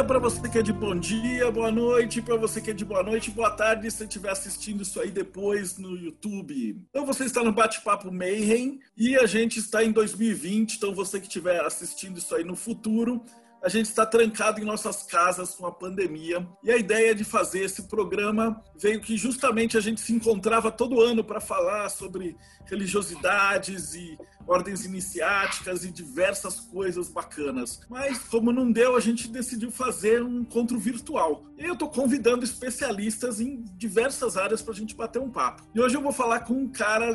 dia 0.00 0.04
para 0.06 0.18
você 0.18 0.48
que 0.48 0.58
é 0.58 0.62
de 0.62 0.72
bom 0.72 0.96
dia, 0.96 1.50
boa 1.50 1.70
noite 1.70 2.22
para 2.22 2.34
você 2.34 2.58
que 2.58 2.70
é 2.70 2.72
de 2.72 2.86
boa 2.86 3.02
noite, 3.02 3.30
boa 3.30 3.50
tarde 3.50 3.90
se 3.90 4.02
estiver 4.02 4.30
assistindo 4.30 4.82
isso 4.82 4.98
aí 4.98 5.10
depois 5.10 5.76
no 5.76 5.94
YouTube. 5.94 6.82
Então 6.88 7.04
você 7.04 7.24
está 7.24 7.44
no 7.44 7.52
Bate-Papo 7.52 8.10
Mayhem 8.10 8.80
e 8.96 9.14
a 9.16 9.26
gente 9.26 9.58
está 9.58 9.84
em 9.84 9.92
2020, 9.92 10.76
então 10.76 10.94
você 10.94 11.20
que 11.20 11.26
estiver 11.26 11.60
assistindo 11.60 12.16
isso 12.16 12.34
aí 12.34 12.44
no 12.44 12.56
futuro, 12.56 13.22
a 13.62 13.68
gente 13.68 13.86
está 13.86 14.06
trancado 14.06 14.60
em 14.60 14.64
nossas 14.64 15.02
casas 15.02 15.54
com 15.54 15.66
a 15.66 15.72
pandemia 15.72 16.46
e 16.62 16.70
a 16.70 16.76
ideia 16.76 17.14
de 17.14 17.24
fazer 17.24 17.64
esse 17.64 17.82
programa 17.82 18.62
veio 18.80 19.00
que 19.00 19.16
justamente 19.16 19.76
a 19.76 19.80
gente 19.80 20.00
se 20.00 20.12
encontrava 20.12 20.70
todo 20.70 21.00
ano 21.00 21.22
para 21.22 21.40
falar 21.40 21.88
sobre 21.90 22.36
religiosidades 22.64 23.94
e 23.94 24.18
ordens 24.46 24.84
iniciáticas 24.84 25.84
e 25.84 25.92
diversas 25.92 26.60
coisas 26.60 27.08
bacanas. 27.08 27.80
Mas 27.88 28.18
como 28.18 28.50
não 28.50 28.72
deu, 28.72 28.96
a 28.96 29.00
gente 29.00 29.28
decidiu 29.28 29.70
fazer 29.70 30.22
um 30.22 30.40
encontro 30.40 30.78
virtual. 30.78 31.44
E 31.58 31.64
eu 31.64 31.74
estou 31.74 31.88
convidando 31.88 32.44
especialistas 32.44 33.40
em 33.40 33.62
diversas 33.76 34.36
áreas 34.36 34.62
para 34.62 34.72
a 34.72 34.76
gente 34.76 34.94
bater 34.94 35.20
um 35.20 35.30
papo. 35.30 35.62
E 35.74 35.80
hoje 35.80 35.96
eu 35.96 36.02
vou 36.02 36.12
falar 36.12 36.40
com 36.40 36.54
um 36.54 36.68
cara 36.68 37.14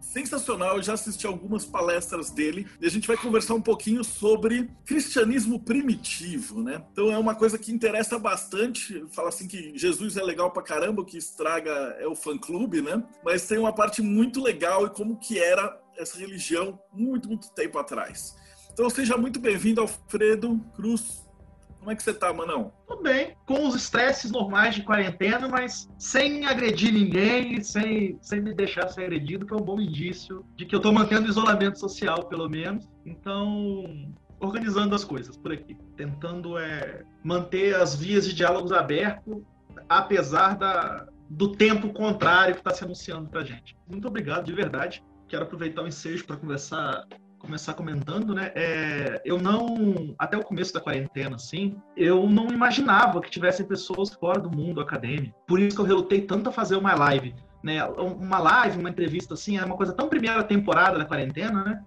sensacional. 0.00 0.76
Eu 0.76 0.82
já 0.82 0.94
assisti 0.94 1.26
algumas 1.26 1.64
palestras 1.64 2.30
dele 2.30 2.66
e 2.80 2.86
a 2.86 2.90
gente 2.90 3.06
vai 3.06 3.16
conversar 3.16 3.54
um 3.54 3.60
pouquinho 3.60 4.02
sobre 4.02 4.70
cristianismo 4.84 5.60
primitivo, 5.60 6.62
né? 6.62 6.82
Então 6.92 7.12
é 7.12 7.18
uma 7.18 7.34
coisa 7.34 7.58
que 7.58 7.72
interessa 7.72 8.18
bastante. 8.18 9.04
Fala 9.12 9.28
assim 9.28 9.46
que 9.46 9.76
Jesus 9.76 10.16
é 10.16 10.22
legal 10.22 10.50
pra 10.50 10.62
caramba, 10.62 11.02
o 11.02 11.04
que 11.04 11.18
estraga 11.18 11.70
é 11.98 12.06
o 12.06 12.14
fã-clube, 12.14 12.80
né? 12.80 13.02
Mas 13.24 13.46
tem 13.46 13.58
uma 13.58 13.72
parte 13.72 14.02
muito 14.02 14.42
legal 14.42 14.86
e 14.86 14.90
como 14.90 15.18
que 15.18 15.38
era 15.38 15.80
essa 15.96 16.18
religião 16.18 16.78
muito, 16.92 17.28
muito 17.28 17.50
tempo 17.52 17.78
atrás. 17.78 18.36
Então 18.72 18.88
seja 18.88 19.16
muito 19.16 19.40
bem-vindo, 19.40 19.80
Alfredo 19.80 20.58
Cruz. 20.74 21.27
Como 21.78 21.90
é 21.90 21.96
que 21.96 22.02
você 22.02 22.12
tá, 22.12 22.32
Manão? 22.32 22.72
Tudo 22.86 23.02
bem, 23.02 23.36
com 23.46 23.66
os 23.66 23.74
estresses 23.74 24.30
normais 24.30 24.74
de 24.74 24.82
quarentena, 24.82 25.48
mas 25.48 25.88
sem 25.98 26.44
agredir 26.44 26.92
ninguém, 26.92 27.62
sem, 27.62 28.18
sem 28.20 28.40
me 28.40 28.52
deixar 28.52 28.88
ser 28.88 29.04
agredido, 29.04 29.46
que 29.46 29.54
é 29.54 29.56
um 29.56 29.64
bom 29.64 29.80
indício 29.80 30.44
de 30.56 30.66
que 30.66 30.74
eu 30.74 30.80
tô 30.80 30.92
mantendo 30.92 31.28
isolamento 31.28 31.78
social, 31.78 32.24
pelo 32.24 32.48
menos. 32.48 32.88
Então, 33.06 34.12
organizando 34.40 34.94
as 34.94 35.04
coisas 35.04 35.36
por 35.36 35.52
aqui, 35.52 35.76
tentando 35.96 36.58
é, 36.58 37.04
manter 37.22 37.74
as 37.74 37.94
vias 37.94 38.26
de 38.26 38.34
diálogos 38.34 38.72
abertos, 38.72 39.42
apesar 39.88 40.56
da, 40.56 41.06
do 41.30 41.52
tempo 41.52 41.92
contrário 41.92 42.54
que 42.54 42.60
está 42.60 42.74
se 42.74 42.84
anunciando 42.84 43.28
para 43.28 43.44
gente. 43.44 43.76
Muito 43.88 44.08
obrigado, 44.08 44.44
de 44.44 44.52
verdade. 44.52 45.02
Quero 45.28 45.44
aproveitar 45.44 45.82
o 45.82 45.88
ensejo 45.88 46.24
para 46.26 46.36
conversar 46.36 47.06
começar 47.38 47.74
comentando, 47.74 48.34
né? 48.34 48.52
É, 48.54 49.22
eu 49.24 49.38
não, 49.40 50.14
até 50.18 50.36
o 50.36 50.42
começo 50.42 50.72
da 50.72 50.80
quarentena, 50.80 51.36
assim, 51.36 51.80
eu 51.96 52.28
não 52.28 52.48
imaginava 52.48 53.20
que 53.20 53.30
tivessem 53.30 53.66
pessoas 53.66 54.10
fora 54.10 54.40
do 54.40 54.50
mundo 54.50 54.80
acadêmico. 54.80 55.38
Por 55.46 55.60
isso 55.60 55.76
que 55.76 55.82
eu 55.82 55.86
relutei 55.86 56.22
tanto 56.22 56.48
a 56.48 56.52
fazer 56.52 56.76
uma 56.76 56.94
live, 56.94 57.34
né? 57.62 57.84
Uma 57.84 58.38
live, 58.38 58.78
uma 58.78 58.90
entrevista, 58.90 59.34
assim, 59.34 59.56
é 59.58 59.64
uma 59.64 59.76
coisa 59.76 59.92
tão 59.92 60.08
primeira 60.08 60.42
temporada 60.42 60.98
da 60.98 61.04
quarentena, 61.04 61.64
né? 61.64 61.84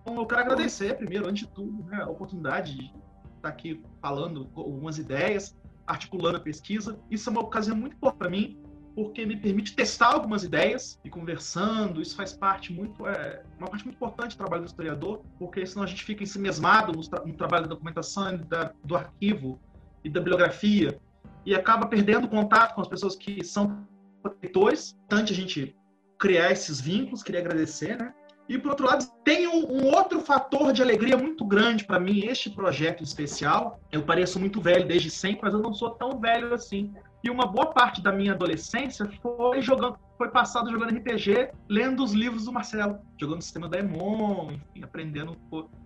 Então, 0.00 0.16
eu 0.16 0.26
quero 0.26 0.42
agradecer, 0.42 0.96
primeiro, 0.96 1.26
antes 1.26 1.46
de 1.46 1.52
tudo, 1.52 1.84
né, 1.84 2.02
a 2.02 2.10
oportunidade 2.10 2.76
de 2.76 2.92
estar 3.36 3.48
aqui 3.48 3.82
falando 4.02 4.50
algumas 4.54 4.98
ideias, 4.98 5.56
articulando 5.86 6.36
a 6.36 6.40
pesquisa. 6.40 6.98
Isso 7.10 7.28
é 7.28 7.32
uma 7.32 7.40
ocasião 7.40 7.76
muito 7.76 7.96
importante 7.96 8.18
para 8.18 8.30
mim, 8.30 8.62
porque 8.94 9.26
me 9.26 9.36
permite 9.36 9.74
testar 9.74 10.12
algumas 10.12 10.44
ideias 10.44 11.00
e 11.04 11.10
conversando. 11.10 12.00
Isso 12.00 12.14
faz 12.14 12.32
parte 12.32 12.72
muito, 12.72 13.06
é, 13.06 13.42
uma 13.58 13.68
parte 13.68 13.84
muito 13.84 13.96
importante 13.96 14.36
do 14.36 14.38
trabalho 14.38 14.62
do 14.62 14.68
historiador, 14.68 15.22
porque 15.38 15.66
senão 15.66 15.82
a 15.82 15.86
gente 15.86 16.04
fica 16.04 16.22
ensimesmado 16.22 16.92
no, 16.92 17.08
tra 17.08 17.24
no 17.24 17.34
trabalho 17.34 17.64
da 17.64 17.70
documentação, 17.70 18.36
da, 18.36 18.72
do 18.84 18.96
arquivo 18.96 19.60
e 20.04 20.08
da 20.08 20.20
bibliografia 20.20 20.98
e 21.44 21.54
acaba 21.54 21.86
perdendo 21.86 22.28
contato 22.28 22.74
com 22.74 22.80
as 22.80 22.88
pessoas 22.88 23.16
que 23.16 23.44
são 23.44 23.86
protetores. 24.22 24.96
Tanto 25.08 25.32
a 25.32 25.36
gente 25.36 25.76
criar 26.18 26.52
esses 26.52 26.80
vínculos, 26.80 27.22
queria 27.22 27.40
agradecer, 27.40 27.98
né? 27.98 28.14
E 28.48 28.58
por 28.58 28.70
outro 28.70 28.86
lado, 28.86 29.06
tem 29.24 29.46
um, 29.46 29.72
um 29.72 29.86
outro 29.86 30.20
fator 30.20 30.72
de 30.72 30.82
alegria 30.82 31.16
muito 31.16 31.44
grande 31.44 31.84
para 31.84 31.98
mim, 31.98 32.26
este 32.26 32.50
projeto 32.50 33.02
especial. 33.02 33.80
Eu 33.90 34.02
pareço 34.02 34.38
muito 34.38 34.60
velho 34.60 34.86
desde 34.86 35.10
sempre, 35.10 35.40
mas 35.42 35.54
eu 35.54 35.60
não 35.60 35.72
sou 35.72 35.90
tão 35.90 36.20
velho 36.20 36.52
assim. 36.52 36.92
E 37.24 37.30
uma 37.30 37.46
boa 37.46 37.72
parte 37.72 38.02
da 38.02 38.12
minha 38.12 38.32
adolescência 38.32 39.10
foi 39.22 39.62
jogando, 39.62 39.96
foi 40.18 40.28
passado 40.28 40.70
jogando 40.70 40.94
RPG, 40.94 41.52
lendo 41.70 42.04
os 42.04 42.12
livros 42.12 42.44
do 42.44 42.52
Marcelo, 42.52 42.98
jogando 43.18 43.38
o 43.38 43.42
sistema 43.42 43.66
da 43.66 43.78
Emon, 43.78 44.52
enfim, 44.52 44.84
aprendendo, 44.84 45.34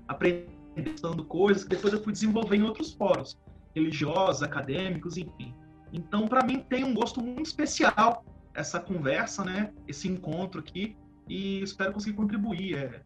aprendendo 0.08 1.24
coisas 1.24 1.62
que 1.62 1.70
depois 1.70 1.92
eu 1.92 2.02
fui 2.02 2.12
desenvolver 2.12 2.56
em 2.56 2.62
outros 2.64 2.92
fóruns, 2.92 3.38
religiosos, 3.72 4.42
acadêmicos, 4.42 5.16
enfim. 5.16 5.54
Então, 5.92 6.26
para 6.26 6.44
mim, 6.44 6.58
tem 6.58 6.82
um 6.82 6.92
gosto 6.92 7.22
muito 7.22 7.46
especial 7.46 8.24
essa 8.52 8.80
conversa, 8.80 9.44
né? 9.44 9.72
Esse 9.86 10.08
encontro 10.08 10.58
aqui, 10.58 10.96
e 11.28 11.62
espero 11.62 11.92
conseguir 11.92 12.16
contribuir. 12.16 12.76
É. 12.76 13.02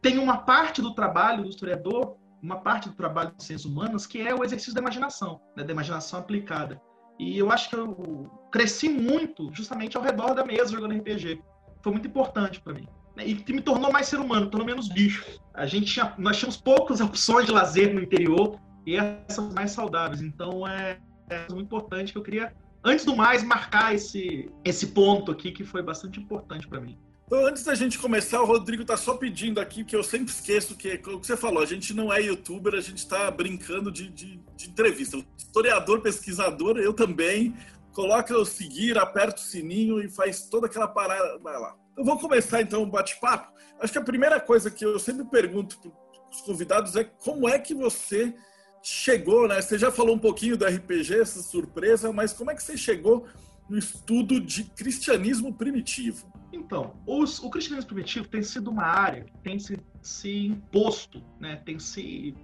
Tem 0.00 0.18
uma 0.18 0.38
parte 0.38 0.80
do 0.80 0.94
trabalho 0.94 1.42
do 1.42 1.48
historiador, 1.48 2.16
uma 2.40 2.60
parte 2.60 2.88
do 2.88 2.94
trabalho 2.94 3.34
de 3.36 3.42
ciências 3.42 3.64
humanas, 3.64 4.06
que 4.06 4.20
é 4.20 4.32
o 4.32 4.44
exercício 4.44 4.74
da 4.74 4.80
imaginação, 4.80 5.40
né? 5.56 5.64
da 5.64 5.72
imaginação 5.72 6.20
aplicada. 6.20 6.80
E 7.18 7.38
eu 7.38 7.50
acho 7.50 7.70
que 7.70 7.76
eu 7.76 8.30
cresci 8.50 8.88
muito 8.88 9.50
justamente 9.52 9.96
ao 9.96 10.02
redor 10.02 10.34
da 10.34 10.44
mesa 10.44 10.72
jogando 10.72 10.94
RPG. 10.94 11.40
Foi 11.82 11.92
muito 11.92 12.08
importante 12.08 12.60
para 12.60 12.74
mim. 12.74 12.88
E 13.18 13.36
que 13.36 13.52
me 13.52 13.60
tornou 13.60 13.92
mais 13.92 14.08
ser 14.08 14.18
humano, 14.18 14.50
tornou 14.50 14.66
menos 14.66 14.88
bicho. 14.88 15.24
A 15.52 15.66
gente 15.66 15.92
tinha, 15.92 16.12
nós 16.18 16.36
tínhamos 16.36 16.56
poucas 16.56 17.00
opções 17.02 17.46
de 17.46 17.52
lazer 17.52 17.94
no 17.94 18.02
interior 18.02 18.58
e 18.86 18.96
essas 18.96 19.52
mais 19.52 19.70
saudáveis. 19.70 20.20
Então 20.20 20.66
é, 20.66 20.98
é 21.30 21.46
muito 21.50 21.66
importante 21.66 22.12
que 22.12 22.18
eu 22.18 22.22
queria, 22.22 22.52
antes 22.84 23.04
do 23.04 23.14
mais, 23.14 23.44
marcar 23.44 23.94
esse, 23.94 24.50
esse 24.64 24.88
ponto 24.88 25.30
aqui 25.30 25.52
que 25.52 25.64
foi 25.64 25.82
bastante 25.82 26.18
importante 26.18 26.66
para 26.66 26.80
mim. 26.80 26.98
Então, 27.26 27.46
antes 27.46 27.64
da 27.64 27.74
gente 27.74 27.98
começar, 27.98 28.42
o 28.42 28.44
Rodrigo 28.44 28.82
está 28.82 28.98
só 28.98 29.14
pedindo 29.14 29.58
aqui, 29.58 29.82
que 29.82 29.96
eu 29.96 30.04
sempre 30.04 30.30
esqueço 30.30 30.76
que, 30.76 30.98
como 30.98 31.24
você 31.24 31.36
falou, 31.36 31.62
a 31.62 31.66
gente 31.66 31.94
não 31.94 32.12
é 32.12 32.20
youtuber, 32.20 32.74
a 32.74 32.80
gente 32.82 32.98
está 32.98 33.30
brincando 33.30 33.90
de, 33.90 34.10
de, 34.10 34.36
de, 34.54 34.68
entrevista. 34.68 35.16
Historiador, 35.38 36.02
pesquisador, 36.02 36.76
eu 36.76 36.92
também. 36.92 37.56
Coloca 37.92 38.36
o 38.36 38.44
seguir, 38.44 38.98
aperta 38.98 39.40
o 39.40 39.44
sininho 39.44 40.02
e 40.02 40.10
faz 40.10 40.48
toda 40.48 40.66
aquela 40.66 40.86
parada. 40.86 41.38
Vai 41.38 41.58
lá. 41.58 41.74
Então, 41.92 42.04
vamos 42.04 42.20
começar 42.20 42.60
então 42.60 42.82
o 42.82 42.86
bate-papo. 42.86 43.52
Acho 43.80 43.92
que 43.92 43.98
a 43.98 44.04
primeira 44.04 44.38
coisa 44.38 44.70
que 44.70 44.84
eu 44.84 44.98
sempre 44.98 45.24
pergunto 45.24 45.78
para 45.78 45.90
os 46.30 46.40
convidados 46.42 46.94
é 46.94 47.04
como 47.04 47.48
é 47.48 47.58
que 47.58 47.72
você 47.72 48.34
chegou, 48.82 49.48
né? 49.48 49.62
Você 49.62 49.78
já 49.78 49.90
falou 49.90 50.14
um 50.14 50.18
pouquinho 50.18 50.58
do 50.58 50.66
RPG, 50.66 51.20
essa 51.20 51.42
surpresa, 51.42 52.12
mas 52.12 52.34
como 52.34 52.50
é 52.50 52.54
que 52.54 52.62
você 52.62 52.76
chegou 52.76 53.26
no 53.68 53.78
estudo 53.78 54.38
de 54.38 54.64
cristianismo 54.64 55.54
primitivo? 55.54 56.33
Então, 56.54 56.94
os, 57.06 57.38
o 57.40 57.50
cristianismo 57.50 57.88
primitivo 57.88 58.28
tem 58.28 58.42
sido 58.42 58.70
uma 58.70 58.84
área 58.84 59.24
que 59.24 59.38
tem 59.38 59.58
se, 59.58 59.78
se 60.00 60.46
imposto, 60.46 61.22
né, 61.40 61.56
tem 61.56 61.78
se 61.78 62.34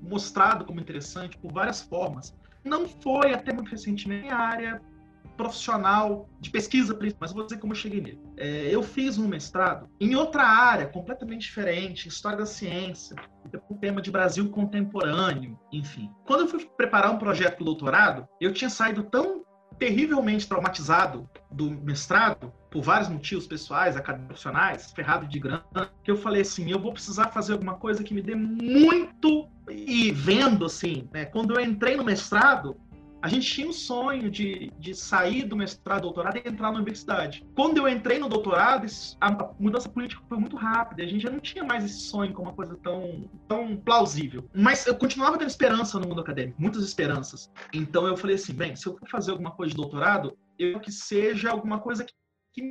mostrado 0.00 0.64
como 0.64 0.80
interessante 0.80 1.36
por 1.38 1.52
várias 1.52 1.82
formas. 1.82 2.34
Não 2.64 2.88
foi 2.88 3.34
até 3.34 3.52
muito 3.52 3.70
recentemente 3.70 4.28
a 4.28 4.38
área 4.38 4.80
profissional 5.36 6.28
de 6.40 6.50
pesquisa, 6.50 6.96
mas 7.18 7.32
vou 7.32 7.44
dizer 7.44 7.58
como 7.58 7.72
eu 7.72 7.76
cheguei 7.76 8.00
nele. 8.00 8.20
É, 8.36 8.68
eu 8.70 8.82
fiz 8.82 9.18
um 9.18 9.26
mestrado 9.26 9.88
em 10.00 10.14
outra 10.14 10.42
área 10.44 10.86
completamente 10.86 11.42
diferente, 11.42 12.08
história 12.08 12.38
da 12.38 12.46
ciência, 12.46 13.16
o 13.68 13.74
tema 13.74 14.00
de 14.00 14.10
Brasil 14.10 14.48
contemporâneo, 14.50 15.58
enfim. 15.72 16.10
Quando 16.24 16.42
eu 16.42 16.48
fui 16.48 16.64
preparar 16.76 17.12
um 17.12 17.18
projeto 17.18 17.58
de 17.58 17.64
doutorado, 17.64 18.28
eu 18.40 18.52
tinha 18.52 18.70
saído 18.70 19.02
tão 19.02 19.43
terrivelmente 19.78 20.46
traumatizado 20.46 21.28
do 21.50 21.70
mestrado 21.70 22.52
por 22.70 22.82
vários 22.82 23.08
motivos 23.08 23.46
pessoais, 23.46 23.96
acadêmicos, 23.96 24.42
profissionais, 24.42 24.92
ferrado 24.92 25.26
de 25.26 25.38
grana, 25.38 25.90
que 26.02 26.10
eu 26.10 26.16
falei 26.16 26.42
assim, 26.42 26.70
eu 26.70 26.78
vou 26.78 26.92
precisar 26.92 27.28
fazer 27.28 27.52
alguma 27.52 27.74
coisa 27.74 28.02
que 28.02 28.12
me 28.12 28.20
dê 28.20 28.34
muito 28.34 29.48
e 29.70 30.10
vendo 30.10 30.64
assim, 30.64 31.08
né, 31.12 31.24
quando 31.24 31.54
eu 31.54 31.64
entrei 31.64 31.96
no 31.96 32.04
mestrado, 32.04 32.76
a 33.24 33.28
gente 33.28 33.50
tinha 33.50 33.66
um 33.66 33.72
sonho 33.72 34.30
de, 34.30 34.70
de 34.78 34.94
sair 34.94 35.44
do 35.44 35.56
mestrado, 35.56 36.02
doutorado 36.02 36.36
e 36.36 36.46
entrar 36.46 36.70
na 36.70 36.76
universidade. 36.76 37.42
Quando 37.56 37.78
eu 37.78 37.88
entrei 37.88 38.18
no 38.18 38.28
doutorado, 38.28 38.86
a 39.18 39.54
mudança 39.58 39.88
política 39.88 40.22
foi 40.28 40.36
muito 40.36 40.56
rápida. 40.56 41.02
A 41.02 41.06
gente 41.06 41.22
já 41.22 41.30
não 41.30 41.40
tinha 41.40 41.64
mais 41.64 41.86
esse 41.86 42.00
sonho 42.00 42.34
como 42.34 42.50
uma 42.50 42.54
coisa 42.54 42.76
tão, 42.82 43.26
tão 43.48 43.78
plausível. 43.78 44.46
Mas 44.54 44.86
eu 44.86 44.94
continuava 44.94 45.38
tendo 45.38 45.48
esperança 45.48 45.98
no 45.98 46.06
mundo 46.06 46.20
acadêmico, 46.20 46.60
muitas 46.60 46.84
esperanças. 46.84 47.50
Então 47.72 48.06
eu 48.06 48.14
falei 48.14 48.36
assim, 48.36 48.52
bem, 48.52 48.76
se 48.76 48.86
eu 48.86 48.94
for 48.94 49.08
fazer 49.08 49.30
alguma 49.30 49.52
coisa 49.52 49.70
de 49.70 49.76
doutorado, 49.76 50.36
eu 50.58 50.78
que 50.78 50.92
seja 50.92 51.50
alguma 51.50 51.78
coisa 51.78 52.04
que 52.04 52.12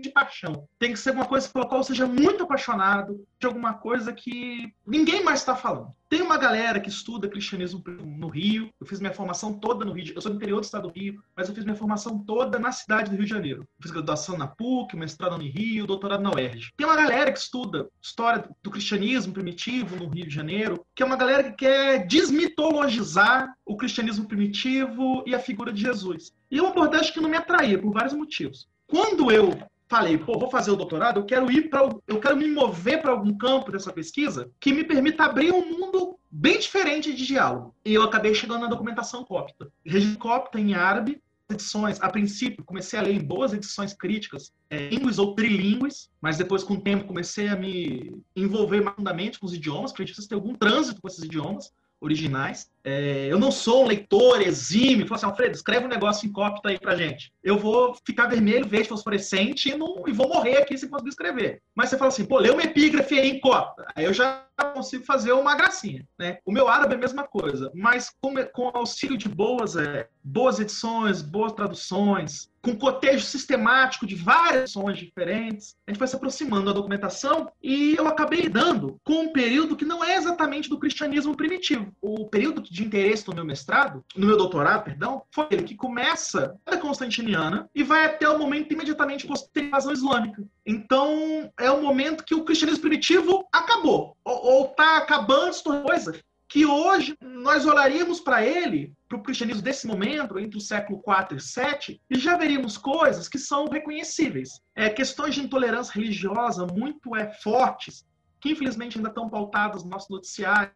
de 0.01 0.09
paixão. 0.09 0.67
Tem 0.79 0.91
que 0.91 0.99
ser 0.99 1.09
alguma 1.09 1.27
coisa 1.27 1.47
pela 1.49 1.67
qual 1.67 1.83
seja 1.83 2.05
muito 2.05 2.43
apaixonado, 2.43 3.25
de 3.39 3.47
alguma 3.47 3.73
coisa 3.73 4.13
que 4.13 4.73
ninguém 4.85 5.23
mais 5.23 5.39
está 5.39 5.55
falando. 5.55 5.93
Tem 6.09 6.21
uma 6.21 6.37
galera 6.37 6.79
que 6.79 6.89
estuda 6.89 7.27
cristianismo 7.27 7.83
no 8.05 8.27
Rio. 8.27 8.69
Eu 8.79 8.85
fiz 8.85 8.99
minha 8.99 9.11
formação 9.11 9.51
toda 9.51 9.83
no 9.83 9.93
Rio. 9.93 10.13
Eu 10.15 10.21
sou 10.21 10.31
do 10.31 10.37
interior 10.37 10.59
do 10.59 10.63
estado 10.63 10.87
do 10.87 10.93
Rio, 10.93 11.21
mas 11.35 11.49
eu 11.49 11.55
fiz 11.55 11.63
minha 11.63 11.75
formação 11.75 12.19
toda 12.19 12.59
na 12.59 12.71
cidade 12.71 13.09
do 13.09 13.15
Rio 13.15 13.25
de 13.25 13.31
Janeiro. 13.31 13.61
Eu 13.61 13.81
fiz 13.81 13.91
graduação 13.91 14.37
na 14.37 14.47
PUC, 14.47 14.95
mestrado 14.95 15.37
no 15.37 15.43
Rio, 15.43 15.87
doutorado 15.87 16.21
na 16.21 16.31
UERJ. 16.31 16.71
Tem 16.77 16.85
uma 16.85 16.95
galera 16.95 17.31
que 17.31 17.39
estuda 17.39 17.89
história 17.99 18.47
do 18.61 18.69
cristianismo 18.69 19.33
primitivo 19.33 19.95
no 19.95 20.07
Rio 20.07 20.27
de 20.27 20.33
Janeiro, 20.33 20.85
que 20.93 21.01
é 21.01 21.05
uma 21.05 21.17
galera 21.17 21.43
que 21.45 21.65
quer 21.65 22.05
desmitologizar 22.05 23.51
o 23.65 23.75
cristianismo 23.75 24.27
primitivo 24.27 25.23
e 25.25 25.33
a 25.33 25.39
figura 25.39 25.73
de 25.73 25.81
Jesus. 25.81 26.31
E 26.51 26.59
é 26.59 26.61
uma 26.61 26.69
abordagem 26.69 27.11
que 27.11 27.19
não 27.19 27.29
me 27.29 27.37
atraía 27.37 27.79
por 27.79 27.91
vários 27.91 28.13
motivos. 28.13 28.67
Quando 28.85 29.31
eu 29.31 29.57
falei, 29.93 30.17
pô, 30.17 30.39
vou 30.39 30.49
fazer 30.49 30.71
o 30.71 30.75
doutorado, 30.75 31.19
eu 31.19 31.25
quero 31.25 31.51
ir 31.51 31.69
para, 31.69 31.87
eu 32.07 32.19
quero 32.19 32.35
me 32.35 32.49
mover 32.49 32.99
para 32.99 33.11
algum 33.11 33.37
campo 33.37 33.71
dessa 33.71 33.93
pesquisa 33.93 34.49
que 34.59 34.73
me 34.73 34.83
permita 34.83 35.23
abrir 35.23 35.51
um 35.51 35.69
mundo 35.69 36.17
bem 36.31 36.57
diferente 36.57 37.13
de 37.13 37.27
diálogo. 37.27 37.75
E 37.85 37.93
eu 37.93 38.01
acabei 38.01 38.33
chegando 38.33 38.61
na 38.61 38.67
documentação 38.67 39.23
copta. 39.23 39.71
Regime 39.85 40.15
copta 40.15 40.59
em 40.59 40.73
árabe, 40.73 41.21
edições, 41.47 42.01
a 42.01 42.09
princípio, 42.09 42.65
comecei 42.65 42.97
a 42.97 43.03
ler 43.03 43.13
em 43.13 43.23
boas 43.23 43.53
edições 43.53 43.93
críticas, 43.93 44.51
é, 44.67 44.89
línguas 44.89 45.19
ou 45.19 45.35
trilíngues, 45.35 46.09
mas 46.19 46.37
depois, 46.37 46.63
com 46.63 46.73
o 46.73 46.81
tempo, 46.81 47.05
comecei 47.05 47.49
a 47.49 47.55
me 47.55 48.19
envolver 48.35 48.81
mais 48.81 48.95
profundamente 48.95 49.39
com 49.39 49.45
os 49.45 49.53
idiomas, 49.53 49.91
porque 49.91 50.01
a 50.01 50.05
gente 50.07 50.15
precisa 50.15 50.29
ter 50.29 50.35
algum 50.35 50.55
trânsito 50.55 50.99
com 50.99 51.07
esses 51.07 51.23
idiomas 51.23 51.71
originais. 52.01 52.67
É, 52.83 53.27
eu 53.31 53.39
não 53.39 53.51
sou 53.51 53.83
um 53.83 53.87
leitor 53.87 54.41
exímio, 54.41 55.07
falo 55.07 55.15
assim, 55.15 55.25
Alfredo, 55.25 55.55
escreve 55.55 55.85
um 55.85 55.89
negócio 55.89 56.27
em 56.27 56.31
copta 56.31 56.69
aí 56.69 56.77
pra 56.77 56.95
gente. 56.95 57.31
Eu 57.41 57.57
vou 57.57 57.95
ficar 58.05 58.27
vermelho, 58.27 58.67
verde, 58.67 58.89
fosforescente 58.89 59.69
e, 59.69 59.77
não, 59.77 60.03
e 60.05 60.11
vou 60.11 60.27
morrer 60.27 60.57
aqui 60.57 60.77
sem 60.77 60.89
conseguir 60.89 61.09
escrever. 61.09 61.61
Mas 61.73 61.89
você 61.89 61.97
fala 61.97 62.09
assim, 62.09 62.25
pô, 62.25 62.39
lê 62.39 62.49
uma 62.49 62.63
epígrafe 62.63 63.17
aí 63.17 63.29
em 63.29 63.39
copta. 63.39 63.85
Aí 63.95 64.03
eu 64.03 64.13
já 64.13 64.45
consigo 64.73 65.03
fazer 65.05 65.31
uma 65.31 65.55
gracinha, 65.55 66.05
né? 66.17 66.37
O 66.45 66.51
meu 66.51 66.67
árabe 66.67 66.93
é 66.93 66.97
a 66.97 66.99
mesma 66.99 67.23
coisa, 67.23 67.71
mas 67.73 68.11
com, 68.21 68.33
com 68.53 68.71
auxílio 68.73 69.17
de 69.17 69.27
boas, 69.27 69.75
é, 69.75 70.07
boas 70.23 70.59
edições, 70.59 71.21
boas 71.21 71.53
traduções, 71.53 72.49
com 72.61 72.75
cotejo 72.75 73.25
sistemático 73.25 74.05
de 74.05 74.15
várias 74.15 74.63
edições 74.63 74.97
diferentes, 74.97 75.75
a 75.85 75.91
gente 75.91 75.97
foi 75.97 76.07
se 76.07 76.15
aproximando 76.15 76.67
da 76.67 76.71
documentação 76.71 77.51
e 77.61 77.93
eu 77.95 78.07
acabei 78.07 78.47
dando 78.47 78.97
com 79.03 79.23
um 79.23 79.33
período 79.33 79.75
que 79.75 79.83
não 79.83 80.01
é 80.01 80.15
exatamente 80.15 80.69
do 80.69 80.79
cristianismo 80.79 81.35
primitivo. 81.35 81.93
O 82.01 82.29
período 82.29 82.61
de 82.73 82.83
interesse 82.83 83.27
no 83.27 83.35
meu 83.35 83.45
mestrado, 83.45 84.03
no 84.15 84.25
meu 84.25 84.35
doutorado, 84.35 84.85
perdão, 84.85 85.21
foi 85.31 85.47
ele 85.51 85.63
que 85.63 85.75
começa 85.75 86.59
da 86.65 86.75
Constantiniana 86.75 87.69
e 87.75 87.83
vai 87.83 88.05
até 88.05 88.27
o 88.27 88.39
momento 88.39 88.73
imediatamente 88.73 89.27
posterior 89.27 89.65
à 89.65 89.67
invasão 89.67 89.93
islâmica. 89.93 90.43
Então, 90.65 91.51
é 91.59 91.69
o 91.69 91.83
momento 91.83 92.23
que 92.23 92.33
o 92.33 92.43
cristianismo 92.43 92.81
primitivo 92.81 93.47
acabou, 93.53 94.17
ou 94.23 94.65
está 94.65 94.97
acabando, 94.97 95.53
se 95.53 95.63
coisa 95.63 96.19
que 96.49 96.65
hoje 96.65 97.15
nós 97.21 97.65
olharíamos 97.65 98.19
para 98.19 98.45
ele, 98.45 98.91
para 99.07 99.17
o 99.17 99.23
cristianismo 99.23 99.61
desse 99.61 99.85
momento, 99.85 100.39
entre 100.39 100.57
o 100.57 100.61
século 100.61 101.01
IV 101.07 101.37
e 101.37 101.61
VII, 101.89 102.01
e 102.09 102.19
já 102.19 102.37
veríamos 102.37 102.77
coisas 102.77 103.27
que 103.27 103.37
são 103.37 103.67
reconhecíveis. 103.67 104.61
É, 104.75 104.89
questões 104.89 105.35
de 105.35 105.41
intolerância 105.41 105.93
religiosa 105.93 106.65
muito 106.65 107.15
é, 107.15 107.31
fortes, 107.41 108.05
que 108.39 108.51
infelizmente 108.51 108.97
ainda 108.97 109.09
estão 109.09 109.29
pautadas 109.29 109.83
no 109.83 109.89
nosso 109.89 110.11
noticiário, 110.11 110.71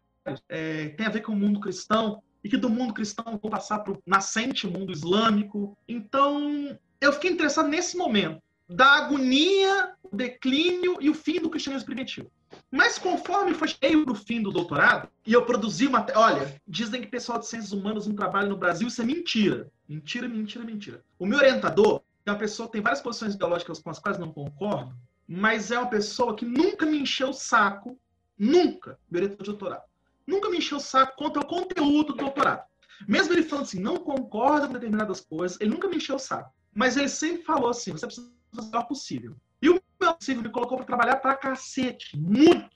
é, 0.49 0.89
tem 0.89 1.05
a 1.05 1.09
ver 1.09 1.21
com 1.21 1.31
o 1.31 1.35
mundo 1.35 1.59
cristão, 1.59 2.21
e 2.43 2.49
que 2.49 2.57
do 2.57 2.69
mundo 2.69 2.93
cristão 2.93 3.39
vão 3.41 3.51
passar 3.51 3.79
para 3.79 3.93
o 3.93 4.01
nascente 4.05 4.67
mundo 4.67 4.91
islâmico. 4.91 5.77
Então, 5.87 6.77
eu 7.01 7.11
fiquei 7.13 7.31
interessado 7.31 7.67
nesse 7.67 7.97
momento 7.97 8.41
da 8.69 8.97
agonia, 8.97 9.93
o 10.03 10.15
declínio 10.15 10.97
e 10.99 11.09
o 11.09 11.13
fim 11.13 11.39
do 11.39 11.49
cristianismo 11.49 11.85
primitivo. 11.85 12.29
Mas 12.71 12.97
conforme 12.97 13.53
foi 13.53 13.67
cheio 13.67 14.03
para 14.03 14.13
o 14.13 14.15
fim 14.15 14.41
do 14.41 14.51
doutorado, 14.51 15.09
e 15.25 15.33
eu 15.33 15.45
produzi 15.45 15.87
uma. 15.87 16.05
Olha, 16.15 16.61
dizem 16.67 17.01
que 17.01 17.07
pessoal 17.07 17.39
de 17.39 17.47
ciências 17.47 17.71
humanas 17.71 18.07
não 18.07 18.15
trabalha 18.15 18.47
no 18.47 18.57
Brasil, 18.57 18.87
isso 18.87 19.01
é 19.01 19.05
mentira. 19.05 19.69
Mentira, 19.87 20.27
mentira, 20.27 20.65
mentira. 20.65 21.03
O 21.17 21.25
meu 21.25 21.37
orientador 21.37 22.01
é 22.25 22.31
uma 22.31 22.37
pessoa 22.37 22.67
que 22.67 22.73
tem 22.73 22.81
várias 22.81 23.01
posições 23.01 23.35
ideológicas 23.35 23.79
com 23.79 23.89
as 23.89 23.99
quais 23.99 24.17
não 24.17 24.31
concordo, 24.31 24.93
mas 25.27 25.71
é 25.71 25.79
uma 25.79 25.89
pessoa 25.89 26.35
que 26.35 26.45
nunca 26.45 26.85
me 26.85 26.99
encheu 26.99 27.29
o 27.29 27.33
saco, 27.33 27.97
nunca, 28.37 28.99
meu 29.09 29.19
orientador 29.21 29.45
de 29.45 29.51
doutorado, 29.51 29.83
nunca 30.27 30.49
me 30.49 30.57
encheu 30.57 30.77
o 30.77 30.81
saco 30.81 31.15
contra 31.15 31.41
o 31.41 31.47
conteúdo 31.47 32.13
do 32.13 32.17
doutorado. 32.17 32.63
Mesmo 33.07 33.33
ele 33.33 33.43
falando 33.43 33.65
assim, 33.65 33.79
não 33.79 33.97
concorda 33.97 34.67
com 34.67 34.73
determinadas 34.73 35.21
coisas, 35.21 35.59
ele 35.61 35.71
nunca 35.71 35.87
me 35.87 35.95
encheu 35.95 36.17
o 36.17 36.19
saco. 36.19 36.51
Mas 36.73 36.97
ele 36.97 37.09
sempre 37.09 37.43
falou 37.43 37.69
assim: 37.69 37.91
você 37.91 38.05
precisa 38.05 38.31
fazer 38.53 38.67
o 38.67 38.71
melhor 38.71 38.87
possível. 38.87 39.35
E 39.61 39.69
o 39.69 39.81
possível 39.97 40.43
me 40.43 40.51
colocou 40.51 40.77
para 40.77 40.85
trabalhar 40.85 41.15
para 41.17 41.35
cacete. 41.35 42.17
Muito, 42.17 42.69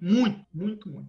muito, 0.00 0.44
muito, 0.52 0.88
muito. 0.88 1.08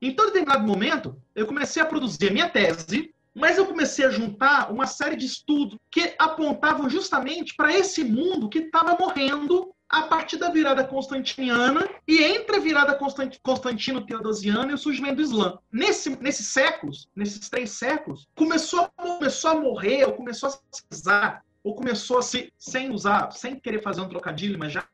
Então, 0.00 0.26
em 0.26 0.28
determinado 0.28 0.66
momento, 0.66 1.20
eu 1.34 1.46
comecei 1.46 1.82
a 1.82 1.86
produzir 1.86 2.28
a 2.28 2.32
minha 2.32 2.48
tese, 2.48 3.12
mas 3.34 3.58
eu 3.58 3.66
comecei 3.66 4.04
a 4.06 4.10
juntar 4.10 4.72
uma 4.72 4.86
série 4.86 5.16
de 5.16 5.26
estudos 5.26 5.78
que 5.90 6.14
apontavam 6.18 6.88
justamente 6.88 7.54
para 7.54 7.76
esse 7.76 8.02
mundo 8.02 8.48
que 8.48 8.60
estava 8.60 8.96
morrendo 8.96 9.74
a 9.90 10.02
partir 10.02 10.36
da 10.36 10.50
virada 10.50 10.84
constantiniana 10.84 11.88
e 12.06 12.22
entre 12.22 12.56
a 12.56 12.60
virada 12.60 12.96
constantino-teodosiana 13.42 14.70
e 14.70 14.74
o 14.74 14.78
surgimento 14.78 15.16
do 15.16 15.22
Islã. 15.22 15.58
Nesse, 15.72 16.10
nesses 16.22 16.46
séculos, 16.46 17.08
nesses 17.14 17.48
três 17.48 17.70
séculos, 17.70 18.28
começou, 18.36 18.88
começou 18.96 19.50
a 19.50 19.60
morrer, 19.60 20.04
ou 20.04 20.12
começou 20.12 20.48
a 20.48 20.52
se 20.52 20.84
pesar, 20.88 21.44
ou 21.64 21.74
começou 21.74 22.18
a 22.18 22.22
se, 22.22 22.52
sem 22.56 22.90
usar, 22.90 23.32
sem 23.32 23.58
querer 23.58 23.82
fazer 23.82 24.00
um 24.00 24.08
trocadilho, 24.08 24.58
mas 24.58 24.72
já 24.72 24.84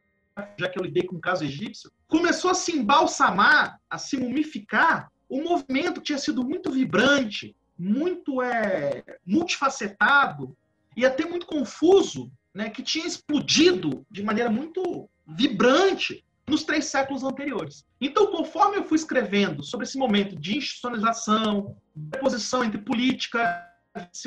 já 0.59 0.69
que 0.69 0.79
eu 0.79 0.83
lidei 0.83 1.03
com 1.03 1.17
o 1.17 1.21
caso 1.21 1.45
egípcio, 1.45 1.91
começou 2.07 2.51
a 2.51 2.55
se 2.55 2.77
embalsamar, 2.77 3.81
a 3.89 3.97
se 3.97 4.19
mumificar 4.19 5.11
um 5.31 5.43
movimento 5.43 5.95
que 5.95 6.09
tinha 6.09 6.19
sido 6.19 6.45
muito 6.45 6.71
vibrante, 6.71 7.57
muito 7.79 8.43
é, 8.43 9.03
multifacetado 9.25 10.55
e 10.95 11.07
até 11.07 11.25
muito 11.25 11.47
confuso, 11.47 12.31
né, 12.56 12.70
que 12.70 12.82
tinha 12.82 13.06
explodido 13.06 14.06
de 14.11 14.23
maneira 14.23 14.49
muito 14.49 15.11
vibrante 15.26 16.25
nos 16.49 16.64
três 16.64 16.87
séculos 16.87 17.23
anteriores. 17.23 17.85
Então, 18.00 18.29
conforme 18.29 18.79
eu 18.79 18.85
fui 18.85 18.97
escrevendo 18.97 19.62
sobre 19.62 19.85
esse 19.85 19.99
momento 19.99 20.35
de 20.35 20.56
institucionalização, 20.56 21.76
posição 22.19 22.64
entre 22.64 22.81
política 22.81 23.62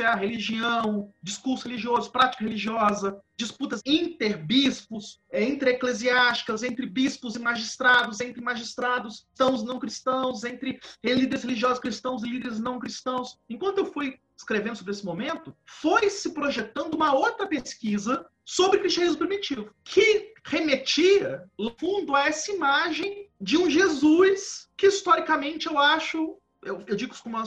a 0.03 0.15
religião, 0.15 1.13
discurso 1.21 1.67
religioso, 1.67 2.11
prática 2.11 2.43
religiosa, 2.43 3.21
disputas 3.37 3.81
interbispos, 3.85 5.19
é, 5.31 5.43
entre 5.43 5.71
eclesiásticas, 5.71 6.63
entre 6.63 6.85
bispos 6.85 7.35
e 7.35 7.39
magistrados, 7.39 8.19
entre 8.19 8.41
magistrados 8.41 9.25
cristãos 9.27 9.63
não 9.63 9.79
cristãos, 9.79 10.43
entre 10.43 10.79
líderes 11.03 11.43
religiosos 11.43 11.79
cristãos 11.79 12.23
e 12.23 12.29
líderes 12.29 12.59
não 12.59 12.79
cristãos. 12.79 13.37
Enquanto 13.49 13.79
eu 13.79 13.85
fui 13.85 14.17
escrevendo 14.35 14.77
sobre 14.77 14.93
esse 14.93 15.05
momento, 15.05 15.55
foi 15.65 16.09
se 16.09 16.33
projetando 16.33 16.95
uma 16.95 17.13
outra 17.13 17.47
pesquisa 17.47 18.25
sobre 18.45 18.79
cristianismo 18.79 19.19
primitivo, 19.19 19.73
que 19.83 20.33
remetia, 20.43 21.47
no 21.57 21.71
fundo, 21.79 22.15
a 22.15 22.27
essa 22.27 22.51
imagem 22.51 23.29
de 23.39 23.57
um 23.57 23.69
Jesus 23.69 24.67
que, 24.75 24.87
historicamente, 24.87 25.67
eu 25.67 25.77
acho 25.77 26.37
eu, 26.61 26.83
eu, 26.87 26.95
digo 26.95 27.13
isso 27.13 27.23
com 27.23 27.29
uma, 27.29 27.43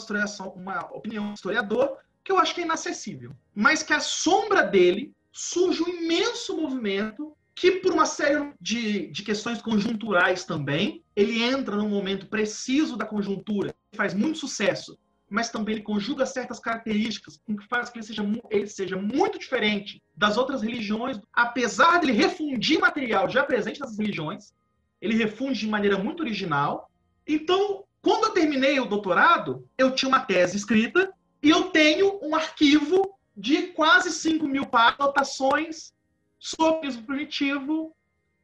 uma 0.54 0.96
opinião 0.96 1.34
historiador, 1.34 1.98
que 2.24 2.30
eu 2.30 2.38
acho 2.38 2.54
que 2.54 2.60
é 2.60 2.64
inacessível. 2.64 3.32
Mas 3.54 3.82
que 3.82 3.92
a 3.92 4.00
sombra 4.00 4.62
dele 4.62 5.12
surge 5.32 5.82
um 5.82 5.88
imenso 5.88 6.56
movimento 6.56 7.36
que, 7.54 7.72
por 7.72 7.92
uma 7.92 8.06
série 8.06 8.52
de, 8.60 9.08
de 9.08 9.22
questões 9.22 9.60
conjunturais 9.60 10.44
também, 10.44 11.02
ele 11.14 11.42
entra 11.42 11.76
num 11.76 11.88
momento 11.88 12.26
preciso 12.26 12.96
da 12.96 13.04
conjuntura, 13.04 13.74
faz 13.94 14.14
muito 14.14 14.38
sucesso, 14.38 14.98
mas 15.28 15.50
também 15.50 15.76
ele 15.76 15.84
conjuga 15.84 16.26
certas 16.26 16.58
características 16.58 17.38
que 17.38 17.66
faz 17.68 17.88
que 17.88 17.98
ele 17.98 18.06
seja, 18.06 18.22
ele 18.50 18.66
seja 18.66 18.96
muito 18.96 19.38
diferente 19.38 20.02
das 20.14 20.36
outras 20.36 20.62
religiões, 20.62 21.18
apesar 21.32 21.98
dele 21.98 22.12
refundir 22.12 22.78
material 22.78 23.28
já 23.28 23.42
presente 23.42 23.80
nessas 23.80 23.98
religiões, 23.98 24.52
ele 25.00 25.16
refunde 25.16 25.60
de 25.60 25.66
maneira 25.66 25.98
muito 25.98 26.20
original. 26.20 26.90
Então, 27.26 27.84
quando 28.00 28.24
eu 28.24 28.30
terminei 28.30 28.78
o 28.78 28.84
doutorado, 28.84 29.66
eu 29.76 29.94
tinha 29.94 30.08
uma 30.08 30.20
tese 30.20 30.56
escrita 30.56 31.12
e 31.42 31.50
eu 31.50 31.64
tenho 31.70 32.20
um 32.22 32.34
arquivo 32.34 33.18
de 33.36 33.68
quase 33.68 34.10
5 34.10 34.46
mil 34.46 34.68
anotações 34.72 35.92
sobre 36.38 36.88
o 36.88 37.02
primitivo 37.02 37.94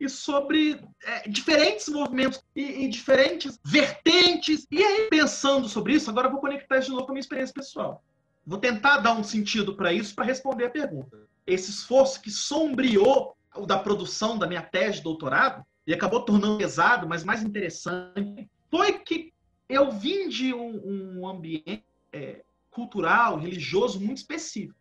e 0.00 0.08
sobre 0.08 0.80
é, 1.04 1.28
diferentes 1.28 1.88
movimentos 1.88 2.42
e, 2.54 2.84
e, 2.84 2.88
diferentes 2.88 3.58
vertentes. 3.64 4.66
E 4.70 4.82
aí, 4.82 5.08
pensando 5.08 5.68
sobre 5.68 5.94
isso, 5.94 6.08
agora 6.08 6.28
vou 6.28 6.40
conectar 6.40 6.78
isso 6.78 6.86
de 6.86 6.92
novo 6.92 7.06
com 7.06 7.12
a 7.12 7.14
minha 7.14 7.20
experiência 7.20 7.54
pessoal. 7.54 8.02
Vou 8.46 8.58
tentar 8.58 8.98
dar 8.98 9.12
um 9.12 9.24
sentido 9.24 9.74
para 9.74 9.92
isso 9.92 10.14
para 10.14 10.24
responder 10.24 10.66
a 10.66 10.70
pergunta. 10.70 11.18
Esse 11.46 11.70
esforço 11.70 12.20
que 12.22 12.30
sombreou 12.30 13.36
o 13.56 13.66
da 13.66 13.78
produção 13.78 14.38
da 14.38 14.46
minha 14.46 14.62
tese 14.62 14.98
de 14.98 15.04
doutorado 15.04 15.64
e 15.86 15.92
acabou 15.92 16.22
tornando 16.22 16.58
pesado, 16.58 17.08
mas 17.08 17.24
mais 17.24 17.42
interessante, 17.42 18.48
foi 18.70 18.92
que 19.00 19.32
eu 19.68 19.90
vim 19.90 20.28
de 20.28 20.54
um, 20.54 21.20
um 21.20 21.28
ambiente 21.28 21.84
é, 22.12 22.42
cultural, 22.70 23.38
religioso 23.38 24.00
muito 24.00 24.18
específico. 24.18 24.78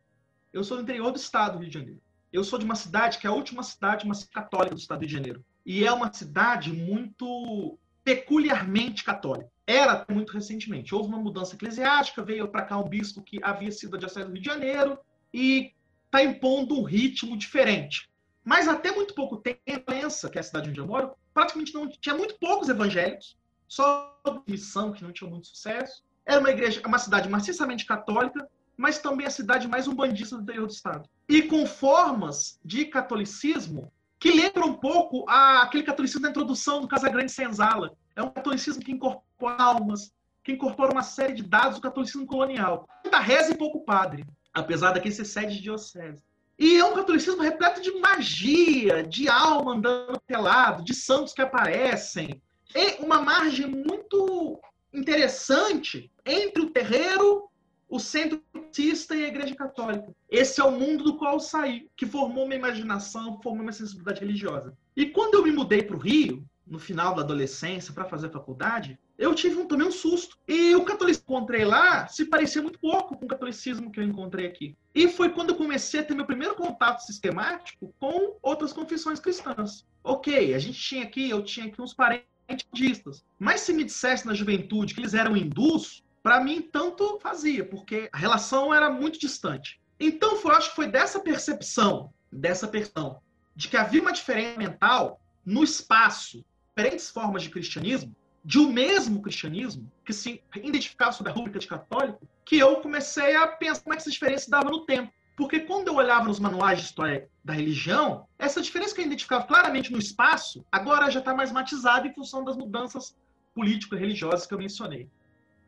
Eu 0.51 0.63
sou 0.63 0.77
do 0.77 0.83
interior 0.83 1.11
do 1.11 1.17
estado 1.17 1.53
do 1.53 1.59
Rio 1.59 1.69
de 1.69 1.73
Janeiro. 1.73 2.01
Eu 2.31 2.43
sou 2.43 2.59
de 2.59 2.65
uma 2.65 2.75
cidade 2.75 3.17
que 3.17 3.27
é 3.27 3.29
a 3.29 3.33
última 3.33 3.63
cidade, 3.63 4.05
uma 4.05 4.13
cidade 4.13 4.33
católica 4.33 4.75
do 4.75 4.79
estado 4.79 5.05
de 5.05 5.11
Janeiro. 5.11 5.43
E 5.65 5.85
é 5.85 5.91
uma 5.91 6.11
cidade 6.11 6.71
muito 6.71 7.77
peculiarmente 8.03 9.03
católica. 9.03 9.49
Era 9.65 10.05
muito 10.09 10.31
recentemente. 10.31 10.95
Houve 10.95 11.09
uma 11.09 11.17
mudança 11.17 11.55
eclesiástica, 11.55 12.23
veio 12.23 12.47
para 12.47 12.63
cá 12.63 12.77
um 12.77 12.87
bispo 12.87 13.21
que 13.21 13.39
havia 13.43 13.71
sido 13.71 13.91
da 13.91 13.97
Diocese 13.97 14.25
do 14.25 14.33
Rio 14.33 14.41
de 14.41 14.47
Janeiro 14.47 14.97
e 15.33 15.73
está 16.05 16.23
impondo 16.23 16.79
um 16.79 16.83
ritmo 16.83 17.37
diferente. 17.37 18.09
Mas 18.43 18.67
até 18.67 18.91
muito 18.91 19.13
pouco 19.13 19.37
tempo, 19.37 19.59
pensa 19.85 20.29
que 20.29 20.37
é 20.37 20.41
a 20.41 20.43
cidade 20.43 20.69
onde 20.69 20.79
eu 20.79 20.87
moro, 20.87 21.13
praticamente 21.33 21.73
não 21.73 21.89
tinha 21.89 22.15
muito 22.15 22.37
poucos 22.39 22.69
evangélicos, 22.69 23.37
só 23.67 24.17
missão 24.47 24.93
que 24.93 25.03
não 25.03 25.11
tinha 25.11 25.29
muito 25.29 25.47
sucesso. 25.47 26.01
Era 26.27 26.41
uma 26.41 26.51
igreja, 26.51 26.81
uma 26.85 26.99
cidade 26.99 27.29
maciçamente 27.29 27.85
católica, 27.85 28.47
mas 28.75 28.99
também 28.99 29.25
a 29.25 29.31
cidade 29.31 29.67
mais 29.67 29.87
umbandista 29.87 30.35
do 30.35 30.43
interior 30.43 30.67
do 30.67 30.73
estado. 30.73 31.09
E 31.27 31.41
com 31.41 31.65
formas 31.65 32.59
de 32.63 32.85
catolicismo 32.85 33.91
que 34.19 34.31
lembram 34.31 34.69
um 34.69 34.73
pouco 34.73 35.25
a, 35.29 35.61
aquele 35.61 35.83
catolicismo 35.83 36.23
da 36.23 36.29
introdução 36.29 36.81
do 36.81 36.87
Casagrande 36.87 37.31
Senzala. 37.31 37.95
É 38.15 38.21
um 38.21 38.29
catolicismo 38.29 38.83
que 38.83 38.91
incorpora 38.91 39.63
almas, 39.63 40.11
que 40.43 40.51
incorpora 40.51 40.91
uma 40.91 41.03
série 41.03 41.33
de 41.33 41.43
dados 41.43 41.77
do 41.77 41.81
catolicismo 41.81 42.25
colonial. 42.25 42.87
Muita 43.03 43.19
reza 43.19 43.53
e 43.53 43.57
pouco 43.57 43.85
padre, 43.85 44.25
apesar 44.53 44.91
daqui 44.91 45.11
ser 45.11 45.25
sede 45.25 45.55
de 45.55 45.61
diocese. 45.61 46.23
E 46.59 46.77
é 46.77 46.83
um 46.83 46.95
catolicismo 46.95 47.41
repleto 47.41 47.81
de 47.81 47.91
magia, 47.99 49.03
de 49.03 49.29
alma 49.29 49.75
andando 49.75 50.19
pelado, 50.25 50.83
de 50.83 50.95
santos 50.95 51.33
que 51.33 51.41
aparecem. 51.41 52.41
E 52.75 53.03
uma 53.03 53.21
margem 53.21 53.67
muito 53.67 54.59
interessante 54.91 56.11
entre 56.27 56.61
o 56.61 56.69
terreiro, 56.69 57.49
o 57.89 57.99
centro 57.99 58.41
batista 58.53 59.15
e 59.15 59.23
a 59.23 59.27
igreja 59.27 59.55
católica. 59.55 60.13
Esse 60.29 60.59
é 60.59 60.63
o 60.63 60.71
mundo 60.71 61.03
do 61.03 61.17
qual 61.17 61.33
eu 61.33 61.39
saí, 61.39 61.87
que 61.95 62.05
formou 62.05 62.45
uma 62.45 62.55
imaginação, 62.55 63.39
formou 63.41 63.63
uma 63.63 63.71
sensibilidade 63.71 64.19
religiosa. 64.19 64.77
E 64.95 65.05
quando 65.05 65.35
eu 65.35 65.43
me 65.43 65.51
mudei 65.51 65.81
para 65.83 65.95
o 65.95 65.99
Rio, 65.99 66.45
no 66.65 66.77
final 66.77 67.15
da 67.15 67.21
adolescência, 67.21 67.93
para 67.93 68.05
fazer 68.05 68.29
faculdade, 68.29 68.99
eu 69.17 69.33
tive 69.33 69.57
um, 69.57 69.65
também 69.65 69.87
um 69.87 69.91
susto. 69.91 70.37
E 70.47 70.75
o 70.75 70.83
catolicismo 70.83 71.25
que 71.25 71.33
encontrei 71.33 71.65
lá 71.65 72.07
se 72.07 72.25
parecia 72.25 72.61
muito 72.61 72.79
pouco 72.79 73.17
com 73.17 73.25
o 73.25 73.27
catolicismo 73.27 73.91
que 73.91 73.99
eu 73.99 74.03
encontrei 74.03 74.45
aqui. 74.45 74.75
E 74.93 75.07
foi 75.07 75.29
quando 75.29 75.51
eu 75.51 75.55
comecei 75.55 76.01
a 76.01 76.03
ter 76.03 76.13
meu 76.13 76.25
primeiro 76.25 76.55
contato 76.55 76.99
sistemático 76.99 77.93
com 77.99 78.37
outras 78.41 78.73
confissões 78.73 79.19
cristãs. 79.19 79.85
Ok, 80.03 80.53
a 80.53 80.59
gente 80.59 80.79
tinha 80.79 81.03
aqui, 81.03 81.29
eu 81.29 81.41
tinha 81.41 81.67
aqui 81.67 81.81
uns 81.81 81.93
parentes 81.93 82.67
budistas. 82.69 83.23
Mas 83.39 83.61
se 83.61 83.73
me 83.73 83.83
dissesse 83.83 84.25
na 84.25 84.33
juventude 84.33 84.93
que 84.93 84.99
eles 84.99 85.13
eram 85.13 85.37
hindus, 85.37 86.03
para 86.27 86.41
mim 86.41 86.61
tanto 86.61 87.17
fazia, 87.21 87.63
porque 87.63 88.09
a 88.11 88.17
relação 88.17 88.73
era 88.73 88.89
muito 88.89 89.17
distante. 89.17 89.79
Então, 89.97 90.35
foi, 90.35 90.53
acho 90.55 90.71
que 90.71 90.75
foi 90.75 90.87
dessa 90.87 91.21
percepção, 91.21 92.11
dessa 92.29 92.67
percepção, 92.67 93.21
de 93.55 93.69
que 93.69 93.77
havia 93.77 94.01
uma 94.01 94.11
diferença 94.11 94.57
mental 94.57 95.21
no 95.45 95.63
espaço, 95.63 96.43
diferentes 96.75 97.09
formas 97.09 97.43
de 97.43 97.49
cristianismo, 97.49 98.13
de 98.43 98.59
um 98.59 98.69
mesmo 98.69 99.21
cristianismo, 99.21 99.89
que 100.03 100.11
se 100.11 100.43
identificava 100.53 101.13
sob 101.13 101.29
a 101.29 101.33
rúbrica 101.33 101.59
de 101.59 101.67
católico, 101.67 102.27
que 102.43 102.59
eu 102.59 102.75
comecei 102.81 103.33
a 103.37 103.47
pensar 103.47 103.83
como 103.83 103.93
é 103.93 103.95
que 103.95 104.01
essa 104.01 104.11
diferença 104.11 104.51
dava 104.51 104.69
no 104.69 104.85
tempo. 104.85 105.09
Porque 105.33 105.61
quando 105.61 105.87
eu 105.87 105.95
olhava 105.95 106.25
nos 106.25 106.41
manuais 106.41 106.79
de 106.79 106.85
história 106.87 107.29
da 107.41 107.53
religião, 107.53 108.27
essa 108.37 108.61
diferença 108.61 108.93
que 108.93 108.99
eu 108.99 109.05
identificava 109.05 109.45
claramente 109.45 109.93
no 109.93 109.97
espaço, 109.97 110.65
agora 110.69 111.09
já 111.09 111.19
está 111.19 111.33
mais 111.33 111.53
matizada 111.53 112.05
em 112.05 112.13
função 112.13 112.43
das 112.43 112.57
mudanças 112.57 113.15
político-religiosas 113.55 114.45
que 114.45 114.53
eu 114.53 114.57
mencionei. 114.57 115.09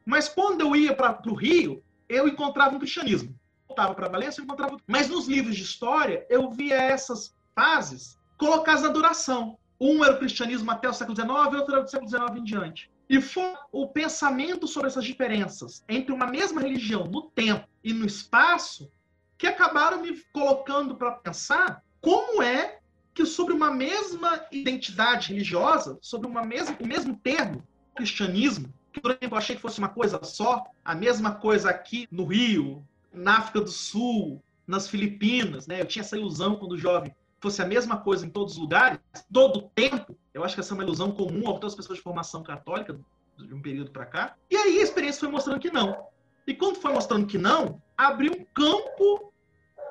Mas 0.10 0.28
quando 0.28 0.62
eu 0.62 0.76
ia 0.76 0.96
para 0.96 1.22
o 1.28 1.36
Rio, 1.36 1.84
eu 2.10 2.28
encontrava 2.28 2.76
um 2.76 2.80
cristianismo. 2.80 3.36
Voltava 3.68 3.94
para 3.94 4.10
Valência, 4.10 4.42
eu 4.42 4.44
encontrava. 4.44 4.76
Mas 4.88 5.08
nos 5.08 5.28
livros 5.28 5.56
de 5.56 5.62
história, 5.62 6.26
eu 6.32 6.50
via 6.50 6.74
essas 6.74 7.36
fases 7.56 8.18
colocadas 8.36 8.82
na 8.82 8.90
duração. 8.90 9.56
Um 9.80 10.04
era 10.04 10.16
o 10.16 10.18
cristianismo 10.18 10.72
até 10.72 10.90
o 10.90 10.94
século 10.94 11.16
XIX, 11.16 11.60
outro 11.60 11.76
era 11.76 11.84
do 11.84 11.90
século 11.92 12.10
XIX 12.10 12.38
em 12.38 12.44
diante. 12.44 12.92
E 13.08 13.22
foi 13.22 13.54
o 13.72 13.88
pensamento 13.88 14.68
sobre 14.68 14.88
essas 14.88 15.06
diferenças 15.06 15.84
entre 15.88 16.12
uma 16.12 16.26
mesma 16.26 16.60
religião 16.60 17.04
no 17.06 17.30
tempo 17.30 17.68
e 17.84 17.94
no 17.94 18.08
espaço 18.08 18.92
que 19.38 19.46
acabaram 19.46 20.02
me 20.02 20.20
colocando 20.34 20.96
para 20.96 21.12
pensar 21.12 21.84
como 22.02 22.42
é 22.42 22.80
que 23.14 23.28
sobre 23.28 23.54
uma 23.54 23.70
mesma 23.72 24.44
identidade 24.52 25.30
religiosa, 25.30 26.00
sobre 26.02 26.28
uma 26.28 26.44
mesma, 26.44 26.76
o 26.80 26.88
mesmo 26.88 27.16
termo, 27.16 27.64
cristianismo, 27.96 28.74
por 28.90 29.12
exemplo 29.12 29.38
achei 29.38 29.56
que 29.56 29.62
fosse 29.62 29.80
uma 29.80 29.90
coisa 29.90 30.20
só, 30.24 30.64
a 30.84 30.96
mesma 30.96 31.36
coisa 31.36 31.70
aqui 31.70 32.08
no 32.12 32.26
Rio, 32.26 32.84
na 33.14 33.38
África 33.38 33.62
do 33.62 33.70
Sul, 33.70 34.42
nas 34.66 34.88
Filipinas, 34.88 35.68
né? 35.68 35.82
Eu 35.82 35.86
tinha 35.86 36.02
essa 36.02 36.18
ilusão 36.18 36.56
quando 36.56 36.78
jovem 36.78 37.14
fosse 37.42 37.62
a 37.62 37.66
mesma 37.66 37.98
coisa 37.98 38.26
em 38.26 38.30
todos 38.30 38.54
os 38.54 38.60
lugares, 38.60 39.00
todo 39.32 39.60
o 39.60 39.62
tempo. 39.70 40.18
Eu 40.34 40.44
acho 40.44 40.56
que 40.56 40.62
essa 40.62 40.74
é 40.74 40.76
uma 40.76 40.84
ilusão 40.84 41.12
comum 41.12 41.50
a 41.50 41.54
todas 41.54 41.74
as 41.74 41.76
pessoas 41.76 41.98
de 41.98 42.04
formação 42.04 42.44
católica 42.44 43.00
de 43.38 43.54
um 43.54 43.62
período 43.62 43.92
para 43.92 44.06
cá. 44.06 44.36
E 44.50 44.56
aí 44.56 44.80
a 44.80 44.84
experiência 44.84 45.22
foi 45.22 45.30
mostrando 45.30 45.60
que 45.60 45.72
não. 45.72 46.06
E 46.46 46.54
quando 46.54 46.76
foi 46.76 46.92
mostrando 46.92 47.26
que 47.26 47.38
não, 47.38 47.82
abriu 47.98 48.34
um 48.34 48.46
campo 48.54 49.32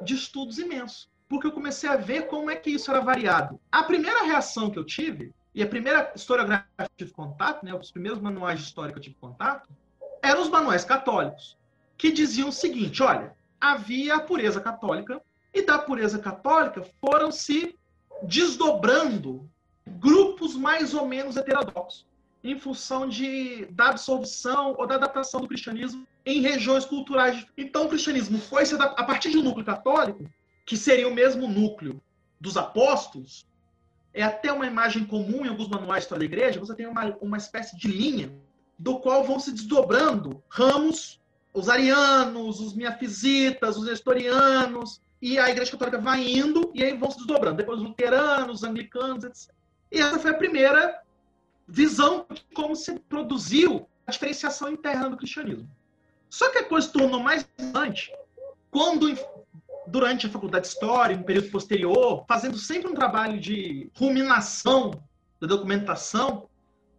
de 0.03 0.15
estudos 0.15 0.59
imenso. 0.59 1.11
Porque 1.29 1.47
eu 1.47 1.53
comecei 1.53 1.89
a 1.89 1.97
ver 1.97 2.27
como 2.27 2.51
é 2.51 2.57
que 2.57 2.71
isso 2.71 2.91
era 2.91 3.01
variado. 3.01 3.61
A 3.71 3.83
primeira 3.83 4.25
reação 4.25 4.71
que 4.71 4.79
eu 4.79 4.85
tive 4.85 5.33
e 5.59 5.63
a 5.65 5.67
primeira 5.67 6.13
historiografia 6.15 6.69
que 6.77 6.85
eu 6.85 6.89
tive 6.99 7.11
contato, 7.11 7.65
né, 7.65 7.75
os 7.75 7.91
primeiros 7.91 8.21
manuais 8.21 8.61
de 8.61 8.67
história 8.67 8.93
que 8.93 8.99
eu 9.01 9.03
tive 9.03 9.17
contato, 9.21 9.69
eram 10.23 10.41
os 10.41 10.49
manuais 10.49 10.85
católicos, 10.85 11.59
que 11.97 12.13
diziam 12.13 12.51
o 12.51 12.53
seguinte: 12.53 13.03
olha, 13.03 13.35
havia 13.61 14.15
a 14.15 14.21
pureza 14.21 14.61
católica, 14.61 15.21
e 15.53 15.61
da 15.63 15.77
pureza 15.77 16.21
católica 16.21 16.87
foram 17.01 17.33
se 17.33 17.77
desdobrando 18.23 19.51
grupos 19.85 20.55
mais 20.55 20.95
ou 20.95 21.09
menos 21.09 21.37
heterodoxos, 21.37 22.07
em 22.45 22.57
função 22.57 23.09
de, 23.09 23.65
da 23.73 23.89
absorção 23.89 24.77
ou 24.79 24.87
da 24.87 24.95
adaptação 24.95 25.41
do 25.41 25.49
cristianismo 25.49 26.07
em 26.25 26.41
regiões 26.41 26.85
culturais. 26.85 27.45
Então, 27.57 27.87
o 27.87 27.89
cristianismo 27.89 28.39
foi 28.39 28.63
a 28.81 29.03
partir 29.03 29.31
de 29.31 29.39
um 29.39 29.43
núcleo 29.43 29.67
católico, 29.67 30.25
que 30.65 30.77
seria 30.77 31.09
o 31.09 31.15
mesmo 31.15 31.49
núcleo 31.49 32.01
dos 32.41 32.57
apóstolos, 32.57 33.45
é 34.13 34.23
até 34.23 34.53
uma 34.53 34.67
imagem 34.67 35.05
comum 35.05 35.45
em 35.45 35.49
alguns 35.49 35.69
manuais 35.69 36.01
de 36.01 36.05
história 36.07 36.29
da 36.29 36.35
igreja, 36.35 36.61
você 36.61 36.75
tem 36.75 36.87
uma, 36.87 37.17
uma 37.21 37.37
espécie 37.37 37.77
de 37.77 37.89
linha 37.89 38.33
do 38.79 39.01
qual 39.01 39.25
vão 39.25 39.39
se 39.39 39.53
desdobrando 39.53 40.43
ramos, 40.49 41.21
os 41.53 41.69
arianos, 41.69 42.61
os 42.61 42.75
miafisitas, 42.75 43.77
os 43.77 43.87
nestorianos, 43.87 45.01
e 45.21 45.39
a 45.39 45.51
igreja 45.51 45.73
católica 45.73 45.99
vai 45.99 46.25
indo 46.25 46.71
e 46.75 46.83
aí 46.83 46.97
vão 46.97 47.11
se 47.11 47.19
desdobrando. 47.19 47.57
Depois 47.57 47.81
os 47.81 47.87
luteranos, 47.87 48.59
os 48.59 48.65
anglicanos, 48.65 49.25
etc. 49.25 49.51
E 49.91 49.99
essa 49.99 50.19
foi 50.19 50.31
a 50.31 50.35
primeira 50.35 51.03
visão 51.67 52.25
de 52.33 52.43
como 52.55 52.77
se 52.77 52.99
produziu 53.01 53.89
a 54.07 54.13
diferenciação 54.13 54.71
interna 54.71 55.11
do 55.11 55.17
cristianismo. 55.17 55.69
Só 56.31 56.51
que 56.51 56.59
a 56.59 56.65
coisa 56.65 56.87
se 56.87 56.93
tornou 56.93 57.21
mais 57.21 57.43
importante 57.43 58.13
quando 58.71 59.09
durante 59.91 60.27
a 60.27 60.31
faculdade 60.31 60.67
de 60.67 60.73
História, 60.73 61.17
um 61.17 61.23
período 61.23 61.51
posterior, 61.51 62.25
fazendo 62.29 62.57
sempre 62.57 62.91
um 62.91 62.95
trabalho 62.95 63.41
de 63.41 63.91
ruminação 63.97 65.03
da 65.41 65.47
documentação, 65.47 66.49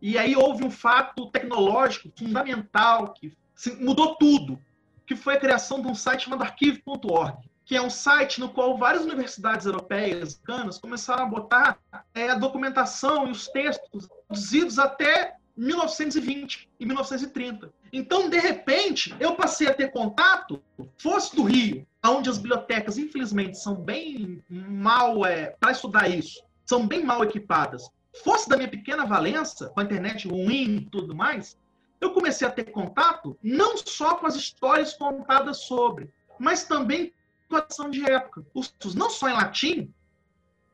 e 0.01 0.17
aí 0.17 0.35
houve 0.35 0.63
um 0.63 0.71
fato 0.71 1.29
tecnológico 1.29 2.09
fundamental 2.17 3.13
que 3.13 3.33
mudou 3.79 4.15
tudo, 4.15 4.59
que 5.05 5.15
foi 5.15 5.35
a 5.35 5.39
criação 5.39 5.81
de 5.81 5.87
um 5.87 5.95
site 5.95 6.25
chamado 6.25 6.43
arquivo.org, 6.43 7.37
que 7.65 7.75
é 7.75 7.81
um 7.81 7.89
site 7.89 8.39
no 8.39 8.49
qual 8.49 8.77
várias 8.77 9.03
universidades 9.03 9.65
europeias, 9.65 10.39
americanas, 10.43 10.79
começaram 10.79 11.23
a 11.23 11.27
botar 11.27 11.77
é, 12.13 12.29
a 12.29 12.35
documentação 12.35 13.27
e 13.27 13.31
os 13.31 13.47
textos 13.47 14.07
produzidos 14.27 14.79
até 14.79 15.35
1920 15.55 16.69
e 16.79 16.85
1930. 16.85 17.71
Então, 17.91 18.29
de 18.29 18.39
repente, 18.39 19.15
eu 19.19 19.35
passei 19.35 19.67
a 19.67 19.73
ter 19.73 19.91
contato, 19.91 20.61
fosse 20.97 21.35
do 21.35 21.43
Rio, 21.43 21.85
onde 22.05 22.29
as 22.29 22.37
bibliotecas, 22.37 22.97
infelizmente, 22.97 23.57
são 23.57 23.75
bem 23.75 24.43
mal, 24.49 25.25
é, 25.25 25.55
para 25.59 25.71
estudar 25.71 26.07
isso, 26.07 26.43
são 26.65 26.87
bem 26.87 27.03
mal 27.03 27.23
equipadas, 27.23 27.89
fosse 28.23 28.47
da 28.49 28.57
minha 28.57 28.69
pequena 28.69 29.05
Valença, 29.05 29.69
com 29.69 29.79
a 29.79 29.83
internet 29.83 30.27
ruim 30.27 30.77
e 30.77 30.85
tudo 30.85 31.15
mais, 31.15 31.57
eu 31.99 32.11
comecei 32.11 32.47
a 32.47 32.51
ter 32.51 32.65
contato 32.65 33.37
não 33.43 33.77
só 33.77 34.15
com 34.15 34.25
as 34.25 34.35
histórias 34.35 34.93
contadas 34.93 35.65
sobre, 35.65 36.09
mas 36.37 36.63
também 36.63 37.13
com 37.49 37.57
a 37.57 37.65
ação 37.67 37.89
de 37.89 38.09
época. 38.09 38.45
Os, 38.53 38.73
não 38.95 39.09
só 39.09 39.27
em 39.29 39.33
latim, 39.33 39.93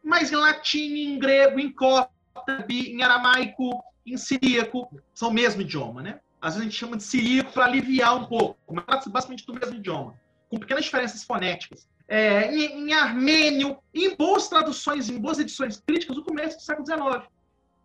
mas 0.03 0.31
em 0.31 0.35
latim, 0.35 0.95
em 0.95 1.17
grego, 1.17 1.59
em 1.59 1.71
cótabe, 1.71 2.91
em 2.91 3.01
aramaico, 3.01 3.83
em 4.05 4.17
siríaco, 4.17 4.87
são 5.13 5.29
o 5.29 5.33
mesmo 5.33 5.61
idioma, 5.61 6.03
né? 6.03 6.19
Às 6.45 6.53
vezes 6.53 6.61
a 6.61 6.69
gente 6.69 6.77
chama 6.77 6.95
de 6.95 7.01
siríaco 7.01 7.51
para 7.53 7.65
aliviar 7.65 8.15
um 8.15 8.25
pouco, 8.27 8.55
mas 8.71 9.07
basicamente 9.07 9.47
do 9.47 9.53
mesmo 9.55 9.77
idioma, 9.77 10.13
com 10.47 10.59
pequenas 10.59 10.83
diferenças 10.83 11.23
fonéticas. 11.23 11.89
É, 12.07 12.53
em, 12.53 12.87
em, 12.87 12.93
armênio, 12.93 13.79
em 13.91 14.15
boas 14.15 14.47
traduções, 14.47 15.09
em 15.09 15.17
boas 15.17 15.39
edições 15.39 15.81
críticas, 15.87 16.15
do 16.15 16.23
começo 16.23 16.57
do 16.57 16.61
século 16.61 16.85
XIX. 16.85 17.27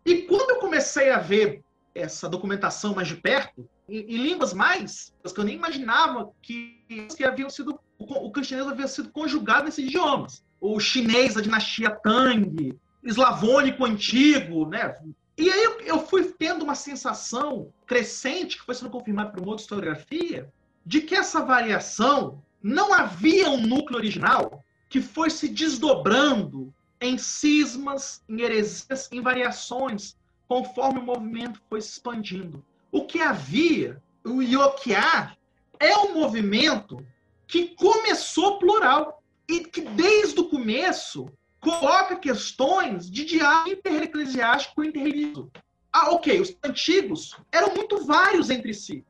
E 0.05 0.21
quando 0.27 0.51
eu 0.51 0.59
comecei 0.59 1.09
a 1.09 1.17
ver 1.17 1.63
essa 1.95 2.29
documentação 2.29 2.93
mais 2.93 3.07
de 3.07 3.15
perto, 3.15 3.67
em, 3.89 3.97
em 3.97 4.17
línguas 4.17 4.53
mais, 4.53 5.11
que 5.23 5.39
eu 5.39 5.43
nem 5.43 5.55
imaginava 5.55 6.29
que, 6.39 6.85
que 7.17 7.23
haviam 7.23 7.49
sido, 7.49 7.79
o, 7.97 8.27
o 8.27 8.31
cristianismo 8.31 8.73
havia 8.73 8.87
sido 8.87 9.09
conjugado 9.09 9.65
nesses 9.65 9.87
idiomas. 9.87 10.45
o 10.59 10.79
chinês 10.79 11.33
da 11.33 11.41
dinastia 11.41 11.89
Tang, 11.89 12.77
eslavônico 13.03 13.83
antigo, 13.83 14.69
né? 14.69 14.95
E 15.41 15.49
aí 15.49 15.87
eu 15.87 16.05
fui 16.05 16.23
tendo 16.37 16.61
uma 16.61 16.75
sensação 16.75 17.73
crescente, 17.87 18.59
que 18.59 18.63
foi 18.63 18.75
sendo 18.75 18.91
confirmada 18.91 19.31
por 19.31 19.39
uma 19.39 19.49
outra 19.49 19.63
historiografia, 19.63 20.53
de 20.85 21.01
que 21.01 21.15
essa 21.15 21.43
variação 21.43 22.43
não 22.61 22.93
havia 22.93 23.49
um 23.49 23.57
núcleo 23.57 23.97
original 23.97 24.63
que 24.87 25.01
foi 25.01 25.31
se 25.31 25.47
desdobrando 25.47 26.71
em 27.01 27.17
cismas, 27.17 28.23
em 28.29 28.41
heresias, 28.41 29.09
em 29.11 29.19
variações, 29.19 30.15
conforme 30.47 30.99
o 30.99 31.03
movimento 31.03 31.59
foi 31.67 31.81
se 31.81 31.93
expandindo. 31.93 32.63
O 32.91 33.07
que 33.07 33.19
havia, 33.19 33.99
o 34.23 34.43
Ioquiá, 34.43 35.35
é 35.79 35.97
um 35.97 36.13
movimento 36.13 37.03
que 37.47 37.69
começou 37.69 38.59
plural 38.59 39.23
e 39.49 39.61
que 39.61 39.81
desde 39.81 40.39
o 40.39 40.49
começo 40.49 41.31
coloca 41.61 42.15
questões 42.15 43.09
de 43.09 43.23
diálogo 43.23 43.69
intereclesiástico 43.69 44.83
e 44.83 44.87
interreligioso. 44.87 45.51
Ah, 45.93 46.11
ok, 46.11 46.41
os 46.41 46.57
antigos 46.63 47.37
eram 47.51 47.73
muito 47.75 48.03
vários 48.05 48.49
entre 48.49 48.73
si. 48.73 49.05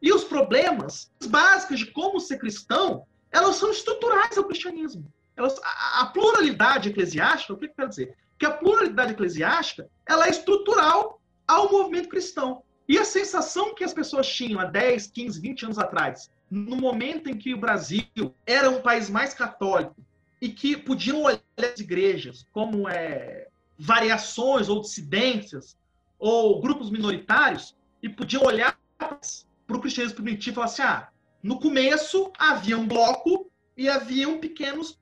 E 0.00 0.12
os 0.12 0.24
problemas 0.24 1.12
básicos 1.26 1.78
de 1.78 1.86
como 1.86 2.18
ser 2.18 2.38
cristão, 2.38 3.06
elas 3.30 3.56
são 3.56 3.70
estruturais 3.70 4.38
ao 4.38 4.44
cristianismo. 4.44 5.12
Elas, 5.36 5.58
a, 5.62 6.00
a, 6.00 6.06
pluralidade 6.06 6.88
eclesiástica, 6.88 7.52
o 7.52 7.56
que, 7.56 7.68
que 7.68 7.74
quer 7.74 7.88
dizer? 7.88 8.16
Que 8.38 8.46
a 8.46 8.50
pluralidade 8.50 9.12
eclesiástica 9.12 9.88
ela 10.06 10.26
é 10.26 10.30
estrutural 10.30 11.20
ao 11.46 11.70
movimento 11.70 12.08
cristão. 12.08 12.62
E 12.88 12.98
a 12.98 13.04
sensação 13.04 13.74
que 13.74 13.84
as 13.84 13.92
pessoas 13.92 14.26
tinham 14.26 14.58
há 14.58 14.64
10, 14.64 15.08
15, 15.08 15.40
20 15.40 15.64
anos 15.66 15.78
atrás, 15.78 16.30
no 16.50 16.76
momento 16.76 17.28
em 17.28 17.36
que 17.36 17.52
o 17.52 17.60
Brasil 17.60 18.34
era 18.46 18.70
um 18.70 18.80
país 18.80 19.10
mais 19.10 19.34
católico 19.34 19.94
e 20.40 20.48
que 20.48 20.76
podiam 20.76 21.22
olhar 21.22 21.40
as 21.58 21.80
igrejas 21.80 22.46
como 22.52 22.88
é, 22.88 23.48
variações 23.78 24.68
ou 24.68 24.80
dissidências 24.80 25.76
ou 26.18 26.60
grupos 26.60 26.90
minoritários 26.90 27.76
e 28.02 28.08
podiam 28.08 28.42
olhar 28.44 28.78
para 28.98 29.76
o 29.76 29.80
cristianismo 29.80 30.16
primitivo 30.16 30.54
e 30.54 30.56
falar 30.56 30.66
assim: 30.66 30.82
ah, 30.82 31.08
no 31.42 31.58
começo 31.58 32.32
havia 32.38 32.78
um 32.78 32.86
bloco 32.86 33.50
e 33.76 33.88
haviam 33.88 34.38
pequenos 34.38 34.98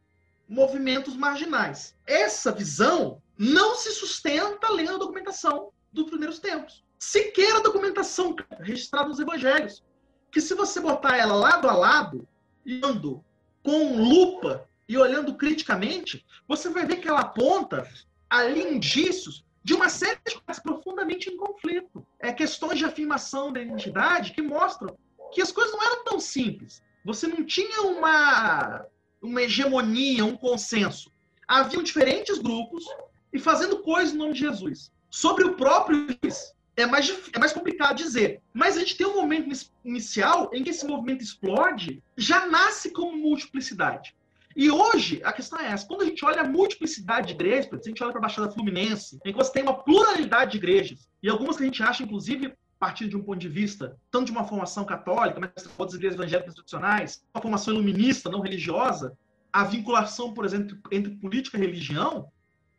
movimentos 0.49 1.16
marginais. 1.16 1.97
Essa 2.07 2.52
visão 2.52 3.21
não 3.37 3.75
se 3.75 3.90
sustenta 3.92 4.71
lendo 4.71 4.95
a 4.95 4.99
documentação 4.99 5.71
dos 5.92 6.07
primeiros 6.07 6.38
tempos. 6.38 6.85
Sequer 6.99 7.57
a 7.57 7.61
documentação 7.61 8.35
registrada 8.61 9.09
nos 9.09 9.21
evangelhos. 9.21 9.85
Que 10.30 10.40
se 10.40 10.54
você 10.54 10.80
botar 10.80 11.16
ela 11.16 11.35
lado 11.35 11.68
a 11.68 11.73
lado, 11.73 12.28
indo 12.64 13.25
com 13.62 13.97
lupa 13.97 14.68
e 14.88 14.97
olhando 14.97 15.35
criticamente, 15.35 16.25
você 16.47 16.71
vai 16.71 16.87
ver 16.87 16.97
que 16.97 17.09
ela 17.09 17.21
aponta 17.21 17.87
ali 18.28 18.62
indícios 18.62 19.45
de 19.62 19.75
uma 19.75 19.88
série 19.88 20.18
de 20.26 20.40
coisas 20.40 20.62
profundamente 20.62 21.28
em 21.28 21.37
conflito. 21.37 22.07
É 22.18 22.33
questões 22.33 22.78
de 22.78 22.85
afirmação 22.85 23.52
da 23.52 23.61
identidade 23.61 24.33
que 24.33 24.40
mostram 24.40 24.97
que 25.33 25.42
as 25.42 25.52
coisas 25.52 25.73
não 25.75 25.83
eram 25.83 26.04
tão 26.04 26.18
simples. 26.18 26.83
Você 27.04 27.26
não 27.26 27.45
tinha 27.45 27.83
uma, 27.83 28.87
uma 29.21 29.42
hegemonia, 29.42 30.25
um 30.25 30.37
consenso. 30.37 31.12
Haviam 31.47 31.83
diferentes 31.83 32.38
grupos 32.38 32.85
e 33.33 33.38
fazendo 33.38 33.83
coisas 33.83 34.14
no 34.14 34.21
nome 34.21 34.33
de 34.33 34.40
Jesus. 34.40 34.90
Sobre 35.11 35.45
o 35.45 35.54
próprio 35.54 36.07
é 36.76 36.87
mais, 36.87 37.11
é 37.33 37.38
mais 37.38 37.52
complicado 37.52 37.97
dizer. 37.97 38.40
Mas 38.54 38.76
a 38.76 38.80
gente 38.80 38.97
tem 38.97 39.07
um 39.07 39.16
momento 39.16 39.50
inicial 39.85 40.50
em 40.52 40.62
que 40.62 40.71
esse 40.71 40.87
movimento 40.87 41.23
explode, 41.23 42.02
já 42.16 42.47
nasce 42.47 42.90
como 42.90 43.16
multiplicidade. 43.16 44.14
E 44.57 44.71
hoje, 44.71 45.21
a 45.25 45.33
questão 45.33 45.59
é 45.59 45.67
essa. 45.67 45.87
Quando 45.87 46.02
a 46.02 46.05
gente 46.05 46.25
olha 46.25 46.40
a 46.40 46.49
multiplicidade 46.49 47.28
de 47.28 47.35
igrejas, 47.35 47.67
se 47.67 47.76
a 47.76 47.88
gente 47.88 48.02
olha 48.02 48.12
para 48.12 48.21
a 48.21 48.23
Baixada 48.23 48.50
Fluminense, 48.50 49.19
em 49.25 49.33
que 49.33 49.38
você 49.38 49.52
tem 49.52 49.62
uma 49.62 49.83
pluralidade 49.83 50.53
de 50.53 50.59
igrejas, 50.59 51.09
e 51.23 51.29
algumas 51.29 51.57
que 51.57 51.62
a 51.62 51.66
gente 51.66 51.83
acha, 51.83 52.03
inclusive, 52.03 52.46
a 52.46 52.53
partir 52.79 53.09
de 53.09 53.16
um 53.16 53.23
ponto 53.23 53.38
de 53.38 53.49
vista, 53.49 53.96
tanto 54.11 54.27
de 54.27 54.33
uma 54.33 54.44
formação 54.44 54.85
católica, 54.85 55.40
mas 55.40 55.53
outras 55.77 55.96
igrejas 55.96 56.18
evangélicas 56.18 56.53
institucionais, 56.53 57.25
uma 57.35 57.42
formação 57.42 57.75
iluminista, 57.75 58.31
não 58.31 58.40
religiosa, 58.40 59.16
a 59.53 59.64
vinculação, 59.64 60.33
por 60.33 60.44
exemplo, 60.44 60.79
entre 60.92 61.14
política 61.16 61.57
e 61.57 61.61
religião, 61.61 62.31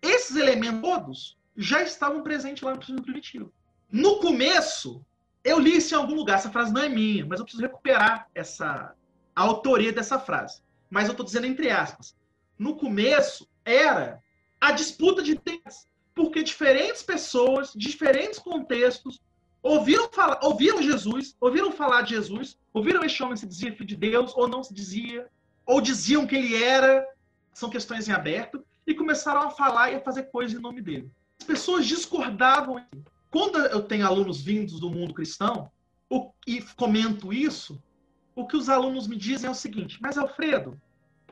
esses 0.01 0.35
elementos 0.35 0.81
todos 0.81 1.37
já 1.55 1.81
estavam 1.81 2.23
presentes 2.23 2.63
lá 2.63 2.71
no 2.71 2.77
princípio 2.77 3.03
primitivo. 3.03 3.53
No 3.91 4.19
começo, 4.19 5.03
eu 5.43 5.59
li 5.59 5.77
isso 5.77 5.93
em 5.93 5.97
algum 5.97 6.15
lugar, 6.15 6.35
essa 6.35 6.51
frase 6.51 6.71
não 6.71 6.81
é 6.81 6.89
minha, 6.89 7.25
mas 7.25 7.39
eu 7.39 7.45
preciso 7.45 7.63
recuperar 7.63 8.27
essa 8.33 8.93
a 9.35 9.41
autoria 9.41 9.93
dessa 9.93 10.19
frase 10.19 10.61
mas 10.89 11.05
eu 11.05 11.11
estou 11.11 11.25
dizendo 11.25 11.47
entre 11.47 11.69
aspas. 11.69 12.15
No 12.57 12.75
começo, 12.75 13.47
era 13.63 14.21
a 14.59 14.71
disputa 14.71 15.21
de 15.21 15.31
interesses, 15.31 15.87
porque 16.13 16.43
diferentes 16.43 17.01
pessoas, 17.03 17.71
diferentes 17.75 18.39
contextos, 18.39 19.21
ouviram, 19.61 20.09
falar, 20.11 20.39
ouviram 20.43 20.81
Jesus, 20.81 21.35
ouviram 21.39 21.71
falar 21.71 22.01
de 22.01 22.15
Jesus, 22.15 22.57
ouviram 22.73 23.03
este 23.03 23.21
homem 23.23 23.37
se 23.37 23.47
dizia 23.47 23.71
filho 23.71 23.85
de 23.85 23.95
Deus, 23.95 24.33
ou 24.35 24.47
não 24.47 24.63
se 24.63 24.73
dizia, 24.73 25.27
ou 25.65 25.79
diziam 25.79 26.25
que 26.25 26.35
ele 26.35 26.61
era, 26.61 27.05
são 27.53 27.69
questões 27.69 28.07
em 28.07 28.11
aberto, 28.11 28.63
e 28.85 28.93
começaram 28.93 29.43
a 29.43 29.51
falar 29.51 29.91
e 29.91 29.95
a 29.95 30.01
fazer 30.01 30.23
coisas 30.23 30.57
em 30.57 30.61
nome 30.61 30.81
dele. 30.81 31.11
As 31.39 31.45
pessoas 31.45 31.85
discordavam. 31.85 32.83
Quando 33.29 33.59
eu 33.59 33.83
tenho 33.83 34.07
alunos 34.07 34.41
vindos 34.41 34.79
do 34.79 34.89
mundo 34.89 35.13
cristão, 35.13 35.71
e 36.47 36.61
comento 36.75 37.31
isso, 37.31 37.79
o 38.39 38.47
que 38.47 38.55
os 38.55 38.69
alunos 38.69 39.07
me 39.07 39.17
dizem 39.17 39.47
é 39.47 39.51
o 39.51 39.55
seguinte: 39.55 39.97
Mas 40.01 40.17
Alfredo, 40.17 40.79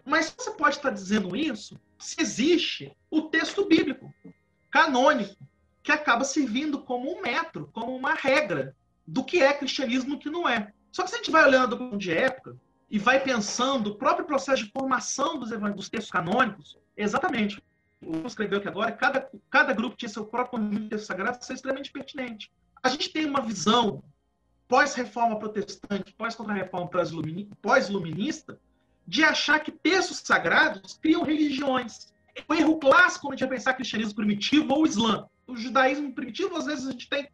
mas 0.06 0.34
você 0.38 0.52
pode 0.52 0.76
estar 0.76 0.90
dizendo 0.90 1.36
isso 1.36 1.80
se 1.98 2.22
existe 2.22 2.96
o 3.10 3.24
texto 3.24 3.66
bíblico 3.66 4.14
canônico 4.70 5.36
que 5.82 5.92
acaba 5.92 6.24
servindo 6.24 6.80
como 6.80 7.12
um 7.12 7.22
metro, 7.22 7.70
como 7.74 7.96
uma 7.96 8.14
regra 8.14 8.76
do 9.06 9.24
que 9.24 9.42
é 9.42 9.54
cristianismo 9.54 10.12
e 10.12 10.16
o 10.16 10.20
que 10.20 10.30
não 10.30 10.48
é. 10.48 10.72
Só 10.92 11.04
que 11.04 11.10
se 11.10 11.16
a 11.16 11.18
gente 11.20 11.32
vai 11.32 11.46
olhando 11.46 11.98
de 11.98 12.12
época 12.12 12.58
e 12.90 13.00
vai 13.00 13.22
pensando 13.22 13.92
o 13.92 13.96
próprio 13.96 14.26
processo 14.26 14.66
de 14.66 14.72
formação 14.72 15.40
dos, 15.40 15.50
dos 15.50 15.90
textos 15.90 16.12
canônicos, 16.12 16.78
exatamente. 16.96 17.64
O 18.02 18.28
escreveu 18.28 18.60
aqui 18.60 18.68
agora, 18.68 18.92
cada, 18.92 19.30
cada 19.50 19.74
grupo 19.74 19.96
tinha 19.96 20.10
seu 20.10 20.26
próprio 20.26 20.60
texto 20.90 21.06
sagrado, 21.06 21.40
isso 21.42 21.52
é 21.52 21.56
extremamente 21.56 21.92
pertinente. 21.92 22.52
A 22.84 22.90
gente 22.90 23.10
tem 23.10 23.26
uma 23.26 23.42
visão 23.42 24.04
pós-reforma 24.68 25.40
protestante, 25.40 26.14
pós-contra-reforma 26.14 26.90
pós-iluminista, 27.62 28.60
de 29.08 29.24
achar 29.24 29.60
que 29.60 29.72
textos 29.72 30.18
sagrados 30.18 30.98
criam 31.02 31.24
religiões. 31.24 32.14
O 32.48 32.54
erro 32.54 32.78
clássico 32.78 33.28
quando 33.28 33.34
a 33.34 33.36
gente 33.38 33.48
vai 33.48 33.58
pensar 33.58 33.74
cristianismo 33.74 34.16
primitivo 34.16 34.74
ou 34.74 34.86
islã. 34.86 35.26
O 35.48 35.56
judaísmo 35.56 36.14
primitivo, 36.14 36.56
às 36.58 36.66
vezes, 36.66 36.88
a 36.88 36.92
gente 36.92 37.10
tem 37.10 37.30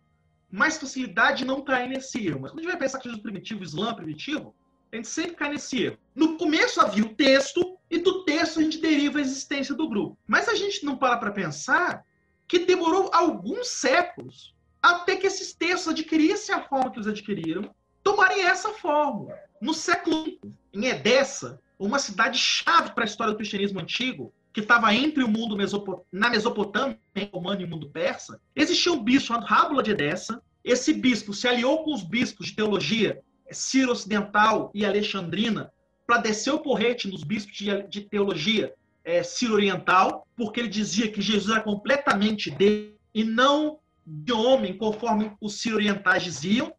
mais 0.51 0.77
facilidade 0.77 1.39
de 1.39 1.45
não 1.45 1.63
cair 1.63 1.89
nesse 1.89 2.27
erro. 2.27 2.41
Mas 2.41 2.51
quando 2.51 2.59
a 2.59 2.61
gente 2.61 2.71
vai 2.71 2.79
pensar 2.79 2.99
cristianismo 2.99 3.23
primitivo, 3.23 3.63
islã 3.63 3.93
primitivo, 3.95 4.55
a 4.91 4.95
gente 4.95 5.07
sempre 5.07 5.35
cai 5.35 5.49
nesse 5.49 5.83
erro. 5.83 5.97
No 6.13 6.37
começo 6.37 6.79
havia 6.79 7.03
o 7.03 7.15
texto, 7.15 7.77
e 7.89 7.97
do 7.97 8.23
texto 8.23 8.59
a 8.59 8.63
gente 8.63 8.77
deriva 8.77 9.17
a 9.17 9.21
existência 9.21 9.73
do 9.73 9.89
grupo. 9.89 10.17
Mas 10.27 10.47
a 10.47 10.55
gente 10.55 10.85
não 10.85 10.95
para 10.95 11.17
para 11.17 11.31
pensar 11.31 12.03
que 12.47 12.59
demorou 12.59 13.09
alguns 13.13 13.67
séculos 13.67 14.55
até 14.83 15.15
que 15.15 15.25
esses 15.25 15.53
textos 15.53 15.93
adquirissem 15.93 16.53
a 16.53 16.61
forma 16.61 16.91
que 16.91 16.97
eles 16.97 17.07
adquiriram, 17.07 17.73
tomarem 18.03 18.43
essa 18.43 18.69
forma. 18.73 19.33
No 19.61 19.73
século 19.73 20.27
I, 20.27 20.39
em 20.73 20.87
Edessa, 20.87 21.57
uma 21.79 21.97
cidade-chave 21.97 22.91
para 22.91 23.05
a 23.05 23.07
história 23.07 23.31
do 23.31 23.37
cristianismo 23.37 23.79
antigo, 23.79 24.33
que 24.51 24.59
estava 24.59 24.93
entre 24.93 25.23
o 25.23 25.27
mundo 25.27 25.55
Mesopot 25.55 26.03
na 26.11 26.29
Mesopotâmia, 26.29 26.99
romano 27.31 27.61
e 27.61 27.63
o 27.63 27.67
mundo 27.67 27.89
persa, 27.89 28.39
existia 28.53 28.91
um 28.91 29.01
bispo 29.01 29.27
chamado 29.27 29.45
Rábula 29.45 29.81
de 29.81 29.91
Edessa. 29.91 30.41
Esse 30.63 30.93
bispo 30.93 31.33
se 31.33 31.47
aliou 31.47 31.83
com 31.83 31.93
os 31.93 32.03
bispos 32.03 32.47
de 32.47 32.55
teologia 32.55 33.21
Ciro 33.51 33.91
Ocidental 33.91 34.69
e 34.73 34.85
Alexandrina 34.85 35.71
para 36.05 36.17
descer 36.17 36.53
o 36.53 36.59
porrete 36.59 37.07
nos 37.07 37.23
bispos 37.23 37.55
de, 37.55 37.83
de 37.83 38.01
teologia 38.01 38.73
é, 39.03 39.23
Ciro 39.23 39.53
Oriental, 39.53 40.27
porque 40.35 40.59
ele 40.59 40.69
dizia 40.69 41.09
que 41.09 41.21
Jesus 41.21 41.55
era 41.55 41.63
completamente 41.63 42.51
Deus 42.51 42.93
e 43.13 43.23
não 43.23 43.79
de 44.05 44.33
homem, 44.33 44.77
conforme 44.77 45.31
os 45.39 45.61
Ciro 45.61 45.75
Orientais 45.75 46.23
diziam. 46.23 46.73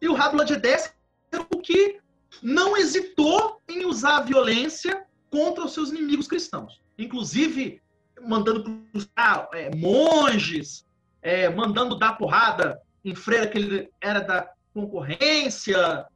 E 0.00 0.08
o 0.08 0.14
Rábula 0.14 0.44
de 0.44 0.54
era 0.54 1.46
o 1.54 1.60
que 1.60 1.98
não 2.42 2.76
hesitou 2.76 3.60
em 3.68 3.84
usar 3.84 4.18
a 4.18 4.22
violência 4.22 5.04
contra 5.30 5.64
os 5.64 5.72
seus 5.72 5.90
inimigos 5.90 6.26
cristãos. 6.26 6.80
Inclusive, 6.98 7.80
mandando 8.20 8.64
cruzar 8.92 9.48
é, 9.52 9.74
monges, 9.74 10.84
é, 11.22 11.48
mandando 11.48 11.98
dar 11.98 12.16
porrada 12.18 12.80
em 13.04 13.14
freira 13.14 13.46
que 13.46 13.58
ele 13.58 13.90
era 14.00 14.20
da 14.20 14.50
concorrência, 14.74 16.06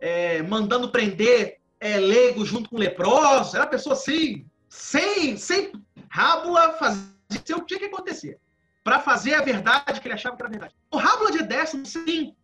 é, 0.00 0.42
mandando 0.42 0.90
prender 0.90 1.58
é, 1.80 1.98
leigo 1.98 2.44
junto 2.44 2.70
com 2.70 2.76
leprosos. 2.76 3.54
Era 3.54 3.64
uma 3.64 3.70
pessoa 3.70 3.94
assim, 3.94 4.46
sem, 4.68 5.36
sem 5.36 5.72
rábula, 6.08 6.72
fazia 6.74 7.56
o 7.56 7.60
que 7.60 7.66
tinha 7.66 7.80
que 7.80 7.86
acontecer. 7.86 8.38
Para 8.84 9.00
fazer 9.00 9.34
a 9.34 9.42
verdade 9.42 10.00
que 10.00 10.06
ele 10.06 10.14
achava 10.14 10.36
que 10.36 10.42
era 10.42 10.50
verdade. 10.50 10.74
O 10.90 10.98
Rábula 10.98 11.32
de 11.32 11.42
décimo 11.42 11.84
V, 11.84 12.34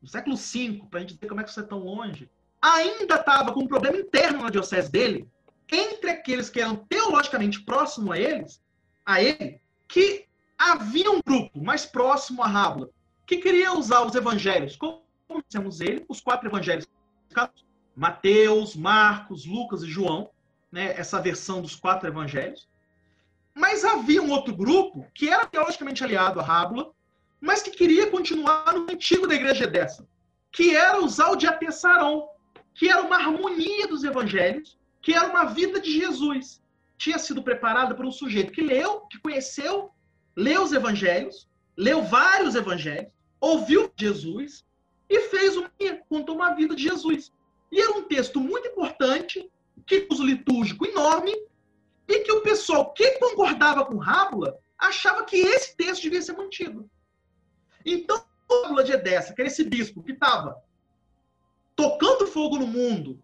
no 0.00 0.08
século 0.08 0.36
V, 0.36 0.82
para 0.88 0.98
a 0.98 1.02
gente 1.02 1.14
dizer 1.14 1.28
como 1.28 1.40
é 1.40 1.44
que 1.44 1.52
você 1.52 1.60
é 1.60 1.64
tão 1.64 1.80
longe, 1.80 2.30
ainda 2.62 3.16
estava 3.16 3.52
com 3.52 3.64
um 3.64 3.68
problema 3.68 3.98
interno 3.98 4.42
na 4.42 4.50
diocese 4.50 4.90
dele, 4.90 5.28
entre 5.70 6.10
aqueles 6.10 6.48
que 6.48 6.60
eram 6.60 6.76
teologicamente 6.76 7.60
próximos 7.60 8.12
a 8.12 8.18
eles, 8.18 8.62
a 9.04 9.22
ele, 9.22 9.60
que 9.88 10.26
havia 10.56 11.10
um 11.10 11.20
grupo 11.26 11.62
mais 11.62 11.84
próximo 11.84 12.42
a 12.42 12.46
Rábula 12.46 12.88
que 13.30 13.36
queria 13.36 13.72
usar 13.72 14.04
os 14.04 14.16
evangelhos, 14.16 14.74
como 14.74 15.04
dissemos 15.46 15.80
ele, 15.80 16.04
os 16.08 16.20
quatro 16.20 16.48
evangelhos, 16.48 16.84
Mateus, 17.94 18.74
Marcos, 18.74 19.46
Lucas 19.46 19.84
e 19.84 19.86
João, 19.86 20.30
né, 20.72 20.98
essa 20.98 21.20
versão 21.20 21.62
dos 21.62 21.76
quatro 21.76 22.08
evangelhos. 22.08 22.68
Mas 23.60 23.84
havia 23.84 24.22
um 24.22 24.30
outro 24.30 24.56
grupo 24.56 25.06
que 25.14 25.28
era 25.28 25.44
teologicamente 25.44 26.02
aliado 26.02 26.40
a 26.40 26.42
Rábula, 26.42 26.92
mas 27.38 27.60
que 27.60 27.70
queria 27.70 28.10
continuar 28.10 28.72
no 28.72 28.90
antigo 28.90 29.26
da 29.26 29.34
igreja 29.34 29.66
dessa, 29.66 30.08
que 30.50 30.74
era 30.74 31.04
usar 31.04 31.28
o 31.30 31.36
diatessaron, 31.36 32.26
que 32.74 32.88
era 32.88 33.02
uma 33.02 33.16
harmonia 33.16 33.86
dos 33.86 34.02
evangelhos, 34.02 34.78
que 35.02 35.12
era 35.12 35.28
uma 35.28 35.44
vida 35.44 35.78
de 35.78 35.92
Jesus. 35.92 36.62
Tinha 36.96 37.18
sido 37.18 37.42
preparada 37.42 37.94
por 37.94 38.06
um 38.06 38.10
sujeito 38.10 38.50
que 38.50 38.62
leu, 38.62 39.00
que 39.10 39.20
conheceu, 39.20 39.90
leu 40.34 40.62
os 40.62 40.72
evangelhos, 40.72 41.46
leu 41.76 42.02
vários 42.02 42.54
evangelhos, 42.54 43.12
ouviu 43.38 43.92
Jesus 43.94 44.64
e 45.06 45.20
fez 45.28 45.58
uma, 45.58 45.70
contou 46.08 46.34
uma 46.34 46.54
vida 46.54 46.74
de 46.74 46.84
Jesus. 46.84 47.30
E 47.70 47.78
era 47.78 47.92
um 47.92 48.04
texto 48.04 48.40
muito 48.40 48.68
importante, 48.68 49.50
que 49.86 50.06
uso 50.10 50.24
litúrgico 50.24 50.86
enorme, 50.86 51.34
e 52.10 52.20
que 52.20 52.32
o 52.32 52.42
pessoal 52.42 52.92
que 52.92 53.12
concordava 53.18 53.84
com 53.84 53.96
Rábula 53.96 54.58
achava 54.76 55.24
que 55.24 55.36
esse 55.36 55.76
texto 55.76 56.02
devia 56.02 56.20
ser 56.20 56.32
mantido. 56.32 56.90
Então, 57.86 58.24
Rábula 58.50 58.82
de 58.82 58.92
Edessa, 58.92 59.32
que 59.32 59.40
era 59.40 59.48
esse 59.48 59.62
bispo 59.64 60.02
que 60.02 60.12
estava 60.12 60.60
tocando 61.76 62.26
fogo 62.26 62.58
no 62.58 62.66
mundo 62.66 63.22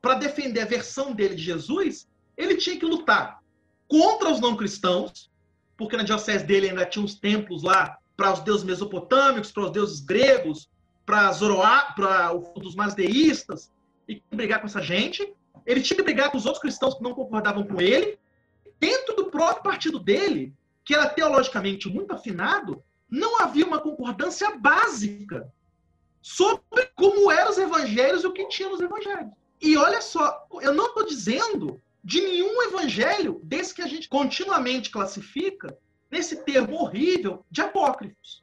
para 0.00 0.14
defender 0.14 0.60
a 0.60 0.66
versão 0.66 1.12
dele 1.12 1.34
de 1.34 1.42
Jesus, 1.42 2.08
ele 2.36 2.56
tinha 2.56 2.78
que 2.78 2.86
lutar 2.86 3.42
contra 3.88 4.30
os 4.30 4.40
não 4.40 4.56
cristãos, 4.56 5.30
porque 5.76 5.96
na 5.96 6.04
diocese 6.04 6.44
dele 6.44 6.70
ainda 6.70 6.86
tinha 6.86 7.04
uns 7.04 7.16
templos 7.16 7.62
lá 7.62 7.98
para 8.16 8.32
os 8.32 8.40
deuses 8.40 8.64
mesopotâmicos, 8.64 9.50
para 9.50 9.64
os 9.64 9.70
deuses 9.72 10.00
gregos, 10.00 10.68
para 11.04 11.32
Zoroá, 11.32 11.92
para 11.96 12.32
os 12.34 12.74
masdeístas, 12.74 13.72
e 14.08 14.22
brigar 14.30 14.60
com 14.60 14.66
essa 14.66 14.80
gente. 14.80 15.34
Ele 15.66 15.82
tinha 15.82 15.96
que 15.96 16.02
brigar 16.02 16.30
com 16.30 16.38
os 16.38 16.46
outros 16.46 16.62
cristãos 16.62 16.94
que 16.94 17.02
não 17.02 17.14
concordavam 17.14 17.64
com 17.64 17.80
ele. 17.80 18.18
Dentro 18.80 19.16
do 19.16 19.30
próprio 19.30 19.62
partido 19.62 19.98
dele, 19.98 20.54
que 20.84 20.94
era 20.94 21.08
teologicamente 21.08 21.88
muito 21.88 22.12
afinado, 22.12 22.82
não 23.10 23.40
havia 23.40 23.66
uma 23.66 23.80
concordância 23.80 24.56
básica 24.56 25.52
sobre 26.20 26.86
como 26.94 27.30
eram 27.30 27.50
os 27.50 27.58
evangelhos 27.58 28.22
e 28.22 28.26
o 28.26 28.32
que 28.32 28.48
tinha 28.48 28.68
nos 28.68 28.80
evangelhos. 28.80 29.32
E 29.60 29.76
olha 29.76 30.00
só, 30.00 30.46
eu 30.60 30.72
não 30.72 30.86
estou 30.86 31.06
dizendo 31.06 31.80
de 32.02 32.20
nenhum 32.20 32.62
evangelho 32.62 33.40
desse 33.42 33.74
que 33.74 33.82
a 33.82 33.86
gente 33.86 34.08
continuamente 34.08 34.90
classifica 34.90 35.76
nesse 36.10 36.36
termo 36.44 36.76
horrível 36.76 37.44
de 37.50 37.60
apócrifos, 37.60 38.40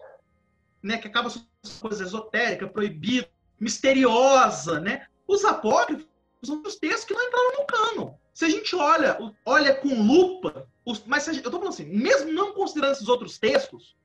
né, 0.84 0.98
que 0.98 1.08
acaba 1.08 1.30
sendo 1.30 1.48
coisa 1.80 2.04
esotérica, 2.04 2.68
proibida, 2.68 3.30
misteriosa, 3.60 4.80
né? 4.80 5.08
Os 5.28 5.44
apócrifos 5.46 6.06
são 6.44 6.62
os 6.62 6.76
textos 6.76 7.06
que 7.06 7.14
não 7.14 7.28
entraram 7.28 7.58
no 7.58 7.66
cano. 7.66 8.20
Se 8.36 8.44
a 8.44 8.50
gente 8.50 8.76
olha, 8.76 9.18
olha 9.46 9.74
com 9.74 10.04
lupa, 10.04 10.68
os, 10.84 11.02
mas 11.06 11.24
gente, 11.24 11.38
eu 11.38 11.48
estou 11.48 11.54
falando 11.54 11.70
assim, 11.70 11.86
mesmo 11.86 12.34
não 12.34 12.54
considerando 12.54 12.92
esses 12.92 13.08
outros 13.08 13.38
textos, 13.38 13.96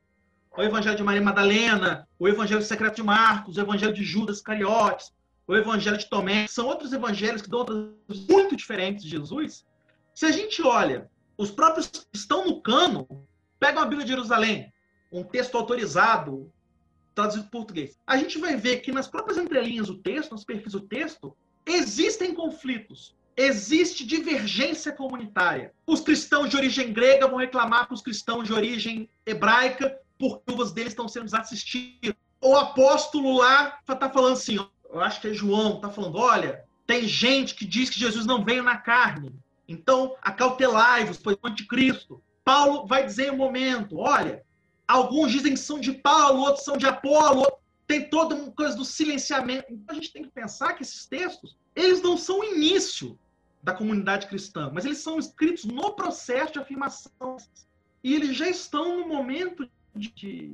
o 0.57 0.62
Evangelho 0.62 0.97
de 0.97 1.03
Maria 1.03 1.21
Madalena, 1.21 2.09
o 2.16 2.29
Evangelho 2.29 2.62
Secreto 2.62 2.95
de 2.95 3.03
Marcos, 3.03 3.57
o 3.57 3.61
Evangelho 3.61 3.93
de 3.93 4.05
Judas 4.05 4.40
Cariotes, 4.40 5.12
o 5.49 5.57
Evangelho 5.57 5.99
de 5.99 6.09
Tomé, 6.09 6.47
são 6.47 6.69
outros 6.69 6.93
evangelhos 6.93 7.43
que 7.43 7.51
dão 7.51 7.59
outras 7.59 7.88
muito 8.29 8.55
diferentes 8.55 9.03
de 9.03 9.11
Jesus. 9.11 9.66
Se 10.14 10.27
a 10.27 10.31
gente 10.31 10.62
olha, 10.62 11.11
os 11.37 11.51
próprios 11.51 11.88
que 11.88 12.07
estão 12.14 12.47
no 12.47 12.61
cano, 12.61 13.09
pegam 13.59 13.83
a 13.83 13.87
Bíblia 13.87 14.05
de 14.05 14.12
Jerusalém, 14.12 14.73
um 15.11 15.25
texto 15.25 15.59
autorizado, 15.59 16.53
traduzido 17.16 17.49
para 17.49 17.51
português. 17.51 17.99
A 18.07 18.16
gente 18.16 18.38
vai 18.38 18.55
ver 18.57 18.77
que 18.77 18.93
nas 18.93 19.09
próprias 19.09 19.38
entrelinhas 19.38 19.88
do 19.88 19.99
texto, 19.99 20.31
nos 20.31 20.45
perfis 20.45 20.71
do 20.71 20.83
texto, 20.83 21.37
existem 21.66 22.33
conflitos. 22.33 23.19
Existe 23.42 24.05
divergência 24.05 24.92
comunitária. 24.92 25.72
Os 25.87 26.03
cristãos 26.03 26.50
de 26.50 26.57
origem 26.57 26.92
grega 26.92 27.26
vão 27.26 27.38
reclamar 27.38 27.88
com 27.88 27.94
os 27.94 28.03
cristãos 28.03 28.46
de 28.46 28.53
origem 28.53 29.09
hebraica 29.24 29.98
porque 30.18 30.53
uvas 30.53 30.72
deles 30.72 30.92
estão 30.92 31.09
sendo 31.09 31.24
desassistidas. 31.24 32.14
O 32.38 32.55
apóstolo 32.55 33.38
lá 33.38 33.79
está 33.81 34.11
falando 34.11 34.35
assim, 34.35 34.57
eu 34.92 35.00
acho 35.00 35.22
que 35.22 35.29
é 35.29 35.33
João, 35.33 35.76
está 35.76 35.88
falando, 35.88 36.18
olha, 36.18 36.62
tem 36.87 37.09
gente 37.09 37.55
que 37.55 37.64
diz 37.64 37.88
que 37.88 37.98
Jesus 37.98 38.26
não 38.26 38.44
veio 38.44 38.62
na 38.62 38.76
carne. 38.76 39.35
Então, 39.66 40.14
acautelai-vos, 40.20 41.16
pois 41.16 41.38
o 41.42 41.46
anticristo. 41.46 42.22
Paulo 42.44 42.87
vai 42.87 43.07
dizer 43.07 43.29
em 43.29 43.31
um 43.31 43.38
momento, 43.38 43.96
olha, 43.96 44.44
alguns 44.87 45.33
dizem 45.33 45.55
que 45.55 45.61
são 45.61 45.81
de 45.81 45.92
Paulo, 45.92 46.42
outros 46.42 46.66
são 46.66 46.76
de 46.76 46.87
Apolo, 46.87 47.50
tem 47.87 48.07
toda 48.07 48.35
uma 48.35 48.53
coisa 48.53 48.76
do 48.76 48.85
silenciamento. 48.85 49.72
Então, 49.72 49.92
a 49.92 49.94
gente 49.94 50.12
tem 50.12 50.24
que 50.24 50.31
pensar 50.31 50.74
que 50.74 50.83
esses 50.83 51.07
textos, 51.07 51.57
eles 51.74 52.03
não 52.03 52.18
são 52.18 52.40
o 52.40 52.44
início 52.44 53.18
da 53.62 53.73
comunidade 53.73 54.27
cristã, 54.27 54.70
mas 54.73 54.85
eles 54.85 54.99
são 54.99 55.18
escritos 55.18 55.64
no 55.64 55.92
processo 55.92 56.55
de 56.55 56.59
afirmação. 56.59 57.37
E 58.03 58.14
eles 58.14 58.37
já 58.37 58.49
estão 58.49 59.01
no 59.01 59.09
momento 59.09 59.68
de, 59.94 60.51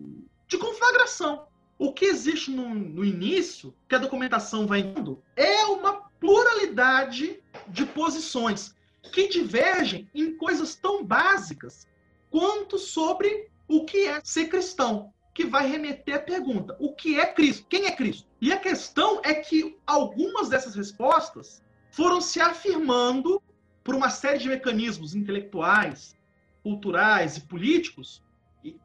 de 0.49 0.59
conflagração. 0.59 1.47
O 1.79 1.93
que 1.93 2.07
existe 2.07 2.51
no, 2.51 2.75
no 2.75 3.05
início, 3.05 3.75
que 3.89 3.95
a 3.95 3.99
documentação 3.99 4.67
vai 4.67 4.81
indo, 4.81 5.23
é 5.37 5.65
uma 5.67 6.11
pluralidade 6.19 7.41
de 7.69 7.87
posições 7.87 8.75
que 9.13 9.29
divergem 9.29 10.09
em 10.15 10.37
coisas 10.37 10.75
tão 10.75 11.05
básicas 11.05 11.87
quanto 12.31 12.79
sobre 12.79 13.49
o 13.69 13.85
que 13.85 14.07
é 14.07 14.21
ser 14.25 14.49
cristão, 14.49 15.13
que 15.35 15.45
vai 15.45 15.69
remeter 15.69 16.17
a 16.17 16.21
pergunta: 16.21 16.77
o 16.81 16.95
que 16.95 17.21
é 17.21 17.27
Cristo? 17.27 17.67
Quem 17.69 17.87
é 17.87 17.93
Cristo? 17.93 18.27
E 18.41 18.53
a 18.53 18.59
questão 18.59 19.21
é 19.23 19.35
que 19.35 19.77
algumas 19.87 20.49
dessas 20.49 20.75
respostas 20.75 21.63
foram 21.97 22.21
se 22.21 22.39
afirmando 22.43 23.43
por 23.83 23.95
uma 23.95 24.11
série 24.11 24.39
de 24.39 24.49
mecanismos 24.51 25.15
intelectuais, 25.15 26.15
culturais 26.63 27.39
e 27.39 27.41
políticos 27.41 28.23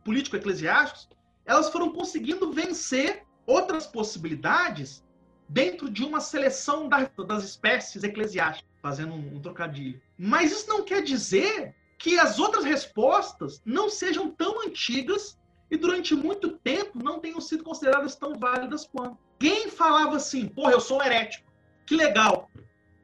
político-eclesiásticos, 0.06 1.10
elas 1.46 1.70
foram 1.70 1.92
conseguindo 1.92 2.54
vencer 2.54 3.26
outras 3.46 3.86
possibilidades 3.86 5.04
dentro 5.50 5.90
de 5.90 6.06
uma 6.06 6.22
seleção 6.22 6.88
das 6.88 7.44
espécies 7.44 8.04
eclesiásticas, 8.04 8.72
fazendo 8.82 9.14
um, 9.14 9.36
um 9.36 9.42
trocadilho. 9.42 10.00
Mas 10.18 10.52
isso 10.52 10.70
não 10.70 10.86
quer 10.86 11.02
dizer 11.02 11.76
que 11.98 12.18
as 12.18 12.40
outras 12.40 12.64
respostas 12.64 13.62
não 13.66 13.90
sejam 13.90 14.30
tão 14.30 14.62
antigas 14.66 15.38
e 15.70 15.76
durante 15.76 16.16
muito 16.16 16.52
tempo 16.60 17.04
não 17.04 17.20
tenham 17.20 17.42
sido 17.42 17.64
consideradas 17.64 18.16
tão 18.16 18.38
válidas 18.38 18.86
quanto. 18.86 19.18
Quem 19.38 19.70
falava 19.70 20.16
assim, 20.16 20.48
porra, 20.48 20.72
eu 20.72 20.80
sou 20.80 21.04
herético, 21.04 21.52
que 21.86 21.96
legal, 21.96 22.50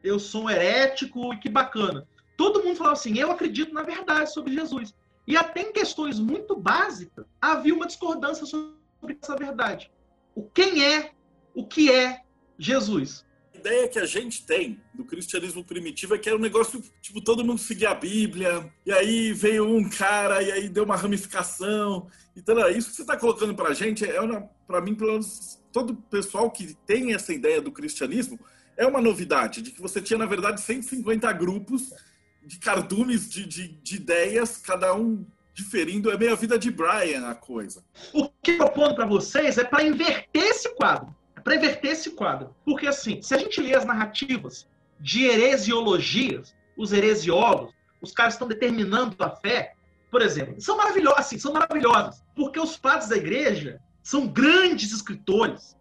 eu 0.03 0.19
sou 0.19 0.43
um 0.43 0.49
herético 0.49 1.33
e 1.33 1.39
que 1.39 1.49
bacana. 1.49 2.07
Todo 2.35 2.63
mundo 2.63 2.77
falava 2.77 2.95
assim, 2.95 3.17
eu 3.17 3.31
acredito 3.31 3.73
na 3.73 3.83
verdade 3.83 4.31
sobre 4.31 4.53
Jesus. 4.53 4.93
E 5.25 5.35
até 5.35 5.61
em 5.61 5.73
questões 5.73 6.19
muito 6.19 6.55
básicas, 6.55 7.25
havia 7.41 7.73
uma 7.73 7.85
discordância 7.85 8.45
sobre 8.45 9.17
essa 9.21 9.35
verdade. 9.35 9.91
O 10.33 10.43
quem 10.43 10.85
é, 10.85 11.11
o 11.53 11.65
que 11.65 11.91
é 11.91 12.21
Jesus. 12.57 13.25
A 13.53 13.57
ideia 13.57 13.87
que 13.87 13.99
a 13.99 14.05
gente 14.05 14.45
tem 14.45 14.79
do 14.93 15.03
cristianismo 15.03 15.63
primitivo 15.63 16.15
é 16.15 16.17
que 16.17 16.29
era 16.29 16.37
um 16.37 16.41
negócio, 16.41 16.81
tipo, 17.01 17.19
todo 17.19 17.43
mundo 17.43 17.59
seguia 17.59 17.89
a 17.89 17.95
Bíblia, 17.95 18.71
e 18.85 18.91
aí 18.91 19.33
veio 19.33 19.67
um 19.67 19.89
cara, 19.89 20.41
e 20.41 20.51
aí 20.51 20.69
deu 20.69 20.83
uma 20.83 20.95
ramificação. 20.95 22.07
Então, 22.35 22.57
é 22.63 22.71
isso 22.71 22.89
que 22.91 22.95
você 22.95 23.01
está 23.01 23.17
colocando 23.17 23.55
para 23.55 23.69
a 23.69 23.73
gente, 23.73 24.05
é 24.05 24.19
para 24.67 24.79
mim, 24.79 24.93
pelo 24.93 25.13
menos, 25.13 25.59
todo 25.73 25.95
pessoal 25.95 26.49
que 26.51 26.75
tem 26.85 27.13
essa 27.13 27.33
ideia 27.33 27.59
do 27.59 27.71
cristianismo, 27.71 28.39
é 28.77 28.85
uma 28.85 29.01
novidade, 29.01 29.61
de 29.61 29.71
que 29.71 29.81
você 29.81 29.99
tinha, 29.99 30.19
na 30.19 30.25
verdade, 30.25 30.61
150 30.61 31.31
grupos 31.33 31.91
de 32.45 32.59
cardumes 32.59 33.27
de, 33.27 33.45
de, 33.45 33.67
de 33.69 33.95
ideias, 33.95 34.57
cada 34.57 34.93
um 34.95 35.25
diferindo. 35.53 36.11
É 36.11 36.17
meio 36.17 36.31
a 36.31 36.35
vida 36.35 36.57
de 36.57 36.69
Brian 36.69 37.27
a 37.27 37.33
coisa. 37.33 37.83
O 38.13 38.29
que 38.41 38.51
eu 38.51 38.57
proponho 38.57 38.95
para 38.95 39.05
vocês 39.05 39.57
é 39.57 39.63
para 39.63 39.83
inverter 39.83 40.43
esse 40.43 40.69
quadro. 40.75 41.13
É 41.35 41.41
para 41.41 41.55
inverter 41.55 41.91
esse 41.91 42.11
quadro. 42.11 42.55
Porque, 42.63 42.87
assim, 42.87 43.21
se 43.21 43.33
a 43.33 43.37
gente 43.39 43.59
lê 43.59 43.75
as 43.75 43.83
narrativas 43.83 44.67
de 44.99 45.25
heresiologias, 45.25 46.55
os 46.77 46.93
heresiólogos, 46.93 47.73
os 47.99 48.11
caras 48.11 48.35
estão 48.35 48.47
determinando 48.47 49.15
a 49.19 49.31
fé, 49.31 49.73
por 50.11 50.21
exemplo, 50.21 50.61
são 50.61 50.77
maravilhosas, 50.77 51.19
assim, 51.19 51.39
são 51.39 51.51
maravilhosas, 51.51 52.23
porque 52.35 52.59
os 52.59 52.77
padres 52.77 53.09
da 53.09 53.17
igreja 53.17 53.81
são 54.01 54.27
grandes 54.27 54.91
escritores. 54.91 55.75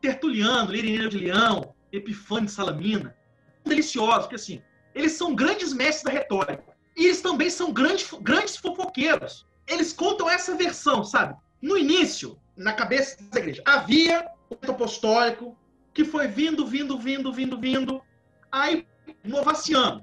Tertuliano, 0.00 0.72
Lirineu 0.72 1.08
de 1.08 1.18
Leão, 1.18 1.74
Epifânio 1.92 2.46
de 2.46 2.52
Salamina, 2.52 3.16
deliciosos, 3.64 4.22
porque 4.22 4.36
assim, 4.36 4.62
eles 4.94 5.12
são 5.12 5.34
grandes 5.34 5.72
mestres 5.72 6.04
da 6.04 6.10
retórica. 6.10 6.64
E 6.96 7.06
eles 7.06 7.20
também 7.20 7.48
são 7.50 7.72
grandes, 7.72 8.10
grandes 8.20 8.56
fofoqueiros. 8.56 9.46
Eles 9.66 9.92
contam 9.92 10.28
essa 10.28 10.56
versão, 10.56 11.04
sabe? 11.04 11.36
No 11.62 11.76
início, 11.78 12.38
na 12.56 12.72
cabeça 12.72 13.16
da 13.30 13.38
igreja, 13.38 13.62
havia 13.64 14.28
o 14.50 14.70
apostólico 14.70 15.56
que 15.94 16.04
foi 16.04 16.26
vindo, 16.26 16.66
vindo, 16.66 16.98
vindo, 16.98 17.32
vindo, 17.32 17.58
vindo. 17.58 18.02
Aí, 18.50 18.86
Novaciano. 19.24 20.02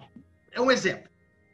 É 0.52 0.62
um 0.62 0.72
exemplo. 0.72 1.10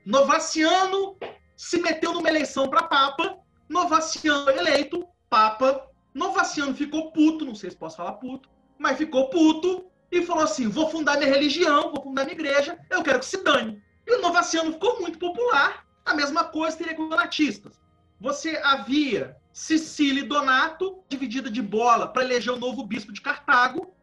Novaciano 0.06 1.18
se 1.56 1.80
meteu 1.80 2.14
numa 2.14 2.30
eleição 2.30 2.70
para 2.70 2.84
Papa, 2.84 3.38
Novaciano 3.68 4.50
eleito, 4.52 5.08
Papa. 5.30 5.88
Novaciano 6.14 6.76
ficou 6.76 7.12
puto, 7.12 7.46
não 7.46 7.56
sei 7.56 7.72
se 7.72 7.78
posso 7.78 7.98
falar 7.98 8.14
puto, 8.14 8.50
mas 8.78 8.98
ficou 8.98 9.30
puto 9.30 9.86
e 10.20 10.26
falou 10.26 10.44
assim: 10.44 10.68
vou 10.68 10.90
fundar 10.90 11.18
minha 11.18 11.30
religião, 11.30 11.92
vou 11.92 12.02
fundar 12.02 12.26
minha 12.26 12.36
igreja, 12.36 12.78
eu 12.90 13.04
quero 13.04 13.20
que 13.20 13.26
se 13.26 13.44
dane. 13.44 13.82
E 14.06 14.16
o 14.16 14.22
Novaciano 14.22 14.74
ficou 14.74 15.02
muito 15.02 15.18
popular. 15.18 15.86
A 16.06 16.14
mesma 16.14 16.44
coisa 16.44 16.78
teria 16.78 16.96
com 16.96 17.04
os 17.04 17.10
donatistas. 17.10 17.82
Você 18.20 18.60
havia 18.64 19.36
Cecília 19.52 20.22
e 20.22 20.28
Donato, 20.28 21.04
dividida 21.08 21.50
de 21.50 21.62
bola 21.62 22.08
para 22.08 22.24
eleger 22.24 22.54
o 22.54 22.60
novo 22.60 22.86
bispo 22.86 23.14
de 23.14 23.22
Cartago. 23.22 23.94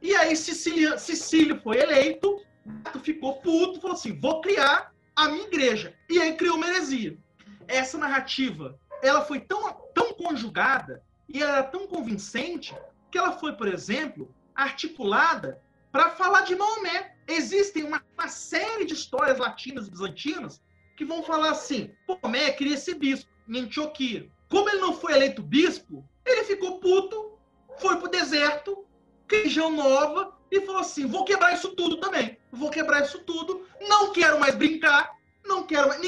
E 0.00 0.14
aí 0.14 0.36
Cecília, 0.36 0.98
Cecílio 0.98 1.60
foi 1.60 1.78
eleito, 1.78 2.40
Donato 2.64 3.00
ficou 3.00 3.40
puto, 3.40 3.80
falou 3.80 3.96
assim: 3.96 4.18
vou 4.18 4.40
criar 4.40 4.92
a 5.16 5.28
minha 5.28 5.46
igreja. 5.46 5.94
E 6.08 6.20
aí 6.20 6.36
criou 6.36 6.56
uma 6.56 6.68
heresia. 6.68 7.18
Essa 7.66 7.98
narrativa, 7.98 8.78
ela 9.02 9.22
foi 9.22 9.40
tão, 9.40 9.72
tão 9.94 10.14
conjugada 10.14 11.02
e 11.28 11.42
ela 11.42 11.58
era 11.58 11.62
tão 11.62 11.86
convincente 11.86 12.74
que 13.10 13.18
ela 13.18 13.32
foi, 13.32 13.52
por 13.54 13.68
exemplo, 13.68 14.34
articulada 14.58 15.62
para 15.92 16.10
falar 16.10 16.40
de 16.42 16.56
Maomé. 16.56 17.14
Existem 17.28 17.84
uma, 17.84 18.02
uma, 18.18 18.28
série 18.28 18.84
de 18.84 18.94
histórias 18.94 19.38
latinas 19.38 19.86
e 19.86 19.90
bizantinas 19.90 20.60
que 20.96 21.04
vão 21.04 21.22
falar 21.22 21.50
assim: 21.50 21.92
Maomé 22.08 22.50
queria 22.50 22.76
ser 22.76 22.94
bispo 22.94 23.30
em 23.48 23.60
Antioquia. 23.60 24.28
Como 24.48 24.68
ele 24.68 24.80
não 24.80 24.92
foi 24.92 25.12
eleito 25.12 25.42
bispo, 25.42 26.04
ele 26.24 26.44
ficou 26.44 26.80
puto, 26.80 27.38
foi 27.78 27.96
pro 27.96 28.08
deserto, 28.08 28.84
região 29.30 29.70
nova, 29.70 30.36
e 30.50 30.60
falou 30.62 30.80
assim: 30.80 31.06
vou 31.06 31.24
quebrar 31.24 31.54
isso 31.54 31.74
tudo 31.76 31.98
também. 31.98 32.36
Vou 32.50 32.70
quebrar 32.70 33.04
isso 33.04 33.20
tudo. 33.20 33.64
Não 33.80 34.12
quero 34.12 34.40
mais 34.40 34.56
brincar. 34.56 35.12
Não 35.44 35.64
quero 35.64 35.88
mais. 35.88 36.00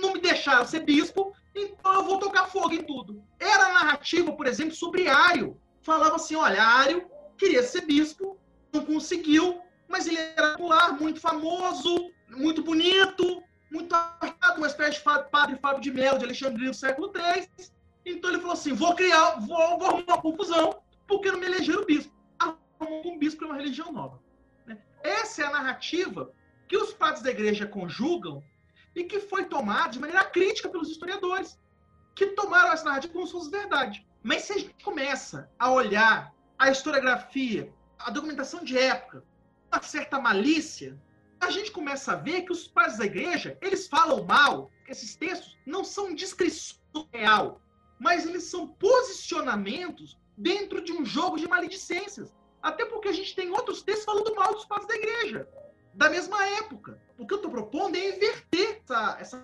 Não 0.00 0.12
me 0.12 0.20
deixaram 0.20 0.66
ser 0.66 0.80
bispo. 0.80 1.32
Então 1.54 1.94
eu 1.94 2.04
vou 2.04 2.18
tocar 2.18 2.48
fogo 2.48 2.74
em 2.74 2.82
tudo. 2.82 3.22
Era 3.38 3.72
narrativa, 3.72 4.32
por 4.32 4.46
exemplo, 4.46 4.74
sobre 4.74 5.08
Ário. 5.08 5.58
Falava 5.80 6.16
assim: 6.16 6.34
olha, 6.34 6.62
Ário 6.62 7.08
queria 7.44 7.62
ser 7.62 7.82
bispo, 7.82 8.38
não 8.72 8.86
conseguiu, 8.86 9.60
mas 9.86 10.06
ele 10.06 10.16
era 10.16 10.52
popular, 10.52 10.98
muito 10.98 11.20
famoso, 11.20 12.10
muito 12.30 12.62
bonito, 12.62 13.42
muito 13.70 13.94
arcado, 13.94 14.56
uma 14.56 14.66
espécie 14.66 14.98
de 14.98 15.04
padre 15.30 15.56
Fábio 15.56 15.82
de 15.82 15.92
Melo 15.92 16.18
de 16.18 16.24
Alexandria 16.24 16.70
do 16.70 16.76
século 16.76 17.12
III. 17.14 17.46
Então 18.06 18.30
ele 18.30 18.40
falou 18.40 18.54
assim: 18.54 18.72
vou 18.72 18.94
criar, 18.94 19.40
vou, 19.40 19.78
vou 19.78 19.88
arrumar 19.88 20.14
uma 20.14 20.22
confusão, 20.22 20.82
porque 21.06 21.30
não 21.30 21.38
me 21.38 21.46
elegeram 21.46 21.84
bispo. 21.84 22.12
Arrumou 22.38 23.12
um 23.12 23.18
bispo 23.18 23.44
é 23.44 23.46
uma 23.46 23.56
religião 23.56 23.92
nova. 23.92 24.18
Né? 24.66 24.78
Essa 25.02 25.42
é 25.42 25.46
a 25.46 25.50
narrativa 25.50 26.32
que 26.66 26.78
os 26.78 26.94
padres 26.94 27.22
da 27.22 27.30
igreja 27.30 27.66
conjugam 27.66 28.42
e 28.96 29.04
que 29.04 29.20
foi 29.20 29.44
tomada 29.44 29.90
de 29.90 30.00
maneira 30.00 30.24
crítica 30.24 30.68
pelos 30.70 30.88
historiadores, 30.88 31.58
que 32.14 32.28
tomaram 32.28 32.72
essa 32.72 32.84
narrativa 32.84 33.12
como 33.12 33.26
se 33.26 33.50
verdade. 33.50 34.06
Mas 34.22 34.44
se 34.44 34.52
a 34.54 34.58
gente 34.58 34.82
começa 34.82 35.50
a 35.58 35.70
olhar 35.70 36.33
a 36.58 36.70
historiografia, 36.70 37.72
a 37.98 38.10
documentação 38.10 38.64
de 38.64 38.78
época, 38.78 39.24
uma 39.72 39.82
certa 39.82 40.20
malícia, 40.20 41.00
a 41.40 41.50
gente 41.50 41.70
começa 41.70 42.12
a 42.12 42.16
ver 42.16 42.42
que 42.42 42.52
os 42.52 42.66
padres 42.66 42.98
da 42.98 43.04
igreja, 43.04 43.58
eles 43.60 43.86
falam 43.86 44.24
mal, 44.24 44.70
esses 44.88 45.14
textos 45.14 45.56
não 45.66 45.84
são 45.84 46.14
descrição 46.14 46.78
real, 47.12 47.60
mas 47.98 48.26
eles 48.26 48.44
são 48.44 48.66
posicionamentos 48.66 50.18
dentro 50.36 50.82
de 50.82 50.92
um 50.92 51.04
jogo 51.04 51.36
de 51.36 51.48
maledicências. 51.48 52.34
Até 52.62 52.84
porque 52.86 53.08
a 53.08 53.12
gente 53.12 53.34
tem 53.34 53.50
outros 53.50 53.82
textos 53.82 54.06
falando 54.06 54.34
mal 54.34 54.54
dos 54.54 54.64
padres 54.64 54.88
da 54.88 54.96
igreja, 54.96 55.48
da 55.92 56.08
mesma 56.08 56.46
época. 56.48 57.00
O 57.18 57.26
que 57.26 57.34
eu 57.34 57.36
estou 57.36 57.50
propondo 57.50 57.96
é 57.96 58.16
inverter 58.16 58.80
essa, 58.82 59.16
essa 59.20 59.42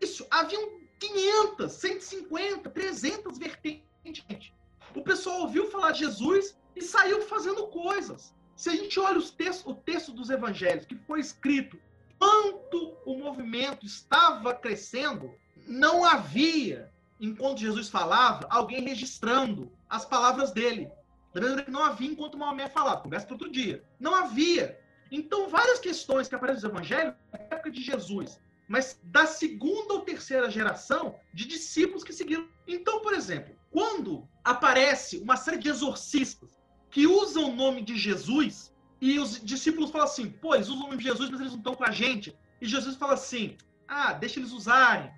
Isso, 0.00 0.26
haviam 0.30 0.80
500, 0.98 1.72
150, 1.72 2.70
300 2.70 3.38
vertentes. 3.38 4.52
O 4.94 5.02
pessoal 5.02 5.40
ouviu 5.40 5.70
falar 5.70 5.92
de 5.92 6.00
Jesus 6.00 6.56
e 6.76 6.82
saiu 6.82 7.22
fazendo 7.22 7.66
coisas. 7.68 8.34
Se 8.56 8.70
a 8.70 8.76
gente 8.76 8.98
olha 9.00 9.18
os 9.18 9.30
textos, 9.30 9.66
o 9.66 9.74
texto 9.74 10.12
dos 10.12 10.30
evangelhos 10.30 10.84
que 10.84 10.94
foi 10.94 11.20
escrito, 11.20 11.78
quanto 12.18 12.96
o 13.04 13.18
movimento 13.18 13.84
estava 13.84 14.54
crescendo, 14.54 15.34
não 15.66 16.04
havia 16.04 16.92
enquanto 17.20 17.60
Jesus 17.60 17.88
falava, 17.88 18.46
alguém 18.50 18.82
registrando 18.82 19.72
as 19.88 20.04
palavras 20.04 20.52
dele. 20.52 20.90
Da 21.32 21.40
mesma 21.40 21.62
que 21.62 21.70
não 21.70 21.82
havia 21.82 22.10
enquanto 22.10 22.38
Maomé 22.38 22.68
falava, 22.68 23.00
conversa 23.00 23.26
para 23.26 23.34
outro 23.34 23.50
dia. 23.50 23.84
Não 23.98 24.14
havia. 24.14 24.78
Então, 25.10 25.48
várias 25.48 25.80
questões 25.80 26.28
que 26.28 26.34
aparecem 26.34 26.62
no 26.62 26.70
Evangelho, 26.70 27.14
na 27.32 27.38
época 27.38 27.70
de 27.70 27.82
Jesus, 27.82 28.40
mas 28.68 28.98
da 29.04 29.26
segunda 29.26 29.94
ou 29.94 30.00
terceira 30.00 30.50
geração 30.50 31.16
de 31.32 31.46
discípulos 31.46 32.02
que 32.02 32.12
seguiram. 32.12 32.48
Então, 32.66 33.00
por 33.00 33.12
exemplo, 33.12 33.54
quando 33.70 34.28
aparece 34.42 35.18
uma 35.18 35.36
série 35.36 35.58
de 35.58 35.68
exorcistas 35.68 36.60
que 36.90 37.06
usam 37.06 37.50
o 37.50 37.56
nome 37.56 37.82
de 37.82 37.96
Jesus, 37.96 38.72
e 39.00 39.18
os 39.18 39.44
discípulos 39.44 39.90
falam 39.90 40.06
assim, 40.06 40.30
pô, 40.30 40.54
eles 40.54 40.68
usam 40.68 40.80
o 40.80 40.86
nome 40.86 40.98
de 40.98 41.04
Jesus, 41.04 41.28
mas 41.28 41.40
eles 41.40 41.52
não 41.52 41.58
estão 41.58 41.74
com 41.74 41.84
a 41.84 41.90
gente. 41.90 42.34
E 42.60 42.66
Jesus 42.66 42.96
fala 42.96 43.14
assim, 43.14 43.56
ah, 43.86 44.12
deixa 44.12 44.40
eles 44.40 44.52
usarem. 44.52 45.12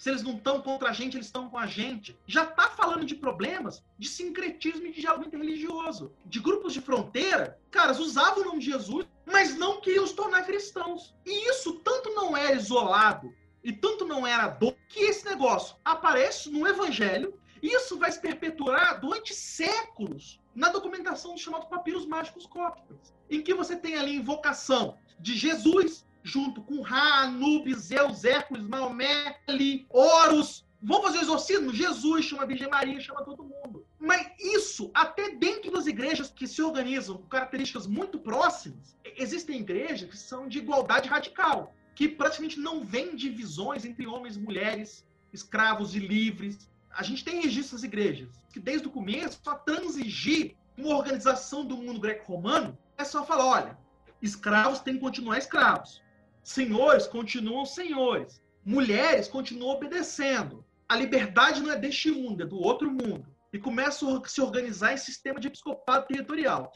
Se 0.00 0.08
eles 0.08 0.22
não 0.22 0.32
estão 0.32 0.62
contra 0.62 0.88
a 0.88 0.92
gente, 0.94 1.18
eles 1.18 1.26
estão 1.26 1.50
com 1.50 1.58
a 1.58 1.66
gente. 1.66 2.18
Já 2.26 2.44
está 2.44 2.70
falando 2.70 3.04
de 3.04 3.14
problemas 3.14 3.84
de 3.98 4.08
sincretismo 4.08 4.86
e 4.86 4.92
de 4.92 5.02
diálogo 5.02 5.26
interreligioso. 5.26 6.10
De 6.24 6.40
grupos 6.40 6.72
de 6.72 6.80
fronteira, 6.80 7.60
caras 7.70 8.00
usavam 8.00 8.42
o 8.42 8.46
nome 8.46 8.60
de 8.60 8.70
Jesus, 8.70 9.06
mas 9.26 9.54
não 9.58 9.78
queriam 9.82 10.06
se 10.06 10.14
tornar 10.14 10.46
cristãos. 10.46 11.14
E 11.26 11.50
isso 11.50 11.74
tanto 11.80 12.14
não 12.14 12.34
era 12.34 12.56
isolado 12.56 13.30
e 13.62 13.74
tanto 13.74 14.06
não 14.06 14.26
era 14.26 14.48
dor, 14.48 14.74
que 14.88 15.00
esse 15.00 15.26
negócio 15.26 15.76
aparece 15.84 16.48
no 16.48 16.66
Evangelho. 16.66 17.38
E 17.62 17.66
isso 17.66 17.98
vai 17.98 18.10
se 18.10 18.22
perpetuar 18.22 19.02
durante 19.02 19.34
séculos 19.34 20.40
na 20.54 20.70
documentação 20.70 21.34
dos 21.34 21.42
chamados 21.42 21.68
papiros 21.68 22.06
mágicos 22.06 22.46
cópticos, 22.46 23.12
em 23.28 23.42
que 23.42 23.52
você 23.52 23.76
tem 23.76 23.96
ali 23.96 24.16
invocação 24.16 24.96
de 25.18 25.36
Jesus, 25.36 26.06
junto 26.22 26.62
com 26.62 26.82
Ra, 26.82 27.22
Anubis, 27.22 27.78
Zeus, 27.78 28.24
Hércules, 28.24 28.66
Maomé, 28.66 29.38
Ali, 29.46 29.86
Horus. 29.88 30.66
Vão 30.82 31.02
fazer 31.02 31.18
o 31.18 31.22
exorcismo? 31.22 31.74
Jesus 31.74 32.24
chama 32.24 32.44
a 32.44 32.46
Virgem 32.46 32.68
Maria, 32.68 33.00
chama 33.00 33.22
todo 33.22 33.44
mundo. 33.44 33.84
Mas 33.98 34.26
isso, 34.38 34.90
até 34.94 35.30
dentro 35.36 35.70
das 35.70 35.86
igrejas 35.86 36.30
que 36.30 36.46
se 36.46 36.62
organizam 36.62 37.18
com 37.18 37.26
características 37.28 37.86
muito 37.86 38.18
próximas, 38.18 38.96
existem 39.16 39.60
igrejas 39.60 40.08
que 40.08 40.16
são 40.16 40.48
de 40.48 40.58
igualdade 40.58 41.08
radical, 41.08 41.74
que 41.94 42.08
praticamente 42.08 42.58
não 42.58 42.82
vêm 42.82 43.14
divisões 43.14 43.84
entre 43.84 44.06
homens 44.06 44.36
e 44.36 44.40
mulheres, 44.40 45.06
escravos 45.32 45.94
e 45.94 45.98
livres. 45.98 46.70
A 46.90 47.02
gente 47.02 47.24
tem 47.24 47.42
registros 47.42 47.82
das 47.82 47.82
igrejas 47.82 48.30
que, 48.50 48.58
desde 48.58 48.88
o 48.88 48.90
começo, 48.90 49.38
para 49.42 49.56
transigir 49.56 50.56
uma 50.78 50.96
organização 50.96 51.64
do 51.64 51.76
mundo 51.76 52.00
greco-romano, 52.00 52.76
é 52.96 53.04
só 53.04 53.24
falar: 53.24 53.46
olha, 53.46 53.78
escravos 54.22 54.80
têm 54.80 54.94
que 54.94 55.00
continuar 55.00 55.38
escravos. 55.38 56.02
Senhores 56.42 57.06
continuam 57.06 57.64
senhores. 57.64 58.42
Mulheres 58.64 59.28
continuam 59.28 59.76
obedecendo. 59.76 60.64
A 60.88 60.96
liberdade 60.96 61.62
não 61.62 61.70
é 61.70 61.76
deste 61.76 62.10
mundo, 62.10 62.42
é 62.42 62.46
do 62.46 62.58
outro 62.58 62.90
mundo. 62.90 63.26
E 63.52 63.58
começa 63.58 64.06
a 64.06 64.28
se 64.28 64.40
organizar 64.40 64.92
em 64.92 64.96
sistema 64.96 65.38
de 65.40 65.48
episcopado 65.48 66.06
territorial. 66.06 66.72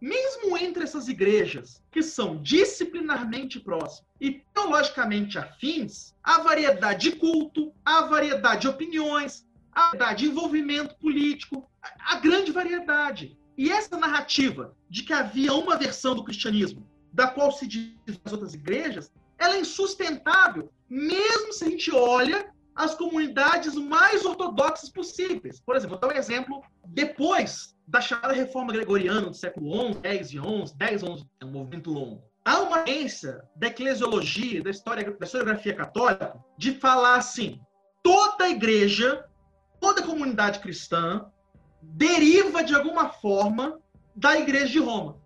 Mesmo 0.00 0.56
entre 0.56 0.84
essas 0.84 1.08
igrejas, 1.08 1.82
que 1.90 2.02
são 2.02 2.40
disciplinarmente 2.40 3.58
próximas 3.58 4.08
e 4.20 4.42
teologicamente 4.54 5.38
afins, 5.38 6.14
há 6.22 6.38
variedade 6.38 7.10
de 7.10 7.16
culto, 7.16 7.74
há 7.84 8.02
variedade 8.02 8.62
de 8.62 8.68
opiniões, 8.68 9.44
há 9.72 9.86
variedade 9.86 10.24
de 10.24 10.30
envolvimento 10.30 10.94
político, 10.96 11.68
há 11.82 12.16
grande 12.16 12.52
variedade. 12.52 13.36
E 13.56 13.72
essa 13.72 13.96
narrativa 13.96 14.76
de 14.88 15.02
que 15.02 15.12
havia 15.12 15.52
uma 15.52 15.76
versão 15.76 16.14
do 16.14 16.22
cristianismo 16.22 16.87
da 17.12 17.28
qual 17.28 17.52
se 17.52 17.66
diz 17.66 17.92
as 18.24 18.32
outras 18.32 18.54
igrejas, 18.54 19.10
ela 19.38 19.56
é 19.56 19.60
insustentável, 19.60 20.70
mesmo 20.88 21.52
se 21.52 21.64
a 21.64 21.68
gente 21.68 21.94
olha 21.94 22.52
as 22.74 22.94
comunidades 22.94 23.74
mais 23.74 24.24
ortodoxas 24.24 24.88
possíveis. 24.88 25.60
Por 25.60 25.76
exemplo, 25.76 25.98
vou 25.98 26.08
dar 26.08 26.14
um 26.14 26.18
exemplo. 26.18 26.62
Depois 26.86 27.76
da 27.86 28.00
chamada 28.00 28.32
reforma 28.32 28.72
gregoriana 28.72 29.28
do 29.28 29.34
século 29.34 29.92
XI, 29.94 30.00
10 30.00 30.30
e 30.32 30.38
11, 30.38 30.76
10 30.76 31.02
11 31.02 31.26
é 31.40 31.44
um 31.44 31.50
movimento 31.50 31.90
longo. 31.90 32.22
Há 32.44 32.60
uma 32.60 32.78
tendência 32.78 33.42
da 33.56 33.66
eclesiologia, 33.66 34.62
da, 34.62 34.70
história, 34.70 35.10
da 35.10 35.26
historiografia 35.26 35.74
católica, 35.74 36.38
de 36.56 36.72
falar 36.72 37.16
assim: 37.16 37.60
toda 38.02 38.48
igreja, 38.48 39.24
toda 39.80 40.02
comunidade 40.02 40.60
cristã 40.60 41.26
deriva 41.82 42.62
de 42.62 42.74
alguma 42.74 43.08
forma 43.08 43.80
da 44.14 44.38
igreja 44.38 44.68
de 44.68 44.78
Roma. 44.78 45.16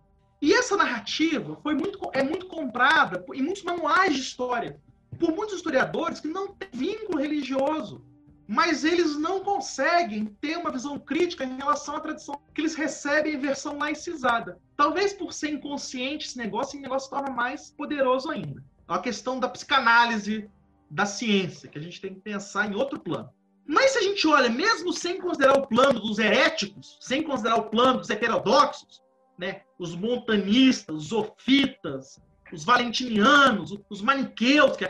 E 0.42 0.52
essa 0.52 0.76
narrativa 0.76 1.56
foi 1.62 1.72
muito, 1.72 2.00
é 2.12 2.20
muito 2.20 2.46
comprada 2.46 3.24
em 3.32 3.40
muitos 3.40 3.62
manuais 3.62 4.12
de 4.12 4.20
história 4.20 4.76
por 5.16 5.30
muitos 5.30 5.54
historiadores 5.54 6.18
que 6.18 6.26
não 6.26 6.48
têm 6.48 6.68
vínculo 6.72 7.20
religioso, 7.20 8.04
mas 8.48 8.84
eles 8.84 9.16
não 9.16 9.38
conseguem 9.38 10.24
ter 10.40 10.58
uma 10.58 10.72
visão 10.72 10.98
crítica 10.98 11.44
em 11.44 11.56
relação 11.56 11.94
à 11.94 12.00
tradição 12.00 12.40
que 12.52 12.60
eles 12.60 12.74
recebem 12.74 13.34
em 13.34 13.38
versão 13.38 13.78
laicizada. 13.78 14.58
Talvez 14.76 15.12
por 15.12 15.32
ser 15.32 15.50
inconsciente 15.50 16.26
esse 16.26 16.36
negócio, 16.36 16.70
esse 16.70 16.82
negócio 16.82 17.04
se 17.08 17.14
torna 17.14 17.30
mais 17.30 17.70
poderoso 17.70 18.28
ainda. 18.28 18.60
É 18.88 18.92
uma 18.92 19.00
questão 19.00 19.38
da 19.38 19.48
psicanálise, 19.48 20.50
da 20.90 21.06
ciência, 21.06 21.68
que 21.68 21.78
a 21.78 21.82
gente 21.82 22.00
tem 22.00 22.14
que 22.14 22.20
pensar 22.20 22.68
em 22.68 22.74
outro 22.74 22.98
plano. 22.98 23.30
Mas 23.64 23.92
se 23.92 23.98
a 23.98 24.02
gente 24.02 24.26
olha, 24.26 24.50
mesmo 24.50 24.92
sem 24.92 25.20
considerar 25.20 25.56
o 25.56 25.68
plano 25.68 26.00
dos 26.00 26.18
heréticos, 26.18 26.98
sem 27.00 27.22
considerar 27.22 27.58
o 27.58 27.70
plano 27.70 28.00
dos 28.00 28.10
heterodoxos, 28.10 29.01
né, 29.38 29.62
os 29.78 29.94
montanistas, 29.94 30.96
os 30.96 31.12
ofitas, 31.12 32.20
os 32.52 32.64
valentinianos, 32.64 33.76
os 33.88 34.02
maniqueus, 34.02 34.76
que 34.76 34.86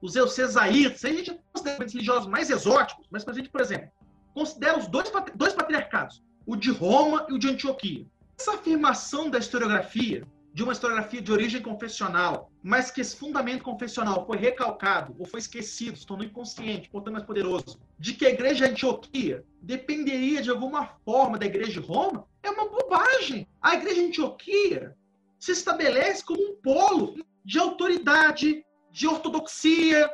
os 0.00 0.14
eucesaitas, 0.14 1.04
a 1.04 1.08
gente 1.08 1.40
considera 1.52 1.84
os 1.84 1.92
religiosos 1.92 2.28
mais 2.28 2.50
exóticos, 2.50 3.06
mas 3.10 3.26
a 3.26 3.32
gente, 3.32 3.48
por 3.48 3.60
exemplo, 3.60 3.90
considera 4.34 4.78
os 4.78 4.86
dois, 4.86 5.10
dois 5.34 5.54
patriarcados, 5.54 6.22
o 6.46 6.54
de 6.54 6.70
Roma 6.70 7.26
e 7.28 7.32
o 7.32 7.38
de 7.38 7.48
Antioquia. 7.48 8.06
Essa 8.38 8.54
afirmação 8.54 9.30
da 9.30 9.38
historiografia, 9.38 10.26
de 10.56 10.62
uma 10.62 10.72
historiografia 10.72 11.20
de 11.20 11.30
origem 11.30 11.60
confessional, 11.60 12.50
mas 12.62 12.90
que 12.90 13.02
esse 13.02 13.14
fundamento 13.14 13.62
confessional 13.62 14.24
foi 14.24 14.38
recalcado 14.38 15.14
ou 15.18 15.26
foi 15.26 15.38
esquecido, 15.38 15.98
se 15.98 16.06
tornou 16.06 16.26
inconsciente, 16.26 16.88
portanto 16.88 17.12
mais 17.12 17.26
poderoso, 17.26 17.78
de 17.98 18.14
que 18.14 18.24
a 18.24 18.30
igreja 18.30 18.64
de 18.64 18.70
Antioquia 18.72 19.44
dependeria 19.60 20.40
de 20.40 20.48
alguma 20.48 20.86
forma 21.04 21.36
da 21.38 21.44
igreja 21.44 21.78
de 21.78 21.86
Roma, 21.86 22.26
é 22.42 22.48
uma 22.48 22.70
bobagem. 22.70 23.46
A 23.60 23.74
igreja 23.74 24.00
de 24.00 24.06
Antioquia 24.06 24.96
se 25.38 25.52
estabelece 25.52 26.24
como 26.24 26.40
um 26.40 26.56
polo 26.62 27.22
de 27.44 27.58
autoridade, 27.58 28.64
de 28.90 29.06
ortodoxia, 29.06 30.10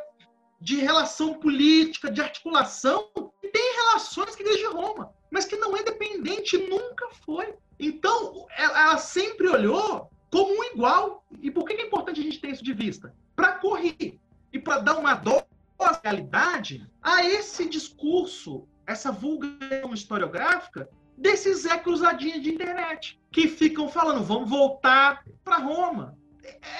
de 0.61 0.75
relação 0.75 1.35
política, 1.35 2.11
de 2.11 2.21
articulação, 2.21 3.09
que 3.41 3.49
tem 3.49 3.77
relações 3.77 4.35
com 4.35 4.43
a 4.43 4.47
igreja 4.47 4.69
de 4.69 4.75
Roma, 4.75 5.15
mas 5.31 5.45
que 5.45 5.55
não 5.55 5.77
é 5.77 5.85
dependente, 5.85 6.59
nunca 6.59 7.09
foi. 7.25 7.55
Então, 7.79 8.45
ela 8.57 8.99
sempre 8.99 9.49
olhou 9.49 10.11
igual. 10.83 11.25
E 11.41 11.51
por 11.51 11.65
que 11.65 11.75
é 11.75 11.87
importante 11.87 12.21
a 12.21 12.25
gente 12.25 12.41
ter 12.41 12.51
isso 12.51 12.65
de 12.65 12.73
vista? 12.73 13.15
Para 13.37 13.53
correr 13.53 14.19
e 14.53 14.59
para 14.59 14.81
dar 14.81 14.99
uma 14.99 15.15
dose 15.15 15.45
de 15.79 16.01
realidade 16.03 16.91
a 17.01 17.25
esse 17.25 17.69
discurso, 17.69 18.67
essa 18.87 19.13
vulgação 19.13 19.95
historiográfica 19.95 20.89
desses 21.17 21.63
Zé 21.63 21.79
Cruzadinha 21.79 22.41
de 22.41 22.53
internet, 22.53 23.21
que 23.31 23.47
ficam 23.47 23.89
falando, 23.89 24.25
vamos 24.25 24.51
voltar 24.51 25.25
para 25.45 25.59
Roma. 25.59 26.19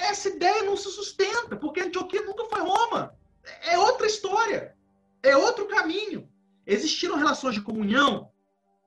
Essa 0.01 0.27
ideia 0.27 0.63
não 0.63 0.75
se 0.75 0.91
sustenta, 0.91 1.55
porque 1.55 1.79
Antioquia 1.79 2.25
nunca 2.25 2.45
foi 2.45 2.59
Roma. 2.59 3.15
É 3.61 3.77
outra 3.77 4.05
história. 4.05 4.75
É 5.21 5.37
outro 5.37 5.65
caminho. 5.67 6.27
Existiram 6.65 7.15
relações 7.15 7.55
de 7.55 7.61
comunhão 7.61 8.29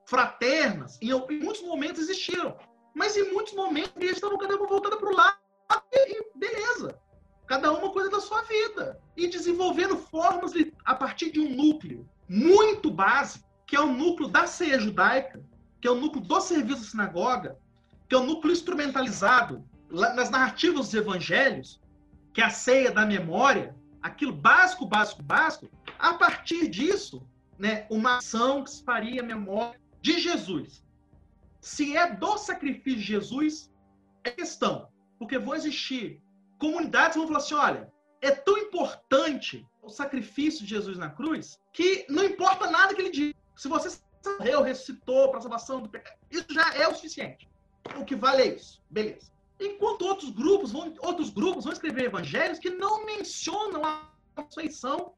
fraternas, 0.05 0.99
em, 1.01 1.11
em 1.11 1.41
muitos 1.41 1.63
momentos 1.63 2.03
existiram. 2.03 2.57
Mas 2.97 3.15
em 3.15 3.31
muitos 3.31 3.53
momentos 3.53 3.93
eles 3.97 4.13
estavam 4.13 4.39
cada 4.39 4.57
uma 4.57 4.67
voltada 4.67 4.97
para 4.97 5.11
o 5.11 5.15
lado 5.15 5.37
e, 5.93 6.25
beleza. 6.35 6.99
Cada 7.47 7.71
uma 7.71 7.91
coisa 7.91 8.09
da 8.09 8.21
sua 8.21 8.41
vida. 8.45 8.99
E 9.15 9.29
desenvolvendo 9.29 9.99
formas 9.99 10.53
a 10.83 10.95
partir 10.95 11.31
de 11.31 11.39
um 11.39 11.55
núcleo 11.55 12.09
muito 12.27 12.91
básico, 12.91 13.45
que 13.67 13.77
é 13.77 13.81
o 13.81 13.93
núcleo 13.93 14.31
da 14.31 14.47
ceia 14.47 14.81
judaica, 14.81 15.45
que 15.79 15.87
é 15.87 15.91
o 15.91 16.01
núcleo 16.01 16.25
do 16.25 16.41
serviço 16.41 16.81
da 16.81 16.89
sinagoga, 16.89 17.59
que 18.09 18.15
é 18.15 18.19
o 18.19 18.25
núcleo 18.25 18.55
instrumentalizado 18.55 19.63
nas 19.91 20.31
narrativas 20.31 20.87
dos 20.87 20.95
evangelhos, 20.95 21.79
que 22.33 22.41
é 22.41 22.45
a 22.45 22.51
ceia 22.51 22.91
da 22.91 23.05
memória, 23.05 23.77
aquilo 24.01 24.33
básico, 24.33 24.87
básico, 24.87 25.23
básico, 25.23 25.69
a 25.99 26.15
partir 26.15 26.67
disso, 26.69 27.29
né, 27.59 27.87
uma 27.91 28.17
ação 28.17 28.65
que 28.65 28.71
se 28.71 28.83
faria 28.83 29.23
memória 29.23 29.79
de 30.01 30.19
Jesus. 30.19 30.86
Se 31.67 31.97
é 31.97 32.09
do 32.15 32.39
sacrifício 32.39 33.01
de 33.01 33.07
Jesus, 33.07 33.73
é 34.23 34.31
questão. 34.31 34.89
Porque 35.19 35.37
vão 35.37 35.53
existir 35.53 36.23
comunidades 36.61 37.15
que 37.15 37.19
vão 37.19 37.27
falar 37.27 37.41
assim: 37.41 37.55
olha, 37.55 37.93
é 38.21 38.31
tão 38.31 38.57
importante 38.57 39.67
o 39.83 39.89
sacrifício 39.89 40.65
de 40.65 40.71
Jesus 40.71 40.97
na 40.97 41.11
cruz 41.11 41.61
que 41.73 42.07
não 42.09 42.23
importa 42.23 42.71
nada 42.71 42.95
que 42.95 43.03
ele 43.03 43.11
diga. 43.11 43.35
Se 43.57 43.67
você 43.67 43.99
morreu, 44.39 44.63
ressuscitou 44.63 45.29
para 45.29 45.41
a 45.41 45.43
salvação 45.43 45.83
do 45.83 45.89
pecado, 45.89 46.17
isso 46.31 46.47
já 46.51 46.73
é 46.73 46.87
o 46.87 46.95
suficiente. 46.95 47.51
O 47.99 48.05
que 48.05 48.15
vale 48.15 48.43
é 48.43 48.55
isso. 48.55 48.81
Beleza. 48.89 49.33
Enquanto 49.59 50.03
outros 50.03 50.31
grupos 50.31 50.71
vão, 50.71 50.95
outros 51.01 51.31
grupos 51.31 51.65
vão 51.65 51.73
escrever 51.73 52.05
evangelhos 52.05 52.61
que 52.61 52.71
não 52.71 53.05
mencionam 53.05 53.85
a 53.85 54.09
ressurreição, 54.37 55.15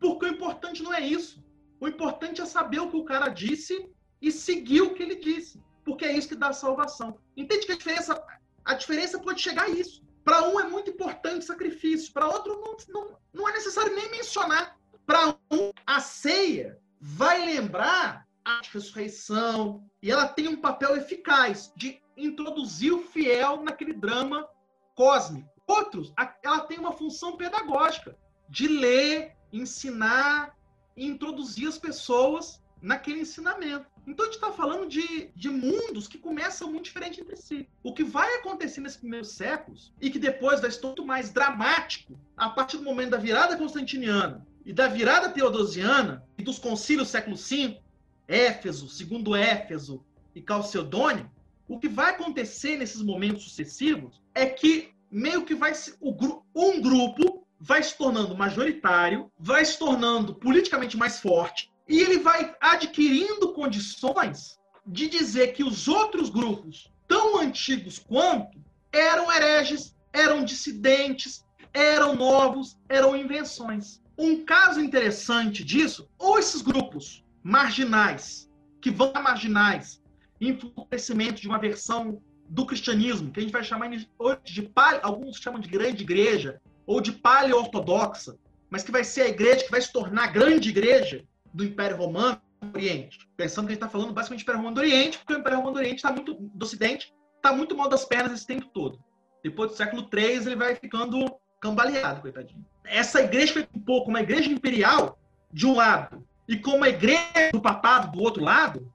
porque 0.00 0.26
o 0.26 0.30
importante 0.30 0.82
não 0.82 0.92
é 0.92 1.00
isso. 1.00 1.40
O 1.80 1.86
importante 1.86 2.42
é 2.42 2.44
saber 2.44 2.80
o 2.80 2.90
que 2.90 2.96
o 2.96 3.04
cara 3.04 3.28
disse 3.28 3.88
e 4.20 4.32
seguir 4.32 4.80
o 4.80 4.94
que 4.94 5.02
ele 5.04 5.14
disse. 5.14 5.62
Porque 5.84 6.04
é 6.04 6.12
isso 6.12 6.28
que 6.28 6.34
dá 6.34 6.52
salvação. 6.52 7.18
Entende 7.36 7.66
que 7.66 7.72
a 7.72 7.76
diferença, 7.76 8.22
a 8.64 8.74
diferença 8.74 9.18
pode 9.18 9.40
chegar 9.40 9.64
a 9.64 9.68
isso. 9.68 10.02
Para 10.24 10.48
um 10.48 10.60
é 10.60 10.68
muito 10.68 10.90
importante 10.90 11.44
sacrifício, 11.44 12.12
para 12.12 12.28
outro 12.28 12.60
não, 12.60 12.76
não, 12.88 13.18
não 13.32 13.48
é 13.48 13.52
necessário 13.52 13.94
nem 13.94 14.10
mencionar. 14.10 14.78
Para 15.04 15.30
um, 15.50 15.72
a 15.84 16.00
ceia 16.00 16.78
vai 17.00 17.44
lembrar 17.44 18.26
a 18.44 18.60
ressurreição 18.72 19.84
e 20.00 20.10
ela 20.10 20.28
tem 20.28 20.46
um 20.46 20.60
papel 20.60 20.96
eficaz 20.96 21.72
de 21.76 22.00
introduzir 22.16 22.92
o 22.92 23.02
fiel 23.02 23.62
naquele 23.62 23.92
drama 23.92 24.48
cósmico. 24.94 25.50
Outros, 25.66 26.12
ela 26.42 26.60
tem 26.60 26.78
uma 26.78 26.92
função 26.92 27.36
pedagógica 27.36 28.16
de 28.48 28.68
ler, 28.68 29.36
ensinar 29.52 30.54
introduzir 30.96 31.68
as 31.68 31.78
pessoas 31.78 32.61
naquele 32.82 33.20
ensinamento. 33.20 33.86
Então 34.06 34.24
a 34.24 34.26
gente 34.26 34.34
está 34.34 34.50
falando 34.50 34.88
de, 34.88 35.30
de 35.36 35.48
mundos 35.48 36.08
que 36.08 36.18
começam 36.18 36.70
muito 36.70 36.86
diferentes 36.86 37.20
entre 37.20 37.36
si. 37.36 37.68
O 37.82 37.94
que 37.94 38.02
vai 38.02 38.34
acontecer 38.34 38.80
nesses 38.80 38.98
primeiros 38.98 39.30
séculos, 39.30 39.94
e 40.00 40.10
que 40.10 40.18
depois 40.18 40.60
vai 40.60 40.70
ser 40.70 40.84
muito 40.84 41.06
mais 41.06 41.30
dramático, 41.30 42.18
a 42.36 42.50
partir 42.50 42.78
do 42.78 42.82
momento 42.82 43.10
da 43.10 43.18
virada 43.18 43.56
constantiniana 43.56 44.44
e 44.66 44.72
da 44.72 44.88
virada 44.88 45.30
teodosiana 45.30 46.24
e 46.36 46.42
dos 46.42 46.58
concílios 46.58 47.08
século 47.08 47.36
V, 47.36 47.80
Éfeso, 48.26 48.88
segundo 48.88 49.36
Éfeso 49.36 50.04
e 50.34 50.42
Calcedônio, 50.42 51.30
o 51.68 51.78
que 51.78 51.88
vai 51.88 52.10
acontecer 52.10 52.76
nesses 52.76 53.02
momentos 53.02 53.44
sucessivos 53.44 54.20
é 54.34 54.46
que 54.46 54.92
meio 55.10 55.44
que 55.44 55.54
vai 55.54 55.72
o, 56.00 56.42
um 56.54 56.80
grupo 56.80 57.46
vai 57.60 57.80
se 57.82 57.96
tornando 57.96 58.36
majoritário, 58.36 59.30
vai 59.38 59.64
se 59.64 59.78
tornando 59.78 60.34
politicamente 60.34 60.96
mais 60.96 61.20
forte, 61.20 61.71
e 61.92 62.00
ele 62.00 62.20
vai 62.20 62.54
adquirindo 62.58 63.52
condições 63.52 64.58
de 64.86 65.10
dizer 65.10 65.52
que 65.52 65.62
os 65.62 65.86
outros 65.86 66.30
grupos, 66.30 66.90
tão 67.06 67.38
antigos 67.38 67.98
quanto, 67.98 68.58
eram 68.90 69.30
hereges, 69.30 69.94
eram 70.10 70.42
dissidentes, 70.42 71.44
eram 71.74 72.16
novos, 72.16 72.78
eram 72.88 73.14
invenções. 73.14 74.00
Um 74.16 74.42
caso 74.42 74.80
interessante 74.80 75.62
disso, 75.62 76.08
ou 76.18 76.38
esses 76.38 76.62
grupos 76.62 77.22
marginais, 77.42 78.50
que 78.80 78.90
vão 78.90 79.12
a 79.14 79.20
marginais, 79.20 80.02
enfraquecimento 80.40 81.42
de 81.42 81.48
uma 81.48 81.58
versão 81.58 82.22
do 82.48 82.64
cristianismo, 82.64 83.30
que 83.30 83.40
a 83.40 83.42
gente 83.42 83.52
vai 83.52 83.64
chamar 83.64 83.90
de 83.90 84.62
palio, 84.62 85.00
alguns 85.02 85.36
chamam 85.36 85.60
de 85.60 85.68
grande 85.68 86.04
igreja, 86.04 86.58
ou 86.86 87.02
de 87.02 87.12
paleo-ortodoxa, 87.12 88.38
mas 88.70 88.82
que 88.82 88.90
vai 88.90 89.04
ser 89.04 89.22
a 89.22 89.28
igreja 89.28 89.64
que 89.64 89.70
vai 89.70 89.82
se 89.82 89.92
tornar 89.92 90.32
grande 90.32 90.70
igreja, 90.70 91.22
do 91.52 91.64
Império 91.64 91.96
Romano 91.96 92.40
do 92.60 92.76
Oriente. 92.76 93.28
Pensando 93.36 93.66
que 93.66 93.72
a 93.72 93.74
gente 93.74 93.82
está 93.84 93.88
falando 93.88 94.12
basicamente 94.12 94.40
do 94.40 94.44
Império 94.44 94.58
Romano 94.58 94.74
do 94.76 94.80
Oriente, 94.80 95.18
porque 95.18 95.34
o 95.34 95.38
Império 95.38 95.58
Romano 95.58 95.74
do 95.74 95.78
Oriente 95.80 95.96
está 95.96 96.12
muito 96.12 96.34
do 96.34 96.64
Ocidente, 96.64 97.14
está 97.36 97.52
muito 97.52 97.76
mal 97.76 97.88
das 97.88 98.04
pernas 98.04 98.32
esse 98.32 98.46
tempo 98.46 98.66
todo. 98.66 98.98
Depois 99.42 99.70
do 99.70 99.76
século 99.76 100.08
III, 100.12 100.46
ele 100.46 100.56
vai 100.56 100.76
ficando 100.76 101.26
cambaleado, 101.60 102.20
coitadinho. 102.20 102.64
Essa 102.84 103.22
igreja 103.22 103.52
foi 103.52 103.68
um 103.74 103.80
pouco 103.80 104.10
uma 104.10 104.20
igreja 104.20 104.50
imperial 104.50 105.18
de 105.52 105.66
um 105.66 105.74
lado 105.74 106.24
e 106.48 106.56
com 106.56 106.72
uma 106.72 106.88
igreja 106.88 107.50
do 107.52 107.60
papado 107.60 108.12
do 108.12 108.22
outro 108.22 108.42
lado, 108.42 108.92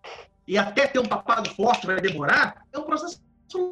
e 0.48 0.58
até 0.58 0.88
ter 0.88 1.00
um 1.00 1.06
papado 1.06 1.50
forte 1.52 1.86
vai 1.86 2.00
demorar, 2.00 2.63
é 2.72 2.78
um 2.78 2.84
processo 2.84 3.22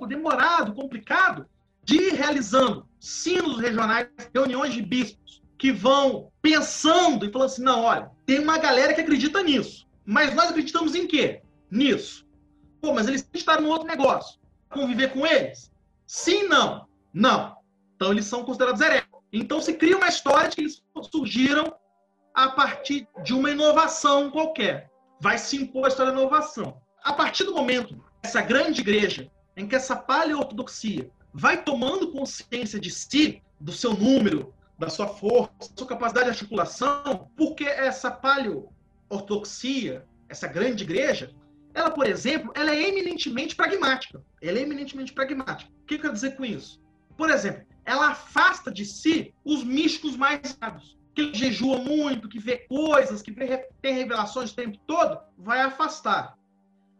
demorado, 0.07 0.73
complicado, 0.73 1.45
de 1.83 1.95
ir 1.95 2.13
realizando 2.13 2.87
sinos 2.99 3.59
regionais, 3.59 4.07
reuniões 4.33 4.73
de 4.73 4.81
bispos, 4.81 5.43
que 5.57 5.71
vão 5.71 6.31
pensando 6.41 7.25
e 7.25 7.31
falando 7.31 7.47
assim: 7.47 7.63
não, 7.63 7.83
olha, 7.83 8.11
tem 8.25 8.39
uma 8.39 8.57
galera 8.57 8.93
que 8.93 9.01
acredita 9.01 9.41
nisso. 9.41 9.87
Mas 10.05 10.35
nós 10.35 10.49
acreditamos 10.49 10.95
em 10.95 11.07
quê? 11.07 11.41
Nisso. 11.69 12.25
Pô, 12.81 12.93
mas 12.93 13.07
eles 13.07 13.27
estão 13.33 13.61
no 13.61 13.69
outro 13.69 13.87
negócio. 13.87 14.39
Conviver 14.69 15.11
com 15.13 15.25
eles? 15.25 15.71
Sim, 16.05 16.43
não. 16.43 16.87
Não. 17.13 17.57
Então 17.95 18.11
eles 18.11 18.25
são 18.25 18.43
considerados 18.43 18.81
hereges. 18.81 19.07
Então 19.31 19.61
se 19.61 19.73
cria 19.73 19.97
uma 19.97 20.07
história 20.07 20.49
de 20.49 20.55
que 20.55 20.61
eles 20.61 20.83
surgiram 21.11 21.75
a 22.33 22.49
partir 22.49 23.07
de 23.23 23.33
uma 23.33 23.49
inovação 23.49 24.29
qualquer. 24.29 24.91
Vai 25.19 25.37
se 25.37 25.55
impor 25.55 25.85
a 25.85 25.87
história 25.87 26.11
da 26.11 26.19
inovação. 26.19 26.79
A 27.03 27.13
partir 27.13 27.45
do 27.45 27.53
momento, 27.53 28.03
essa 28.21 28.41
grande 28.41 28.81
igreja, 28.81 29.31
em 29.55 29.67
que 29.67 29.75
essa 29.75 29.95
paleortodoxia 29.95 31.09
vai 31.33 31.63
tomando 31.63 32.11
consciência 32.11 32.79
de 32.79 32.91
si, 32.91 33.41
do 33.59 33.71
seu 33.71 33.93
número, 33.93 34.53
da 34.77 34.89
sua 34.89 35.07
força, 35.07 35.51
da 35.59 35.77
sua 35.77 35.87
capacidade 35.87 36.25
de 36.25 36.31
articulação, 36.31 37.29
porque 37.35 37.63
essa 37.63 38.11
paleo-ortodoxia, 38.11 40.05
essa 40.27 40.47
grande 40.47 40.83
igreja, 40.83 41.33
ela, 41.73 41.91
por 41.91 42.07
exemplo, 42.07 42.51
ela 42.55 42.73
é 42.73 42.87
eminentemente 42.87 43.55
pragmática. 43.55 44.23
Ela 44.41 44.59
é 44.59 44.61
eminentemente 44.61 45.11
pragmática. 45.13 45.69
O 45.83 45.85
que 45.85 45.95
eu 45.95 45.99
quero 45.99 46.13
dizer 46.13 46.37
com 46.37 46.45
isso? 46.45 46.81
Por 47.17 47.29
exemplo, 47.29 47.65
ela 47.85 48.11
afasta 48.11 48.71
de 48.71 48.85
si 48.85 49.33
os 49.43 49.63
místicos 49.63 50.15
mais 50.15 50.57
sábios. 50.59 50.97
Que 51.13 51.33
jejua 51.33 51.77
muito, 51.77 52.27
que 52.27 52.39
vê 52.39 52.59
coisas, 52.67 53.21
que 53.21 53.31
vê, 53.31 53.69
tem 53.81 53.93
revelações 53.93 54.51
o 54.51 54.55
tempo 54.55 54.77
todo, 54.85 55.19
vai 55.37 55.61
afastar. 55.61 56.37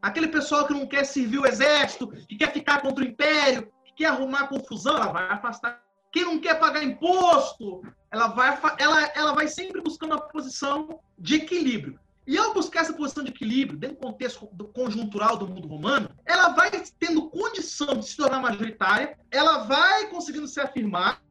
Aquele 0.02 0.28
pessoal 0.28 0.68
que 0.68 0.74
não 0.74 0.86
quer 0.86 1.06
servir 1.06 1.40
o 1.40 1.48
exército, 1.48 2.08
que 2.28 2.38
quer 2.38 2.52
ficar 2.54 2.82
contra 2.82 3.04
o 3.04 3.08
império, 3.08 3.72
que 3.84 3.94
quer 3.94 4.08
arrumar 4.08 4.48
confusão, 4.48 4.96
ela 4.96 5.12
vai 5.12 5.30
afastar. 5.30 5.85
Quem 6.16 6.24
não 6.24 6.40
quer 6.40 6.58
pagar 6.58 6.82
imposto, 6.82 7.82
ela 8.10 8.28
vai, 8.28 8.58
ela, 8.80 9.04
ela 9.14 9.34
vai 9.34 9.50
sempre 9.50 9.82
buscando 9.82 10.14
a 10.14 10.22
posição 10.22 11.02
de 11.20 11.36
equilíbrio. 11.36 12.00
E 12.26 12.38
ao 12.38 12.54
buscar 12.54 12.84
essa 12.84 12.94
posição 12.94 13.22
de 13.22 13.32
equilíbrio, 13.32 13.78
dentro 13.78 13.98
do 13.98 14.04
contexto 14.04 14.48
conjuntural 14.74 15.36
do 15.36 15.46
mundo 15.46 15.68
romano, 15.68 16.10
ela 16.26 16.54
vai 16.54 16.72
tendo 16.98 17.30
condição 17.30 17.98
de 17.98 18.08
se 18.08 18.16
tornar 18.16 18.40
majoritária, 18.40 19.20
ela 19.30 19.66
vai 19.66 20.08
conseguindo 20.08 20.48
se 20.48 20.62
afirmar, 20.62 21.22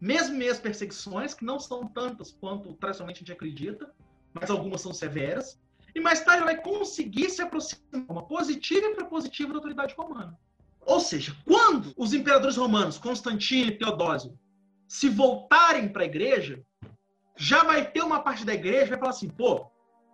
mesmo 0.00 0.42
em 0.42 0.48
as 0.48 0.58
perseguições, 0.58 1.34
que 1.34 1.44
não 1.44 1.60
são 1.60 1.86
tantas 1.86 2.32
quanto 2.32 2.74
tradicionalmente 2.74 3.18
a 3.18 3.20
gente 3.20 3.32
acredita, 3.32 3.94
mas 4.34 4.50
algumas 4.50 4.80
são 4.80 4.92
severas, 4.92 5.56
e 5.94 6.00
mais 6.00 6.20
tarde 6.24 6.42
ela 6.42 6.52
vai 6.52 6.60
conseguir 6.60 7.30
se 7.30 7.40
aproximar 7.40 8.06
uma 8.08 8.26
positiva 8.26 8.86
e 8.88 8.94
propositiva 8.96 9.52
da 9.52 9.58
autoridade 9.58 9.94
romana. 9.96 10.36
Ou 10.84 11.00
seja, 11.00 11.36
quando 11.44 11.92
os 11.96 12.12
imperadores 12.12 12.56
romanos, 12.56 12.98
Constantino 12.98 13.70
e 13.70 13.78
Teodósio, 13.78 14.38
se 14.88 15.08
voltarem 15.08 15.88
para 15.88 16.02
a 16.02 16.06
igreja, 16.06 16.62
já 17.36 17.64
vai 17.64 17.90
ter 17.90 18.02
uma 18.02 18.20
parte 18.20 18.44
da 18.44 18.54
igreja 18.54 18.84
que 18.84 18.90
vai 18.90 18.98
falar 18.98 19.10
assim, 19.10 19.28
pô, 19.28 19.66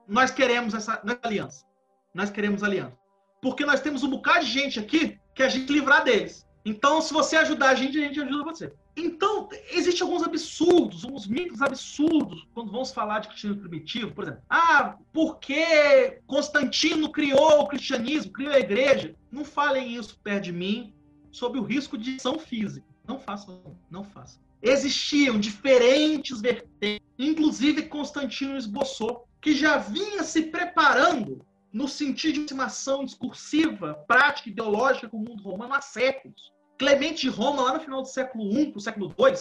nós 0.07 0.31
queremos 0.31 0.75
essa, 0.75 1.03
aliança. 1.23 1.67
Nós 2.15 2.31
queremos 2.31 2.63
aliança. 2.63 2.97
Porque 3.43 3.65
nós 3.65 3.81
temos 3.81 4.03
um 4.03 4.11
bocado 4.11 4.45
de 4.45 4.51
gente 4.51 4.79
aqui 4.81 5.19
que 5.35 5.43
a 5.43 5.49
gente 5.49 5.73
livrar 5.73 6.05
deles. 6.05 6.48
Então, 6.65 7.01
se 7.01 7.13
você 7.13 7.37
ajudar 7.37 7.71
a 7.71 7.75
gente, 7.75 7.99
a 7.99 8.07
gente 8.07 8.21
ajuda 8.21 8.45
você. 8.45 8.73
Então, 8.97 9.49
existem 9.71 10.03
alguns 10.03 10.23
absurdos, 10.23 11.05
uns 11.05 11.27
mitos 11.27 11.63
absurdos, 11.63 12.47
quando 12.53 12.73
vamos 12.73 12.91
falar 12.91 13.21
de 13.21 13.29
cristianismo 13.29 13.63
primitivo, 13.69 14.13
por 14.13 14.25
exemplo. 14.25 14.43
Ah, 14.51 14.97
porque 15.13 16.21
Constantino 16.27 17.11
criou 17.11 17.61
o 17.61 17.69
cristianismo, 17.69 18.33
criou 18.33 18.53
a 18.53 18.59
igreja? 18.59 19.15
Não 19.31 19.45
falem 19.45 19.95
isso 19.95 20.19
perto 20.23 20.45
de 20.45 20.53
mim, 20.53 20.93
sob 21.31 21.59
o 21.59 21.63
risco 21.63 21.97
de 21.97 22.17
ação 22.17 22.39
física. 22.39 22.87
Não 23.07 23.19
façam, 23.19 23.63
não 23.91 24.05
façam. 24.05 24.41
Existiam 24.61 25.39
diferentes 25.39 26.41
vertentes, 26.41 27.07
inclusive 27.17 27.85
Constantino 27.85 28.57
esboçou 28.57 29.29
que 29.41 29.55
já 29.55 29.79
vinha 29.79 30.25
se 30.25 30.43
preparando 30.43 31.47
no 31.73 31.87
sentido 31.87 32.35
de 32.35 32.41
estimação 32.41 33.05
discursiva, 33.05 33.95
prática 34.07 34.49
ideológica 34.49 35.09
com 35.09 35.19
o 35.19 35.25
mundo 35.25 35.43
romano 35.43 35.75
há 35.75 35.81
séculos. 35.81 36.53
Clemente 36.79 37.23
de 37.23 37.29
Roma, 37.29 37.63
lá 37.63 37.75
no 37.75 37.81
final 37.81 38.03
do 38.03 38.09
século 38.09 38.59
I 38.59 38.71
para 38.71 38.79
o 38.79 38.81
século 38.81 39.15
II, 39.19 39.35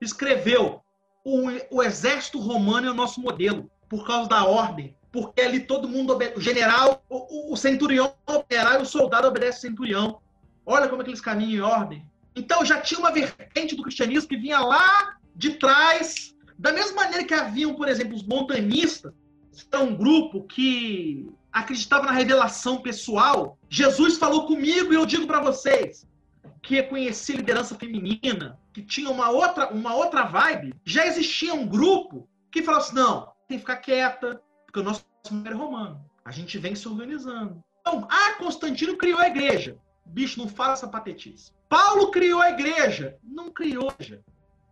escreveu 0.00 0.82
o, 1.24 1.48
o 1.70 1.82
exército 1.82 2.38
romano 2.38 2.88
é 2.88 2.90
o 2.90 2.94
nosso 2.94 3.20
modelo, 3.20 3.70
por 3.88 4.06
causa 4.06 4.28
da 4.28 4.44
ordem, 4.44 4.96
porque 5.10 5.40
ali 5.40 5.60
todo 5.60 5.88
mundo, 5.88 6.16
o 6.36 6.40
general, 6.40 7.02
o, 7.08 7.52
o 7.52 7.56
centurião 7.56 8.14
operário, 8.26 8.82
o 8.82 8.86
soldado 8.86 9.28
obedece 9.28 9.58
ao 9.66 9.70
centurião. 9.70 10.20
Olha 10.64 10.88
como 10.88 11.02
é 11.02 11.04
que 11.04 11.10
eles 11.10 11.20
caminham 11.20 11.52
em 11.52 11.60
ordem. 11.60 12.06
Então 12.36 12.64
já 12.64 12.80
tinha 12.80 13.00
uma 13.00 13.10
vertente 13.10 13.74
do 13.74 13.82
cristianismo 13.82 14.28
que 14.28 14.36
vinha 14.36 14.60
lá 14.60 15.16
de 15.34 15.54
trás 15.54 16.34
da 16.58 16.72
mesma 16.72 17.02
maneira 17.02 17.24
que 17.24 17.34
haviam, 17.34 17.74
por 17.74 17.88
exemplo, 17.88 18.14
os 18.14 18.22
montanistas, 18.22 19.12
que 19.52 19.76
é 19.76 19.78
um 19.78 19.94
grupo 19.94 20.42
que 20.44 21.28
acreditava 21.52 22.06
na 22.06 22.12
revelação 22.12 22.80
pessoal, 22.80 23.58
Jesus 23.68 24.16
falou 24.16 24.46
comigo 24.46 24.92
e 24.92 24.96
eu 24.96 25.06
digo 25.06 25.26
para 25.26 25.40
vocês 25.40 26.06
que 26.62 26.74
reconhecia 26.74 27.36
liderança 27.36 27.74
feminina, 27.74 28.58
que 28.72 28.82
tinha 28.82 29.10
uma 29.10 29.30
outra, 29.30 29.68
uma 29.72 29.94
outra 29.94 30.24
vibe, 30.24 30.74
já 30.84 31.06
existia 31.06 31.54
um 31.54 31.66
grupo 31.66 32.28
que 32.50 32.62
falava 32.62 32.84
assim: 32.84 32.96
não, 32.96 33.32
tem 33.46 33.58
que 33.58 33.62
ficar 33.62 33.76
quieta, 33.76 34.42
porque 34.66 34.80
o 34.80 34.82
nosso 34.82 35.04
é 35.44 35.50
romano. 35.52 36.04
A 36.24 36.30
gente 36.30 36.58
vem 36.58 36.74
se 36.74 36.86
organizando. 36.88 37.62
Então, 37.80 38.06
ah, 38.10 38.34
Constantino 38.38 38.96
criou 38.96 39.18
a 39.18 39.28
igreja. 39.28 39.78
Bicho, 40.04 40.38
não 40.38 40.48
fala 40.48 40.74
essa 40.74 40.88
patetice. 40.88 41.52
Paulo 41.68 42.10
criou 42.10 42.40
a 42.40 42.50
igreja. 42.50 43.16
Não 43.22 43.50
criou, 43.50 43.92
já 43.98 44.18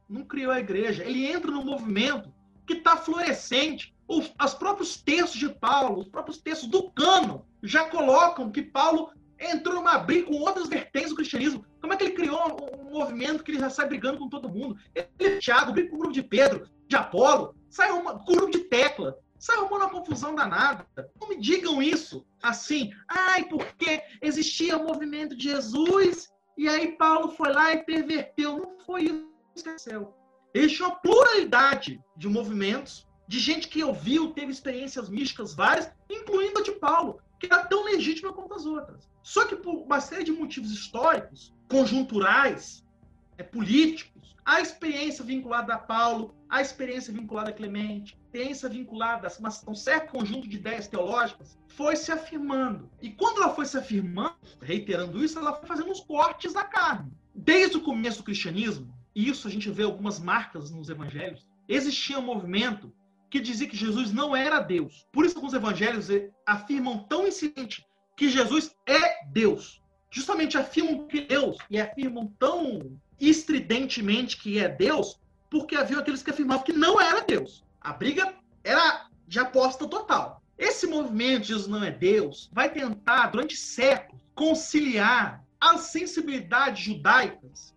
não 0.08 0.24
criou 0.24 0.52
a 0.52 0.60
igreja. 0.60 1.04
Ele 1.04 1.26
entra 1.26 1.50
num 1.50 1.64
movimento 1.64 2.32
que 2.66 2.74
está 2.74 2.96
florescente. 2.96 3.94
Os, 4.08 4.32
os 4.42 4.54
próprios 4.54 4.96
textos 4.96 5.38
de 5.38 5.48
Paulo, 5.48 6.00
os 6.00 6.08
próprios 6.08 6.38
textos 6.38 6.68
do 6.68 6.90
cano, 6.90 7.46
já 7.62 7.88
colocam 7.88 8.50
que 8.50 8.62
Paulo 8.62 9.10
entrou 9.38 9.76
numa 9.76 9.98
briga 9.98 10.26
com 10.26 10.40
outras 10.40 10.68
vertentes 10.68 11.10
do 11.10 11.16
cristianismo. 11.16 11.64
Como 11.80 11.92
é 11.92 11.96
que 11.96 12.04
ele 12.04 12.14
criou 12.14 12.38
um, 12.80 12.92
movimento 12.92 13.42
que 13.42 13.50
ele 13.50 13.58
já 13.58 13.68
sai 13.68 13.88
brigando 13.88 14.18
com 14.18 14.28
todo 14.28 14.48
mundo? 14.48 14.78
Ele, 14.94 15.38
Tiago, 15.38 15.72
briga 15.72 15.90
com 15.90 15.96
o 15.96 15.98
grupo 15.98 16.14
de 16.14 16.22
Pedro, 16.22 16.68
de 16.86 16.96
Apolo, 16.96 17.54
sai 17.68 17.90
uma, 17.90 18.18
com 18.18 18.32
o 18.32 18.36
grupo 18.36 18.52
de 18.52 18.60
Tecla, 18.60 19.18
sai 19.38 19.58
uma 19.58 19.90
confusão 19.90 20.34
danada. 20.34 20.86
Não 21.20 21.28
me 21.28 21.38
digam 21.38 21.82
isso 21.82 22.26
assim, 22.42 22.92
ai, 23.08 23.44
porque 23.44 24.02
existia 24.22 24.76
o 24.76 24.86
movimento 24.86 25.36
de 25.36 25.44
Jesus 25.44 26.32
e 26.56 26.68
aí 26.68 26.96
Paulo 26.96 27.28
foi 27.32 27.52
lá 27.52 27.74
e 27.74 27.84
perverteu. 27.84 28.58
Não 28.58 28.78
foi 28.78 29.04
isso 29.04 29.36
esqueceu. 29.56 30.14
Existe 30.54 30.82
uma 30.82 30.96
pluralidade 30.96 32.00
de 32.16 32.28
movimentos, 32.28 33.05
de 33.26 33.38
gente 33.38 33.68
que 33.68 33.82
ouviu, 33.82 34.32
teve 34.32 34.52
experiências 34.52 35.08
místicas 35.08 35.54
várias, 35.54 35.90
incluindo 36.08 36.60
a 36.60 36.62
de 36.62 36.72
Paulo, 36.72 37.20
que 37.38 37.46
era 37.46 37.64
tão 37.66 37.84
legítima 37.84 38.32
quanto 38.32 38.54
as 38.54 38.64
outras. 38.64 39.08
Só 39.22 39.44
que 39.46 39.56
por 39.56 39.74
uma 39.74 40.00
série 40.00 40.24
de 40.24 40.32
motivos 40.32 40.70
históricos, 40.70 41.52
conjunturais, 41.68 42.84
é, 43.36 43.42
políticos, 43.42 44.36
a 44.44 44.60
experiência 44.60 45.24
vinculada 45.24 45.74
a 45.74 45.78
Paulo, 45.78 46.34
a 46.48 46.62
experiência 46.62 47.12
vinculada 47.12 47.50
a 47.50 47.52
Clemente, 47.52 48.14
a 48.14 48.24
experiência 48.26 48.68
vinculada 48.68 49.26
a 49.26 49.70
um 49.70 49.74
certo 49.74 50.12
conjunto 50.12 50.48
de 50.48 50.56
ideias 50.56 50.86
teológicas, 50.86 51.58
foi 51.66 51.96
se 51.96 52.12
afirmando. 52.12 52.88
E 53.02 53.10
quando 53.10 53.42
ela 53.42 53.52
foi 53.52 53.66
se 53.66 53.76
afirmando, 53.76 54.36
reiterando 54.62 55.22
isso, 55.22 55.38
ela 55.38 55.54
foi 55.54 55.66
fazendo 55.66 55.90
uns 55.90 56.00
cortes 56.00 56.52
da 56.52 56.64
carne. 56.64 57.12
Desde 57.34 57.76
o 57.76 57.82
começo 57.82 58.18
do 58.18 58.24
cristianismo, 58.24 58.94
isso 59.14 59.48
a 59.48 59.50
gente 59.50 59.68
vê 59.70 59.82
algumas 59.82 60.20
marcas 60.20 60.70
nos 60.70 60.88
evangelhos, 60.88 61.48
existia 61.68 62.18
um 62.18 62.22
movimento 62.22 62.92
que 63.30 63.40
dizia 63.40 63.68
que 63.68 63.76
Jesus 63.76 64.12
não 64.12 64.34
era 64.34 64.60
Deus. 64.60 65.06
Por 65.12 65.24
isso 65.24 65.36
alguns 65.36 65.54
evangelhos 65.54 66.08
afirmam 66.44 66.98
tão 66.98 67.26
incidente 67.26 67.84
que 68.16 68.28
Jesus 68.28 68.74
é 68.86 69.24
Deus. 69.26 69.82
Justamente 70.10 70.56
afirmam 70.56 71.06
que 71.06 71.20
Deus 71.22 71.58
e 71.70 71.80
afirmam 71.80 72.32
tão 72.38 72.98
estridentemente 73.20 74.36
que 74.36 74.58
é 74.58 74.68
Deus, 74.68 75.20
porque 75.50 75.76
havia 75.76 75.98
aqueles 75.98 76.22
que 76.22 76.30
afirmavam 76.30 76.64
que 76.64 76.72
não 76.72 77.00
era 77.00 77.22
Deus. 77.22 77.64
A 77.80 77.92
briga 77.92 78.34
era 78.64 79.08
de 79.26 79.38
aposta 79.38 79.86
total. 79.86 80.42
Esse 80.56 80.86
movimento 80.86 81.48
Jesus 81.48 81.66
não 81.66 81.84
é 81.84 81.90
Deus 81.90 82.50
vai 82.52 82.70
tentar 82.72 83.26
durante 83.26 83.56
séculos 83.56 84.22
conciliar 84.34 85.44
as 85.60 85.82
sensibilidades 85.82 86.82
judaicas 86.82 87.76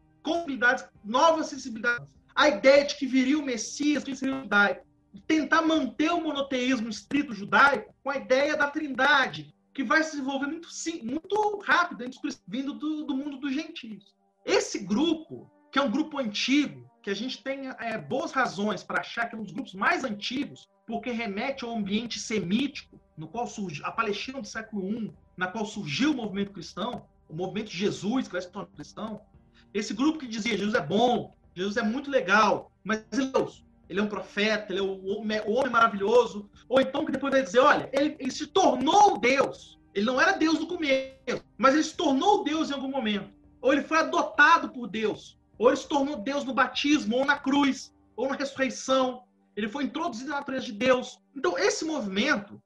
sensibilidades, 0.50 0.86
novas 1.04 1.48
sensibilidades. 1.48 2.08
A 2.36 2.50
ideia 2.50 2.86
de 2.86 2.96
que 2.96 3.06
viria 3.06 3.38
o 3.38 3.46
Messias, 3.46 4.04
que 4.04 4.16
seria 4.16 4.42
judaico. 4.42 4.86
Tentar 5.28 5.62
manter 5.62 6.12
o 6.12 6.22
monoteísmo 6.22 6.90
estrito 6.90 7.34
judaico 7.34 7.94
com 8.04 8.10
a 8.10 8.18
ideia 8.18 8.56
da 8.56 8.70
trindade, 8.70 9.54
que 9.74 9.84
vai 9.84 10.04
se 10.04 10.12
desenvolver 10.12 10.48
muito, 10.48 10.72
sim, 10.72 11.02
muito 11.04 11.60
rápido, 11.60 12.04
vindo 12.48 12.74
do, 12.74 13.06
do 13.06 13.16
mundo 13.16 13.38
dos 13.38 13.54
gentios. 13.54 14.16
Esse 14.46 14.80
grupo, 14.80 15.50
que 15.72 15.80
é 15.80 15.82
um 15.82 15.92
grupo 15.92 16.18
antigo, 16.18 16.90
que 17.02 17.10
a 17.10 17.14
gente 17.14 17.42
tem 17.42 17.70
é, 17.80 17.98
boas 17.98 18.32
razões 18.32 18.84
para 18.84 19.00
achar 19.00 19.28
que 19.28 19.36
é 19.36 19.38
um 19.38 19.44
dos 19.44 19.54
grupos 19.54 19.74
mais 19.74 20.04
antigos, 20.04 20.68
porque 20.86 21.12
remete 21.12 21.64
ao 21.64 21.76
ambiente 21.76 22.20
semítico, 22.20 23.00
no 23.16 23.28
qual 23.28 23.48
surgiu 23.48 23.86
a 23.86 23.92
Palestina 23.92 24.42
do 24.42 24.48
século 24.48 24.92
I, 24.92 25.14
na 25.38 25.48
qual 25.48 25.66
surgiu 25.66 26.12
o 26.12 26.16
movimento 26.16 26.52
cristão, 26.52 27.06
o 27.28 27.36
movimento 27.36 27.70
de 27.70 27.78
Jesus, 27.78 28.28
que 28.28 28.34
vai 28.34 28.42
se 28.42 28.52
tornar 28.52 28.70
cristão, 28.70 29.22
esse 29.74 29.94
grupo 29.94 30.20
que 30.20 30.28
dizia 30.28 30.58
Jesus 30.58 30.74
é 30.74 30.82
bom, 30.82 31.36
Jesus 31.56 31.78
é 31.78 31.84
muito 31.84 32.10
legal, 32.10 32.72
mas 32.84 33.06
é 33.12 33.18
Deus. 33.18 33.64
Ele 33.90 34.00
é 34.00 34.04
um 34.04 34.08
profeta, 34.08 34.72
ele 34.72 34.80
é 34.80 34.84
o 34.84 35.04
homem, 35.06 35.42
o 35.46 35.54
homem 35.54 35.72
maravilhoso. 35.72 36.50
Ou 36.68 36.80
então 36.80 37.06
que 37.06 37.12
depois 37.12 37.34
vai 37.34 37.42
dizer, 37.42 37.60
olha, 37.60 37.90
ele, 37.92 38.16
ele 38.20 38.32
se 38.32 38.48
tornou 38.48 39.18
Deus. 39.18 39.80
Ele 39.96 40.06
não 40.06 40.22
era 40.22 40.34
Deus 40.34 40.60
no 40.60 40.68
começo, 40.68 41.44
mas 41.58 41.74
ele 41.74 41.84
se 41.84 41.96
tornou 41.96 42.44
Deus 42.44 42.70
em 42.70 42.74
algum 42.74 42.90
momento. 42.90 43.34
Ou 43.62 43.74
ele 43.74 43.82
foi 43.82 43.98
adotado 43.98 44.70
por 44.70 44.88
Deus. 44.88 45.40
Ou 45.58 45.70
ele 45.70 45.78
se 45.78 45.88
tornou 45.88 46.18
Deus 46.18 46.44
no 46.44 46.54
batismo, 46.54 47.18
ou 47.18 47.26
na 47.26 47.38
cruz, 47.38 47.94
ou 48.16 48.30
na 48.30 48.36
ressurreição. 48.36 49.24
Ele 49.56 49.68
foi 49.68 49.86
introduzido 49.86 50.30
na 50.30 50.38
natureza 50.38 50.68
de 50.68 50.74
Deus. 50.74 51.20
Então, 51.36 51.58
esse 51.58 51.84
movimento 51.84 52.62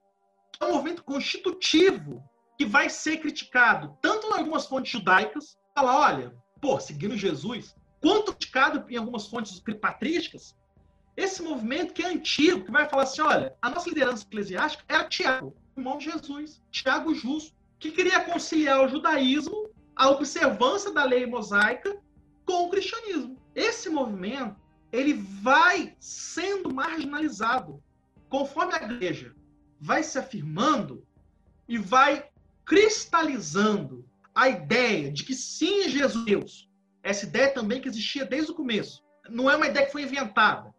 é 0.60 0.66
um 0.66 0.74
movimento 0.74 1.04
constitutivo 1.04 2.24
que 2.58 2.66
vai 2.66 2.90
ser 2.90 3.18
criticado 3.18 3.98
tanto 4.02 4.28
em 4.28 4.34
algumas 4.34 4.68
fontes 4.68 4.92
judaicas, 4.92 5.58
fala, 5.74 5.98
olha, 5.98 6.36
pô, 6.62 6.80
seguindo 6.80 7.18
Jesus, 7.18 7.76
quanto 8.00 8.34
criticado 8.34 8.86
em 8.90 8.98
algumas 8.98 9.28
fontes 9.28 9.60
patrísticas, 9.82 10.56
esse 11.16 11.42
movimento 11.42 11.94
que 11.94 12.04
é 12.04 12.08
antigo, 12.08 12.66
que 12.66 12.72
vai 12.72 12.90
falar 12.90 13.04
assim, 13.04 13.22
olha, 13.22 13.56
a 13.62 13.70
nossa 13.70 13.90
liderança 13.90 14.24
eclesiástica 14.24 14.84
era 14.88 15.08
Tiago, 15.08 15.56
irmão 15.78 15.98
de 15.98 16.06
Jesus, 16.06 16.62
Tiago 16.72 17.14
Justo, 17.14 17.54
que 17.80 17.92
queria 17.92 18.24
conciliar 18.24 18.84
o 18.84 18.88
judaísmo, 18.88 19.70
a 19.96 20.10
observância 20.10 20.92
da 20.92 21.04
lei 21.04 21.26
mosaica 21.26 21.96
com 22.46 22.66
o 22.66 22.70
cristianismo. 22.70 23.38
esse 23.56 23.90
movimento 23.90 24.56
ele 24.92 25.14
vai 25.14 25.96
sendo 26.00 26.74
marginalizado 26.74 27.82
conforme 28.30 28.74
a 28.74 28.84
igreja 28.84 29.34
vai 29.84 30.02
se 30.02 30.18
afirmando 30.18 31.06
e 31.68 31.78
vai 31.78 32.30
cristalizando 32.66 34.06
a 34.34 34.48
ideia 34.48 35.12
de 35.12 35.24
que 35.24 35.36
sim, 35.36 35.90
Jesus 35.90 36.24
Deus. 36.24 36.70
Essa 37.04 37.26
ideia 37.26 37.54
também 37.54 37.82
que 37.82 37.90
existia 37.90 38.26
desde 38.26 38.52
o 38.52 38.56
começo. 38.56 39.04
Não 39.30 39.52
é 39.52 39.56
uma 39.56 39.68
ideia 39.68 39.86
que 39.86 39.92
foi 39.92 40.04
inventada. 40.04 40.73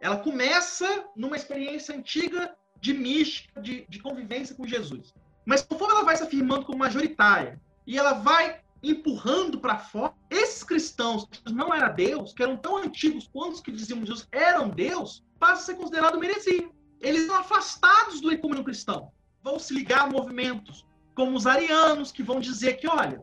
Ela 0.00 0.18
começa 0.18 1.04
numa 1.16 1.36
experiência 1.36 1.94
antiga 1.94 2.54
de 2.80 2.94
mística, 2.94 3.60
de, 3.60 3.86
de 3.88 3.98
convivência 4.00 4.54
com 4.54 4.66
Jesus. 4.66 5.12
Mas 5.44 5.62
conforme 5.62 5.94
ela 5.94 6.04
vai 6.04 6.16
se 6.16 6.22
afirmando 6.22 6.64
como 6.64 6.78
majoritária 6.78 7.60
e 7.86 7.98
ela 7.98 8.12
vai 8.12 8.60
empurrando 8.82 9.58
para 9.58 9.78
fora, 9.78 10.14
esses 10.30 10.62
cristãos 10.62 11.26
que 11.26 11.52
não 11.52 11.74
eram 11.74 11.94
Deus, 11.94 12.32
que 12.32 12.42
eram 12.42 12.56
tão 12.56 12.76
antigos 12.76 13.28
quanto 13.32 13.54
os 13.54 13.60
que 13.60 13.72
diziam 13.72 14.04
Jesus 14.04 14.28
eram 14.30 14.68
Deus, 14.68 15.24
passam 15.38 15.56
a 15.56 15.66
ser 15.66 15.74
considerado 15.74 16.22
heresia. 16.22 16.70
Eles 17.00 17.26
são 17.26 17.36
afastados 17.36 18.20
do 18.20 18.30
ecumeno 18.30 18.64
cristão. 18.64 19.10
Vão 19.42 19.58
se 19.58 19.74
ligar 19.74 20.02
a 20.02 20.10
movimentos 20.10 20.86
como 21.14 21.36
os 21.36 21.46
arianos, 21.46 22.12
que 22.12 22.22
vão 22.22 22.38
dizer 22.38 22.74
que, 22.74 22.86
olha, 22.86 23.22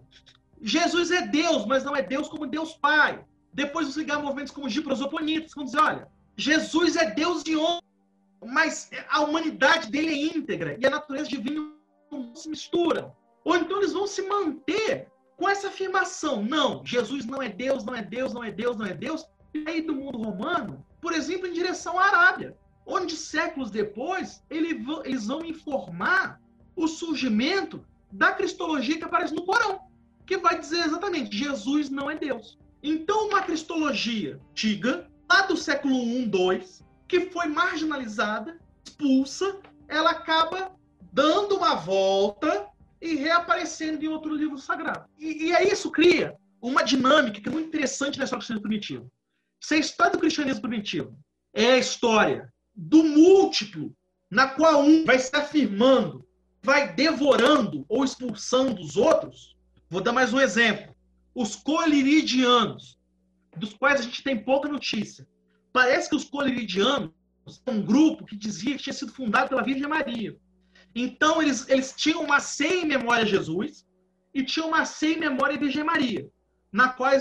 Jesus 0.62 1.12
é 1.12 1.28
Deus, 1.28 1.66
mas 1.66 1.84
não 1.84 1.96
é 1.96 2.02
Deus 2.02 2.28
como 2.28 2.48
Deus 2.48 2.74
Pai. 2.74 3.24
Depois 3.54 3.86
vão 3.86 3.94
se 3.94 4.00
ligar 4.00 4.18
a 4.18 4.22
movimentos 4.22 4.52
como 4.52 4.68
os 4.68 4.74
giprosoponitas, 4.74 5.54
que 5.54 5.56
vão 5.56 5.66
dizer, 5.66 5.80
olha, 5.80 6.08
Jesus 6.38 6.96
é 6.96 7.12
Deus 7.12 7.44
de 7.44 7.56
homem, 7.56 7.82
mas 8.46 8.90
a 9.10 9.22
humanidade 9.22 9.90
dele 9.90 10.10
é 10.10 10.38
íntegra 10.38 10.78
e 10.80 10.86
a 10.86 10.90
natureza 10.90 11.30
divina 11.30 11.72
não 12.12 12.36
se 12.36 12.50
mistura. 12.50 13.16
Ou 13.44 13.56
então 13.56 13.78
eles 13.78 13.94
vão 13.94 14.08
se 14.08 14.22
manter 14.24 15.08
com 15.38 15.48
essa 15.48 15.68
afirmação: 15.68 16.44
não, 16.44 16.86
Jesus 16.86 17.26
não 17.26 17.42
é 17.42 17.50
Deus, 17.50 17.84
não 17.84 17.96
é 17.96 18.02
Deus, 18.02 18.34
não 18.34 18.44
é 18.44 18.52
Deus, 18.52 18.76
não 18.78 18.86
é 18.86 18.94
Deus. 18.94 19.26
E 19.54 19.64
aí 19.68 19.82
do 19.82 19.96
mundo 19.96 20.18
romano, 20.18 20.86
por 21.02 21.14
exemplo, 21.14 21.48
em 21.48 21.54
direção 21.54 21.98
à 21.98 22.06
Arábia, 22.06 22.58
onde 22.86 23.16
séculos 23.16 23.72
depois 23.72 24.44
eles 24.50 25.28
vão 25.28 25.46
informar 25.46 26.42
o 26.76 26.88
surgimento 26.88 27.86
da 28.12 28.34
cristologia 28.34 28.98
que 28.98 29.04
aparece 29.04 29.34
no 29.34 29.46
Corão, 29.46 29.82
que 30.26 30.38
vai 30.38 30.60
dizer 30.60 30.86
exatamente: 30.86 31.36
Jesus 31.36 31.90
não 31.90 32.10
é 32.10 32.16
Deus. 32.16 32.58
Então, 32.84 33.30
uma 33.30 33.42
cristologia 33.42 34.40
antiga, 34.52 35.10
lá 35.30 35.42
do 35.44 35.58
século 35.58 35.96
I, 35.96 36.24
II, 36.24 36.66
que 37.08 37.30
foi 37.32 37.48
marginalizada, 37.48 38.60
expulsa, 38.84 39.60
ela 39.88 40.12
acaba 40.12 40.72
dando 41.12 41.58
uma 41.58 41.76
volta 41.76 42.68
e 43.02 43.16
reaparecendo 43.16 44.04
em 44.04 44.08
outro 44.08 44.36
livro 44.36 44.58
sagrado. 44.58 45.08
E, 45.20 45.48
e 45.48 45.56
aí 45.56 45.70
isso 45.70 45.92
cria 45.92 46.36
uma 46.62 46.84
dinâmica 46.84 47.40
que 47.40 47.48
é 47.48 47.52
muito 47.52 47.68
interessante 47.68 48.18
na 48.18 48.24
história 48.24 48.42
do 48.42 48.62
cristianismo 48.62 48.62
primitivo. 48.68 49.12
Se 49.62 49.76
a 49.76 49.78
história 49.78 50.14
do 50.14 50.20
cristianismo 50.20 50.62
primitivo 50.62 51.18
é 51.54 51.74
a 51.74 51.78
história 51.78 52.52
do 52.76 53.04
múltiplo, 53.04 53.96
na 54.30 54.48
qual 54.50 54.82
um 54.82 55.06
vai 55.06 55.20
se 55.20 55.36
afirmando, 55.36 56.26
vai 56.62 56.94
devorando 56.94 57.86
ou 57.88 58.04
expulsando 58.04 58.82
os 58.82 58.98
outros, 58.98 59.56
vou 59.90 60.02
dar 60.02 60.12
mais 60.12 60.34
um 60.34 60.40
exemplo. 60.40 60.96
Os 61.34 61.56
coliridianos, 61.56 62.98
dos 63.58 63.74
quais 63.74 63.99
a 63.99 64.03
gente 64.03 64.24
tem 64.24 64.43
pouca 64.43 64.68
notícia. 64.70 65.28
Parece 65.72 66.10
que 66.10 66.16
os 66.16 66.26
coliridianos 66.26 67.12
um 67.68 67.82
grupo 67.82 68.26
que 68.26 68.36
dizia 68.36 68.76
que 68.76 68.84
tinha 68.84 68.93
sido 68.93 69.12
fundado 69.12 69.49
pela 69.49 69.64
Virgem 69.64 69.88
Maria. 69.88 70.36
Então, 70.95 71.41
eles, 71.41 71.68
eles 71.70 71.93
tinham 71.95 72.24
uma 72.24 72.39
ceia 72.39 72.82
em 72.82 72.86
memória 72.86 73.24
a 73.24 73.28
Jesus 73.28 73.86
e 74.34 74.43
tinham 74.43 74.70
uma 74.70 74.86
ceia 74.86 75.16
em 75.16 75.20
memória 75.20 75.56
a 75.56 75.60
Virgem 75.60 75.84
Maria, 75.84 76.28
na 76.72 76.89
qual 76.89 77.12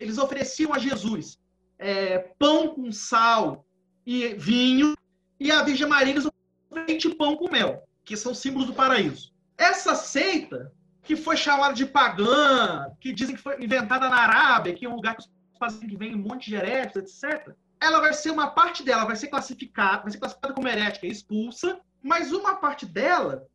eles 0.00 0.18
ofereciam 0.18 0.72
a 0.72 0.78
Jesus 0.78 1.38
é, 1.78 2.18
pão 2.38 2.74
com 2.74 2.90
sal 2.92 3.66
e 4.06 4.34
vinho, 4.34 4.94
e 5.38 5.50
a 5.50 5.62
Virgem 5.62 5.86
Maria 5.86 6.12
eles 6.12 6.28
ofereciam 6.70 7.14
pão 7.16 7.36
com 7.36 7.50
mel, 7.50 7.82
que 8.04 8.16
são 8.16 8.34
símbolos 8.34 8.68
do 8.68 8.74
paraíso. 8.74 9.32
Essa 9.56 9.94
seita, 9.94 10.72
que 11.02 11.16
foi 11.16 11.36
chamada 11.36 11.74
de 11.74 11.86
pagã, 11.86 12.86
que 13.00 13.12
dizem 13.12 13.36
que 13.36 13.42
foi 13.42 13.62
inventada 13.62 14.08
na 14.08 14.16
Arábia, 14.16 14.74
que 14.74 14.86
é 14.86 14.88
um 14.88 14.96
lugar 14.96 15.16
que 15.16 15.24
que 15.68 15.96
vem 15.96 16.14
um 16.14 16.18
monte 16.18 16.50
de 16.50 16.56
heréticos, 16.56 17.22
etc., 17.22 17.54
ela 17.80 18.00
vai 18.00 18.12
ser 18.12 18.30
uma 18.30 18.50
parte 18.50 18.82
dela, 18.82 19.04
vai 19.04 19.16
ser 19.16 19.28
classificada, 19.28 20.02
vai 20.02 20.12
ser 20.12 20.18
classificada 20.18 20.54
como 20.54 20.68
herética, 20.68 21.06
expulsa, 21.06 21.80
mas 22.02 22.32
uma 22.32 22.56
parte 22.56 22.86
dela 22.86 23.46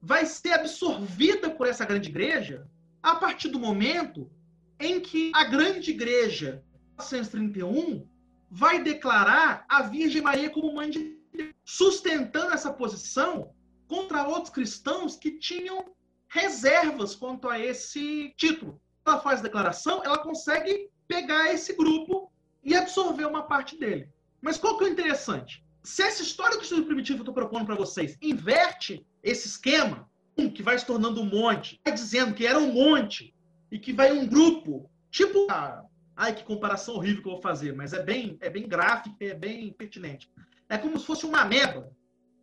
vai 0.00 0.26
ser 0.26 0.52
absorvida 0.52 1.50
por 1.50 1.66
essa 1.66 1.84
grande 1.84 2.08
igreja 2.08 2.68
a 3.02 3.16
partir 3.16 3.48
do 3.48 3.58
momento 3.58 4.30
em 4.78 5.00
que 5.00 5.32
a 5.34 5.44
grande 5.44 5.90
igreja, 5.90 6.62
1931, 6.98 8.06
vai 8.50 8.82
declarar 8.82 9.64
a 9.68 9.82
Virgem 9.82 10.22
Maria 10.22 10.50
como 10.50 10.74
mãe 10.74 10.90
de 10.90 11.16
Deus, 11.32 11.54
sustentando 11.64 12.52
essa 12.52 12.72
posição 12.72 13.54
contra 13.86 14.26
outros 14.26 14.52
cristãos 14.52 15.16
que 15.16 15.38
tinham 15.38 15.84
reservas 16.28 17.14
quanto 17.14 17.48
a 17.48 17.58
esse 17.58 18.34
título. 18.36 18.80
Ela 19.04 19.20
faz 19.20 19.40
a 19.40 19.44
declaração, 19.44 20.02
ela 20.04 20.18
consegue 20.18 20.90
pegar 21.06 21.52
esse 21.52 21.74
grupo 21.74 22.30
e 22.62 22.74
absorver 22.74 23.26
uma 23.26 23.42
parte 23.42 23.78
dele. 23.78 24.08
Mas 24.40 24.58
qual 24.58 24.76
que 24.76 24.84
é 24.84 24.88
o 24.88 24.90
interessante? 24.90 25.64
se 25.86 26.02
essa 26.02 26.20
história 26.20 26.56
do 26.56 26.64
estudo 26.64 26.84
primitivo 26.84 27.18
que 27.18 27.20
eu 27.20 27.30
estou 27.30 27.34
propondo 27.34 27.64
para 27.64 27.76
vocês 27.76 28.18
inverte 28.20 29.06
esse 29.22 29.46
esquema, 29.46 30.10
um 30.36 30.50
que 30.50 30.60
vai 30.60 30.76
se 30.76 30.84
tornando 30.84 31.20
um 31.20 31.26
monte, 31.26 31.80
vai 31.84 31.94
dizendo 31.94 32.34
que 32.34 32.44
era 32.44 32.58
um 32.58 32.72
monte 32.72 33.32
e 33.70 33.78
que 33.78 33.92
vai 33.92 34.10
um 34.10 34.26
grupo, 34.26 34.90
tipo. 35.12 35.46
Ah, 35.48 35.84
ai, 36.16 36.34
que 36.34 36.42
comparação 36.42 36.96
horrível 36.96 37.22
que 37.22 37.28
eu 37.28 37.34
vou 37.34 37.40
fazer, 37.40 37.72
mas 37.72 37.92
é 37.92 38.02
bem, 38.02 38.36
é 38.40 38.50
bem 38.50 38.66
gráfico, 38.66 39.14
é 39.20 39.32
bem 39.32 39.72
pertinente. 39.74 40.28
É 40.68 40.76
como 40.76 40.98
se 40.98 41.06
fosse 41.06 41.24
uma 41.24 41.42
ameba 41.42 41.88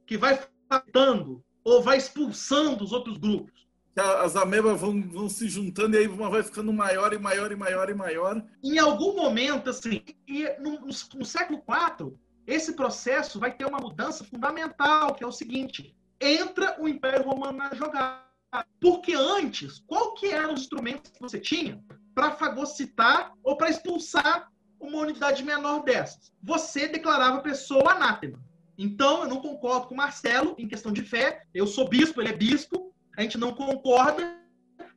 que 0.08 0.18
vai 0.18 0.40
afetando 0.70 1.44
ou 1.66 1.82
vai 1.82 1.98
expulsando 1.98 2.82
os 2.82 2.94
outros 2.94 3.18
grupos. 3.18 3.63
As 3.96 4.36
amebas 4.36 4.82
vão, 4.82 5.02
vão 5.02 5.30
se 5.30 5.48
juntando 5.48 5.96
e 5.96 6.00
aí 6.00 6.08
uma 6.08 6.30
vai 6.30 6.42
ficando 6.42 6.74
maior 6.74 7.14
e 7.14 7.20
maior 7.20 7.52
e 7.52 7.56
maior 7.56 7.90
e 7.90 7.94
maior. 7.94 8.44
Em 8.64 8.80
algum 8.80 9.16
momento, 9.16 9.70
assim, 9.70 10.02
e 10.28 10.50
no, 10.60 10.80
no, 10.80 10.88
no 10.88 11.26
século 11.26 11.62
IV, 12.00 12.18
esse 12.48 12.74
processo 12.74 13.40
vai 13.40 13.56
ter 13.56 13.66
uma 13.66 13.80
mudança 13.80 14.24
fundamental, 14.24 15.14
que 15.14 15.24
é 15.24 15.28
o 15.28 15.32
seguinte: 15.32 15.96
entra 16.20 16.76
o 16.80 16.88
Império 16.88 17.24
Romano 17.24 17.58
na 17.58 17.74
jogada. 17.74 18.24
Porque 18.80 19.14
antes, 19.14 19.80
qual 19.88 20.14
que 20.14 20.28
eram 20.28 20.54
os 20.54 20.62
instrumentos 20.62 21.12
que 21.12 21.20
você 21.20 21.40
tinha 21.40 21.84
para 22.14 22.32
fagocitar 22.32 23.34
ou 23.44 23.58
para 23.58 23.70
expulsar 23.70 24.48
uma 24.80 25.00
unidade 25.00 25.44
menor 25.44 25.84
dessas? 25.84 26.32
Você 26.42 26.88
declarava 26.88 27.38
a 27.38 27.42
pessoa 27.42 27.94
anátema. 27.94 28.40
Então, 28.78 29.24
eu 29.24 29.30
não 29.30 29.40
concordo 29.40 29.88
com 29.88 29.94
o 29.94 29.98
Marcelo 29.98 30.56
em 30.58 30.68
questão 30.68 30.92
de 30.92 31.02
fé. 31.02 31.44
Eu 31.54 31.66
sou 31.66 31.88
bispo, 31.88 32.22
ele 32.22 32.30
é 32.30 32.34
bispo. 32.34 32.93
A 33.16 33.22
gente 33.22 33.38
não 33.38 33.54
concorda. 33.54 34.42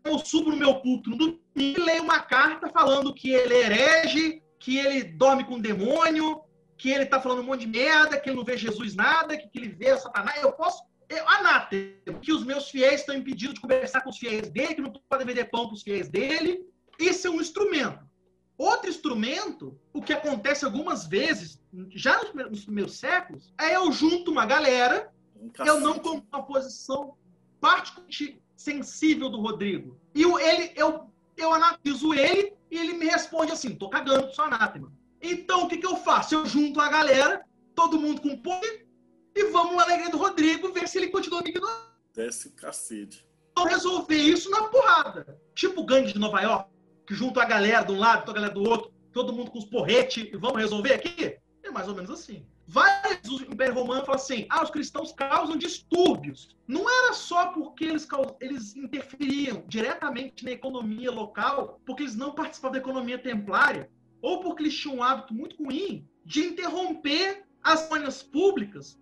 Eu 0.04 0.18
subo 0.18 0.50
no 0.50 0.56
meu 0.56 0.76
culto 0.80 1.10
no 1.10 1.16
domingo 1.16 1.40
e 1.56 1.74
leio 1.74 2.02
uma 2.02 2.20
carta 2.20 2.68
falando 2.68 3.12
que 3.12 3.30
ele 3.30 3.54
é 3.54 3.64
herege, 3.64 4.42
que 4.58 4.78
ele 4.78 5.04
dorme 5.04 5.44
com 5.44 5.60
demônio, 5.60 6.40
que 6.76 6.90
ele 6.90 7.04
está 7.04 7.20
falando 7.20 7.40
um 7.40 7.44
monte 7.44 7.60
de 7.60 7.66
merda, 7.66 8.18
que 8.18 8.28
ele 8.28 8.36
não 8.36 8.44
vê 8.44 8.56
Jesus 8.56 8.94
nada, 8.94 9.36
que, 9.36 9.48
que 9.48 9.58
ele 9.58 9.68
vê 9.68 9.96
Satanás. 9.96 10.42
Eu 10.42 10.52
posso. 10.52 10.82
Eu, 11.08 11.28
anátema, 11.28 12.18
que 12.20 12.32
os 12.32 12.44
meus 12.44 12.68
fiéis 12.68 13.00
estão 13.00 13.14
impedidos 13.14 13.54
de 13.54 13.60
conversar 13.60 14.00
com 14.00 14.10
os 14.10 14.18
fiéis 14.18 14.50
dele, 14.50 14.74
que 14.74 14.80
não 14.80 14.92
podem 15.08 15.26
vender 15.26 15.44
pão 15.44 15.66
para 15.66 15.74
os 15.74 15.82
fiéis 15.82 16.08
dele. 16.08 16.66
Isso 16.98 17.28
é 17.28 17.30
um 17.30 17.40
instrumento. 17.40 18.04
Outro 18.58 18.88
instrumento, 18.90 19.78
o 19.92 20.02
que 20.02 20.12
acontece 20.12 20.64
algumas 20.64 21.06
vezes, 21.06 21.62
já 21.90 22.20
nos 22.50 22.64
primeiros, 22.64 22.98
séculos, 22.98 23.52
é 23.60 23.76
eu 23.76 23.92
junto 23.92 24.30
uma 24.30 24.46
galera, 24.46 25.12
eu 25.64 25.78
não 25.80 25.98
com 25.98 26.22
uma 26.32 26.42
posição 26.42 27.16
particularmente 27.66 28.40
sensível 28.54 29.28
do 29.28 29.40
Rodrigo. 29.40 29.98
E 30.14 30.22
ele, 30.22 30.72
eu, 30.76 31.10
eu 31.36 31.52
analiso 31.52 32.14
ele 32.14 32.54
e 32.70 32.78
ele 32.78 32.92
me 32.92 33.06
responde 33.06 33.50
assim: 33.50 33.74
tô 33.74 33.88
cagando, 33.90 34.32
sou 34.32 34.44
anátema. 34.44 34.92
Então, 35.20 35.64
o 35.64 35.68
que, 35.68 35.78
que 35.78 35.86
eu 35.86 35.96
faço? 35.96 36.36
Eu 36.36 36.46
junto 36.46 36.80
a 36.80 36.88
galera, 36.88 37.44
todo 37.74 37.98
mundo 37.98 38.20
com 38.20 38.36
poder, 38.38 38.86
e 39.34 39.44
vamos 39.50 39.74
lá 39.74 39.84
na 39.86 39.94
igreja 39.94 40.12
do 40.12 40.18
Rodrigo 40.18 40.72
ver 40.72 40.86
se 40.86 40.98
ele 40.98 41.08
continua 41.08 41.42
me 41.42 41.50
ignorando. 41.50 41.86
Desce 42.14 42.50
cacete. 42.50 43.26
Vou 43.56 43.66
resolver 43.66 44.16
isso 44.16 44.48
na 44.48 44.68
porrada. 44.68 45.40
Tipo 45.54 45.80
o 45.80 45.84
gangue 45.84 46.12
de 46.12 46.18
Nova 46.20 46.40
York, 46.40 46.70
que 47.04 47.14
junta 47.14 47.42
a 47.42 47.46
galera 47.46 47.82
de 47.82 47.92
um 47.92 47.98
lado, 47.98 48.30
a 48.30 48.34
galera 48.34 48.54
do 48.54 48.62
outro, 48.62 48.92
todo 49.12 49.32
mundo 49.32 49.50
com 49.50 49.58
os 49.58 49.64
porretes, 49.64 50.28
e 50.32 50.36
vamos 50.36 50.58
resolver 50.58 50.92
aqui? 50.92 51.36
É 51.64 51.70
mais 51.70 51.88
ou 51.88 51.96
menos 51.96 52.10
assim. 52.10 52.46
Vários 52.68 53.40
o 53.40 53.52
Império 53.52 53.74
Romano 53.74 54.04
falam 54.04 54.20
assim: 54.20 54.46
ah, 54.50 54.62
os 54.62 54.70
cristãos 54.70 55.12
causam 55.12 55.56
distúrbios. 55.56 56.56
Não 56.66 56.88
era 56.88 57.12
só 57.12 57.46
porque 57.48 57.84
eles, 57.84 58.06
eles 58.40 58.76
interferiam 58.76 59.62
diretamente 59.68 60.44
na 60.44 60.50
economia 60.50 61.10
local, 61.10 61.80
porque 61.86 62.02
eles 62.02 62.16
não 62.16 62.32
participavam 62.32 62.72
da 62.72 62.78
economia 62.78 63.18
templária, 63.18 63.90
ou 64.20 64.40
porque 64.40 64.64
eles 64.64 64.76
tinham 64.76 64.96
um 64.96 65.02
hábito 65.02 65.32
muito 65.32 65.62
ruim 65.62 66.08
de 66.24 66.40
interromper 66.46 67.44
as 67.62 67.88
manhas 67.88 68.22
públicas 68.22 68.98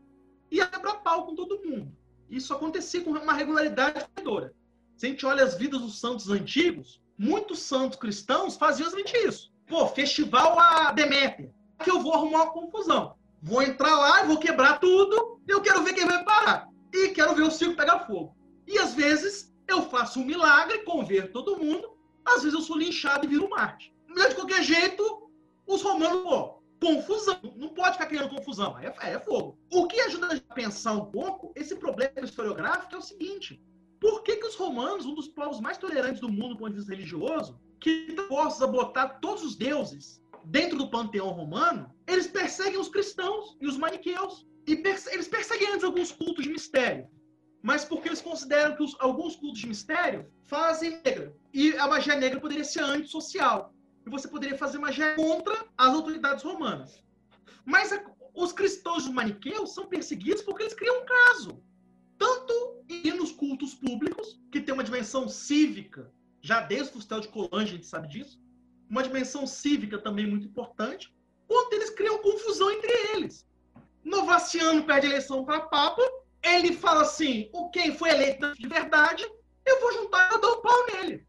e 0.51 0.65
quebrar 0.65 0.97
pau 0.97 1.27
com 1.27 1.35
todo 1.35 1.63
mundo. 1.65 1.91
Isso 2.29 2.53
acontecia 2.53 3.03
com 3.03 3.11
uma 3.11 3.33
regularidade 3.33 4.07
corredora. 4.09 4.55
Se 4.97 5.07
a 5.07 5.09
gente 5.09 5.25
olha 5.27 5.43
as 5.43 5.57
vidas 5.57 5.81
dos 5.81 5.99
santos 5.99 6.29
antigos, 6.31 7.01
muitos 7.19 7.61
santos 7.61 7.99
cristãos 7.99 8.57
faziam 8.57 8.87
exatamente 8.87 9.17
isso. 9.27 9.53
Pô, 9.67 9.87
festival 9.89 10.59
a 10.59 10.93
Deméter. 10.93 11.51
Que 11.83 11.91
eu 11.91 12.01
vou 12.01 12.15
arrumar 12.15 12.45
uma 12.45 12.53
confusão. 12.53 13.17
Vou 13.45 13.61
entrar 13.61 13.95
lá 13.95 14.23
vou 14.23 14.39
quebrar 14.39 14.81
tudo. 14.81 15.39
Eu 15.47 15.61
quero 15.61 15.83
ver 15.83 15.93
quem 15.93 16.07
vai 16.07 16.25
parar. 16.25 16.67
E 16.91 17.11
quero 17.11 17.35
ver 17.35 17.43
o 17.43 17.51
circo 17.51 17.77
pegar 17.77 18.07
fogo. 18.07 18.35
E 18.67 18.79
às 18.79 18.95
vezes 18.95 19.55
eu 19.69 19.83
faço 19.83 20.19
um 20.19 20.25
milagre, 20.25 20.79
converto 20.79 21.35
todo 21.35 21.63
mundo. 21.63 21.95
Às 22.25 22.43
vezes 22.43 22.55
eu 22.55 22.63
sou 22.63 22.79
linchado 22.79 23.27
e 23.27 23.29
viro 23.29 23.51
Marte. 23.51 23.95
Mas 24.09 24.31
de 24.31 24.37
qualquer 24.37 24.63
jeito, 24.63 25.31
os 25.67 25.83
romanos, 25.83 26.23
pô, 26.23 26.63
confusão. 26.81 27.39
Não 27.57 27.69
pode 27.69 27.93
ficar 27.93 28.07
criando 28.07 28.35
confusão. 28.35 28.79
É, 28.79 28.95
é 29.13 29.19
fogo. 29.19 29.59
O 29.71 29.87
que 29.87 30.01
ajuda 30.01 30.43
a 30.49 30.55
pensar 30.55 30.93
um 30.93 31.05
pouco 31.05 31.53
esse 31.55 31.77
problema 31.77 32.21
historiográfico 32.23 32.95
é 32.95 32.99
o 32.99 33.03
seguinte: 33.03 33.63
por 34.01 34.23
que, 34.23 34.37
que 34.37 34.47
os 34.47 34.55
romanos, 34.55 35.05
um 35.05 35.15
dos 35.15 35.29
povos 35.29 35.61
mais 35.61 35.77
tolerantes 35.77 36.21
do 36.21 36.31
mundo 36.31 36.55
do 36.55 36.59
ponto 36.61 36.71
de 36.71 36.77
vista 36.79 36.95
religioso, 36.95 37.61
que 37.79 38.07
estão 38.09 38.27
postos 38.27 38.63
a 38.63 38.67
botar 38.67 39.09
todos 39.21 39.45
os 39.45 39.55
deuses 39.55 40.24
dentro 40.47 40.79
do 40.79 40.91
panteão 40.91 41.29
romano, 41.31 41.95
eles 42.07 42.27
perseguem 42.27 42.79
os 42.79 42.89
cristãos 42.89 43.57
e 43.61 43.67
os 43.67 43.77
maniqueus. 43.77 44.47
E 44.67 44.77
perse 44.77 45.13
eles 45.13 45.29
perseguem 45.29 45.73
antes 45.73 45.85
alguns 45.85 46.11
cultos 46.11 46.45
de 46.45 46.51
mistério. 46.51 47.07
Mas 47.63 47.85
porque 47.85 48.09
eles 48.09 48.21
consideram 48.21 48.77
que 48.77 48.83
os, 48.83 48.95
alguns 48.99 49.37
cultos 49.37 49.61
de 49.61 49.67
mistério 49.67 50.31
fazem 50.45 51.01
negra. 51.05 51.35
E 51.53 51.75
a 51.77 51.87
magia 51.87 52.17
negra 52.17 52.41
poderia 52.41 52.65
ser 52.65 52.83
antissocial 52.83 53.75
e 54.07 54.11
você 54.11 54.29
poderia 54.29 54.57
fazer 54.57 54.79
magia 54.79 55.15
contra 55.15 55.67
as 55.77 55.95
autoridades 55.95 56.45
romanas. 56.45 57.03
Mas 57.65 57.93
a, 57.93 58.05
os 58.35 58.53
cristãos 58.53 59.09
maniqueus 59.09 59.73
são 59.73 59.87
perseguidos 59.87 60.43
porque 60.43 60.63
eles 60.63 60.75
criam 60.75 61.03
um 61.03 61.07
caso. 61.07 61.63
Tanto 62.19 62.75
nos 63.17 63.33
cultos 63.33 63.75
públicos, 63.75 64.39
que 64.53 64.61
tem 64.61 64.75
uma 64.75 64.85
dimensão 64.85 65.29
cívica, 65.29 66.13
já 66.43 66.61
desde 66.61 66.91
o 66.91 66.93
Fustel 66.95 67.21
de 67.21 67.29
Colange 67.29 67.73
a 67.73 67.77
gente 67.77 67.87
sabe 67.87 68.09
disso, 68.09 68.39
uma 68.95 69.03
dimensão 69.03 69.45
cívica 69.45 69.99
também 69.99 70.25
muito 70.25 70.47
importante, 70.47 71.13
quanto 71.49 71.73
eles 71.73 71.91
criam 71.91 72.23
confusão 72.23 72.71
entre 72.71 72.93
eles. 73.13 73.45
Novaciano 74.05 74.85
perde 74.85 75.09
a 75.09 75.11
eleição 75.11 75.45
para 75.45 75.63
Papa, 75.63 76.01
ele 76.41 76.73
fala 76.73 77.03
assim: 77.03 77.51
o 77.53 77.71
quem 77.71 77.97
foi 77.97 78.11
eleito 78.11 78.55
de 78.55 78.69
verdade, 78.69 79.27
eu 79.67 79.81
vou 79.81 79.93
juntar 79.95 80.33
e 80.33 80.41
dou 80.41 80.59
um 80.59 80.63
pau 80.63 80.87
nele. 80.93 81.27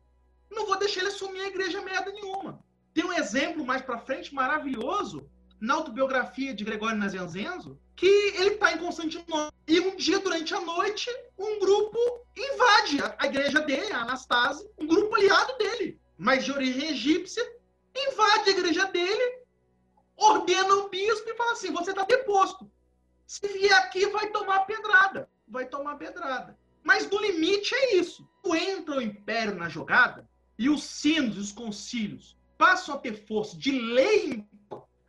Não 0.52 0.68
vou 0.68 0.78
deixar 0.78 1.00
ele 1.00 1.10
assumir 1.10 1.40
a 1.42 1.48
igreja 1.48 1.82
merda 1.82 2.12
nenhuma. 2.12 2.60
Tem 2.94 3.04
um 3.04 3.14
exemplo 3.14 3.66
mais 3.66 3.82
para 3.82 3.98
frente 3.98 4.34
maravilhoso 4.34 5.28
na 5.60 5.74
autobiografia 5.74 6.54
de 6.54 6.64
Gregório 6.64 6.98
Nazianzenzo, 6.98 7.80
que 7.96 8.06
ele 8.06 8.52
está 8.52 8.74
em 8.74 8.78
Constantinopla 8.78 9.52
e 9.68 9.80
um 9.80 9.96
dia 9.96 10.20
durante 10.20 10.54
a 10.54 10.62
noite 10.62 11.10
um 11.36 11.60
grupo 11.60 11.98
invade 12.38 13.00
a 13.18 13.26
igreja 13.26 13.62
dele, 13.62 13.92
a 13.92 14.02
Anastase, 14.02 14.70
um 14.78 14.86
grupo 14.86 15.16
aliado 15.16 15.58
dele, 15.58 16.00
mas 16.18 16.44
de 16.44 16.52
origem 16.52 16.90
egípcia, 16.92 17.55
invade 17.96 18.50
a 18.50 18.54
igreja 18.54 18.86
dele, 18.86 19.40
ordena 20.18 20.76
o 20.76 20.90
bispo 20.90 21.30
e 21.30 21.36
fala 21.36 21.54
assim: 21.54 21.72
você 21.72 21.92
está 21.92 22.04
deposto. 22.04 22.70
Se 23.26 23.48
vier 23.48 23.74
aqui, 23.74 24.06
vai 24.08 24.30
tomar 24.30 24.66
pedrada. 24.66 25.30
Vai 25.48 25.66
tomar 25.66 25.96
pedrada. 25.96 26.58
Mas 26.84 27.10
no 27.10 27.20
limite 27.20 27.74
é 27.74 27.96
isso. 27.96 28.28
Entra 28.46 28.98
o 28.98 29.02
império 29.02 29.56
na 29.56 29.68
jogada 29.68 30.30
e 30.58 30.70
os 30.70 30.84
sinos 30.84 31.38
os 31.38 31.52
concílios 31.52 32.38
passam 32.58 32.96
a 32.96 32.98
ter 32.98 33.26
força 33.26 33.58
de 33.58 33.72
lei, 33.72 34.46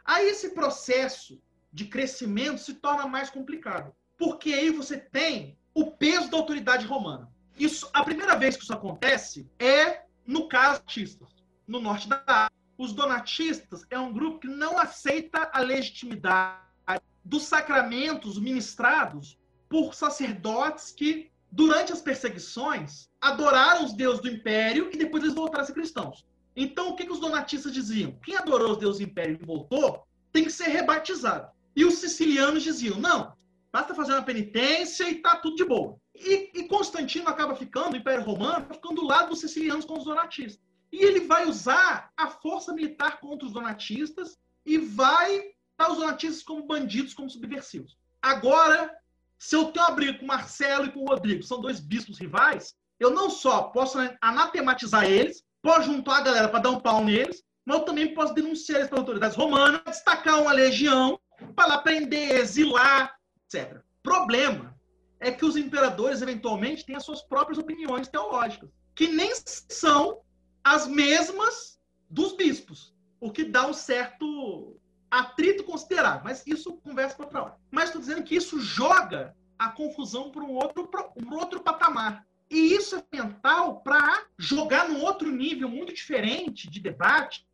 aí 0.05 0.28
esse 0.28 0.51
processo 0.51 1.41
de 1.72 1.84
crescimento 1.84 2.59
se 2.59 2.74
torna 2.74 3.07
mais 3.07 3.30
complicado. 3.30 3.95
Porque 4.16 4.53
aí 4.53 4.70
você 4.70 4.97
tem 4.97 5.59
o 5.74 5.91
peso 5.91 6.30
da 6.30 6.39
autoridade 6.39 6.87
romana. 6.87 7.30
Isso, 7.59 7.89
a 7.93 8.03
primeira 8.03 8.37
vez 8.37 8.57
que 8.57 8.62
isso 8.62 8.72
acontece 8.72 9.49
é 9.59 10.03
no 10.26 10.49
caso 10.49 10.82
no 11.66 11.80
norte 11.80 12.09
da. 12.09 12.51
Os 12.79 12.93
donatistas 12.93 13.85
é 13.91 13.99
um 13.99 14.12
grupo 14.12 14.41
que 14.41 14.49
não 14.49 14.79
aceita 14.79 15.51
a 15.53 15.61
legitimidade 15.61 16.61
dos 17.24 17.45
sacramentos 17.45 18.39
ministrados 18.39 19.39
por 19.68 19.95
sacerdotes 19.95 20.93
que, 20.93 21.31
durante 21.51 21.93
as 21.93 22.01
perseguições, 22.01 23.09
adoraram 23.20 23.85
os 23.85 23.95
deuses 23.95 24.20
do 24.20 24.29
império 24.29 24.91
e 24.93 24.97
depois 24.97 25.22
eles 25.22 25.35
voltaram 25.35 25.62
a 25.62 25.66
ser 25.66 25.72
cristãos. 25.72 26.24
Então, 26.55 26.91
o 26.91 26.97
que, 26.97 27.05
que 27.05 27.12
os 27.12 27.20
donatistas 27.20 27.72
diziam? 27.72 28.12
Quem 28.22 28.37
adorou 28.37 28.72
os 28.72 28.79
deuses 28.79 29.01
do 29.01 29.11
império 29.11 29.39
e 29.41 29.45
voltou, 29.45 30.07
tem 30.33 30.45
que 30.45 30.51
ser 30.51 30.68
rebatizado. 30.68 31.51
E 31.74 31.85
os 31.85 31.95
sicilianos 31.95 32.62
diziam, 32.62 32.99
não, 32.99 33.35
basta 33.72 33.95
fazer 33.95 34.12
uma 34.12 34.22
penitência 34.22 35.09
e 35.09 35.16
tá 35.16 35.37
tudo 35.37 35.57
de 35.57 35.64
boa. 35.64 35.97
E, 36.14 36.51
e 36.55 36.68
Constantino 36.68 37.29
acaba 37.29 37.55
ficando, 37.55 37.95
o 37.95 37.97
Império 37.97 38.24
Romano, 38.24 38.66
ficando 38.72 38.97
do 38.97 39.07
lado 39.07 39.31
dos 39.31 39.41
sicilianos 39.41 39.85
com 39.85 39.99
os 39.99 40.05
donatistas. 40.05 40.66
E 40.93 41.05
ele 41.05 41.20
vai 41.20 41.47
usar 41.47 42.11
a 42.16 42.28
força 42.28 42.72
militar 42.72 43.20
contra 43.20 43.47
os 43.47 43.53
donatistas 43.53 44.39
e 44.64 44.78
vai 44.78 45.43
dar 45.78 45.91
os 45.91 45.99
donatistas 45.99 46.43
como 46.43 46.66
bandidos, 46.66 47.14
como 47.14 47.30
subversivos. 47.30 47.97
Agora, 48.22 48.95
se 49.39 49.55
eu 49.55 49.66
tenho 49.66 49.84
uma 49.84 49.95
briga 49.95 50.18
com 50.18 50.24
o 50.24 50.28
Marcelo 50.28 50.87
e 50.87 50.93
com 50.93 51.01
o 51.01 51.09
Rodrigo, 51.09 51.43
são 51.43 51.61
dois 51.61 51.80
bispos 51.80 52.18
rivais, 52.18 52.74
eu 52.99 53.11
não 53.11 53.28
só 53.28 53.64
posso 53.64 53.99
anatematizar 54.20 55.05
eles, 55.05 55.45
posso 55.61 55.82
juntar 55.82 56.18
a 56.18 56.22
galera 56.22 56.49
para 56.49 56.61
dar 56.61 56.70
um 56.70 56.80
pau 56.80 57.05
neles, 57.05 57.43
mas 57.64 57.78
eu 57.78 57.84
também 57.84 58.14
posso 58.14 58.32
denunciar 58.32 58.78
eles 58.78 58.89
para 58.89 58.99
autoridades 58.99 59.37
romanas, 59.37 59.82
destacar 59.84 60.41
uma 60.41 60.53
legião 60.53 61.20
para 61.55 61.66
lá 61.66 61.78
prender, 61.78 62.37
exilar, 62.37 63.14
etc. 63.45 63.80
Problema 64.03 64.74
é 65.20 65.30
que 65.30 65.45
os 65.45 65.57
imperadores 65.57 66.22
eventualmente 66.22 66.84
têm 66.84 66.97
as 66.97 67.05
suas 67.05 67.22
próprias 67.22 67.59
opiniões 67.59 68.09
teológicas, 68.09 68.70
que 68.95 69.09
nem 69.09 69.32
são 69.68 70.20
as 70.67 70.89
mesmas 70.89 71.81
dos 72.11 72.33
bispos, 72.33 72.93
o 73.21 73.31
que 73.31 73.45
dá 73.45 73.69
um 73.69 73.73
certo 73.73 74.77
atrito 75.09 75.62
considerável. 75.62 76.23
Mas 76.25 76.45
isso 76.45 76.79
conversa 76.79 77.14
para 77.14 77.25
outra 77.27 77.43
hora. 77.45 77.57
Mas 77.71 77.85
estou 77.85 78.01
dizendo 78.01 78.25
que 78.25 78.35
isso 78.35 78.59
joga 78.59 79.37
a 79.57 79.69
confusão 79.69 80.29
para 80.29 80.43
um 80.43 80.55
outro, 80.55 80.91
um 81.17 81.37
outro 81.37 81.61
patamar. 81.61 82.27
E 82.51 82.75
isso 82.75 82.97
é 82.97 82.99
fundamental 82.99 83.81
para 83.81 84.27
jogar 84.37 84.89
num 84.89 85.03
outro 85.03 85.31
nível 85.31 85.69
muito 85.69 85.95
diferente 85.95 86.69
de 86.69 86.81
debate 86.81 87.47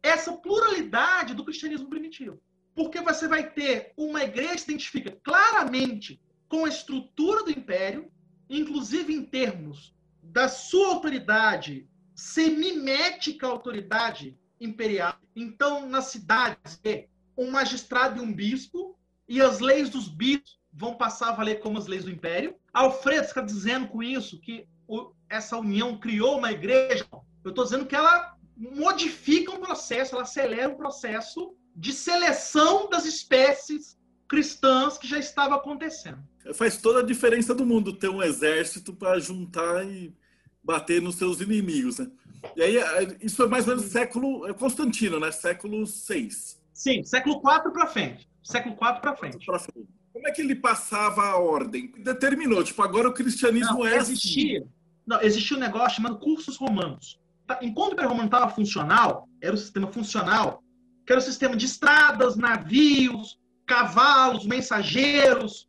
essa 0.00 0.32
pluralidade 0.32 1.34
do 1.34 1.44
cristianismo 1.44 1.90
primitivo. 1.90 2.40
Porque 2.76 3.00
você 3.00 3.26
vai 3.26 3.50
ter 3.50 3.92
uma 3.96 4.22
igreja 4.22 4.54
que 4.54 4.60
se 4.60 4.70
identifica 4.70 5.10
claramente 5.24 6.22
com 6.48 6.64
a 6.64 6.68
estrutura 6.68 7.42
do 7.42 7.50
império, 7.50 8.08
inclusive 8.48 9.12
em 9.12 9.24
termos 9.24 9.92
da 10.22 10.48
sua 10.48 10.94
autoridade 10.94 11.88
semimética 12.14 13.46
autoridade 13.46 14.38
imperial. 14.60 15.16
Então, 15.34 15.88
nas 15.88 16.06
cidades, 16.06 16.80
é 16.84 17.06
um 17.36 17.50
magistrado 17.50 18.20
e 18.20 18.24
um 18.24 18.32
bispo, 18.32 18.98
e 19.28 19.40
as 19.40 19.60
leis 19.60 19.88
dos 19.88 20.08
bispos 20.08 20.60
vão 20.72 20.94
passar 20.94 21.30
a 21.30 21.32
valer 21.32 21.60
como 21.60 21.78
as 21.78 21.86
leis 21.86 22.04
do 22.04 22.10
império. 22.10 22.54
Alfredo 22.72 23.26
está 23.26 23.40
dizendo 23.40 23.88
com 23.88 24.02
isso 24.02 24.40
que 24.40 24.66
o, 24.86 25.12
essa 25.28 25.56
união 25.58 25.98
criou 25.98 26.38
uma 26.38 26.52
igreja. 26.52 27.06
Eu 27.44 27.50
estou 27.50 27.64
dizendo 27.64 27.86
que 27.86 27.96
ela 27.96 28.36
modifica 28.56 29.52
um 29.52 29.60
processo, 29.60 30.14
ela 30.14 30.22
acelera 30.22 30.68
um 30.68 30.76
processo 30.76 31.54
de 31.74 31.92
seleção 31.92 32.88
das 32.88 33.04
espécies 33.04 33.98
cristãs 34.28 34.96
que 34.96 35.06
já 35.06 35.18
estava 35.18 35.56
acontecendo. 35.56 36.22
Faz 36.54 36.78
toda 36.78 37.00
a 37.00 37.04
diferença 37.04 37.54
do 37.54 37.66
mundo 37.66 37.92
ter 37.92 38.08
um 38.08 38.22
exército 38.22 38.94
para 38.94 39.18
juntar 39.18 39.86
e 39.86 40.14
bater 40.62 41.00
nos 41.02 41.16
seus 41.16 41.40
inimigos, 41.40 41.98
né? 41.98 42.10
E 42.56 42.62
aí, 42.62 42.76
isso 43.20 43.42
é 43.42 43.46
mais 43.46 43.66
ou 43.68 43.76
menos 43.76 43.90
século 43.90 44.46
é 44.46 44.52
Constantino, 44.52 45.20
né? 45.20 45.30
Século 45.30 45.86
6. 45.86 46.60
Sim, 46.72 47.04
século 47.04 47.40
4 47.40 47.72
para 47.72 47.86
frente. 47.86 48.28
Século 48.42 48.74
4 48.74 49.00
para 49.00 49.16
frente. 49.16 49.44
frente. 49.44 49.88
Como 50.12 50.28
é 50.28 50.32
que 50.32 50.42
ele 50.42 50.54
passava 50.54 51.22
a 51.22 51.36
ordem? 51.36 51.92
Determinou, 51.98 52.62
tipo, 52.62 52.82
agora 52.82 53.08
o 53.08 53.14
cristianismo 53.14 53.78
não, 53.78 53.86
é 53.86 53.96
existia, 53.96 54.60
assim. 54.60 54.68
Não, 55.06 55.22
existia 55.22 55.56
um 55.56 55.60
negócio 55.60 55.96
chamado 55.96 56.18
cursos 56.18 56.56
romanos. 56.56 57.20
Tá, 57.46 57.58
enquanto 57.62 57.90
o 57.90 57.92
Império 57.94 58.10
Romano 58.10 58.26
estava 58.26 58.50
funcional, 58.50 59.28
era 59.40 59.54
o 59.54 59.58
sistema 59.58 59.90
funcional, 59.90 60.62
que 61.06 61.12
era 61.12 61.20
o 61.20 61.24
sistema 61.24 61.56
de 61.56 61.66
estradas, 61.66 62.36
navios, 62.36 63.38
cavalos, 63.66 64.46
mensageiros, 64.46 65.68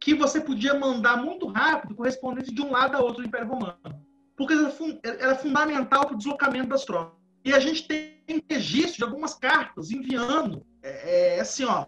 que 0.00 0.14
você 0.14 0.40
podia 0.40 0.74
mandar 0.74 1.22
muito 1.22 1.46
rápido 1.46 1.94
correspondente 1.94 2.52
de 2.52 2.60
um 2.60 2.70
lado 2.70 2.96
a 2.96 3.00
outro 3.00 3.22
do 3.22 3.28
Império 3.28 3.48
Romano. 3.48 4.05
Porque 4.36 4.54
era 5.02 5.34
fundamental 5.34 6.06
para 6.06 6.14
o 6.14 6.18
deslocamento 6.18 6.68
das 6.68 6.84
tropas. 6.84 7.16
E 7.44 7.52
a 7.52 7.60
gente 7.60 7.86
tem 7.86 8.44
registro 8.50 8.98
de 8.98 9.04
algumas 9.04 9.34
cartas 9.34 9.90
enviando, 9.90 10.66
é, 10.82 11.36
é 11.36 11.40
assim, 11.40 11.64
ó, 11.64 11.86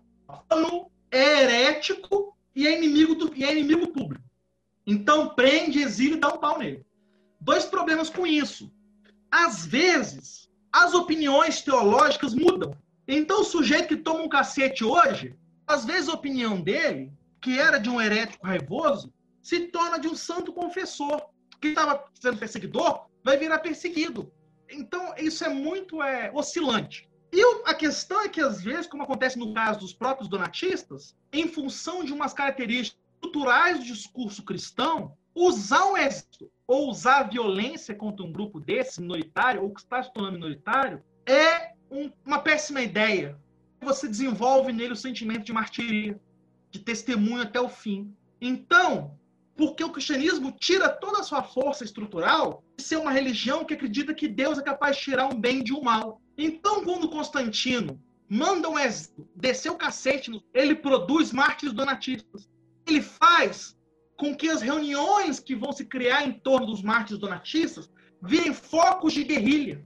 é 1.11 1.43
herético 1.43 2.37
e 2.55 2.67
é 2.67 2.77
inimigo 2.77 3.15
do 3.15 3.35
e 3.35 3.45
é 3.45 3.53
inimigo 3.53 3.89
público. 3.89 4.25
Então 4.87 5.31
prende, 5.35 5.81
exílio 5.81 6.17
e 6.17 6.21
dá 6.21 6.29
um 6.29 6.39
pau 6.39 6.59
nele. 6.59 6.87
Dois 7.41 7.65
problemas 7.65 8.09
com 8.09 8.27
isso. 8.27 8.73
Às 9.31 9.67
vezes, 9.67 10.49
as 10.73 10.95
opiniões 10.95 11.61
teológicas 11.61 12.35
mudam. 12.35 12.77
Então 13.07 13.41
o 13.41 13.45
sujeito 13.45 13.89
que 13.89 13.97
toma 13.97 14.23
um 14.23 14.29
cacete 14.29 14.85
hoje, 14.85 15.35
às 15.67 15.85
vezes 15.85 16.09
a 16.09 16.15
opinião 16.15 16.61
dele, 16.61 17.13
que 17.41 17.59
era 17.59 17.79
de 17.79 17.89
um 17.89 18.01
herético 18.01 18.47
raivoso, 18.47 19.13
se 19.43 19.61
torna 19.69 19.99
de 19.99 20.09
um 20.09 20.15
santo 20.15 20.53
confessor. 20.53 21.23
Que 21.61 21.69
estava 21.69 22.05
sendo 22.15 22.39
perseguidor, 22.39 23.07
vai 23.25 23.37
virar 23.37 23.59
perseguido. 23.59 24.33
Então, 24.71 25.15
isso 25.17 25.45
é 25.45 25.49
muito 25.49 26.03
é, 26.03 26.31
oscilante. 26.33 27.09
E 27.33 27.43
a 27.67 27.75
questão 27.75 28.23
é 28.23 28.29
que, 28.29 28.41
às 28.41 28.63
vezes, 28.63 28.87
como 28.87 29.03
acontece 29.03 29.39
no 29.39 29.53
caso 29.53 29.81
dos 29.81 29.93
próprios 29.93 30.29
donatistas, 30.29 31.17
em 31.33 31.47
função 31.49 32.05
de 32.05 32.13
umas 32.13 32.33
características 32.33 33.01
culturais 33.21 33.79
do 33.79 33.85
discurso 33.85 34.43
cristão, 34.43 35.17
usar 35.35 35.85
o 35.85 35.97
exército 35.97 36.51
ou 36.67 36.91
usar 36.91 37.21
a 37.21 37.23
violência 37.23 37.95
contra 37.95 38.25
um 38.25 38.33
grupo 38.33 38.61
desse, 38.61 39.01
minoritário, 39.01 39.63
ou 39.63 39.73
que 39.73 39.81
está 39.81 40.03
se 40.03 40.13
tornando 40.13 40.35
minoritário, 40.35 41.03
é 41.25 41.73
um, 41.91 42.11
uma 42.25 42.41
péssima 42.41 42.83
ideia. 42.83 43.39
Você 43.81 44.07
desenvolve 44.07 44.73
nele 44.73 44.93
o 44.93 44.97
sentimento 44.97 45.45
de 45.45 45.53
martiria, 45.53 46.21
de 46.71 46.79
testemunho 46.81 47.43
até 47.43 47.61
o 47.61 47.69
fim. 47.69 48.15
Então, 48.41 49.18
porque 49.59 49.83
o 49.83 49.91
cristianismo 49.91 50.53
tira 50.53 50.89
toda 50.89 51.19
a 51.19 51.23
sua 51.25 51.43
força 51.43 51.83
estrutural 51.83 52.63
de 52.77 52.85
ser 52.85 52.97
uma 52.97 53.11
religião 53.11 53.65
que 53.65 53.75
acredita 53.75 54.15
que 54.15 54.29
Deus 54.29 54.57
é 54.57 54.63
capaz 54.63 54.97
de 54.97 55.03
tirar 55.03 55.27
um 55.27 55.39
bem 55.39 55.65
de 55.65 55.75
um 55.75 55.83
mal. 55.83 56.23
Então, 56.39 56.85
quando 56.85 57.11
Constantino 57.11 58.01
manda 58.31 58.69
um 58.69 58.79
exército 58.79 59.29
descer 59.35 59.73
o 59.73 59.77
cacete, 59.77 60.31
ele 60.55 60.77
produz 60.77 61.33
mártires 61.33 61.75
donatistas. 61.75 62.49
Ele 62.87 63.03
faz 63.03 63.77
com 64.17 64.33
que 64.33 64.49
as 64.49 64.63
reuniões 64.63 65.41
que 65.41 65.57
vão 65.57 65.73
se 65.73 65.85
criar 65.85 66.25
em 66.25 66.35
torno 66.35 66.69
dos 66.69 66.81
mártires 66.81 67.19
donatistas 67.19 67.91
virem 68.23 68.55
focos 68.55 69.13
de 69.13 69.25
guerrilha. 69.25 69.85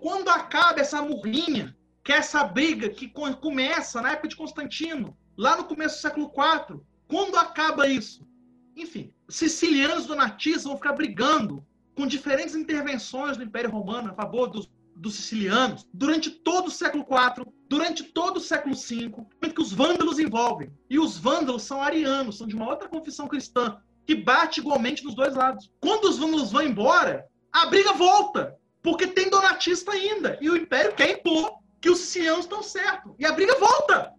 Quando 0.00 0.28
acaba 0.28 0.80
essa 0.80 1.02
murrinha, 1.02 1.76
que 2.04 2.12
é 2.12 2.16
essa 2.16 2.44
briga 2.44 2.88
que 2.88 3.08
começa 3.08 4.00
na 4.00 4.12
época 4.12 4.28
de 4.28 4.36
Constantino, 4.36 5.16
lá 5.36 5.56
no 5.56 5.64
começo 5.64 5.96
do 5.96 6.00
século 6.00 6.32
IV, 6.32 6.80
quando 7.08 7.36
acaba 7.36 7.88
isso? 7.88 8.29
Enfim, 8.80 9.12
sicilianos 9.28 10.06
donatistas 10.06 10.64
vão 10.64 10.76
ficar 10.76 10.94
brigando 10.94 11.62
com 11.94 12.06
diferentes 12.06 12.54
intervenções 12.54 13.36
do 13.36 13.44
Império 13.44 13.70
Romano 13.70 14.10
a 14.10 14.14
favor 14.14 14.46
dos, 14.48 14.70
dos 14.96 15.16
sicilianos 15.16 15.86
durante 15.92 16.30
todo 16.30 16.68
o 16.68 16.70
século 16.70 17.04
IV, 17.04 17.46
durante 17.68 18.02
todo 18.04 18.38
o 18.38 18.40
século 18.40 18.74
V, 18.74 19.52
que 19.54 19.60
os 19.60 19.70
vândalos 19.70 20.18
envolvem. 20.18 20.72
E 20.88 20.98
os 20.98 21.18
vândalos 21.18 21.62
são 21.64 21.82
arianos, 21.82 22.38
são 22.38 22.46
de 22.46 22.56
uma 22.56 22.70
outra 22.70 22.88
confissão 22.88 23.28
cristã, 23.28 23.76
que 24.06 24.14
bate 24.14 24.60
igualmente 24.60 25.04
nos 25.04 25.14
dois 25.14 25.34
lados. 25.34 25.70
Quando 25.78 26.04
os 26.04 26.16
vândalos 26.16 26.50
vão 26.50 26.62
embora, 26.62 27.26
a 27.52 27.66
briga 27.66 27.92
volta, 27.92 28.56
porque 28.82 29.06
tem 29.06 29.28
donatista 29.28 29.92
ainda. 29.92 30.38
E 30.40 30.48
o 30.48 30.56
Império 30.56 30.94
quer 30.94 31.18
impor 31.18 31.58
que 31.82 31.90
os 31.90 31.98
sicilianos 31.98 32.46
estão 32.46 32.62
certos. 32.62 33.12
E 33.18 33.26
a 33.26 33.32
briga 33.32 33.58
volta, 33.58 34.14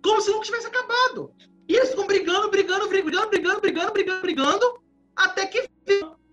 como 0.00 0.20
se 0.20 0.30
nunca 0.30 0.44
tivesse 0.44 0.68
acabado. 0.68 1.34
E 1.68 1.74
eles 1.74 1.90
ficam 1.90 2.06
brigando, 2.06 2.50
brigando, 2.50 2.88
brigando, 2.88 3.28
brigando, 3.28 3.60
brigando, 3.60 3.92
brigando, 3.92 4.20
brigando, 4.20 4.82
até 5.16 5.46
que. 5.46 5.68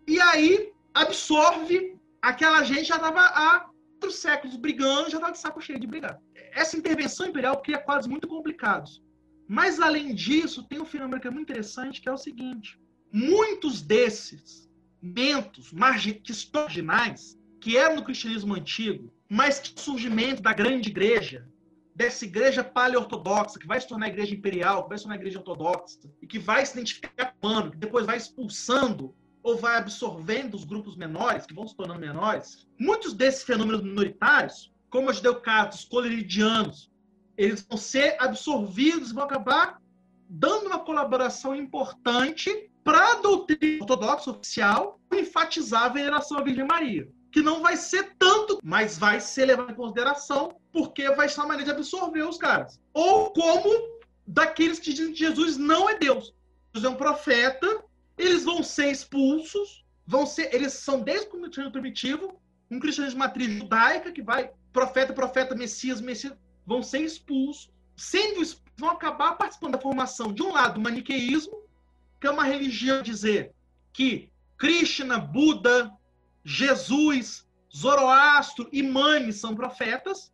E 0.07 0.19
aí 0.19 0.71
absorve 0.93 1.97
aquela 2.21 2.63
gente 2.63 2.87
já 2.87 2.95
estava 2.95 3.21
há 3.21 3.59
quatro 3.61 4.11
séculos 4.11 4.55
brigando, 4.57 5.09
já 5.09 5.17
estava 5.17 5.31
de 5.31 5.39
saco 5.39 5.61
cheio 5.61 5.79
de 5.79 5.87
brigar 5.87 6.19
essa 6.53 6.77
intervenção 6.77 7.27
imperial 7.27 7.61
cria 7.61 7.77
quadros 7.77 8.07
muito 8.07 8.27
complicados. 8.27 9.01
Mas, 9.47 9.79
além 9.79 10.13
disso, 10.13 10.63
tem 10.63 10.81
um 10.81 10.85
fenômeno 10.85 11.19
que 11.19 11.27
é 11.27 11.31
muito 11.31 11.49
interessante, 11.49 12.01
que 12.01 12.07
é 12.07 12.11
o 12.11 12.17
seguinte. 12.17 12.79
Muitos 13.11 13.81
desses 13.81 14.69
mentos 15.01 15.73
marginais, 15.73 17.37
que 17.59 17.75
eram 17.77 17.97
no 17.97 18.03
cristianismo 18.03 18.53
antigo, 18.53 19.11
mas 19.29 19.59
que 19.59 19.73
o 19.75 19.79
surgimento 19.79 20.41
da 20.41 20.53
grande 20.53 20.89
igreja, 20.89 21.47
dessa 21.95 22.25
igreja 22.25 22.63
paleortodoxa, 22.63 23.59
que 23.59 23.67
vai 23.67 23.79
se 23.79 23.87
tornar 23.87 24.07
igreja 24.07 24.33
imperial, 24.33 24.83
que 24.83 24.89
vai 24.89 24.97
se 24.97 25.03
tornar 25.03 25.17
igreja 25.17 25.39
ortodoxa, 25.39 25.99
e 26.21 26.27
que 26.27 26.39
vai 26.39 26.65
se 26.65 26.73
identificar 26.73 27.35
com 27.39 27.69
que 27.69 27.77
depois 27.77 28.05
vai 28.05 28.17
expulsando 28.17 29.13
ou 29.43 29.57
vai 29.57 29.77
absorvendo 29.77 30.55
os 30.55 30.63
grupos 30.63 30.95
menores, 30.95 31.45
que 31.45 31.53
vão 31.53 31.67
se 31.67 31.75
tornando 31.75 31.99
menores, 31.99 32.67
muitos 32.79 33.13
desses 33.13 33.43
fenômenos 33.43 33.81
minoritários 33.81 34.71
como 34.89 35.09
os 35.09 35.21
deucatos, 35.21 35.85
coleridianos, 35.85 36.91
eles 37.37 37.65
vão 37.67 37.77
ser 37.77 38.17
absorvidos, 38.19 39.11
vão 39.11 39.23
acabar 39.23 39.81
dando 40.29 40.67
uma 40.67 40.79
colaboração 40.79 41.55
importante 41.55 42.69
para 42.83 43.13
a 43.13 43.15
doutrina 43.15 43.81
ortodoxa 43.81 44.31
oficial 44.31 44.99
enfatizar 45.11 45.83
a 45.83 45.89
veneração 45.89 46.37
à 46.37 46.43
Virgem 46.43 46.65
Maria. 46.65 47.09
Que 47.31 47.41
não 47.41 47.61
vai 47.61 47.77
ser 47.77 48.15
tanto, 48.17 48.59
mas 48.63 48.97
vai 48.97 49.19
ser 49.19 49.45
levado 49.45 49.71
em 49.71 49.75
consideração, 49.75 50.55
porque 50.71 51.09
vai 51.11 51.29
ser 51.29 51.39
uma 51.39 51.47
maneira 51.47 51.71
de 51.71 51.77
absorver 51.77 52.23
os 52.23 52.37
caras. 52.37 52.79
Ou 52.93 53.31
como 53.31 53.99
daqueles 54.27 54.79
que 54.79 54.93
dizem 54.93 55.13
que 55.13 55.19
Jesus 55.19 55.57
não 55.57 55.89
é 55.89 55.97
Deus. 55.97 56.33
Jesus 56.73 56.85
é 56.85 56.93
um 56.93 56.97
profeta, 56.97 57.83
eles 58.17 58.43
vão 58.43 58.63
ser 58.63 58.91
expulsos, 58.91 59.83
vão 60.05 60.25
ser, 60.25 60.53
eles 60.53 60.73
são 60.73 61.01
desde 61.01 61.27
o 61.27 61.29
cristianismo 61.31 61.71
primitivo, 61.71 62.41
um 62.69 62.79
cristianismo 62.79 63.19
de 63.19 63.27
matriz 63.27 63.51
judaica 63.51 64.11
que 64.11 64.21
vai 64.21 64.51
profeta, 64.71 65.13
profeta, 65.13 65.55
Messias, 65.55 65.99
Messias, 65.99 66.33
vão 66.65 66.81
ser 66.81 66.99
expulsos, 66.99 67.69
sendo 67.95 68.41
expulsos, 68.41 68.61
vão 68.77 68.89
acabar 68.89 69.33
participando 69.33 69.73
da 69.73 69.81
formação 69.81 70.33
de 70.33 70.41
um 70.41 70.53
lado 70.53 70.75
do 70.75 70.81
maniqueísmo, 70.81 71.61
que 72.19 72.27
é 72.27 72.31
uma 72.31 72.43
religião 72.43 73.01
dizer 73.01 73.53
que 73.91 74.31
Krishna, 74.57 75.17
Buda, 75.17 75.91
Jesus, 76.43 77.47
Zoroastro 77.75 78.67
e 78.71 78.83
Mani 78.83 79.31
são 79.31 79.55
profetas, 79.55 80.31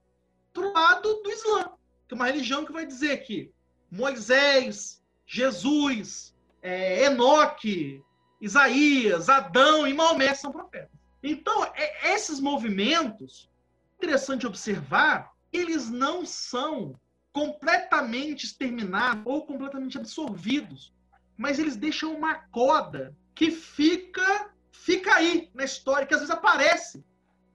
do 0.53 0.71
lado 0.71 1.21
do 1.21 1.31
Islã, 1.31 1.71
que 2.07 2.13
é 2.13 2.15
uma 2.15 2.25
religião 2.25 2.65
que 2.65 2.71
vai 2.71 2.85
dizer 2.85 3.17
que 3.17 3.51
Moisés, 3.91 5.01
Jesus, 5.25 6.35
é, 6.61 7.05
Enoque, 7.05 8.03
Isaías, 8.41 9.29
Adão 9.29 9.87
e 9.87 9.93
Maomé 9.93 10.33
são 10.33 10.51
profetas. 10.51 10.97
Então, 11.21 11.63
é, 11.75 12.13
esses 12.13 12.39
movimentos 12.39 13.49
interessante 13.97 14.45
observar, 14.45 15.31
eles 15.51 15.89
não 15.89 16.25
são 16.25 16.99
completamente 17.31 18.45
exterminados 18.45 19.23
ou 19.25 19.45
completamente 19.45 19.97
absorvidos, 19.97 20.93
mas 21.35 21.59
eles 21.59 21.75
deixam 21.75 22.15
uma 22.15 22.35
coda 22.35 23.15
que 23.35 23.51
fica 23.51 24.51
fica 24.87 25.15
aí 25.15 25.49
na 25.53 25.65
história, 25.65 26.07
que 26.07 26.13
às 26.13 26.21
vezes 26.21 26.33
aparece 26.33 27.03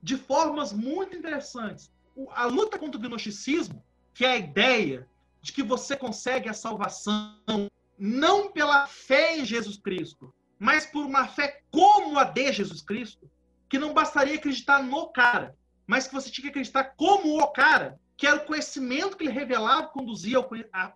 de 0.03 0.15
formas 0.15 0.71
muito 0.71 1.17
interessantes. 1.17 1.91
A 2.29 2.45
luta 2.45 2.77
contra 2.77 2.99
o 2.99 3.01
gnosticismo, 3.01 3.83
que 4.13 4.23
é 4.23 4.33
a 4.33 4.37
ideia 4.37 5.09
de 5.41 5.51
que 5.51 5.63
você 5.63 5.97
consegue 5.97 6.47
a 6.47 6.53
salvação 6.53 7.71
não 7.97 8.51
pela 8.51 8.85
fé 8.85 9.35
em 9.35 9.45
Jesus 9.45 9.77
Cristo, 9.77 10.31
mas 10.59 10.85
por 10.85 11.03
uma 11.07 11.27
fé 11.27 11.63
como 11.71 12.19
a 12.19 12.23
de 12.23 12.53
Jesus 12.53 12.83
Cristo, 12.83 13.27
que 13.67 13.79
não 13.79 13.95
bastaria 13.95 14.35
acreditar 14.35 14.83
no 14.83 15.07
cara, 15.07 15.57
mas 15.87 16.05
que 16.05 16.13
você 16.13 16.29
tinha 16.29 16.43
que 16.43 16.49
acreditar 16.49 16.93
como 16.95 17.41
o 17.41 17.47
cara, 17.47 17.99
que 18.15 18.27
era 18.27 18.43
o 18.43 18.45
conhecimento 18.45 19.17
que 19.17 19.23
ele 19.23 19.33
revelava 19.33 19.87
conduzia 19.87 20.37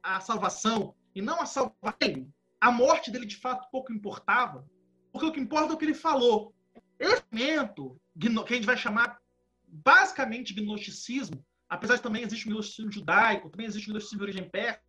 à 0.04 0.20
salvação, 0.20 0.94
e 1.16 1.22
não 1.22 1.42
a 1.42 1.48
salvar 1.48 1.96
ele. 2.00 2.30
A 2.62 2.72
morte 2.72 3.10
dele, 3.10 3.26
de 3.26 3.38
fato, 3.38 3.72
pouco 3.72 3.92
importava, 3.92 4.64
porque 5.18 5.26
o 5.26 5.32
que 5.32 5.40
importa 5.40 5.74
é 5.74 5.76
o 5.76 5.78
que 5.78 5.86
ele 5.86 5.96
falou. 5.96 6.54
Esse 7.00 7.24
momento, 7.32 8.00
que 8.20 8.28
a 8.28 8.56
gente 8.56 8.68
vai 8.68 8.78
chamar 8.78 9.18
basicamente 9.68 10.54
gnosticismo, 10.54 11.44
apesar 11.68 11.96
de 11.96 12.04
também 12.04 12.24
existe 12.24 12.48
o 12.48 12.52
gnosticismo 12.52 12.92
judaico, 12.92 13.50
também 13.50 13.66
existe 13.66 13.90
o 13.90 13.94
gnosticismo 13.94 14.20
de 14.20 14.32
origem 14.32 14.50
persa, 14.50 14.80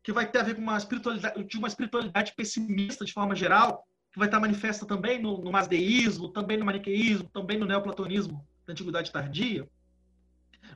que 0.00 0.12
vai 0.12 0.30
ter 0.30 0.38
a 0.38 0.42
ver 0.44 0.54
com 0.54 0.62
uma 0.62 0.78
espiritualidade, 0.78 1.44
de 1.44 1.58
uma 1.58 1.66
espiritualidade 1.66 2.34
pessimista 2.36 3.04
de 3.04 3.12
forma 3.12 3.34
geral, 3.34 3.84
que 4.12 4.18
vai 4.18 4.28
estar 4.28 4.38
manifesta 4.38 4.86
também 4.86 5.20
no, 5.20 5.38
no 5.38 5.50
masdeísmo, 5.50 6.28
também 6.28 6.56
no 6.56 6.64
maniqueísmo, 6.64 7.28
também 7.28 7.58
no 7.58 7.66
neoplatonismo 7.66 8.46
da 8.64 8.72
Antiguidade 8.72 9.10
Tardia, 9.10 9.68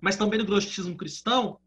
mas 0.00 0.16
também 0.16 0.40
do 0.40 0.44
gnosticismo 0.44 0.96
cristão, 0.96 1.60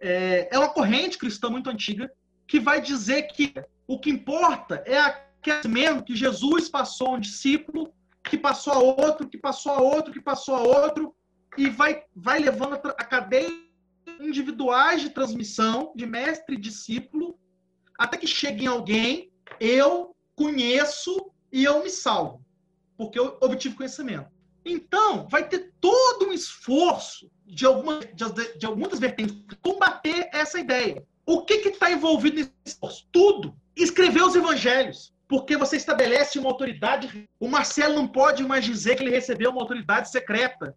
é, 0.00 0.48
é 0.50 0.58
uma 0.58 0.72
corrente 0.72 1.18
cristã 1.18 1.50
muito 1.50 1.68
antiga 1.68 2.10
que 2.46 2.58
vai 2.58 2.80
dizer 2.80 3.24
que 3.24 3.52
o 3.86 4.00
que 4.00 4.08
importa 4.08 4.82
é 4.86 4.98
aquele 4.98 5.27
que 5.40 6.14
Jesus 6.14 6.68
passou 6.68 7.08
a 7.08 7.12
um 7.12 7.20
discípulo, 7.20 7.92
que 8.24 8.36
passou 8.36 8.72
a 8.72 8.78
outro, 8.78 9.28
que 9.28 9.38
passou 9.38 9.72
a 9.72 9.80
outro, 9.80 10.12
que 10.12 10.20
passou 10.20 10.54
a 10.54 10.62
outro, 10.62 11.14
e 11.56 11.68
vai, 11.68 12.02
vai 12.14 12.38
levando 12.38 12.74
a 12.74 13.04
cadeia 13.04 13.50
individuais 14.20 15.00
de 15.00 15.10
transmissão 15.10 15.92
de 15.94 16.06
mestre 16.06 16.56
e 16.56 16.60
discípulo, 16.60 17.38
até 17.98 18.16
que 18.16 18.26
chegue 18.26 18.64
em 18.64 18.68
alguém, 18.68 19.32
eu 19.58 20.14
conheço 20.34 21.30
e 21.52 21.64
eu 21.64 21.82
me 21.82 21.90
salvo, 21.90 22.44
porque 22.96 23.18
eu 23.18 23.36
obtive 23.40 23.74
conhecimento. 23.74 24.30
Então, 24.64 25.26
vai 25.28 25.48
ter 25.48 25.72
todo 25.80 26.28
um 26.28 26.32
esforço 26.32 27.30
de, 27.46 27.64
alguma, 27.64 28.00
de, 28.00 28.58
de 28.58 28.66
algumas 28.66 28.98
vertentes 28.98 29.36
combater 29.62 30.28
essa 30.32 30.60
ideia. 30.60 31.04
O 31.24 31.44
que 31.44 31.54
está 31.54 31.90
envolvido 31.90 32.36
nesse 32.36 32.52
esforço? 32.64 33.06
Tudo. 33.10 33.54
Escrever 33.74 34.22
os 34.22 34.34
evangelhos. 34.34 35.12
Porque 35.28 35.56
você 35.56 35.76
estabelece 35.76 36.38
uma 36.38 36.48
autoridade. 36.48 37.28
O 37.38 37.48
Marcelo 37.48 37.94
não 37.94 38.08
pode 38.08 38.42
mais 38.42 38.64
dizer 38.64 38.96
que 38.96 39.02
ele 39.02 39.10
recebeu 39.10 39.50
uma 39.50 39.60
autoridade 39.60 40.10
secreta 40.10 40.74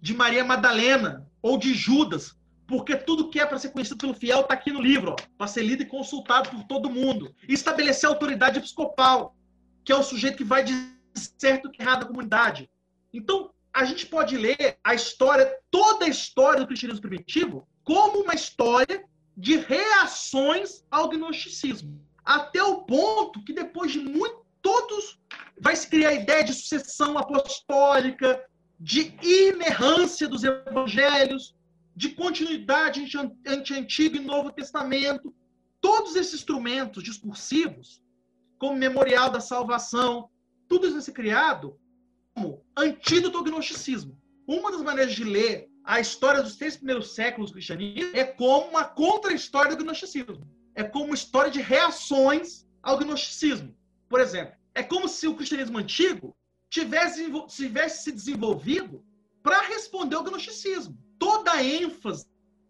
de 0.00 0.14
Maria 0.14 0.42
Madalena 0.42 1.28
ou 1.42 1.58
de 1.58 1.74
Judas, 1.74 2.34
porque 2.66 2.96
tudo 2.96 3.28
que 3.28 3.38
é 3.38 3.44
para 3.44 3.58
ser 3.58 3.70
conhecido 3.70 3.98
pelo 3.98 4.14
fiel 4.14 4.40
está 4.40 4.54
aqui 4.54 4.72
no 4.72 4.80
livro, 4.80 5.14
para 5.36 5.46
ser 5.46 5.62
lido 5.62 5.82
e 5.82 5.86
consultado 5.86 6.48
por 6.48 6.64
todo 6.64 6.88
mundo. 6.88 7.34
Estabelecer 7.46 8.08
a 8.08 8.12
autoridade 8.12 8.58
episcopal, 8.58 9.36
que 9.84 9.92
é 9.92 9.96
o 9.96 10.02
sujeito 10.02 10.38
que 10.38 10.44
vai 10.44 10.64
dizer 10.64 11.00
certo 11.14 11.70
e 11.70 11.82
errado 11.82 12.00
da 12.00 12.06
comunidade. 12.06 12.70
Então, 13.12 13.50
a 13.72 13.84
gente 13.84 14.06
pode 14.06 14.36
ler 14.36 14.78
a 14.82 14.94
história, 14.94 15.52
toda 15.70 16.06
a 16.06 16.08
história 16.08 16.60
do 16.60 16.66
cristianismo 16.66 17.02
primitivo, 17.02 17.68
como 17.84 18.22
uma 18.22 18.34
história 18.34 19.04
de 19.36 19.56
reações 19.56 20.84
ao 20.90 21.08
gnosticismo. 21.08 22.00
Até 22.30 22.62
o 22.62 22.82
ponto 22.82 23.42
que 23.42 23.52
depois 23.52 23.90
de 23.90 23.98
muito, 23.98 24.46
todos 24.62 25.20
vai 25.60 25.74
se 25.74 25.88
criar 25.88 26.10
a 26.10 26.14
ideia 26.14 26.44
de 26.44 26.54
sucessão 26.54 27.18
apostólica, 27.18 28.40
de 28.78 29.12
inerrância 29.20 30.28
dos 30.28 30.44
evangelhos, 30.44 31.56
de 31.96 32.10
continuidade 32.10 33.04
entre 33.44 33.76
Antigo 33.76 34.14
e 34.14 34.20
Novo 34.20 34.52
Testamento. 34.52 35.34
Todos 35.80 36.14
esses 36.14 36.34
instrumentos 36.34 37.02
discursivos, 37.02 38.00
como 38.60 38.76
memorial 38.76 39.28
da 39.28 39.40
salvação, 39.40 40.30
tudo 40.68 40.84
isso 40.84 40.94
vai 40.94 41.02
ser 41.02 41.12
criado 41.14 41.76
como 42.32 42.64
antídoto 42.76 43.38
ao 43.38 43.42
gnosticismo. 43.42 44.16
Uma 44.46 44.70
das 44.70 44.82
maneiras 44.82 45.16
de 45.16 45.24
ler 45.24 45.68
a 45.82 45.98
história 45.98 46.44
dos 46.44 46.54
três 46.54 46.76
primeiros 46.76 47.12
séculos 47.12 47.50
do 47.50 47.54
cristianismo 47.54 48.12
é 48.14 48.22
como 48.22 48.68
uma 48.68 48.84
contra-história 48.84 49.74
do 49.74 49.82
gnosticismo. 49.82 50.59
É 50.74 50.82
como 50.84 51.06
uma 51.06 51.14
história 51.14 51.50
de 51.50 51.60
reações 51.60 52.66
ao 52.82 52.98
gnosticismo. 52.98 53.74
Por 54.08 54.20
exemplo, 54.20 54.54
é 54.74 54.82
como 54.82 55.08
se 55.08 55.26
o 55.26 55.34
cristianismo 55.34 55.78
antigo 55.78 56.36
tivesse, 56.68 57.30
tivesse 57.48 58.04
se 58.04 58.12
desenvolvido 58.12 59.04
para 59.42 59.62
responder 59.62 60.16
ao 60.16 60.24
gnosticismo. 60.24 60.96
Toda 61.18 61.52
a 61.52 61.62
ênfase 61.62 62.26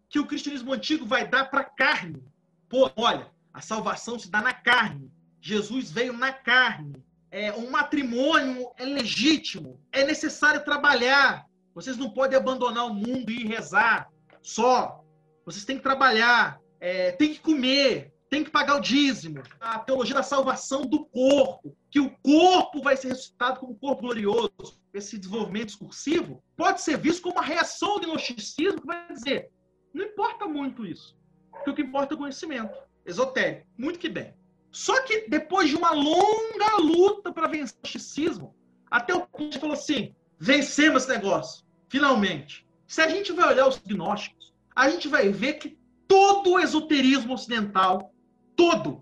que 0.09 0.19
o 0.19 0.25
cristianismo 0.25 0.73
antigo 0.73 1.05
vai 1.05 1.27
dar 1.27 1.49
para 1.49 1.61
a 1.61 1.69
carne. 1.69 2.21
Pô, 2.67 2.91
olha, 2.95 3.31
a 3.53 3.61
salvação 3.61 4.19
se 4.19 4.29
dá 4.29 4.41
na 4.41 4.53
carne. 4.53 5.11
Jesus 5.39 5.91
veio 5.91 6.13
na 6.13 6.31
carne. 6.31 7.03
É, 7.29 7.53
um 7.53 7.69
matrimônio 7.69 8.69
é 8.77 8.85
legítimo. 8.85 9.79
É 9.91 10.05
necessário 10.05 10.63
trabalhar. 10.63 11.45
Vocês 11.73 11.97
não 11.97 12.09
podem 12.09 12.37
abandonar 12.37 12.85
o 12.85 12.93
mundo 12.93 13.29
e 13.31 13.47
rezar 13.47 14.09
só. 14.41 15.03
Vocês 15.45 15.65
têm 15.65 15.77
que 15.77 15.83
trabalhar, 15.83 16.59
é, 16.81 17.11
tem 17.11 17.31
que 17.31 17.39
comer, 17.39 18.11
tem 18.27 18.43
que 18.43 18.49
pagar 18.49 18.77
o 18.77 18.81
dízimo. 18.81 19.43
A 19.59 19.77
teologia 19.79 20.15
da 20.15 20.23
salvação 20.23 20.81
do 20.81 21.05
corpo, 21.05 21.77
que 21.91 21.99
o 21.99 22.09
corpo 22.23 22.81
vai 22.81 22.97
ser 22.97 23.09
ressuscitado 23.09 23.59
como 23.59 23.73
um 23.73 23.77
corpo 23.77 24.01
glorioso. 24.01 24.81
Esse 24.93 25.17
desenvolvimento 25.17 25.67
discursivo 25.67 26.43
pode 26.57 26.81
ser 26.81 26.97
visto 26.97 27.21
como 27.21 27.35
uma 27.35 27.43
reação 27.43 27.91
ao 27.91 27.99
gnosticismo 27.99 28.81
que 28.81 28.87
vai 28.87 29.07
dizer: 29.13 29.51
não 29.93 30.03
importa 30.03 30.47
muito 30.47 30.85
isso, 30.85 31.15
porque 31.51 31.69
o 31.69 31.75
que 31.75 31.83
importa 31.83 32.13
é 32.13 32.15
o 32.15 32.19
conhecimento 32.19 32.75
esotérico. 33.05 33.67
Muito 33.77 33.99
que 33.99 34.09
bem. 34.09 34.33
Só 34.71 35.01
que 35.03 35.29
depois 35.29 35.69
de 35.69 35.75
uma 35.75 35.91
longa 35.91 36.77
luta 36.77 37.31
para 37.31 37.47
vencer 37.47 37.75
o 37.75 37.81
gnosticismo, 37.81 38.55
até 38.89 39.13
o 39.13 39.27
ponto 39.27 39.51
que 39.51 39.59
falou 39.59 39.75
assim: 39.75 40.15
vencemos 40.39 41.03
esse 41.03 41.13
negócio, 41.13 41.63
finalmente. 41.89 42.65
Se 42.87 43.01
a 43.01 43.07
gente 43.07 43.31
vai 43.31 43.47
olhar 43.49 43.67
os 43.67 43.77
gnósticos, 43.77 44.53
a 44.75 44.89
gente 44.89 45.07
vai 45.07 45.29
ver 45.29 45.53
que 45.53 45.77
todo 46.11 46.55
o 46.55 46.59
esoterismo 46.59 47.35
ocidental, 47.35 48.13
todo, 48.53 49.01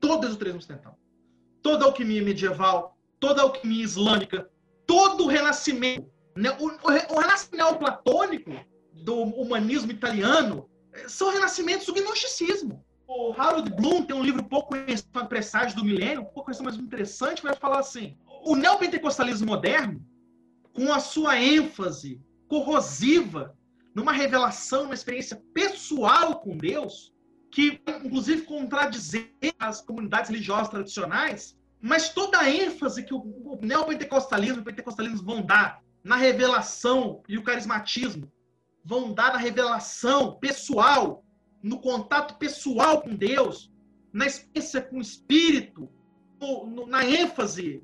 todo 0.00 0.24
o 0.24 0.26
esoterismo 0.26 0.58
ocidental, 0.58 0.98
toda 1.60 1.84
a 1.84 1.88
alquimia 1.88 2.22
medieval, 2.22 2.96
toda 3.20 3.42
a 3.42 3.44
alquimia 3.44 3.84
islâmica, 3.84 4.50
todo 4.86 5.24
o 5.24 5.26
renascimento, 5.26 6.10
né, 6.34 6.50
o, 6.58 6.68
o, 6.68 7.16
o 7.16 7.20
renascimento 7.20 7.56
neoplatônico 7.56 8.50
do 8.94 9.16
humanismo 9.16 9.92
italiano, 9.92 10.66
eh, 10.94 11.06
são 11.10 11.30
renascimentos 11.30 11.84
do 11.84 11.92
gnosticismo. 11.92 12.82
O 13.06 13.34
Harold 13.36 13.70
Bloom 13.74 14.06
tem 14.06 14.16
um 14.16 14.22
livro 14.22 14.42
pouco 14.44 14.70
conhecido, 14.70 15.26
Presságio 15.28 15.76
do 15.76 15.84
Milênio, 15.84 16.22
um 16.22 16.24
pouco 16.24 16.44
conhecido, 16.44 16.64
mas 16.64 16.76
interessante, 16.76 17.42
vai 17.42 17.54
falar 17.54 17.80
assim, 17.80 18.16
o 18.46 18.56
neopentecostalismo 18.56 19.46
moderno 19.46 20.02
com 20.72 20.90
a 20.90 21.00
sua 21.00 21.38
ênfase 21.38 22.18
corrosiva 22.48 23.54
numa 23.94 24.12
revelação, 24.12 24.82
numa 24.82 24.94
experiência 24.94 25.42
pessoal 25.54 26.40
com 26.40 26.56
Deus, 26.56 27.14
que 27.50 27.80
inclusive 28.04 28.42
contradizer 28.42 29.30
as 29.58 29.80
comunidades 29.80 30.30
religiosas 30.30 30.68
tradicionais, 30.68 31.56
mas 31.80 32.08
toda 32.08 32.38
a 32.38 32.50
ênfase 32.50 33.04
que 33.04 33.14
o 33.14 33.58
neopentecostalismo 33.62 34.60
e 34.60 34.64
pentecostalismo 34.64 35.24
vão 35.24 35.42
dar 35.42 35.80
na 36.02 36.16
revelação 36.16 37.22
e 37.28 37.38
o 37.38 37.42
carismatismo, 37.42 38.30
vão 38.84 39.14
dar 39.14 39.32
na 39.32 39.38
revelação 39.38 40.36
pessoal, 40.38 41.24
no 41.62 41.80
contato 41.80 42.36
pessoal 42.36 43.00
com 43.00 43.14
Deus, 43.14 43.72
na 44.12 44.26
experiência 44.26 44.82
com 44.82 44.98
o 44.98 45.00
Espírito, 45.00 45.88
no, 46.40 46.66
no, 46.66 46.86
na 46.86 47.04
ênfase. 47.04 47.82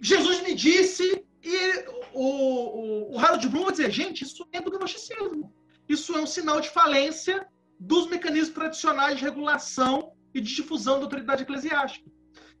Jesus 0.00 0.42
me 0.42 0.54
disse 0.54 1.25
e 1.46 1.84
o, 2.12 2.20
o, 2.22 3.14
o 3.14 3.18
Harold 3.20 3.48
Bloom 3.48 3.64
vai 3.64 3.72
dizer, 3.72 3.90
gente, 3.92 4.24
isso 4.24 4.44
é 4.50 4.60
do 4.60 4.70
gnosticismo. 4.70 5.54
Isso 5.88 6.16
é 6.16 6.20
um 6.20 6.26
sinal 6.26 6.60
de 6.60 6.68
falência 6.70 7.46
dos 7.78 8.08
mecanismos 8.08 8.54
tradicionais 8.54 9.18
de 9.18 9.24
regulação 9.24 10.12
e 10.34 10.40
de 10.40 10.52
difusão 10.52 10.98
da 10.98 11.04
autoridade 11.04 11.44
eclesiástica. 11.44 12.10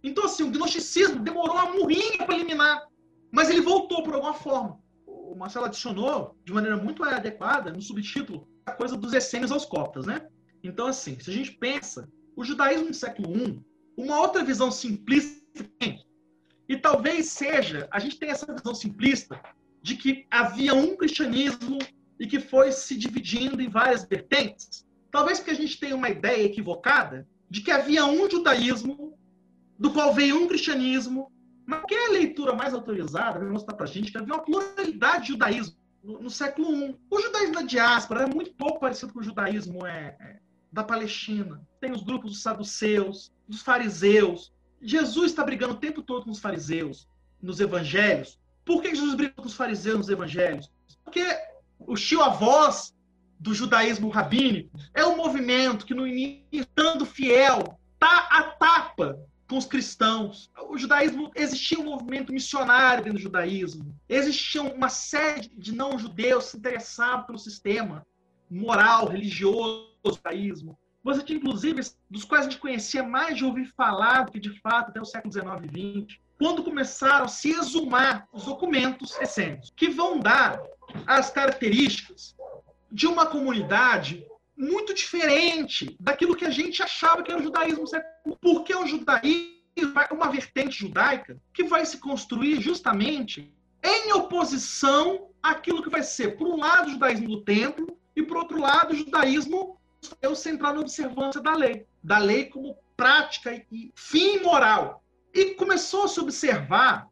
Então, 0.04 0.24
assim, 0.24 0.44
o 0.44 0.50
gnosticismo 0.50 1.18
demorou 1.18 1.56
uma 1.56 1.72
murrinha 1.72 2.24
para 2.24 2.36
eliminar, 2.36 2.86
mas 3.32 3.50
ele 3.50 3.60
voltou 3.60 4.04
por 4.04 4.14
alguma 4.14 4.34
forma. 4.34 4.78
O 5.04 5.34
Marcelo 5.34 5.64
adicionou, 5.66 6.36
de 6.44 6.52
maneira 6.52 6.76
muito 6.76 7.02
adequada, 7.02 7.72
no 7.72 7.82
subtítulo, 7.82 8.46
a 8.64 8.70
coisa 8.70 8.96
dos 8.96 9.12
essênios 9.12 9.50
aos 9.50 9.64
coptas, 9.64 10.06
né? 10.06 10.28
Então, 10.62 10.86
assim, 10.86 11.18
se 11.18 11.28
a 11.28 11.32
gente 11.32 11.52
pensa, 11.52 12.08
o 12.36 12.44
judaísmo 12.44 12.88
do 12.88 12.94
século 12.94 13.36
I, 13.36 13.60
uma 13.96 14.20
outra 14.20 14.44
visão 14.44 14.70
simplista 14.70 15.44
e 16.68 16.76
talvez 16.76 17.26
seja, 17.30 17.88
a 17.90 17.98
gente 17.98 18.18
tem 18.18 18.30
essa 18.30 18.52
visão 18.52 18.74
simplista 18.74 19.40
de 19.82 19.96
que 19.96 20.26
havia 20.30 20.74
um 20.74 20.96
cristianismo 20.96 21.78
e 22.18 22.26
que 22.26 22.40
foi 22.40 22.72
se 22.72 22.96
dividindo 22.96 23.62
em 23.62 23.68
várias 23.68 24.04
vertentes. 24.04 24.86
Talvez 25.10 25.38
porque 25.38 25.52
a 25.52 25.56
gente 25.56 25.78
tenha 25.78 25.94
uma 25.94 26.10
ideia 26.10 26.44
equivocada 26.44 27.26
de 27.48 27.60
que 27.60 27.70
havia 27.70 28.04
um 28.04 28.28
judaísmo, 28.28 29.16
do 29.78 29.92
qual 29.92 30.12
veio 30.12 30.42
um 30.42 30.48
cristianismo, 30.48 31.30
mas 31.64 31.84
que 31.86 31.94
é 31.94 32.06
a 32.06 32.10
leitura 32.10 32.54
mais 32.54 32.74
autorizada 32.74 33.38
vai 33.38 33.48
mostrar 33.48 33.74
para 33.74 33.84
a 33.84 33.88
gente 33.88 34.10
que 34.10 34.18
havia 34.18 34.34
uma 34.34 34.42
pluralidade 34.42 35.26
de 35.26 35.32
judaísmo 35.32 35.76
no, 36.02 36.20
no, 36.22 36.30
século 36.30 36.74
I. 36.74 36.96
O 37.10 37.20
judaísmo 37.20 37.54
da 37.54 37.62
diáspora 37.62 38.22
é 38.22 38.26
muito 38.26 38.52
pouco 38.54 38.80
parecido 38.80 39.12
com 39.12 39.20
o 39.20 39.22
judaísmo 39.22 39.86
é, 39.86 40.16
é, 40.20 40.38
da 40.72 40.84
Palestina. 40.84 41.60
Tem 41.80 41.92
os 41.92 42.02
grupos 42.02 42.30
dos 42.30 42.42
saduceus, 42.42 43.32
dos 43.48 43.62
fariseus, 43.62 44.52
Jesus 44.80 45.30
está 45.30 45.44
brigando 45.44 45.74
o 45.74 45.78
tempo 45.78 46.02
todo 46.02 46.24
com 46.24 46.30
os 46.30 46.38
fariseus 46.38 47.08
nos 47.42 47.60
evangelhos. 47.60 48.38
Por 48.64 48.82
que 48.82 48.94
Jesus 48.94 49.14
briga 49.14 49.34
com 49.34 49.46
os 49.46 49.54
fariseus 49.54 49.98
nos 49.98 50.08
evangelhos? 50.08 50.70
Porque 51.04 51.24
o 51.78 51.94
tio-avós 51.94 52.94
do 53.38 53.54
judaísmo 53.54 54.08
rabínico 54.08 54.70
é 54.94 55.04
um 55.04 55.16
movimento 55.16 55.86
que, 55.86 55.94
no 55.94 56.06
início, 56.06 56.44
estando 56.52 57.06
fiel, 57.06 57.78
tá 57.98 58.28
a 58.30 58.42
tapa 58.42 59.18
com 59.48 59.56
os 59.56 59.66
cristãos. 59.66 60.50
O 60.68 60.76
judaísmo 60.76 61.30
existia 61.34 61.78
um 61.78 61.84
movimento 61.84 62.32
missionário 62.32 63.04
dentro 63.04 63.18
do 63.18 63.22
judaísmo. 63.22 63.94
Existia 64.08 64.62
uma 64.62 64.88
série 64.88 65.48
de 65.56 65.72
não-judeus 65.72 66.46
se 66.46 66.56
interessavam 66.56 67.24
pelo 67.24 67.38
sistema 67.38 68.04
moral, 68.50 69.08
religioso 69.08 69.90
do 70.02 70.14
judaísmo. 70.14 70.78
Você 71.06 71.22
tinha, 71.22 71.38
inclusive, 71.38 71.80
dos 72.10 72.24
quais 72.24 72.44
a 72.46 72.50
gente 72.50 72.60
conhecia 72.60 73.00
mais 73.00 73.36
de 73.36 73.44
ouvir 73.44 73.72
falar 73.76 74.24
do 74.24 74.32
que 74.32 74.40
de 74.40 74.58
fato 74.58 74.88
até 74.88 75.00
o 75.00 75.04
século 75.04 75.32
XIX 75.32 75.46
e 75.72 76.04
XX, 76.08 76.18
quando 76.36 76.64
começaram 76.64 77.26
a 77.26 77.28
se 77.28 77.50
exumar 77.50 78.26
os 78.32 78.44
documentos 78.44 79.16
essênicos, 79.20 79.72
que 79.76 79.88
vão 79.88 80.18
dar 80.18 80.60
as 81.06 81.30
características 81.30 82.34
de 82.90 83.06
uma 83.06 83.24
comunidade 83.24 84.26
muito 84.56 84.92
diferente 84.92 85.96
daquilo 86.00 86.34
que 86.34 86.44
a 86.44 86.50
gente 86.50 86.82
achava 86.82 87.22
que 87.22 87.30
era 87.30 87.40
o 87.40 87.44
judaísmo 87.44 87.84
Porque 88.40 88.74
o 88.74 88.84
judaísmo 88.84 89.54
é 90.10 90.12
uma 90.12 90.28
vertente 90.28 90.80
judaica 90.80 91.40
que 91.54 91.62
vai 91.62 91.86
se 91.86 91.98
construir 91.98 92.60
justamente 92.60 93.54
em 93.80 94.12
oposição 94.12 95.28
àquilo 95.40 95.84
que 95.84 95.90
vai 95.90 96.02
ser, 96.02 96.36
por 96.36 96.48
um 96.48 96.56
lado, 96.56 96.88
o 96.88 96.92
judaísmo 96.92 97.28
do 97.28 97.42
templo 97.42 97.96
e, 98.16 98.24
por 98.24 98.38
outro 98.38 98.60
lado, 98.60 98.92
o 98.92 98.96
judaísmo 98.96 99.75
eu 100.20 100.34
centrar 100.34 100.74
na 100.74 100.80
observância 100.80 101.40
da 101.40 101.54
lei, 101.54 101.86
da 102.02 102.18
lei 102.18 102.46
como 102.46 102.76
prática 102.96 103.54
e 103.70 103.92
fim 103.94 104.40
moral. 104.40 105.04
E 105.34 105.54
começou 105.54 106.04
a 106.04 106.08
se 106.08 106.18
observar 106.20 107.08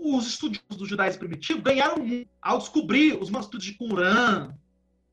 os 0.00 0.26
estudiosos 0.26 0.76
do 0.76 0.86
judaísmo 0.86 1.20
primitivo 1.20 1.60
ganharam 1.60 1.98
muito 1.98 2.30
ao 2.40 2.58
descobrir 2.58 3.20
os 3.20 3.28
manuscritos 3.28 3.66
de 3.66 3.74
Qumran, 3.74 4.54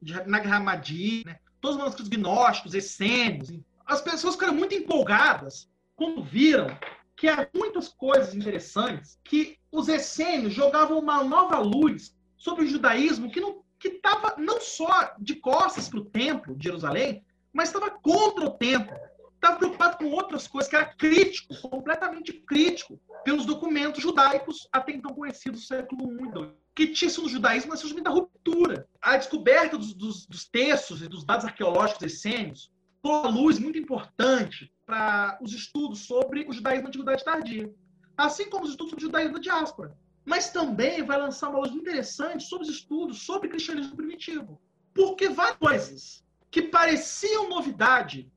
de 0.01 0.13
Nag 0.27 0.47
Hammadi, 0.47 1.23
né? 1.25 1.39
todos 1.59 1.75
os 1.75 1.81
manuscritos 1.81 2.09
gnósticos, 2.09 2.73
essênios. 2.73 3.51
As 3.85 4.01
pessoas 4.01 4.35
ficaram 4.35 4.53
muito 4.53 4.75
empolgadas 4.75 5.69
quando 5.95 6.23
viram 6.23 6.67
que 7.15 7.27
há 7.27 7.47
muitas 7.53 7.87
coisas 7.87 8.35
interessantes 8.35 9.19
que 9.23 9.57
os 9.71 9.87
essênios 9.87 10.53
jogavam 10.53 10.99
uma 10.99 11.23
nova 11.23 11.59
luz 11.59 12.15
sobre 12.37 12.65
o 12.65 12.67
judaísmo 12.67 13.31
que 13.31 13.39
não 13.39 13.63
que 13.89 13.97
estava 13.97 14.35
não 14.37 14.59
só 14.59 15.13
de 15.19 15.35
costas 15.35 15.87
para 15.87 15.99
o 15.99 16.05
templo 16.05 16.55
de 16.55 16.65
Jerusalém, 16.65 17.23
mas 17.53 17.69
estava 17.69 17.91
contra 17.91 18.45
o 18.45 18.51
templo. 18.51 18.95
Estava 19.35 19.57
preocupado 19.57 19.97
com 19.97 20.09
outras 20.09 20.47
coisas, 20.47 20.69
que 20.69 20.75
era 20.75 20.85
crítico, 20.85 21.53
completamente 21.69 22.33
crítico, 22.33 22.99
pelos 23.23 23.45
documentos 23.45 24.01
judaicos 24.01 24.67
até 24.71 24.93
então 24.93 25.13
conhecidos 25.13 25.61
do 25.61 25.67
século 25.67 26.11
I 26.11 26.23
e 26.23 26.39
II. 26.39 26.51
que 26.73 26.87
tinha 26.87 27.09
sido 27.09 27.23
no 27.23 27.29
judaísmo 27.29 27.69
nasceu 27.69 27.87
justamente 27.87 28.05
da 28.05 28.11
ruptura. 28.11 28.87
A 28.99 29.17
descoberta 29.17 29.77
dos, 29.77 29.93
dos, 29.93 30.25
dos 30.25 30.45
textos 30.45 31.01
e 31.03 31.07
dos 31.07 31.23
dados 31.23 31.45
arqueológicos 31.45 32.01
essênios 32.01 32.71
foi 33.01 33.11
uma 33.11 33.29
luz 33.29 33.59
muito 33.59 33.77
importante 33.77 34.73
para 34.83 35.37
os 35.41 35.53
estudos 35.53 35.99
sobre 36.07 36.47
o 36.47 36.51
judaísmo 36.51 36.83
da 36.83 36.87
antiguidade 36.89 37.23
tardia, 37.23 37.71
assim 38.17 38.49
como 38.49 38.63
os 38.63 38.71
estudos 38.71 38.91
sobre 38.91 39.05
o 39.05 39.07
judaísmo 39.07 39.35
da 39.35 39.39
diáspora. 39.39 39.95
Mas 40.25 40.49
também 40.49 41.03
vai 41.03 41.19
lançar 41.19 41.49
uma 41.49 41.59
luz 41.59 41.71
interessante 41.71 42.43
sobre 42.43 42.67
os 42.67 42.73
estudos 42.73 43.21
sobre 43.21 43.47
cristianismo 43.47 43.95
primitivo. 43.95 44.59
Porque 44.93 45.29
várias 45.29 45.57
coisas 45.57 46.25
que 46.49 46.63
pareciam 46.63 47.47
novidade 47.47 48.31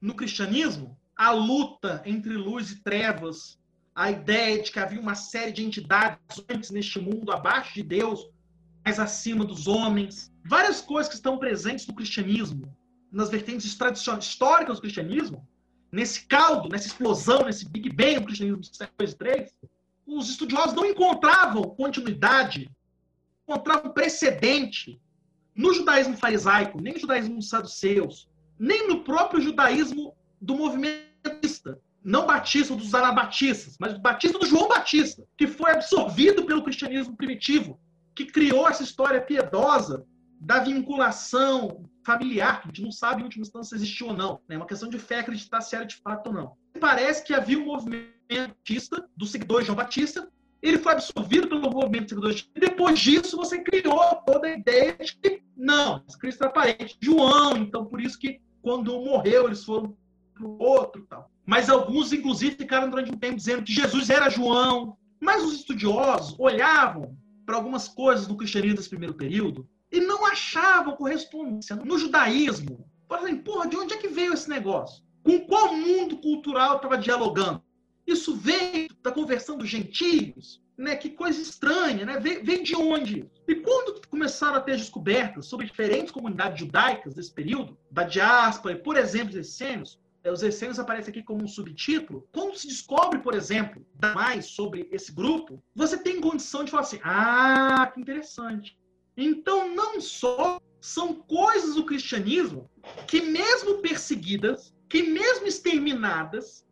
no 0.00 0.14
cristianismo, 0.14 0.98
a 1.16 1.30
luta 1.30 2.02
entre 2.04 2.34
luz 2.34 2.70
e 2.70 2.82
trevas, 2.82 3.58
a 3.94 4.10
ideia 4.10 4.62
de 4.62 4.70
que 4.70 4.78
havia 4.78 5.00
uma 5.00 5.14
série 5.14 5.52
de 5.52 5.64
entidades 5.64 6.18
antes 6.48 6.70
neste 6.70 7.00
mundo, 7.00 7.32
abaixo 7.32 7.74
de 7.74 7.82
Deus, 7.82 8.30
mais 8.84 8.98
acima 8.98 9.44
dos 9.44 9.66
homens. 9.66 10.32
Várias 10.44 10.80
coisas 10.80 11.08
que 11.08 11.16
estão 11.16 11.36
presentes 11.36 11.86
no 11.86 11.94
cristianismo, 11.94 12.76
nas 13.12 13.28
vertentes 13.28 13.66
históricas 13.66 14.76
do 14.76 14.82
cristianismo, 14.82 15.46
nesse 15.90 16.26
caldo, 16.26 16.68
nessa 16.68 16.86
explosão, 16.86 17.44
nesse 17.44 17.68
Big 17.68 17.90
Bang 17.90 18.20
do 18.20 18.26
cristianismo 18.26 18.60
do 18.60 18.66
século 18.66 19.08
III, 19.08 19.48
os 20.08 20.30
estudiosos 20.30 20.74
não 20.74 20.86
encontravam 20.86 21.62
continuidade, 21.62 22.70
encontravam 23.46 23.92
precedente 23.92 25.00
no 25.54 25.74
judaísmo 25.74 26.16
farisaico, 26.16 26.80
nem 26.80 26.94
no 26.94 27.00
judaísmo 27.00 27.36
dos 27.36 27.48
saduceus, 27.48 28.28
nem 28.58 28.88
no 28.88 29.04
próprio 29.04 29.40
judaísmo 29.40 30.14
do 30.40 30.56
movimento 30.56 31.08
batista 31.22 31.78
não 32.04 32.26
batista 32.26 32.74
dos 32.74 32.94
anabatistas, 32.94 33.76
mas 33.78 33.94
o 33.94 33.98
batista 33.98 34.38
do 34.38 34.46
João 34.46 34.68
Batista, 34.68 35.26
que 35.36 35.46
foi 35.46 35.72
absorvido 35.72 36.44
pelo 36.46 36.62
cristianismo 36.62 37.16
primitivo, 37.16 37.78
que 38.14 38.24
criou 38.24 38.68
essa 38.68 38.82
história 38.82 39.20
piedosa 39.20 40.06
da 40.40 40.60
vinculação 40.60 41.84
familiar, 42.04 42.62
que 42.62 42.68
a 42.68 42.68
gente 42.68 42.82
não 42.82 42.92
sabe 42.92 43.20
em 43.20 43.24
última 43.24 43.42
instância 43.42 43.76
se 43.76 43.82
existiu 43.82 44.08
ou 44.08 44.16
não. 44.16 44.40
É 44.48 44.56
uma 44.56 44.66
questão 44.66 44.88
de 44.88 44.98
fé 44.98 45.18
acreditar 45.18 45.60
se 45.60 45.76
era 45.76 45.84
de 45.84 45.96
fato 45.96 46.28
ou 46.28 46.32
não. 46.32 46.56
Parece 46.80 47.22
que 47.24 47.34
havia 47.34 47.58
um 47.58 47.66
movimento 47.66 48.17
batista, 48.28 49.08
dos 49.16 49.30
seguidores 49.30 49.64
de 49.64 49.66
João 49.68 49.76
Batista, 49.76 50.28
ele 50.60 50.78
foi 50.78 50.92
absorvido 50.92 51.48
pelo 51.48 51.70
movimento 51.70 52.00
dos 52.02 52.08
seguidores 52.08 52.36
de 52.42 52.50
e 52.54 52.60
depois 52.60 52.98
disso 52.98 53.36
você 53.36 53.60
criou 53.60 54.16
toda 54.26 54.48
a 54.48 54.52
ideia 54.52 54.96
de 55.00 55.16
que, 55.16 55.42
não, 55.56 56.02
Cristo 56.20 56.44
era 56.44 56.52
parente 56.52 56.98
de 56.98 57.06
João, 57.06 57.56
então 57.56 57.86
por 57.86 58.00
isso 58.00 58.18
que 58.18 58.40
quando 58.60 58.94
um 58.94 59.04
morreu, 59.04 59.46
eles 59.46 59.64
foram 59.64 59.96
para 60.34 60.46
o 60.46 60.58
outro 60.58 61.06
tal. 61.08 61.30
Mas 61.46 61.70
alguns, 61.70 62.12
inclusive, 62.12 62.56
ficaram 62.56 62.90
durante 62.90 63.10
um 63.10 63.16
tempo 63.16 63.36
dizendo 63.36 63.62
que 63.62 63.72
Jesus 63.72 64.10
era 64.10 64.28
João. 64.28 64.98
Mas 65.20 65.42
os 65.42 65.54
estudiosos 65.54 66.36
olhavam 66.38 67.16
para 67.46 67.56
algumas 67.56 67.88
coisas 67.88 68.26
do 68.26 68.36
cristianismo 68.36 68.76
desse 68.76 68.90
primeiro 68.90 69.14
período 69.14 69.66
e 69.90 70.00
não 70.00 70.26
achavam 70.26 70.94
correspondência 70.94 71.74
no 71.76 71.98
judaísmo. 71.98 72.86
Por 73.08 73.18
exemplo, 73.20 73.44
porra, 73.44 73.66
de 73.66 73.76
onde 73.76 73.94
é 73.94 73.96
que 73.96 74.08
veio 74.08 74.34
esse 74.34 74.48
negócio? 74.50 75.02
Com 75.22 75.40
qual 75.46 75.74
mundo 75.74 76.18
cultural 76.18 76.76
estava 76.76 76.98
dialogando? 76.98 77.62
Isso 78.08 78.34
veio 78.34 78.88
da 79.02 79.12
conversão 79.12 79.58
dos 79.58 79.68
gentios? 79.68 80.62
Né? 80.78 80.96
Que 80.96 81.10
coisa 81.10 81.42
estranha, 81.42 82.06
né? 82.06 82.18
Vem, 82.18 82.62
de 82.62 82.74
onde? 82.74 83.28
E 83.46 83.54
quando 83.56 84.00
começaram 84.08 84.56
a 84.56 84.60
ter 84.62 84.78
descobertas 84.78 85.44
sobre 85.44 85.66
diferentes 85.66 86.10
comunidades 86.10 86.58
judaicas 86.58 87.12
desse 87.12 87.30
período, 87.30 87.76
da 87.90 88.04
diáspora, 88.04 88.74
e, 88.74 88.78
por 88.78 88.96
exemplo, 88.96 89.28
os 89.28 89.36
essênios, 89.36 90.00
é, 90.24 90.32
os 90.32 90.42
essênios 90.42 90.78
aparecem 90.78 91.10
aqui 91.10 91.22
como 91.22 91.44
um 91.44 91.48
subtítulo. 91.48 92.26
Quando 92.32 92.56
se 92.56 92.66
descobre, 92.66 93.18
por 93.18 93.34
exemplo, 93.34 93.84
mais 94.14 94.46
sobre 94.46 94.88
esse 94.90 95.12
grupo, 95.12 95.62
você 95.74 95.98
tem 95.98 96.18
condição 96.18 96.64
de 96.64 96.70
falar 96.70 96.84
assim: 96.84 97.00
ah, 97.04 97.90
que 97.92 98.00
interessante. 98.00 98.78
Então, 99.18 99.74
não 99.74 100.00
só 100.00 100.58
são 100.80 101.12
coisas 101.12 101.74
do 101.74 101.84
cristianismo 101.84 102.70
que, 103.06 103.20
mesmo 103.20 103.82
perseguidas, 103.82 104.72
que, 104.88 105.02
mesmo 105.02 105.46
exterminadas, 105.46 106.66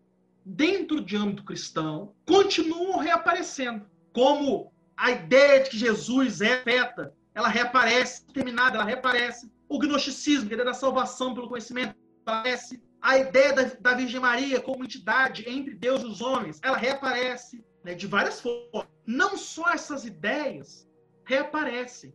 dentro 0.46 1.00
de 1.00 1.16
âmbito 1.16 1.42
cristão, 1.42 2.14
continuam 2.24 2.98
reaparecendo. 2.98 3.84
Como 4.12 4.72
a 4.96 5.10
ideia 5.10 5.64
de 5.64 5.70
que 5.70 5.78
Jesus 5.78 6.40
é 6.40 6.62
feta, 6.62 7.12
ela 7.34 7.48
reaparece, 7.48 8.24
terminada, 8.26 8.76
ela 8.76 8.84
reaparece. 8.84 9.50
O 9.68 9.78
gnosticismo, 9.78 10.48
que 10.48 10.54
é 10.54 10.64
da 10.64 10.72
salvação 10.72 11.34
pelo 11.34 11.48
conhecimento, 11.48 11.96
aparece 12.24 12.80
a 13.02 13.18
ideia 13.18 13.52
da, 13.52 13.62
da 13.80 13.94
Virgem 13.94 14.20
Maria 14.20 14.60
como 14.60 14.84
entidade 14.84 15.44
entre 15.48 15.74
Deus 15.74 16.02
e 16.02 16.06
os 16.06 16.20
homens, 16.20 16.60
ela 16.62 16.76
reaparece 16.76 17.64
né, 17.82 17.94
de 17.94 18.06
várias 18.06 18.40
formas. 18.40 18.88
Não 19.04 19.36
só 19.36 19.70
essas 19.70 20.04
ideias 20.04 20.88
reaparecem, 21.24 22.14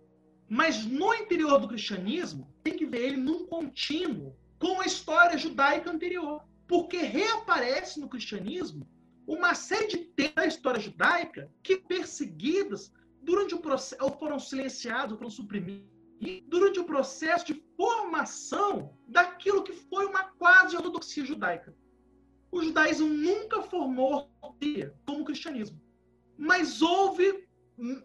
mas 0.50 0.86
no 0.86 1.14
interior 1.14 1.60
do 1.60 1.68
cristianismo, 1.68 2.48
tem 2.64 2.78
que 2.78 2.86
ver 2.86 3.04
ele 3.08 3.18
num 3.18 3.46
contínuo 3.46 4.36
com 4.58 4.80
a 4.80 4.86
história 4.86 5.38
judaica 5.38 5.92
anterior. 5.92 6.44
Porque 6.72 7.00
reaparece 7.00 8.00
no 8.00 8.08
cristianismo 8.08 8.88
uma 9.28 9.54
série 9.54 9.88
de 9.88 9.98
temas 9.98 10.34
da 10.36 10.48
história 10.48 10.80
judaica 10.80 11.52
que 11.62 11.76
perseguidas 11.76 12.94
durante 13.22 13.54
o 13.54 13.60
processo, 13.60 14.02
ou 14.02 14.10
foram 14.18 14.40
silenciados, 14.40 15.12
ou 15.12 15.18
foram 15.18 15.30
suprimidos 15.30 15.92
durante 16.48 16.80
o 16.80 16.86
processo 16.86 17.46
de 17.48 17.62
formação 17.76 18.98
daquilo 19.06 19.66
que 19.66 19.74
foi 19.74 20.06
uma 20.06 20.24
quase 20.40 20.78
ortodoxia 20.78 21.26
judaica. 21.26 21.76
O 22.50 22.64
judaísmo 22.64 23.10
nunca 23.10 23.62
formou 23.64 24.32
como 25.06 25.24
o 25.24 25.26
cristianismo, 25.26 25.78
mas 26.38 26.82
houve 26.82 27.50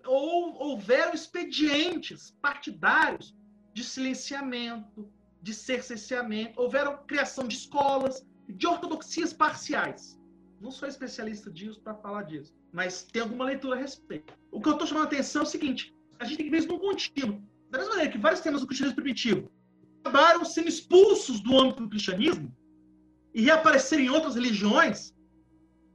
ou 0.05 0.61
houveram 0.61 1.15
expedientes 1.15 2.33
partidários 2.43 3.33
de 3.73 3.85
silenciamento, 3.85 5.09
de 5.41 5.55
cerceamento, 5.55 6.61
houveram 6.61 7.07
criação 7.07 7.47
de 7.47 7.55
escolas, 7.55 8.27
de 8.49 8.67
ortodoxias 8.67 9.33
parciais. 9.33 10.21
Não 10.61 10.71
sou 10.71 10.89
especialista 10.89 11.51
disso 11.51 11.81
para 11.81 11.95
falar 11.95 12.23
disso, 12.23 12.55
mas 12.73 13.03
tem 13.03 13.23
alguma 13.23 13.45
leitura 13.45 13.77
a 13.77 13.81
respeito. 13.81 14.33
O 14.51 14.61
que 14.61 14.69
eu 14.69 14.73
estou 14.73 14.87
chamando 14.87 15.05
a 15.05 15.07
atenção 15.09 15.43
é 15.43 15.45
o 15.45 15.49
seguinte: 15.49 15.95
a 16.19 16.25
gente 16.25 16.39
tem 16.39 16.47
que 16.47 16.51
ver 16.51 16.59
isso 16.59 16.69
num 16.69 16.79
contínuo. 16.79 17.43
Da 17.71 17.79
mesma 17.79 17.95
maneira 17.95 18.13
que 18.13 18.19
vários 18.19 18.41
temas 18.41 18.61
do 18.61 18.67
cristianismo 18.67 18.97
primitivo 18.97 19.51
acabaram 20.03 20.45
sendo 20.45 20.69
expulsos 20.69 21.41
do 21.41 21.59
âmbito 21.59 21.83
do 21.83 21.89
cristianismo 21.89 22.55
e 23.35 23.43
reapareceram 23.43 24.03
em 24.03 24.09
outras 24.09 24.35
religiões 24.35 25.15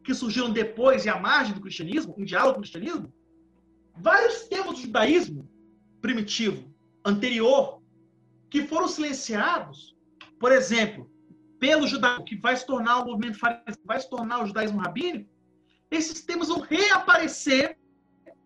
que 0.03 0.13
surgiram 0.13 0.51
depois 0.51 1.05
e 1.05 1.09
à 1.09 1.19
margem 1.19 1.53
do 1.53 1.61
cristianismo, 1.61 2.13
em 2.17 2.25
diálogo 2.25 2.55
com 2.55 2.59
o 2.59 2.61
cristianismo, 2.61 3.13
vários 3.95 4.47
temas 4.47 4.75
do 4.75 4.81
judaísmo 4.81 5.49
primitivo, 6.01 6.73
anterior, 7.05 7.81
que 8.49 8.63
foram 8.63 8.87
silenciados, 8.87 9.95
por 10.39 10.51
exemplo, 10.51 11.10
pelo 11.61 11.85
judaísmo, 11.85 12.25
que 12.25 12.35
vai 12.35 12.57
se 12.57 12.65
tornar 12.65 12.97
o 12.97 13.05
movimento 13.05 13.37
fariseu, 13.37 13.83
vai 13.85 13.99
se 13.99 14.09
tornar 14.09 14.43
o 14.43 14.47
judaísmo 14.47 14.79
rabínico, 14.79 15.29
esses 15.91 16.23
temas 16.23 16.47
vão 16.47 16.61
reaparecer 16.61 17.77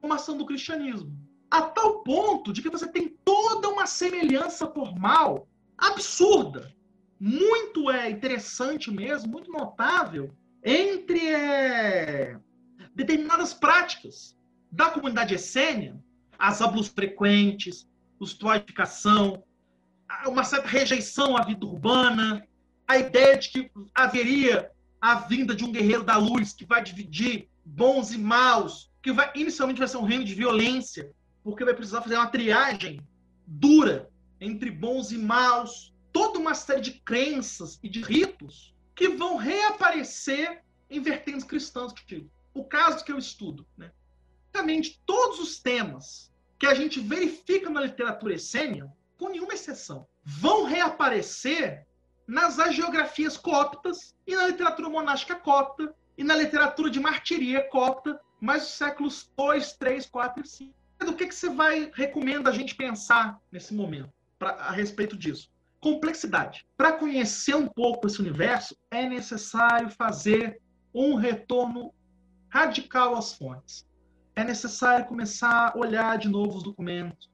como 0.02 0.14
ação 0.14 0.38
do 0.38 0.46
cristianismo. 0.46 1.18
A 1.50 1.62
tal 1.62 2.04
ponto 2.04 2.52
de 2.52 2.62
que 2.62 2.70
você 2.70 2.86
tem 2.92 3.18
toda 3.24 3.70
uma 3.70 3.86
semelhança 3.86 4.68
formal 4.68 5.48
absurda, 5.78 6.76
muito 7.18 7.90
é 7.90 8.10
interessante 8.10 8.92
mesmo, 8.92 9.32
muito 9.32 9.50
notável 9.50 10.36
entre 10.62 11.30
é, 11.30 12.38
determinadas 12.94 13.54
práticas 13.54 14.38
da 14.70 14.90
comunidade 14.90 15.36
essênia, 15.36 15.98
as 16.38 16.62
ablus 16.62 16.90
frequentes, 16.90 17.88
os 18.20 18.34
tuaificação, 18.34 19.42
uma 20.28 20.44
certa 20.44 20.68
rejeição 20.68 21.38
à 21.38 21.44
vida 21.44 21.66
urbana, 21.66 22.46
a 22.88 22.98
ideia 22.98 23.38
de 23.38 23.50
que 23.50 23.72
haveria 23.94 24.72
a 25.02 25.16
vinda 25.16 25.56
de 25.56 25.64
um 25.64 25.72
guerreiro 25.72 26.04
da 26.04 26.18
luz 26.18 26.54
que 26.54 26.66
vai 26.66 26.84
dividir 26.84 27.48
bons 27.64 28.12
e 28.12 28.18
maus, 28.18 28.92
que 29.02 29.12
vai 29.12 29.32
inicialmente 29.36 29.80
vai 29.80 29.88
ser 29.88 29.98
um 29.98 30.04
reino 30.04 30.24
de 30.24 30.34
violência, 30.34 31.12
porque 31.44 31.66
vai 31.66 31.74
precisar 31.74 32.02
fazer 32.02 32.16
uma 32.16 32.28
triagem 32.28 33.02
dura 33.46 34.10
entre 34.40 34.72
bons 34.72 35.12
e 35.12 35.18
maus, 35.18 35.94
toda 36.12 36.40
uma 36.40 36.54
série 36.54 36.82
de 36.82 36.92
crenças 36.92 37.80
e 37.84 37.90
de 37.90 38.02
ritos 38.02 38.74
que 38.96 39.10
vão 39.10 39.36
reaparecer 39.36 40.64
em 40.90 41.02
vertentes 41.02 41.44
cristãs. 41.44 41.94
O 42.54 42.64
caso 42.64 43.04
que 43.04 43.12
eu 43.12 43.18
estudo, 43.18 43.68
né? 43.78 43.92
Basicamente, 44.56 45.02
todos 45.06 45.40
os 45.40 45.60
temas 45.60 46.32
que 46.58 46.66
a 46.66 46.74
gente 46.74 47.02
verifica 47.02 47.70
na 47.70 47.82
literatura 47.82 48.36
essênia, 48.36 48.90
com 49.18 49.28
nenhuma 49.28 49.54
exceção, 49.54 50.08
vão 50.24 50.64
reaparecer 50.64 51.85
nas 52.28 52.60
agiografias 52.60 53.38
coptas 53.38 54.16
e 54.26 54.36
na 54.36 54.48
literatura 54.48 54.90
monástica 54.90 55.36
copta 55.36 55.94
e 56.18 56.24
na 56.24 56.36
literatura 56.36 56.90
de 56.90 57.00
martiria 57.00 57.68
copta, 57.70 58.20
mais 58.40 58.64
os 58.64 58.70
séculos 58.70 59.32
2, 59.38 59.74
3, 59.74 60.06
4 60.08 60.44
e 60.44 60.48
5 60.48 60.86
do 61.06 61.14
que, 61.14 61.28
que 61.28 61.36
você 61.36 61.50
vai 61.50 61.92
recomenda 61.94 62.50
a 62.50 62.54
gente 62.54 62.76
pensar 62.76 63.40
nesse 63.52 63.74
momento 63.74 64.12
pra, 64.38 64.52
a 64.52 64.72
respeito 64.72 65.16
disso? 65.16 65.50
Complexidade. 65.80 66.66
Para 66.76 66.94
conhecer 66.94 67.56
um 67.56 67.68
pouco 67.68 68.08
esse 68.08 68.20
universo, 68.20 68.76
é 68.90 69.08
necessário 69.08 69.90
fazer 69.92 70.60
um 70.94 71.16
retorno 71.16 71.94
radical 72.50 73.16
às 73.16 73.34
fontes. 73.34 73.86
é 74.36 74.44
necessário 74.44 75.06
começar 75.06 75.70
a 75.70 75.78
olhar 75.78 76.18
de 76.18 76.28
novo 76.28 76.58
os 76.58 76.64
documentos, 76.64 77.30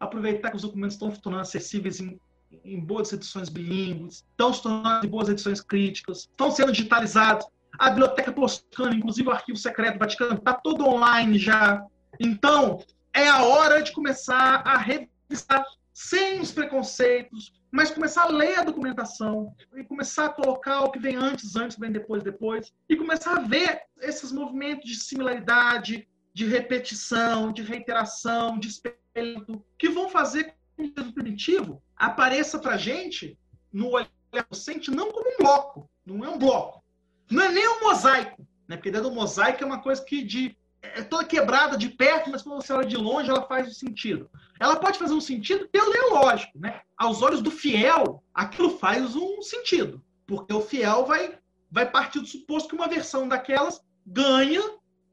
aproveitar 0.00 0.50
que 0.50 0.56
os 0.56 0.62
documentos 0.62 0.94
estão 0.94 1.10
tornando 1.10 1.42
acessíveis 1.42 2.00
em, 2.00 2.18
em 2.64 2.80
boas 2.80 3.12
edições 3.12 3.48
bilíngues, 3.48 4.24
estão 4.30 4.52
se 4.52 4.62
tornando 4.62 5.06
em 5.06 5.10
boas 5.10 5.28
edições 5.28 5.60
críticas, 5.60 6.20
estão 6.20 6.50
sendo 6.50 6.72
digitalizados. 6.72 7.46
A 7.78 7.90
biblioteca 7.90 8.32
Toscana, 8.32 8.94
inclusive 8.94 9.28
o 9.28 9.32
arquivo 9.32 9.58
secreto 9.58 9.98
Vaticano, 9.98 10.34
está 10.34 10.54
todo 10.54 10.86
online 10.86 11.38
já. 11.38 11.84
Então, 12.18 12.82
é 13.12 13.28
a 13.28 13.44
hora 13.44 13.82
de 13.82 13.92
começar 13.92 14.62
a 14.66 14.76
revisar 14.78 15.64
sem 15.92 16.40
os 16.40 16.52
preconceitos, 16.52 17.54
mas 17.70 17.90
começar 17.90 18.24
a 18.24 18.28
ler 18.28 18.58
a 18.58 18.64
documentação 18.64 19.54
e 19.74 19.82
começar 19.82 20.26
a 20.26 20.30
colocar 20.30 20.80
o 20.80 20.90
que 20.90 20.98
vem 20.98 21.16
antes, 21.16 21.56
antes, 21.56 21.78
vem 21.78 21.90
depois, 21.90 22.22
depois, 22.22 22.72
e 22.88 22.96
começar 22.96 23.38
a 23.38 23.40
ver 23.40 23.82
esses 24.02 24.30
movimentos 24.30 24.88
de 24.88 24.96
similaridade, 24.96 26.06
de 26.34 26.44
repetição, 26.44 27.50
de 27.50 27.62
reiteração, 27.62 28.58
de 28.58 28.68
espelho, 28.68 29.64
que 29.78 29.88
vão 29.88 30.10
fazer 30.10 30.54
com 30.76 30.90
que 30.90 31.00
o 31.00 31.12
primitivo 31.12 31.82
apareça 31.96 32.58
para 32.58 32.76
gente 32.76 33.38
no 33.72 33.90
olhar 33.90 34.10
docente 34.50 34.90
não 34.90 35.10
como 35.10 35.28
um 35.30 35.36
bloco, 35.38 35.90
não 36.04 36.24
é 36.24 36.28
um 36.28 36.38
bloco, 36.38 36.82
não 37.30 37.42
é 37.42 37.48
nem 37.50 37.68
um 37.68 37.80
mosaico, 37.80 38.46
né? 38.68 38.76
porque 38.76 38.90
dentro 38.90 39.08
do 39.08 39.14
mosaico 39.14 39.62
é 39.62 39.66
uma 39.66 39.82
coisa 39.82 40.04
que 40.04 40.22
de 40.22 40.56
é 40.94 41.02
toda 41.02 41.24
quebrada 41.24 41.76
de 41.76 41.88
perto, 41.88 42.30
mas 42.30 42.42
quando 42.42 42.62
você 42.62 42.72
olha 42.72 42.86
de 42.86 42.96
longe, 42.96 43.30
ela 43.30 43.46
faz 43.46 43.68
um 43.68 43.72
sentido. 43.72 44.30
Ela 44.58 44.76
pode 44.76 44.98
fazer 44.98 45.14
um 45.14 45.20
sentido 45.20 45.66
teleológico, 45.68 46.58
né? 46.58 46.80
Aos 46.96 47.22
olhos 47.22 47.42
do 47.42 47.50
fiel, 47.50 48.22
aquilo 48.32 48.78
faz 48.78 49.16
um 49.16 49.42
sentido. 49.42 50.02
Porque 50.26 50.52
o 50.52 50.60
fiel 50.60 51.04
vai, 51.04 51.38
vai 51.70 51.90
partir 51.90 52.20
do 52.20 52.26
suposto 52.26 52.68
que 52.68 52.74
uma 52.76 52.88
versão 52.88 53.28
daquelas 53.28 53.80
ganha, 54.06 54.60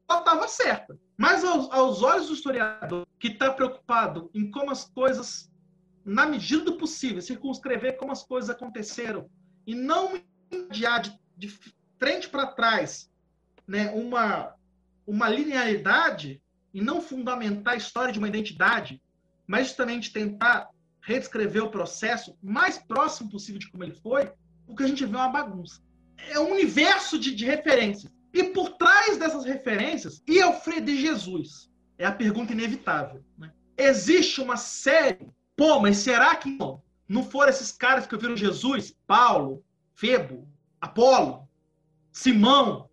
ela 0.08 0.18
estava 0.20 0.48
certa. 0.48 0.98
Mas 1.16 1.44
aos, 1.44 1.70
aos 1.70 2.02
olhos 2.02 2.28
do 2.28 2.34
historiador, 2.34 3.06
que 3.18 3.28
está 3.28 3.50
preocupado 3.50 4.30
em 4.34 4.50
como 4.50 4.70
as 4.70 4.84
coisas, 4.84 5.50
na 6.04 6.26
medida 6.26 6.64
do 6.64 6.76
possível, 6.76 7.22
circunscrever 7.22 7.96
como 7.96 8.12
as 8.12 8.22
coisas 8.22 8.50
aconteceram, 8.50 9.28
e 9.66 9.74
não 9.74 10.20
adiar 10.70 11.00
de, 11.00 11.18
de 11.36 11.48
frente 11.98 12.28
para 12.28 12.46
trás 12.46 13.10
né, 13.66 13.90
uma, 13.92 14.54
uma 15.06 15.28
linearidade 15.28 16.42
e 16.72 16.80
não 16.80 17.00
fundamentar 17.00 17.74
a 17.74 17.76
história 17.76 18.12
de 18.12 18.18
uma 18.18 18.28
identidade, 18.28 19.00
mas 19.46 19.68
justamente 19.68 20.12
tentar 20.12 20.68
reescrever 21.00 21.62
o 21.62 21.70
processo 21.70 22.36
mais 22.42 22.78
próximo 22.78 23.30
possível 23.30 23.58
de 23.58 23.70
como 23.70 23.84
ele 23.84 23.94
foi, 23.94 24.32
o 24.66 24.74
que 24.74 24.82
a 24.82 24.86
gente 24.86 25.04
vê 25.04 25.14
é 25.14 25.18
uma 25.18 25.28
bagunça. 25.28 25.82
É 26.16 26.38
um 26.40 26.52
universo 26.52 27.18
de, 27.18 27.34
de 27.34 27.44
referências. 27.44 28.12
E 28.32 28.42
por 28.44 28.70
trás 28.70 29.16
dessas 29.18 29.44
referências, 29.44 30.22
e 30.26 30.40
Alfredo 30.40 30.86
de 30.86 31.00
Jesus? 31.00 31.70
É 31.98 32.04
a 32.04 32.12
pergunta 32.12 32.52
inevitável. 32.52 33.22
Né? 33.38 33.52
Existe 33.76 34.40
uma 34.40 34.56
série. 34.56 35.28
Pô, 35.56 35.80
mas 35.80 35.98
será 35.98 36.34
que 36.36 36.50
não? 36.50 36.82
Não 37.08 37.22
foram 37.22 37.50
esses 37.50 37.70
caras 37.72 38.06
que 38.06 38.14
ouviram 38.14 38.36
Jesus? 38.36 38.94
Paulo, 39.06 39.64
Febo, 39.94 40.48
Apolo, 40.80 41.48
Simão, 42.12 42.88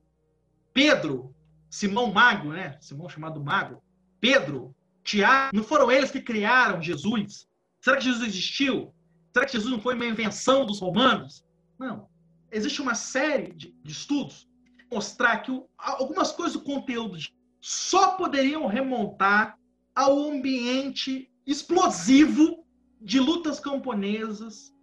Pedro, 0.74 1.34
Simão 1.70 2.12
Mago, 2.12 2.50
né? 2.52 2.78
Simão 2.82 3.10
chamado 3.10 3.44
Mago, 3.44 3.82
Pedro, 4.20 4.76
Tiago, 5.04 5.56
não 5.56 5.64
foram 5.64 5.92
eles 5.92 6.12
que 6.12 6.22
criaram 6.22 6.82
Jesus? 6.82 7.48
Será 7.80 7.98
que 7.98 8.04
Jesus 8.04 8.28
existiu? 8.28 8.94
Será 9.34 9.46
que 9.46 9.54
Jesus 9.54 9.72
não 9.72 9.82
foi 9.82 9.96
uma 9.96 10.06
invenção 10.06 10.66
dos 10.66 10.80
romanos? 10.80 11.44
Não. 11.80 12.10
Existe 12.52 12.82
uma 12.82 12.96
série 12.96 13.54
de, 13.54 13.74
de 13.84 13.92
estudos 13.92 14.48
mostrar 14.92 15.38
que 15.38 15.52
o, 15.52 15.68
algumas 15.78 16.34
coisas 16.34 16.54
do 16.54 16.64
conteúdo 16.64 17.18
só 17.62 18.12
poderiam 18.18 18.68
remontar 18.68 19.58
ao 19.96 20.20
ambiente 20.30 21.31
explosivo 21.46 22.64
de 23.00 23.20
lutas 23.20 23.60
camponesas 23.60 24.74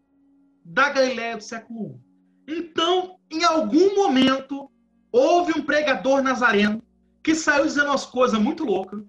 da 0.65 0.91
Galiléia 0.91 1.37
do 1.37 1.43
século 1.43 2.01
I. 2.47 2.59
Então, 2.59 3.19
em 3.31 3.45
algum 3.45 3.95
momento, 3.95 4.71
houve 5.13 5.59
um 5.59 5.63
pregador 5.63 6.23
nazareno 6.23 6.83
que 7.23 7.35
saiu 7.35 7.65
dizendo 7.65 7.91
umas 7.91 8.07
coisas 8.07 8.41
muito 8.41 8.65
loucas. 8.65 9.03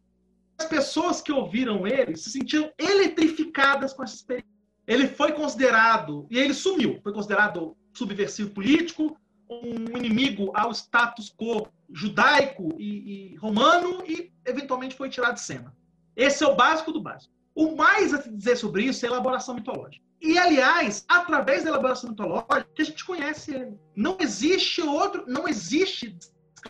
As 0.57 0.65
pessoas 0.65 1.21
que 1.21 1.31
ouviram 1.31 1.87
ele 1.87 2.15
se 2.15 2.29
sentiram 2.29 2.69
eletrificadas 2.77 3.93
com 3.93 4.03
essa 4.03 4.15
experiência. 4.15 4.49
Ele 4.85 5.07
foi 5.07 5.31
considerado, 5.31 6.27
e 6.29 6.37
ele 6.37 6.53
sumiu, 6.53 6.99
foi 7.01 7.13
considerado 7.13 7.77
subversivo 7.93 8.49
político, 8.49 9.17
um 9.49 9.97
inimigo 9.97 10.51
ao 10.53 10.71
status 10.71 11.29
quo 11.29 11.67
judaico 11.91 12.75
e, 12.77 13.33
e 13.33 13.35
romano, 13.37 14.03
e 14.05 14.31
eventualmente 14.45 14.95
foi 14.95 15.09
tirado 15.09 15.35
de 15.35 15.41
cena. 15.41 15.75
Esse 16.15 16.43
é 16.43 16.47
o 16.47 16.55
básico 16.55 16.91
do 16.91 17.01
básico. 17.01 17.33
O 17.59 17.75
mais 17.75 18.13
a 18.13 18.19
dizer 18.19 18.55
sobre 18.55 18.85
isso 18.85 19.05
é 19.05 19.09
elaboração 19.09 19.53
mitológica. 19.53 20.01
E, 20.21 20.37
aliás, 20.37 21.03
através 21.09 21.61
da 21.61 21.69
elaboração 21.71 22.11
mitológica, 22.11 22.71
a 22.79 22.83
gente 22.83 23.03
conhece 23.03 23.53
ele. 23.53 23.77
Não 23.93 24.15
existe 24.17 24.81
outro, 24.81 25.25
não 25.27 25.45
existe 25.45 26.17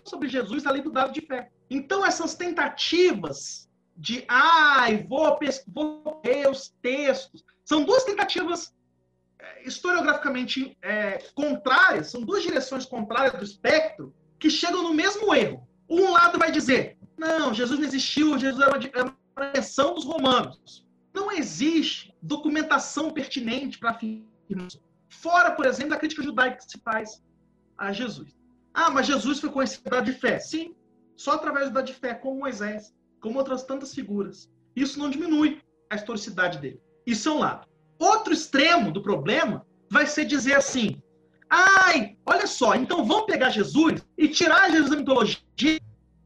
sobre 0.04 0.28
Jesus 0.28 0.66
além 0.66 0.82
do 0.82 0.90
dado 0.92 1.14
de 1.14 1.22
fé. 1.22 1.52
Então, 1.70 2.04
essas 2.04 2.34
tentativas 2.34 3.70
de, 3.96 4.26
ai, 4.28 5.06
vou, 5.08 5.38
vou 5.68 6.22
ver 6.26 6.50
os 6.50 6.74
textos, 6.82 7.46
são 7.64 7.84
duas 7.84 8.04
tentativas 8.04 8.74
é, 9.38 9.68
historiograficamente 9.68 10.76
é, 10.82 11.20
contrárias, 11.36 12.10
são 12.10 12.22
duas 12.22 12.42
direções 12.42 12.88
contrárias 12.88 13.34
do 13.34 13.44
espectro 13.44 14.12
que 14.40 14.50
chegam 14.50 14.82
no 14.82 14.96
mesmo 14.96 15.36
erro. 15.36 15.68
Um 15.88 16.14
lado 16.14 16.40
vai 16.40 16.52
dizer, 16.52 16.98
não, 17.16 17.54
Jesus 17.54 17.80
não 17.80 17.86
existiu, 17.86 18.40
Jesus 18.40 18.60
é 18.64 19.02
uma, 19.04 19.19
invenção 19.48 19.94
dos 19.94 20.06
romanos. 20.06 20.86
Não 21.14 21.32
existe 21.32 22.14
documentação 22.22 23.12
pertinente 23.12 23.80
para 23.80 23.92
afirmar. 23.92 24.28
Fora, 25.10 25.52
por 25.52 25.66
exemplo, 25.66 25.92
da 25.92 25.98
crítica 25.98 26.22
judaica 26.22 26.58
que 26.58 26.72
se 26.72 26.80
faz 26.80 27.24
a 27.78 27.92
Jesus. 27.92 28.36
Ah, 28.74 28.90
mas 28.90 29.08
Jesus 29.08 29.40
foi 29.40 29.50
conhecido 29.50 29.90
da 29.90 30.02
de 30.02 30.14
fé. 30.14 30.40
Sim, 30.40 30.76
só 31.16 31.32
através 31.32 31.70
da 31.70 31.82
de 31.82 31.94
fé, 31.94 32.14
como 32.14 32.40
Moisés, 32.40 32.94
como 33.20 33.38
outras 33.38 33.64
tantas 33.64 33.94
figuras. 33.94 34.50
Isso 34.76 35.00
não 35.00 35.10
diminui 35.10 35.62
a 35.90 35.96
historicidade 35.96 36.60
dele. 36.60 36.82
Isso 37.06 37.28
é 37.28 37.32
um 37.32 37.40
lado. 37.40 37.68
Outro 37.98 38.34
extremo 38.34 38.92
do 38.92 39.02
problema 39.02 39.66
vai 39.90 40.06
ser 40.06 40.26
dizer 40.26 40.54
assim: 40.54 41.02
ai, 41.50 42.18
olha 42.26 42.48
só, 42.48 42.76
então 42.76 43.04
vamos 43.04 43.26
pegar 43.26 43.50
Jesus 43.50 44.06
e 44.18 44.28
tirar 44.28 44.72
Jesus 44.72 44.92
da 44.92 44.98
mitologia 44.98 45.40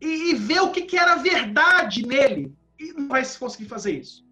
e, 0.01 0.31
e 0.31 0.33
ver 0.35 0.61
o 0.61 0.71
que, 0.71 0.81
que 0.81 0.97
era 0.97 1.15
verdade 1.15 2.05
nele. 2.05 2.53
E 2.79 2.93
não 2.93 3.07
vai 3.07 3.23
se 3.23 3.37
conseguir 3.37 3.67
fazer 3.67 3.91
isso. 3.99 4.25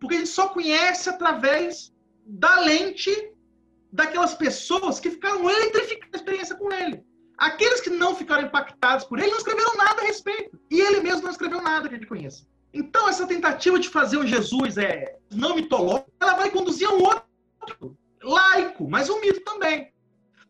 Porque 0.00 0.16
a 0.16 0.18
gente 0.18 0.30
só 0.30 0.48
conhece 0.48 1.08
através 1.08 1.92
da 2.26 2.60
lente 2.60 3.32
daquelas 3.92 4.34
pessoas 4.34 4.98
que 4.98 5.10
ficaram 5.10 5.48
eletrificadas 5.48 6.14
a 6.14 6.16
experiência 6.16 6.56
com 6.56 6.72
ele. 6.72 7.04
Aqueles 7.36 7.80
que 7.80 7.90
não 7.90 8.14
ficaram 8.14 8.44
impactados 8.44 9.04
por 9.04 9.18
ele 9.18 9.30
não 9.30 9.38
escreveram 9.38 9.76
nada 9.76 10.02
a 10.02 10.06
respeito. 10.06 10.58
E 10.70 10.80
ele 10.80 11.00
mesmo 11.00 11.22
não 11.22 11.30
escreveu 11.30 11.60
nada 11.60 11.88
que 11.88 11.94
a 11.94 11.98
gente 11.98 12.08
conheça. 12.08 12.46
Então, 12.72 13.08
essa 13.08 13.26
tentativa 13.26 13.78
de 13.78 13.88
fazer 13.88 14.18
um 14.18 14.26
Jesus 14.26 14.76
é, 14.78 15.16
não 15.32 15.54
mitológico, 15.54 16.10
ela 16.20 16.34
vai 16.34 16.50
conduzir 16.50 16.88
a 16.88 16.92
um 16.92 17.02
outro 17.02 17.96
laico, 18.20 18.88
mas 18.88 19.08
um 19.08 19.20
mito 19.20 19.40
também. 19.40 19.92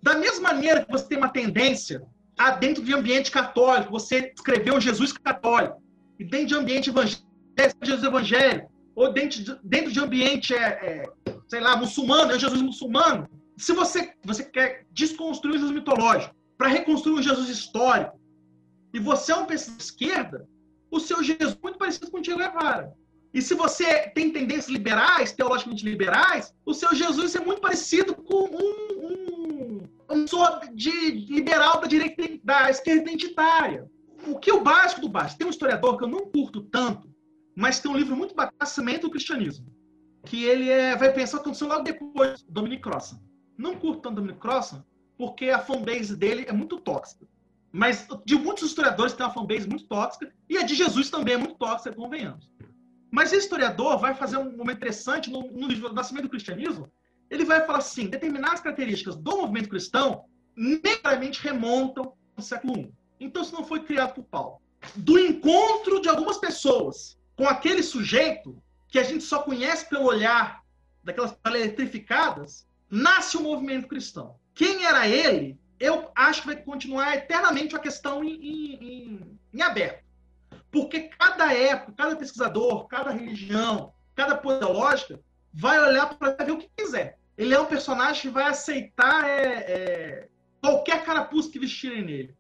Da 0.02 0.14
mesma 0.14 0.52
maneira 0.52 0.84
que 0.84 0.90
você 0.90 1.06
tem 1.06 1.18
uma 1.18 1.28
tendência 1.28 2.02
a, 2.38 2.50
dentro 2.50 2.82
de 2.82 2.94
ambiente 2.94 3.30
católico, 3.30 3.92
você 3.92 4.32
escrever 4.34 4.72
um 4.72 4.80
Jesus 4.80 5.12
católico, 5.12 5.82
e 6.18 6.24
dentro 6.24 6.46
de 6.46 6.54
ambiente 6.54 6.90
evangélico, 6.90 7.24
Jesus 7.82 8.04
evangélico, 8.04 8.70
ou 8.94 9.12
dentro 9.12 9.42
de, 9.42 9.58
dentro 9.62 9.92
de 9.92 10.00
ambiente, 10.00 10.54
é, 10.54 10.66
é, 11.26 11.34
sei 11.48 11.60
lá, 11.60 11.76
muçulmano, 11.76 12.32
é 12.32 12.38
Jesus 12.38 12.62
muçulmano. 12.62 13.28
Se 13.56 13.72
você, 13.72 14.12
você 14.24 14.44
quer 14.44 14.86
desconstruir 14.92 15.54
o 15.54 15.58
Jesus 15.58 15.72
mitológico 15.72 16.34
para 16.56 16.68
reconstruir 16.68 17.14
um 17.14 17.22
Jesus 17.22 17.48
histórico, 17.48 18.18
e 18.92 19.00
você 19.00 19.32
é 19.32 19.36
um 19.36 19.46
pessoa 19.46 19.76
de 19.76 19.82
esquerda, 19.82 20.48
o 20.90 21.00
seu 21.00 21.22
Jesus 21.22 21.54
é 21.54 21.58
muito 21.62 21.78
parecido 21.78 22.10
com 22.10 22.20
o 22.20 22.24
Che 22.24 22.34
Guevara. 22.34 22.92
E 23.32 23.42
se 23.42 23.54
você 23.54 24.08
tem 24.10 24.30
tendências 24.30 24.68
liberais, 24.68 25.32
teologicamente 25.32 25.84
liberais, 25.84 26.54
o 26.64 26.72
seu 26.72 26.94
Jesus 26.94 27.34
é 27.34 27.40
muito 27.40 27.60
parecido 27.60 28.14
com 28.14 28.44
um, 28.44 29.08
um, 29.08 29.88
um 30.08 30.24
de 30.72 31.10
liberal 31.10 31.80
da, 31.80 31.88
direita, 31.88 32.22
da 32.44 32.70
esquerda 32.70 33.02
identitária. 33.02 33.90
O 34.26 34.38
que 34.38 34.50
é 34.50 34.54
o 34.54 34.62
básico 34.62 35.00
do 35.00 35.08
básico? 35.08 35.38
Tem 35.38 35.46
um 35.46 35.50
historiador 35.50 35.96
que 35.96 36.04
eu 36.04 36.08
não 36.08 36.30
curto 36.30 36.62
tanto, 36.62 37.08
mas 37.54 37.78
tem 37.78 37.90
um 37.90 37.96
livro 37.96 38.16
muito 38.16 38.34
bacana, 38.34 38.56
Nascimento 38.60 39.02
do 39.02 39.10
Cristianismo, 39.10 39.66
que 40.24 40.44
ele 40.44 40.70
é, 40.70 40.96
vai 40.96 41.12
pensar 41.12 41.36
o 41.36 41.40
que 41.40 41.44
aconteceu 41.44 41.68
logo 41.68 41.82
depois 41.82 42.42
do 42.42 42.52
Dominic 42.52 42.82
Crossan. 42.82 43.20
Não 43.56 43.76
curto 43.76 44.02
tanto 44.02 44.16
Dominic 44.16 44.40
Crossan, 44.40 44.84
porque 45.16 45.50
a 45.50 45.58
fanbase 45.58 46.16
dele 46.16 46.44
é 46.48 46.52
muito 46.52 46.80
tóxica. 46.80 47.26
Mas 47.70 48.06
de 48.24 48.36
muitos 48.36 48.64
historiadores 48.64 49.12
tem 49.12 49.26
uma 49.26 49.32
fanbase 49.32 49.68
muito 49.68 49.86
tóxica, 49.86 50.32
e 50.48 50.56
a 50.56 50.62
de 50.62 50.74
Jesus 50.74 51.10
também 51.10 51.34
é 51.34 51.38
muito 51.38 51.56
tóxica, 51.56 51.94
convenhamos. 51.94 52.50
Mas 53.10 53.32
esse 53.32 53.44
historiador 53.44 53.98
vai 53.98 54.14
fazer 54.14 54.38
um 54.38 54.56
momento 54.56 54.78
interessante 54.78 55.30
no, 55.30 55.42
no 55.52 55.68
livro 55.68 55.88
do 55.88 55.94
Nascimento 55.94 56.24
do 56.24 56.30
Cristianismo. 56.30 56.90
Ele 57.30 57.44
vai 57.44 57.64
falar 57.64 57.78
assim: 57.78 58.08
determinadas 58.08 58.60
características 58.60 59.16
do 59.16 59.36
movimento 59.36 59.68
cristão 59.68 60.24
necessariamente 60.56 61.40
remontam 61.40 62.14
ao 62.36 62.42
século 62.42 62.78
I. 62.78 62.92
Então, 63.18 63.42
isso 63.42 63.52
não 63.52 63.64
foi 63.64 63.80
criado 63.80 64.14
por 64.14 64.24
Paulo. 64.24 64.60
do 64.96 65.18
encontro 65.18 66.00
de 66.00 66.10
algumas 66.10 66.36
pessoas 66.36 67.18
com 67.36 67.48
aquele 67.48 67.82
sujeito 67.82 68.62
que 68.88 68.98
a 68.98 69.02
gente 69.02 69.24
só 69.24 69.42
conhece 69.42 69.88
pelo 69.88 70.04
olhar 70.04 70.62
daquelas 71.02 71.36
eletrificadas, 71.46 72.66
nasce 72.90 73.36
o 73.36 73.42
movimento 73.42 73.88
cristão. 73.88 74.36
Quem 74.54 74.84
era 74.84 75.08
ele, 75.08 75.58
eu 75.80 76.10
acho 76.14 76.42
que 76.42 76.46
vai 76.48 76.56
continuar 76.56 77.16
eternamente 77.16 77.74
uma 77.74 77.80
questão 77.80 78.22
em, 78.22 78.34
em, 78.34 78.74
em, 78.74 79.40
em 79.52 79.62
aberto. 79.62 80.04
Porque 80.70 81.08
cada 81.18 81.52
época, 81.52 81.94
cada 81.96 82.16
pesquisador, 82.16 82.86
cada 82.86 83.10
religião, 83.10 83.92
cada 84.14 84.40
lógica 84.68 85.20
vai 85.52 85.78
olhar 85.80 86.14
para 86.16 86.44
ver 86.44 86.52
o 86.52 86.58
que 86.58 86.70
quiser. 86.76 87.18
Ele 87.36 87.54
é 87.54 87.60
um 87.60 87.66
personagem 87.66 88.22
que 88.22 88.28
vai 88.28 88.44
aceitar 88.44 89.28
é, 89.28 89.44
é, 89.44 90.28
qualquer 90.60 91.04
carapuço 91.04 91.50
que 91.50 91.58
vestirem 91.58 92.04
nele. 92.04 92.36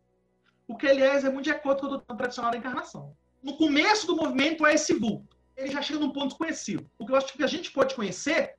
O 0.66 0.76
que, 0.76 0.86
aliás, 0.86 1.24
é 1.24 1.30
muito 1.30 1.44
de 1.44 1.50
acordo 1.50 1.80
com 1.80 1.86
o 1.86 1.90
doutrina 1.90 2.16
tradicional 2.16 2.50
da 2.50 2.58
encarnação. 2.58 3.14
No 3.42 3.56
começo 3.56 4.06
do 4.06 4.16
movimento 4.16 4.64
é 4.66 4.74
esse 4.74 4.94
vulto. 4.94 5.36
Ele 5.56 5.70
já 5.70 5.82
chega 5.82 6.00
num 6.00 6.10
ponto 6.10 6.28
desconhecido. 6.28 6.90
O 6.98 7.04
que 7.04 7.12
eu 7.12 7.16
acho 7.16 7.32
que 7.32 7.42
a 7.42 7.46
gente 7.46 7.70
pode 7.70 7.94
conhecer 7.94 8.54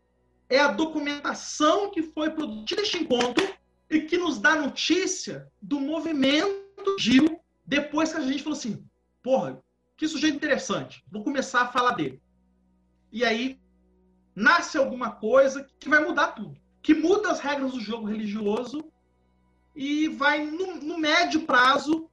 é 0.49 0.59
a 0.59 0.71
documentação 0.71 1.89
que 1.89 2.03
foi 2.03 2.29
produzida 2.29 2.81
neste 2.81 2.97
encontro 2.97 3.45
e 3.89 4.01
que 4.01 4.17
nos 4.17 4.39
dá 4.39 4.55
notícia 4.55 5.47
do 5.61 5.79
movimento 5.79 6.95
Gil 6.99 7.39
depois 7.65 8.11
que 8.11 8.17
a 8.17 8.21
gente 8.21 8.43
falou 8.43 8.57
assim, 8.57 8.85
porra, 9.23 9.61
que 9.97 10.07
sujeito 10.07 10.35
interessante, 10.35 11.03
vou 11.11 11.23
começar 11.23 11.61
a 11.61 11.67
falar 11.67 11.91
dele. 11.91 12.21
E 13.11 13.25
aí 13.25 13.59
nasce 14.35 14.77
alguma 14.77 15.11
coisa 15.11 15.67
que 15.79 15.89
vai 15.89 16.03
mudar 16.03 16.33
tudo, 16.33 16.59
que 16.81 16.93
muda 16.93 17.31
as 17.31 17.39
regras 17.39 17.71
do 17.71 17.79
jogo 17.79 18.05
religioso 18.05 18.91
e 19.75 20.07
vai, 20.07 20.45
no, 20.45 20.75
no 20.75 20.97
médio 20.97 21.41
prazo, 21.41 22.09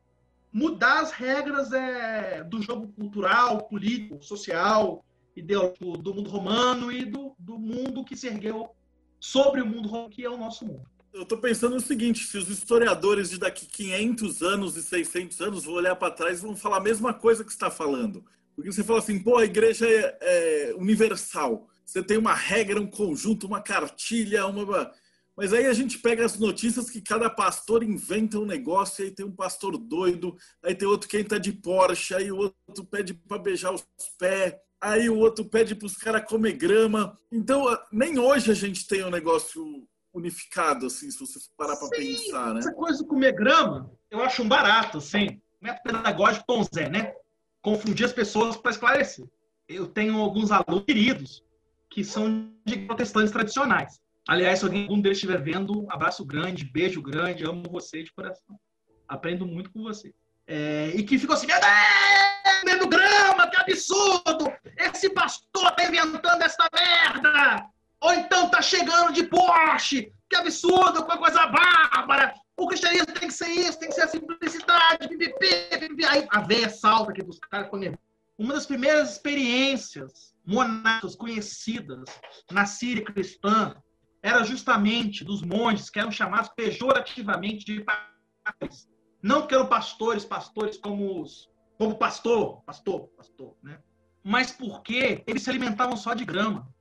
mudar 0.52 1.00
as 1.00 1.12
regras 1.12 1.72
é, 1.72 2.42
do 2.44 2.60
jogo 2.60 2.88
cultural, 2.88 3.68
político, 3.68 4.22
social, 4.22 5.04
ideológico 5.36 5.96
do 5.96 6.14
mundo 6.14 6.28
romano 6.28 6.92
e 6.92 7.04
do, 7.04 7.34
do 7.38 7.58
mundo 7.58 8.04
que 8.04 8.16
se 8.16 8.26
ergueu 8.26 8.70
sobre 9.18 9.62
o 9.62 9.66
mundo 9.66 9.88
romano, 9.88 10.10
que 10.10 10.24
é 10.24 10.30
o 10.30 10.36
nosso 10.36 10.66
mundo. 10.66 10.84
Eu 11.12 11.22
estou 11.22 11.38
pensando 11.38 11.74
no 11.74 11.80
seguinte: 11.80 12.24
se 12.24 12.38
os 12.38 12.48
historiadores 12.48 13.30
de 13.30 13.38
daqui 13.38 13.66
500 13.66 14.42
anos 14.42 14.76
e 14.76 14.82
600 14.82 15.40
anos 15.40 15.64
vão 15.64 15.74
olhar 15.74 15.94
para 15.94 16.12
trás 16.12 16.38
e 16.38 16.42
vão 16.42 16.56
falar 16.56 16.78
a 16.78 16.80
mesma 16.80 17.14
coisa 17.14 17.44
que 17.44 17.50
está 17.50 17.70
falando. 17.70 18.24
Porque 18.54 18.70
você 18.70 18.84
fala 18.84 18.98
assim, 18.98 19.18
pô, 19.18 19.38
a 19.38 19.44
igreja 19.44 19.86
é, 19.88 20.18
é 20.20 20.74
universal. 20.74 21.68
Você 21.84 22.02
tem 22.02 22.18
uma 22.18 22.34
regra, 22.34 22.80
um 22.80 22.86
conjunto, 22.86 23.46
uma 23.46 23.60
cartilha, 23.60 24.46
uma. 24.46 24.90
Mas 25.36 25.52
aí 25.52 25.66
a 25.66 25.72
gente 25.72 25.98
pega 25.98 26.24
as 26.24 26.38
notícias 26.38 26.90
que 26.90 27.00
cada 27.00 27.30
pastor 27.30 27.82
inventa 27.82 28.38
um 28.38 28.44
negócio, 28.44 29.04
aí 29.04 29.10
tem 29.10 29.24
um 29.24 29.34
pastor 29.34 29.78
doido, 29.78 30.36
aí 30.62 30.74
tem 30.74 30.86
outro 30.86 31.08
que 31.08 31.18
entra 31.18 31.40
de 31.40 31.52
Porsche, 31.52 32.14
aí 32.14 32.30
o 32.30 32.36
outro 32.36 32.84
pede 32.84 33.14
para 33.14 33.38
beijar 33.38 33.72
os 33.72 33.84
pés, 34.18 34.54
aí 34.80 35.08
o 35.08 35.18
outro 35.18 35.44
pede 35.44 35.74
para 35.74 35.86
os 35.86 35.96
caras 35.96 36.28
comer 36.28 36.52
grama. 36.52 37.18
Então, 37.30 37.64
nem 37.90 38.18
hoje 38.18 38.50
a 38.50 38.54
gente 38.54 38.86
tem 38.86 39.04
um 39.04 39.10
negócio 39.10 39.86
unificado, 40.12 40.86
assim, 40.86 41.10
se 41.10 41.18
você 41.18 41.38
parar 41.56 41.76
para 41.76 41.88
pensar, 41.88 42.52
né? 42.52 42.60
Essa 42.60 42.74
coisa 42.74 42.98
do 42.98 43.06
comer 43.06 43.32
grama, 43.32 43.90
eu 44.10 44.22
acho 44.22 44.42
um 44.42 44.48
barato, 44.48 44.98
assim. 44.98 45.40
Método 45.60 45.82
pedagógico 45.84 46.44
Tom 46.46 46.62
Zé, 46.64 46.90
né? 46.90 47.14
Confundir 47.62 48.04
as 48.04 48.12
pessoas 48.12 48.56
para 48.56 48.72
esclarecer. 48.72 49.24
Eu 49.66 49.86
tenho 49.86 50.18
alguns 50.18 50.50
alunos 50.50 50.84
queridos 50.84 51.42
que 51.88 52.04
são 52.04 52.52
de 52.64 52.78
protestantes 52.80 53.32
tradicionais. 53.32 54.01
Aliás, 54.28 54.60
se 54.60 54.64
algum 54.64 55.00
deles 55.00 55.18
estiver 55.18 55.42
vendo, 55.42 55.86
abraço 55.90 56.24
grande, 56.24 56.64
beijo 56.64 57.02
grande, 57.02 57.44
amo 57.44 57.64
você 57.70 58.02
de 58.02 58.12
coração. 58.12 58.58
Aprendo 59.08 59.44
muito 59.46 59.70
com 59.72 59.82
você. 59.82 60.14
É, 60.46 60.92
e 60.94 61.02
que 61.02 61.18
ficou 61.18 61.34
assim, 61.34 61.46
meu 62.64 62.88
grama, 62.88 63.48
que 63.48 63.56
absurdo! 63.56 64.52
Esse 64.76 65.10
pastor 65.10 65.72
tá 65.72 65.84
inventando 65.84 66.42
essa 66.42 66.68
merda! 66.72 67.66
Ou 68.00 68.12
então 68.14 68.48
tá 68.48 68.60
chegando 68.60 69.12
de 69.12 69.24
Porsche. 69.24 70.12
Que 70.28 70.36
absurdo, 70.36 71.04
que 71.04 71.18
coisa 71.18 71.46
bárbara. 71.46 72.34
O 72.56 72.66
cristianismo 72.66 73.06
tem 73.06 73.28
que 73.28 73.34
ser 73.34 73.48
isso, 73.48 73.78
tem 73.78 73.88
que 73.88 73.94
ser 73.94 74.02
a 74.02 74.08
simplicidade, 74.08 75.08
pipipi. 75.08 76.04
Aí 76.06 76.26
a 76.30 76.40
veia 76.40 76.70
salta 76.70 77.12
aqui 77.12 77.22
dos 77.22 77.38
caras 77.38 77.68
comer. 77.68 77.98
Uma 78.38 78.54
das 78.54 78.66
primeiras 78.66 79.12
experiências 79.12 80.34
monásticas 80.44 81.14
conhecidas 81.14 82.04
na 82.50 82.66
Síria 82.66 83.04
cristã 83.04 83.76
era 84.22 84.44
justamente 84.44 85.24
dos 85.24 85.42
monges 85.42 85.90
que 85.90 85.98
eram 85.98 86.10
chamados 86.10 86.50
pejorativamente 86.50 87.64
de 87.64 87.84
pastores. 87.84 88.88
Não 89.22 89.46
que 89.46 89.54
eram 89.54 89.66
pastores, 89.66 90.24
pastores 90.24 90.76
como 90.76 91.20
os, 91.20 91.50
como 91.78 91.96
pastor, 91.96 92.62
pastor, 92.62 93.08
pastor, 93.16 93.56
né? 93.62 93.78
Mas 94.24 94.52
porque 94.52 95.22
eles 95.26 95.42
se 95.42 95.50
alimentavam 95.50 95.96
só 95.96 96.14
de 96.14 96.24
grama 96.24 96.72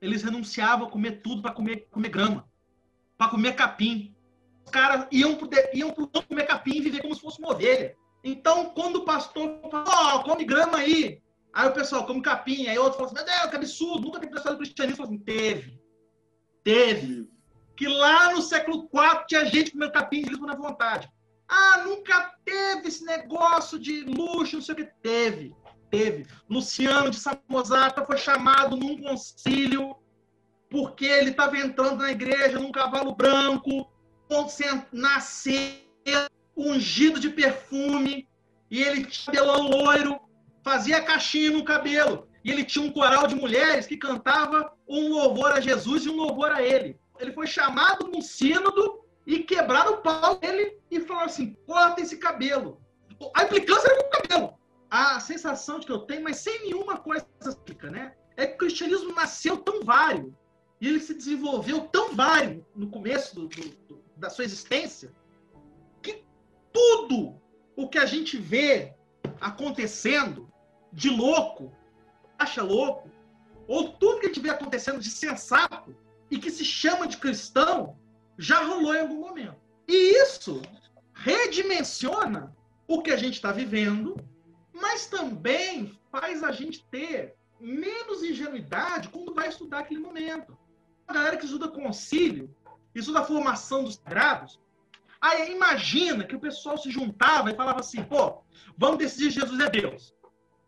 eles 0.00 0.22
renunciavam 0.22 0.86
a 0.86 0.90
comer 0.90 1.22
tudo 1.22 1.42
para 1.42 1.52
comer, 1.52 1.88
comer 1.90 2.08
grama, 2.08 2.48
para 3.16 3.30
comer 3.30 3.54
capim. 3.54 4.14
Os 4.64 4.70
caras 4.70 5.06
iam 5.10 5.36
para 5.36 5.70
iam 5.74 5.90
comer 5.90 6.46
capim 6.46 6.76
e 6.76 6.80
viver 6.80 7.02
como 7.02 7.14
se 7.14 7.20
fosse 7.20 7.38
uma 7.38 7.52
ovelha. 7.52 7.96
Então, 8.22 8.70
quando 8.70 8.96
o 8.96 9.04
pastor 9.04 9.60
falou, 9.70 9.86
oh, 9.86 10.22
come 10.24 10.44
grama 10.44 10.78
aí, 10.78 11.22
aí 11.52 11.68
o 11.68 11.72
pessoal 11.72 12.04
come 12.04 12.20
capim, 12.20 12.66
aí 12.66 12.76
outro 12.78 12.94
falou 12.94 13.06
assim, 13.06 13.14
meu 13.14 13.24
Deus, 13.24 13.50
que 13.50 13.56
absurdo, 13.56 14.06
nunca 14.06 14.18
tem 14.20 14.30
pessoal 14.30 14.54
do 14.54 14.58
cristianismo. 14.58 15.04
Assim, 15.04 15.18
teve, 15.18 15.80
teve. 16.66 17.28
Que 17.76 17.86
lá 17.86 18.32
no 18.32 18.42
século 18.42 18.88
IV 18.92 19.26
tinha 19.28 19.44
gente 19.44 19.70
comendo 19.70 19.92
capim 19.92 20.22
de 20.22 20.30
livre 20.30 20.46
na 20.46 20.56
vontade. 20.56 21.08
Ah, 21.48 21.82
nunca 21.84 22.34
teve 22.44 22.88
esse 22.88 23.04
negócio 23.04 23.78
de 23.78 24.02
luxo, 24.02 24.56
não 24.56 24.62
sei 24.62 24.74
o 24.74 24.76
que. 24.78 24.84
Teve 25.02 25.54
teve. 25.90 26.26
Luciano 26.48 27.10
de 27.10 27.16
Samosata 27.16 28.04
foi 28.04 28.18
chamado 28.18 28.76
num 28.76 29.00
concílio 29.00 29.96
porque 30.68 31.06
ele 31.06 31.30
estava 31.30 31.56
entrando 31.56 31.98
na 31.98 32.10
igreja 32.10 32.58
num 32.58 32.72
cavalo 32.72 33.14
branco, 33.14 33.88
nascer 34.92 35.86
ungido 36.56 37.20
de 37.20 37.30
perfume, 37.30 38.28
e 38.70 38.82
ele 38.82 39.04
tinha 39.04 39.36
cabelão 39.36 39.68
loiro, 39.68 40.20
fazia 40.64 41.00
caixinha 41.02 41.52
no 41.52 41.64
cabelo. 41.64 42.25
E 42.46 42.50
ele 42.52 42.64
tinha 42.64 42.84
um 42.84 42.92
coral 42.92 43.26
de 43.26 43.34
mulheres 43.34 43.88
que 43.88 43.96
cantava 43.96 44.72
um 44.88 45.08
louvor 45.08 45.50
a 45.50 45.60
Jesus 45.60 46.06
e 46.06 46.08
um 46.08 46.14
louvor 46.14 46.52
a 46.52 46.62
ele. 46.62 46.96
Ele 47.18 47.32
foi 47.32 47.44
chamado 47.44 48.06
no 48.06 48.22
sínodo 48.22 49.00
e 49.26 49.40
quebraram 49.40 49.94
o 49.94 49.96
pau 49.96 50.36
dele 50.36 50.78
e 50.88 51.00
falaram 51.00 51.26
assim: 51.26 51.56
corta 51.66 52.00
esse 52.00 52.18
cabelo. 52.18 52.80
A 53.34 53.42
implicância 53.42 53.88
era 53.88 54.00
com 54.00 54.06
o 54.06 54.10
cabelo 54.22 54.54
a 54.88 55.18
sensação 55.18 55.80
que 55.80 55.90
eu 55.90 55.98
tenho, 55.98 56.22
mas 56.22 56.36
sem 56.36 56.62
nenhuma 56.62 56.96
coisa 56.96 57.26
explica, 57.44 57.90
né? 57.90 58.14
É 58.36 58.46
que 58.46 58.54
o 58.54 58.58
cristianismo 58.58 59.12
nasceu 59.12 59.56
tão 59.56 59.82
vário 59.82 60.32
e 60.80 60.86
ele 60.86 61.00
se 61.00 61.14
desenvolveu 61.14 61.88
tão 61.88 62.14
vário 62.14 62.64
no 62.76 62.88
começo 62.88 63.34
do, 63.34 63.48
do, 63.48 64.04
da 64.16 64.30
sua 64.30 64.44
existência 64.44 65.12
que 66.00 66.24
tudo 66.72 67.34
o 67.74 67.88
que 67.88 67.98
a 67.98 68.06
gente 68.06 68.36
vê 68.36 68.94
acontecendo 69.40 70.48
de 70.92 71.10
louco, 71.10 71.74
acha 72.38 72.62
louco, 72.62 73.10
ou 73.66 73.90
tudo 73.94 74.30
que 74.30 74.40
vê 74.40 74.50
acontecendo 74.50 75.00
de 75.00 75.10
sensato 75.10 75.96
e 76.30 76.38
que 76.38 76.50
se 76.50 76.64
chama 76.64 77.06
de 77.06 77.16
cristão, 77.16 77.98
já 78.38 78.62
rolou 78.62 78.94
em 78.94 79.00
algum 79.00 79.20
momento. 79.20 79.56
E 79.88 80.22
isso 80.22 80.62
redimensiona 81.12 82.54
o 82.86 83.02
que 83.02 83.10
a 83.10 83.16
gente 83.16 83.34
está 83.34 83.50
vivendo 83.50 84.16
mas 84.80 85.06
também 85.06 85.98
faz 86.10 86.42
a 86.42 86.52
gente 86.52 86.84
ter 86.86 87.34
menos 87.58 88.22
ingenuidade 88.22 89.08
quando 89.08 89.34
vai 89.34 89.48
estudar 89.48 89.80
aquele 89.80 90.00
momento. 90.00 90.56
A 91.08 91.12
galera 91.14 91.36
que 91.36 91.46
estuda 91.46 91.68
concílio, 91.68 92.54
estuda 92.94 93.20
a 93.20 93.24
formação 93.24 93.84
dos 93.84 93.94
sagrados, 93.96 94.60
aí 95.20 95.52
imagina 95.52 96.24
que 96.24 96.36
o 96.36 96.40
pessoal 96.40 96.76
se 96.76 96.90
juntava 96.90 97.50
e 97.50 97.56
falava 97.56 97.80
assim, 97.80 98.02
pô, 98.02 98.42
vamos 98.76 98.98
decidir 98.98 99.30
Jesus 99.30 99.58
é 99.60 99.70
Deus. 99.70 100.14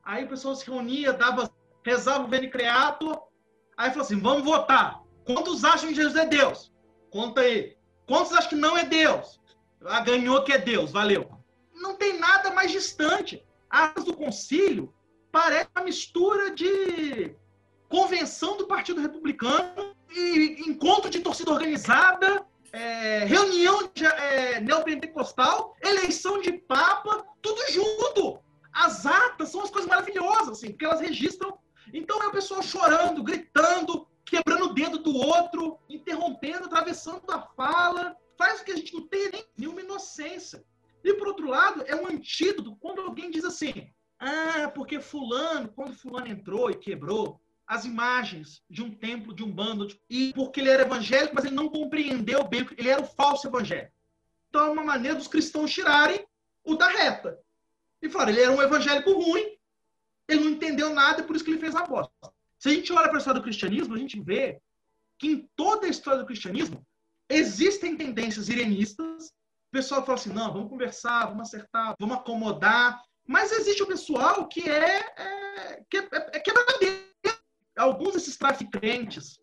Aí 0.03 0.25
o 0.25 0.29
pessoal 0.29 0.55
se 0.55 0.69
reunia, 0.69 1.13
dava, 1.13 1.51
rezava 1.85 2.25
o 2.25 2.29
Venicreato, 2.29 3.19
aí 3.77 3.91
falou 3.91 4.05
assim, 4.05 4.19
vamos 4.19 4.45
votar. 4.45 5.03
Quantos 5.25 5.65
acham 5.65 5.89
que 5.89 5.95
Jesus 5.95 6.17
é 6.17 6.27
Deus? 6.27 6.73
Conta 7.11 7.43
aí. 7.43 7.77
Quantos 8.07 8.33
acham 8.33 8.51
que 8.51 8.55
não 8.55 8.77
é 8.77 8.85
Deus? 8.85 9.41
Ah, 9.85 10.01
ganhou 10.01 10.43
que 10.43 10.53
é 10.53 10.59
Deus, 10.59 10.93
valeu. 10.93 11.31
Não 11.75 11.95
tem 11.95 12.19
nada 12.19 12.51
mais 12.51 12.71
distante. 12.71 13.45
As 13.71 14.05
do 14.05 14.15
concílio 14.15 14.93
parece 15.31 15.69
uma 15.77 15.85
mistura 15.85 16.51
de 16.51 17.35
convenção 17.89 18.57
do 18.57 18.67
Partido 18.67 19.01
Republicano 19.01 19.95
e 20.11 20.63
encontro 20.67 21.11
de 21.11 21.21
torcida 21.21 21.51
organizada, 21.51 22.45
é, 22.73 23.25
reunião 23.25 23.91
de, 23.95 24.05
é, 24.07 24.61
neopentecostal, 24.61 25.75
eleição 25.83 26.41
de 26.41 26.53
papa, 26.53 27.25
tudo 27.41 27.61
junto. 27.71 28.41
As 28.73 29.07
atas 29.07 29.51
são 29.51 29.63
as 29.63 29.71
coisas 29.71 29.89
maravilhosas, 29.89 30.59
assim, 30.59 30.69
porque 30.69 30.85
elas 30.85 31.01
registram. 31.01 31.59
Então 31.93 32.23
é 32.23 32.27
o 32.27 32.33
pessoal 32.33 32.63
chorando, 32.63 33.23
gritando, 33.23 34.07
quebrando 34.25 34.67
o 34.67 34.75
dedo 34.75 34.99
do 34.99 35.15
outro, 35.17 35.79
interrompendo, 35.89 36.67
atravessando 36.67 37.23
a 37.31 37.41
fala. 37.41 38.17
Faz 38.37 38.61
o 38.61 38.65
que 38.65 38.73
a 38.73 38.77
gente 38.77 38.95
não 38.95 39.07
tem 39.09 39.31
nem 39.31 39.45
nenhuma 39.57 39.81
inocência. 39.81 40.65
E, 41.03 41.15
por 41.15 41.29
outro 41.29 41.49
lado, 41.49 41.83
é 41.87 41.97
um 41.97 42.07
antídoto 42.07 42.77
quando 42.77 43.01
alguém 43.01 43.31
diz 43.31 43.45
assim: 43.45 43.91
ah, 44.19 44.71
porque 44.75 45.01
Fulano, 45.01 45.69
quando 45.69 45.95
Fulano 45.95 46.29
entrou 46.29 46.71
e 46.71 46.77
quebrou 46.77 47.41
as 47.67 47.85
imagens 47.85 48.63
de 48.69 48.83
um 48.83 48.91
templo, 48.91 49.35
de 49.35 49.45
um 49.45 49.51
bando, 49.51 49.89
e 50.09 50.33
porque 50.33 50.61
ele 50.61 50.71
era 50.71 50.83
evangélico, 50.83 51.35
mas 51.35 51.45
ele 51.45 51.55
não 51.55 51.69
compreendeu 51.69 52.43
bem, 52.45 52.67
ele 52.77 52.89
era 52.89 53.03
o 53.03 53.07
falso 53.07 53.47
evangélico. 53.47 53.93
Então, 54.49 54.67
é 54.67 54.71
uma 54.71 54.85
maneira 54.85 55.17
dos 55.17 55.29
cristãos 55.29 55.71
tirarem 55.71 56.27
o 56.65 56.75
da 56.75 56.89
reta. 56.89 57.39
E 58.01 58.09
falaram: 58.09 58.33
ele 58.33 58.43
era 58.43 58.53
um 58.53 58.63
evangélico 58.63 59.13
ruim, 59.13 59.58
ele 60.29 60.45
não 60.45 60.51
entendeu 60.51 60.93
nada, 60.95 61.23
por 61.23 61.35
isso 61.35 61.45
que 61.45 61.51
ele 61.51 61.61
fez 61.61 61.75
a 61.75 61.87
bosta. 61.87 62.13
Se 62.59 62.69
a 62.69 62.73
gente 62.73 62.93
olha 62.93 63.09
para 63.09 63.17
a 63.17 63.19
história 63.19 63.41
do 63.41 63.45
cristianismo, 63.45 63.95
a 63.95 63.99
gente 63.99 64.21
vê 64.21 64.61
que 65.19 65.29
em 65.29 65.51
toda 65.57 65.87
a 65.87 65.91
história 65.91 66.21
do 66.21 66.27
cristianismo 66.27 66.85
existem 67.29 67.97
tendências 67.97 68.49
irenistas. 68.49 69.29
O 69.29 69.73
pessoal 69.73 70.05
fala 70.05 70.19
assim: 70.19 70.33
não, 70.33 70.53
vamos 70.53 70.69
conversar, 70.69 71.27
vamos 71.27 71.49
acertar, 71.49 71.95
vamos 71.99 72.17
acomodar. 72.17 73.01
Mas 73.27 73.53
existe 73.53 73.83
o 73.83 73.87
pessoal 73.87 74.49
que 74.49 74.69
é, 74.69 75.01
é, 75.17 75.85
que 75.91 75.99
é, 75.99 76.09
é. 76.13 77.39
Alguns 77.77 78.15
desses 78.15 78.37
traficantes 78.37 79.39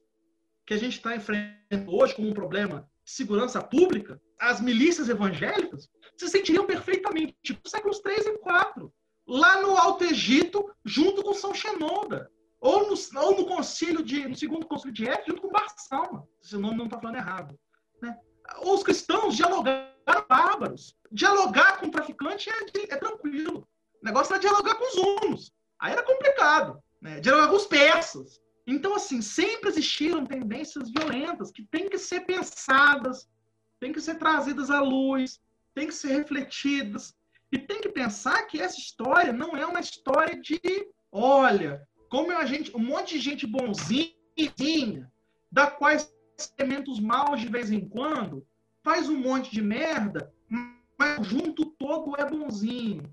que 0.65 0.73
a 0.73 0.77
gente 0.77 0.97
está 0.97 1.15
enfrentando 1.15 1.95
hoje 1.95 2.15
como 2.15 2.29
um 2.29 2.33
problema 2.33 2.89
de 3.03 3.11
segurança 3.11 3.61
pública, 3.61 4.19
as 4.39 4.59
milícias 4.59 5.07
evangélicas 5.07 5.87
se 6.17 6.27
sentiriam 6.27 6.65
perfeitamente, 6.65 7.35
tipo, 7.43 7.69
séculos 7.69 7.99
3 7.99 8.25
e 8.25 8.37
4, 8.39 8.93
lá 9.27 9.61
no 9.61 9.77
Alto 9.77 10.03
Egito, 10.03 10.69
junto 10.83 11.23
com 11.23 11.33
São 11.33 11.53
Xenoda. 11.53 12.31
Ou 12.59 12.89
no, 12.89 12.95
ou 13.21 13.37
no 13.37 13.45
concílio 13.45 14.03
de, 14.03 14.27
no 14.27 14.35
segundo 14.35 14.65
concílio 14.65 14.93
de 14.93 15.07
Éfeso, 15.07 15.29
junto 15.29 15.41
com 15.41 15.51
Barsalma. 15.51 16.27
Se 16.41 16.55
o 16.55 16.59
nome 16.59 16.77
não 16.77 16.85
está 16.85 16.99
falando 16.99 17.17
errado. 17.17 17.59
Né? 18.01 18.17
Os 18.63 18.83
cristãos 18.83 19.35
dialogaram 19.35 19.93
bárbaros. 20.27 20.95
Dialogar 21.11 21.79
com 21.79 21.87
o 21.87 21.91
traficante 21.91 22.49
é, 22.49 22.93
é 22.93 22.97
tranquilo. 22.97 23.67
O 24.01 24.05
negócio 24.05 24.33
era 24.33 24.41
dialogar 24.41 24.75
com 24.75 24.87
os 24.87 24.97
hunos. 24.97 25.53
Aí 25.79 25.91
era 25.91 26.03
complicado. 26.03 26.81
Né? 27.01 27.19
Dialogar 27.19 27.49
com 27.49 27.55
os 27.55 27.67
persas. 27.67 28.41
Então, 28.67 28.95
assim, 28.95 29.21
sempre 29.21 29.69
existiram 29.69 30.25
tendências 30.25 30.89
violentas 30.89 31.51
que 31.51 31.63
têm 31.63 31.87
que 31.87 31.99
ser 31.99 32.21
pensadas, 32.21 33.29
têm 33.79 33.93
que 33.93 34.01
ser 34.01 34.15
trazidas 34.15 34.71
à 34.71 34.81
luz, 34.81 35.39
têm 35.75 35.87
que 35.87 35.93
ser 35.93 36.17
refletidas. 36.17 37.13
E 37.51 37.57
tem 37.57 37.81
que 37.81 37.89
pensar 37.89 38.43
que 38.43 38.59
essa 38.59 38.77
história 38.77 39.31
não 39.31 39.55
é 39.55 39.65
uma 39.65 39.79
história 39.79 40.39
de, 40.39 40.59
olha, 41.11 41.87
como 42.09 42.31
a 42.31 42.45
gente, 42.45 42.75
um 42.75 42.79
monte 42.79 43.15
de 43.15 43.19
gente 43.19 43.45
bonzinha, 43.47 45.11
da 45.51 45.67
quais 45.67 46.13
elementos 46.57 46.99
maus 46.99 47.39
de 47.39 47.47
vez 47.47 47.71
em 47.71 47.87
quando, 47.87 48.45
faz 48.83 49.09
um 49.09 49.17
monte 49.17 49.51
de 49.51 49.61
merda, 49.61 50.33
mas 50.97 51.25
junto 51.27 51.65
todo 51.65 52.15
é 52.17 52.29
bonzinho. 52.29 53.03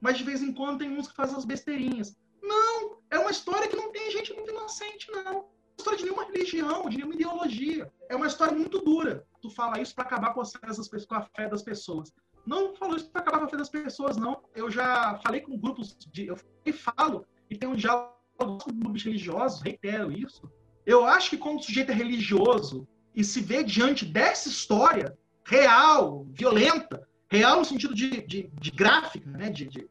Mas 0.00 0.18
de 0.18 0.24
vez 0.24 0.42
em 0.42 0.52
quando 0.52 0.80
tem 0.80 0.90
uns 0.90 1.08
que 1.08 1.16
fazem 1.16 1.36
as 1.36 1.44
besteirinhas. 1.44 2.16
Não, 2.42 2.98
é 3.10 3.18
uma 3.18 3.30
história 3.30 3.68
que 3.68 3.76
não 3.76 3.90
tem 3.90 4.10
gente 4.10 4.34
muito 4.34 4.50
inocente, 4.50 5.10
não. 5.10 5.38
É 5.40 5.78
história 5.78 5.98
de 5.98 6.04
nenhuma 6.04 6.24
religião, 6.24 6.88
de 6.88 6.96
nenhuma 6.96 7.14
ideologia. 7.14 7.90
É 8.08 8.14
uma 8.14 8.26
história 8.26 8.54
muito 8.54 8.80
dura. 8.80 9.26
Tu 9.40 9.50
fala 9.50 9.80
isso 9.80 9.94
para 9.94 10.04
acabar 10.04 10.34
com 10.34 10.42
a 10.42 10.44
fé 10.44 11.48
das 11.48 11.62
pessoas. 11.62 12.12
Não 12.46 12.74
falo 12.76 12.96
isso 12.96 13.08
para 13.10 13.22
acabar 13.22 13.38
com 13.38 13.44
a 13.46 13.48
fé 13.48 13.56
das 13.56 13.68
pessoas, 13.68 14.16
não. 14.16 14.42
Eu 14.54 14.70
já 14.70 15.18
falei 15.24 15.40
com 15.40 15.56
grupos 15.56 15.96
de. 16.12 16.26
Eu 16.26 16.36
falo 16.72 17.26
e 17.48 17.56
tem 17.56 17.68
um 17.68 17.74
diálogo 17.74 18.14
com 18.38 18.72
grupos 18.72 19.02
religiosos, 19.02 19.62
reitero 19.62 20.12
isso. 20.12 20.50
Eu 20.84 21.04
acho 21.04 21.30
que 21.30 21.38
quando 21.38 21.60
o 21.60 21.62
sujeito 21.62 21.92
é 21.92 21.94
religioso 21.94 22.86
e 23.14 23.24
se 23.24 23.40
vê 23.40 23.62
diante 23.62 24.04
dessa 24.04 24.48
história 24.48 25.16
real, 25.46 26.26
violenta, 26.30 27.08
real 27.30 27.58
no 27.58 27.64
sentido 27.64 27.94
de, 27.94 28.22
de, 28.22 28.50
de 28.60 28.70
gráfica, 28.70 29.30
né? 29.30 29.50
De, 29.50 29.66
de, 29.66 29.88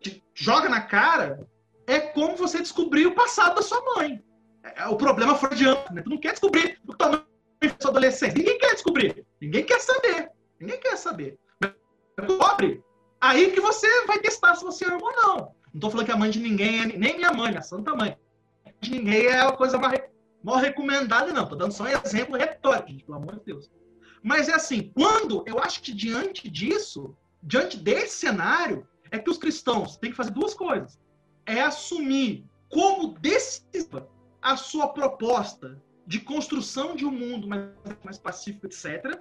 de, 0.00 0.22
joga 0.34 0.68
na 0.68 0.80
cara, 0.80 1.46
é 1.86 2.00
como 2.00 2.36
você 2.36 2.58
descobrir 2.58 3.06
o 3.06 3.14
passado 3.14 3.56
da 3.56 3.62
sua 3.62 3.82
mãe. 3.96 4.22
É, 4.62 4.86
o 4.86 4.96
problema 4.96 5.34
freudiano, 5.34 5.84
né? 5.92 6.00
Tu 6.00 6.08
não 6.08 6.18
quer 6.18 6.32
descobrir 6.32 6.80
o 6.86 6.94
tamanho 6.94 7.24
da 7.60 7.76
sua 7.78 7.90
adolescência. 7.90 8.38
Ninguém 8.38 8.58
quer 8.58 8.72
descobrir. 8.72 9.26
Ninguém 9.40 9.64
quer 9.64 9.80
saber. 9.80 10.30
Ninguém 10.58 10.80
quer 10.80 10.96
saber. 10.96 11.38
Pobre. 12.16 12.82
Aí 13.20 13.52
que 13.52 13.60
você 13.60 14.06
vai 14.06 14.18
testar 14.18 14.54
se 14.54 14.64
você 14.64 14.84
ama 14.84 14.98
ou 15.02 15.12
não. 15.12 15.36
Não 15.36 15.54
estou 15.74 15.90
falando 15.90 16.06
que 16.06 16.12
a 16.12 16.16
mãe 16.16 16.30
de 16.30 16.38
ninguém 16.38 16.82
é 16.82 16.86
nem 16.86 17.16
minha 17.16 17.32
mãe, 17.32 17.56
a 17.56 17.62
santa 17.62 17.94
mãe. 17.94 18.16
De 18.80 18.90
ninguém 18.90 19.26
é 19.26 19.40
a 19.40 19.52
coisa 19.52 19.78
mais 19.78 20.00
mal 20.42 20.56
recomendada, 20.56 21.32
não. 21.32 21.42
Estou 21.42 21.58
dando 21.58 21.72
só 21.72 21.84
um 21.84 21.88
exemplo 21.88 22.36
retórico, 22.36 22.90
gente, 22.90 23.04
pelo 23.04 23.16
amor 23.16 23.36
de 23.36 23.46
Deus. 23.46 23.70
Mas 24.22 24.48
é 24.48 24.54
assim, 24.54 24.92
quando 24.94 25.42
eu 25.46 25.58
acho 25.58 25.82
que 25.82 25.92
diante 25.92 26.48
disso, 26.48 27.16
diante 27.42 27.76
desse 27.76 28.18
cenário, 28.18 28.86
é 29.10 29.18
que 29.18 29.30
os 29.30 29.38
cristãos 29.38 29.96
têm 29.96 30.10
que 30.10 30.16
fazer 30.16 30.30
duas 30.30 30.54
coisas. 30.54 30.98
É 31.46 31.60
assumir 31.60 32.44
como 32.68 33.18
decisiva 33.18 34.08
a 34.40 34.56
sua 34.56 34.88
proposta 34.88 35.80
de 36.06 36.20
construção 36.20 36.94
de 36.94 37.04
um 37.04 37.10
mundo 37.10 37.48
mais, 37.48 37.70
mais 38.04 38.18
pacífico, 38.18 38.66
etc. 38.66 39.20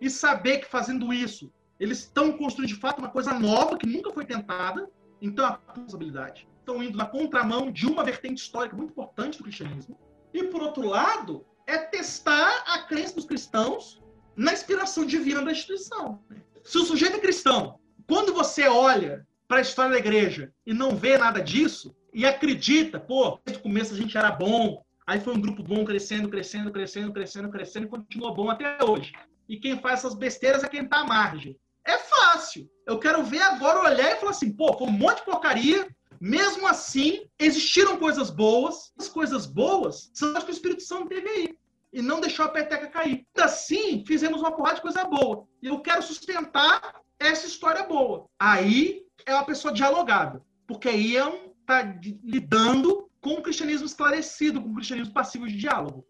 E 0.00 0.10
saber 0.10 0.58
que 0.58 0.66
fazendo 0.66 1.12
isso, 1.12 1.52
eles 1.78 1.98
estão 2.00 2.32
construindo 2.32 2.68
de 2.68 2.76
fato 2.76 2.98
uma 2.98 3.10
coisa 3.10 3.32
nova 3.32 3.78
que 3.78 3.86
nunca 3.86 4.12
foi 4.12 4.24
tentada. 4.24 4.88
Então, 5.20 5.46
a 5.46 5.60
responsabilidade. 5.66 6.48
Estão 6.58 6.82
indo 6.82 6.96
na 6.96 7.06
contramão 7.06 7.70
de 7.70 7.86
uma 7.86 8.04
vertente 8.04 8.42
histórica 8.42 8.76
muito 8.76 8.90
importante 8.90 9.38
do 9.38 9.44
cristianismo. 9.44 9.98
E, 10.32 10.44
por 10.44 10.62
outro 10.62 10.86
lado, 10.86 11.44
é 11.66 11.78
testar 11.78 12.64
a 12.66 12.82
crença 12.82 13.14
dos 13.14 13.24
cristãos 13.24 14.00
na 14.36 14.52
inspiração 14.52 15.04
divina 15.04 15.42
da 15.42 15.52
instituição. 15.52 16.22
Se 16.62 16.78
o 16.78 16.84
sujeito 16.84 17.16
é 17.16 17.20
cristão, 17.20 17.78
quando 18.06 18.32
você 18.32 18.68
olha 18.68 19.26
para 19.46 19.58
a 19.58 19.62
história 19.62 19.92
da 19.92 19.98
igreja 19.98 20.52
e 20.66 20.72
não 20.72 20.94
vê 20.94 21.16
nada 21.16 21.40
disso, 21.40 21.94
e 22.12 22.26
acredita, 22.26 22.98
pô, 22.98 23.38
desde 23.44 23.60
o 23.60 23.62
começo 23.62 23.94
a 23.94 23.96
gente 23.96 24.16
era 24.16 24.30
bom, 24.30 24.82
aí 25.06 25.20
foi 25.20 25.34
um 25.34 25.40
grupo 25.40 25.62
bom 25.62 25.84
crescendo, 25.84 26.28
crescendo, 26.28 26.70
crescendo, 26.70 27.12
crescendo, 27.12 27.50
crescendo, 27.50 27.86
e 27.86 27.88
continuou 27.88 28.34
bom 28.34 28.50
até 28.50 28.82
hoje. 28.84 29.12
E 29.48 29.56
quem 29.56 29.78
faz 29.80 30.00
essas 30.00 30.14
besteiras 30.14 30.62
é 30.62 30.68
quem 30.68 30.84
está 30.84 31.00
à 31.00 31.04
margem. 31.04 31.56
É 31.84 31.98
fácil. 31.98 32.68
Eu 32.86 32.98
quero 32.98 33.22
ver 33.22 33.42
agora 33.42 33.80
olhar 33.80 34.12
e 34.12 34.16
falar 34.16 34.32
assim, 34.32 34.52
pô, 34.52 34.76
foi 34.76 34.88
um 34.88 34.92
monte 34.92 35.18
de 35.18 35.24
porcaria, 35.24 35.88
mesmo 36.20 36.66
assim, 36.66 37.26
existiram 37.38 37.98
coisas 37.98 38.30
boas. 38.30 38.92
As 38.98 39.08
coisas 39.08 39.46
boas 39.46 40.10
são 40.14 40.36
as 40.36 40.44
que 40.44 40.50
o 40.50 40.52
Espírito 40.52 40.82
Santo 40.82 41.08
teve 41.08 41.28
aí. 41.28 41.58
E 41.92 42.02
não 42.02 42.20
deixou 42.20 42.44
a 42.44 42.48
peteca 42.48 42.88
cair. 42.88 43.26
Ainda 43.36 43.44
assim, 43.44 44.04
fizemos 44.06 44.40
uma 44.40 44.52
porrada 44.52 44.76
de 44.76 44.82
coisa 44.82 45.04
boa. 45.04 45.46
E 45.62 45.68
eu 45.68 45.80
quero 45.80 46.02
sustentar 46.02 47.00
essa 47.18 47.46
história 47.46 47.84
boa. 47.84 48.26
Aí 48.38 49.02
é 49.24 49.34
uma 49.34 49.44
pessoa 49.46 49.72
dialogável. 49.72 50.44
Porque 50.66 50.88
aí 50.88 51.16
é 51.16 51.24
um 51.24 51.48
tá 51.68 51.82
lidando 52.24 53.10
com 53.20 53.34
o 53.34 53.42
cristianismo 53.42 53.86
esclarecido, 53.86 54.62
com 54.62 54.70
o 54.70 54.74
cristianismo 54.74 55.12
passivo 55.12 55.46
de 55.46 55.56
diálogo. 55.56 56.06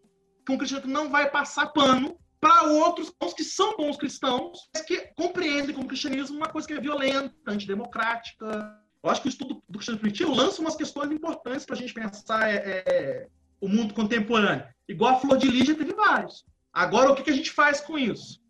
Com 0.47 0.55
o 0.55 0.57
cristianismo 0.57 0.87
que 0.87 0.93
não 0.93 1.09
vai 1.09 1.29
passar 1.29 1.67
pano 1.67 2.17
para 2.39 2.63
outros 2.63 3.13
que 3.35 3.43
são 3.43 3.75
bons 3.75 3.97
cristãos, 3.97 4.69
mas 4.73 4.83
que 4.83 4.97
compreendem 5.15 5.75
como 5.75 5.87
cristianismo 5.87 6.37
uma 6.37 6.47
coisa 6.47 6.67
que 6.67 6.73
é 6.73 6.79
violenta, 6.79 7.35
antidemocrática, 7.45 8.79
eu 9.03 9.09
acho 9.09 9.21
que 9.21 9.27
o 9.27 9.29
estudo 9.29 9.63
do 9.67 9.79
cristianismo 9.79 10.01
primitivo 10.01 10.33
lança 10.33 10.61
umas 10.61 10.75
questões 10.75 11.11
importantes 11.11 11.65
para 11.65 11.75
a 11.75 11.77
gente 11.77 11.93
pensar 11.93 12.49
é, 12.49 12.83
é, 12.85 13.27
o 13.61 13.67
mundo 13.67 13.93
contemporâneo. 13.93 14.65
Igual 14.87 15.15
a 15.15 15.19
Flor 15.19 15.37
de 15.37 15.47
Lígia 15.47 15.75
teve 15.75 15.93
vários. 15.93 16.45
Agora, 16.73 17.11
o 17.11 17.15
que, 17.15 17.23
que 17.23 17.31
a 17.31 17.35
gente 17.35 17.51
faz 17.51 17.81
com 17.81 17.97
isso? 17.97 18.41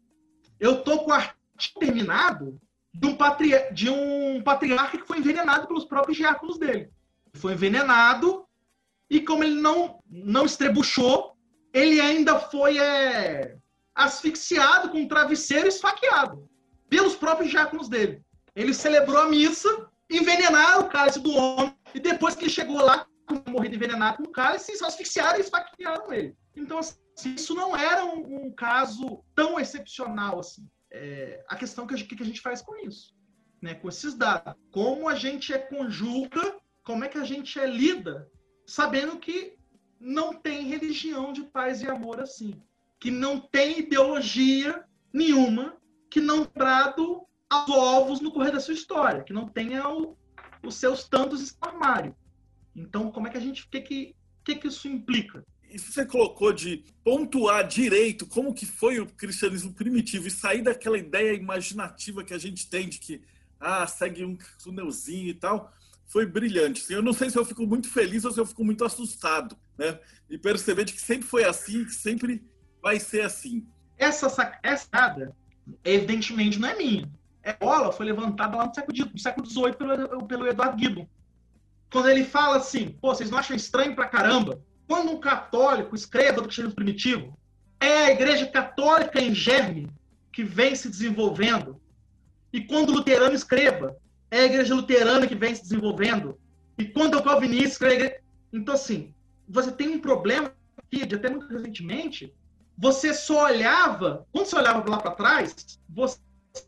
Eu 0.59 0.79
estou 0.79 1.03
com 1.03 1.11
o 1.11 1.13
artigo 1.13 1.79
terminado 1.79 2.59
de 2.93 3.07
um, 3.07 3.15
patri... 3.15 3.51
de 3.71 3.89
um 3.89 4.41
patriarca 4.43 4.97
que 4.97 5.07
foi 5.07 5.19
envenenado 5.19 5.67
pelos 5.67 5.85
próprios 5.85 6.17
diáconos 6.17 6.57
dele. 6.57 6.89
Foi 7.35 7.53
envenenado 7.53 8.45
e 9.09 9.21
como 9.21 9.43
ele 9.43 9.59
não, 9.59 9.99
não 10.09 10.45
estrebuchou, 10.45 11.35
ele 11.73 12.01
ainda 12.01 12.39
foi 12.39 12.77
é, 12.77 13.57
asfixiado 14.05 14.89
com 14.89 14.99
um 14.99 15.07
travesseiro 15.07 15.67
esfaqueado 15.67 16.49
pelos 16.89 17.15
próprios 17.15 17.51
diáconos 17.51 17.87
dele. 17.87 18.23
Ele 18.55 18.73
celebrou 18.73 19.21
a 19.21 19.27
missa 19.27 19.89
envenenaram 20.09 20.81
o 20.81 20.89
cálice 20.89 21.19
do 21.19 21.31
homem, 21.31 21.75
e 21.93 21.99
depois 21.99 22.35
que 22.35 22.45
ele 22.45 22.51
chegou 22.51 22.81
lá, 22.83 23.05
morrido 23.47 23.75
envenenado 23.75 24.17
com 24.17 24.23
o 24.23 24.31
cálice, 24.31 24.83
asfixiaram 24.83 25.37
e 25.37 25.41
esfaquearam 25.41 26.11
ele. 26.11 26.35
Então, 26.55 26.79
assim, 26.79 26.99
isso 27.35 27.53
não 27.53 27.75
era 27.77 28.03
um, 28.05 28.47
um 28.47 28.51
caso 28.51 29.23
tão 29.35 29.59
excepcional 29.59 30.39
assim. 30.39 30.67
É, 30.91 31.43
a 31.47 31.55
questão 31.55 31.85
que 31.85 31.93
a, 31.93 31.97
que 31.97 32.23
a 32.23 32.25
gente 32.25 32.41
faz 32.41 32.61
com 32.61 32.75
isso, 32.77 33.15
né? 33.61 33.75
com 33.75 33.87
esses 33.87 34.15
dados. 34.15 34.55
Como 34.71 35.07
a 35.07 35.13
gente 35.13 35.53
é 35.53 35.59
conjuga, 35.59 36.57
como 36.83 37.03
é 37.03 37.07
que 37.07 37.19
a 37.19 37.23
gente 37.23 37.59
é 37.59 37.67
lida, 37.67 38.27
sabendo 38.65 39.19
que 39.19 39.55
não 39.99 40.33
tem 40.33 40.67
religião 40.67 41.31
de 41.31 41.43
paz 41.43 41.83
e 41.83 41.87
amor 41.87 42.19
assim. 42.19 42.59
Que 42.99 43.09
não 43.09 43.39
tem 43.39 43.79
ideologia 43.79 44.83
nenhuma 45.13 45.77
que 46.09 46.19
não 46.19 46.45
trado 46.45 47.21
aos 47.49 47.69
ovos 47.69 48.19
no 48.19 48.31
correr 48.31 48.51
da 48.51 48.59
sua 48.59 48.73
história, 48.73 49.23
que 49.23 49.33
não 49.33 49.47
tenha 49.47 49.87
o, 49.89 50.17
os 50.63 50.75
seus 50.75 51.07
tantos 51.07 51.51
no 51.61 51.67
armário. 51.67 52.15
Então, 52.75 53.11
como 53.11 53.27
é 53.27 53.31
que 53.31 53.37
a 53.37 53.41
gente. 53.41 53.63
O 53.63 53.69
que, 53.69 53.81
que, 53.81 54.15
que, 54.43 54.55
que 54.55 54.67
isso 54.67 54.87
implica? 54.87 55.43
isso 55.71 55.91
você 55.91 56.05
colocou 56.05 56.51
de 56.51 56.83
pontuar 57.03 57.67
direito 57.67 58.25
como 58.25 58.53
que 58.53 58.65
foi 58.65 58.99
o 58.99 59.05
cristianismo 59.05 59.73
primitivo 59.73 60.27
e 60.27 60.31
sair 60.31 60.61
daquela 60.61 60.97
ideia 60.97 61.33
imaginativa 61.33 62.23
que 62.23 62.33
a 62.33 62.37
gente 62.37 62.67
tem 62.67 62.89
de 62.89 62.99
que 62.99 63.21
ah, 63.59 63.85
segue 63.85 64.23
um 64.23 64.37
túnelzinho 64.63 65.27
e 65.27 65.33
tal, 65.33 65.71
foi 66.07 66.25
brilhante. 66.25 66.91
Eu 66.91 67.03
não 67.03 67.13
sei 67.13 67.29
se 67.29 67.37
eu 67.37 67.45
fico 67.45 67.67
muito 67.67 67.89
feliz 67.89 68.25
ou 68.25 68.31
se 68.31 68.39
eu 68.39 68.45
fico 68.45 68.63
muito 68.63 68.83
assustado, 68.83 69.55
né? 69.77 69.99
E 70.29 70.37
perceber 70.37 70.85
de 70.85 70.93
que 70.93 71.01
sempre 71.01 71.27
foi 71.27 71.43
assim, 71.43 71.85
que 71.85 71.93
sempre 71.93 72.43
vai 72.81 72.99
ser 72.99 73.21
assim. 73.21 73.65
Essa 73.97 74.29
sacada, 74.29 75.35
evidentemente, 75.83 76.59
não 76.59 76.69
é 76.69 76.75
minha. 76.75 77.09
A 77.43 77.53
bola 77.53 77.91
foi 77.91 78.05
levantada 78.05 78.57
lá 78.57 78.67
no 78.67 78.73
século, 78.73 78.95
XVIII 78.95 79.73
pelo, 79.73 80.25
pelo 80.25 80.47
Eduardo 80.47 80.81
Gibbon. 80.81 81.07
Quando 81.91 82.09
ele 82.09 82.23
fala 82.23 82.57
assim, 82.57 82.95
pô, 83.01 83.13
vocês 83.13 83.29
não 83.29 83.37
acham 83.37 83.55
estranho 83.55 83.95
pra 83.95 84.07
caramba? 84.07 84.61
Quando 84.87 85.11
um 85.11 85.19
católico 85.19 85.95
escreva 85.95 86.37
do 86.37 86.43
cristianismo 86.43 86.75
primitivo, 86.75 87.37
é 87.79 88.05
a 88.05 88.11
igreja 88.11 88.45
católica 88.47 89.21
em 89.21 89.33
germe 89.33 89.89
que 90.31 90.43
vem 90.43 90.75
se 90.75 90.89
desenvolvendo. 90.89 91.79
E 92.53 92.61
quando 92.61 92.89
o 92.89 92.93
luterano 92.93 93.33
escreva, 93.33 93.95
é 94.29 94.41
a 94.41 94.45
igreja 94.45 94.75
luterana 94.75 95.27
que 95.27 95.35
vem 95.35 95.55
se 95.55 95.63
desenvolvendo. 95.63 96.39
E 96.77 96.85
quando 96.85 97.17
o 97.17 97.23
calvinista 97.23 97.67
escreve... 97.67 98.19
Então, 98.53 98.73
assim, 98.73 99.13
você 99.47 99.71
tem 99.71 99.89
um 99.89 99.99
problema 99.99 100.53
aqui, 100.77 101.05
de 101.05 101.15
até 101.15 101.29
muito 101.29 101.47
recentemente, 101.47 102.33
você 102.81 103.13
só 103.13 103.43
olhava, 103.43 104.25
quando 104.31 104.45
você 104.45 104.55
olhava 104.55 104.89
lá 104.89 104.99
para 104.99 105.11
trás, 105.11 105.53
você 105.89 106.17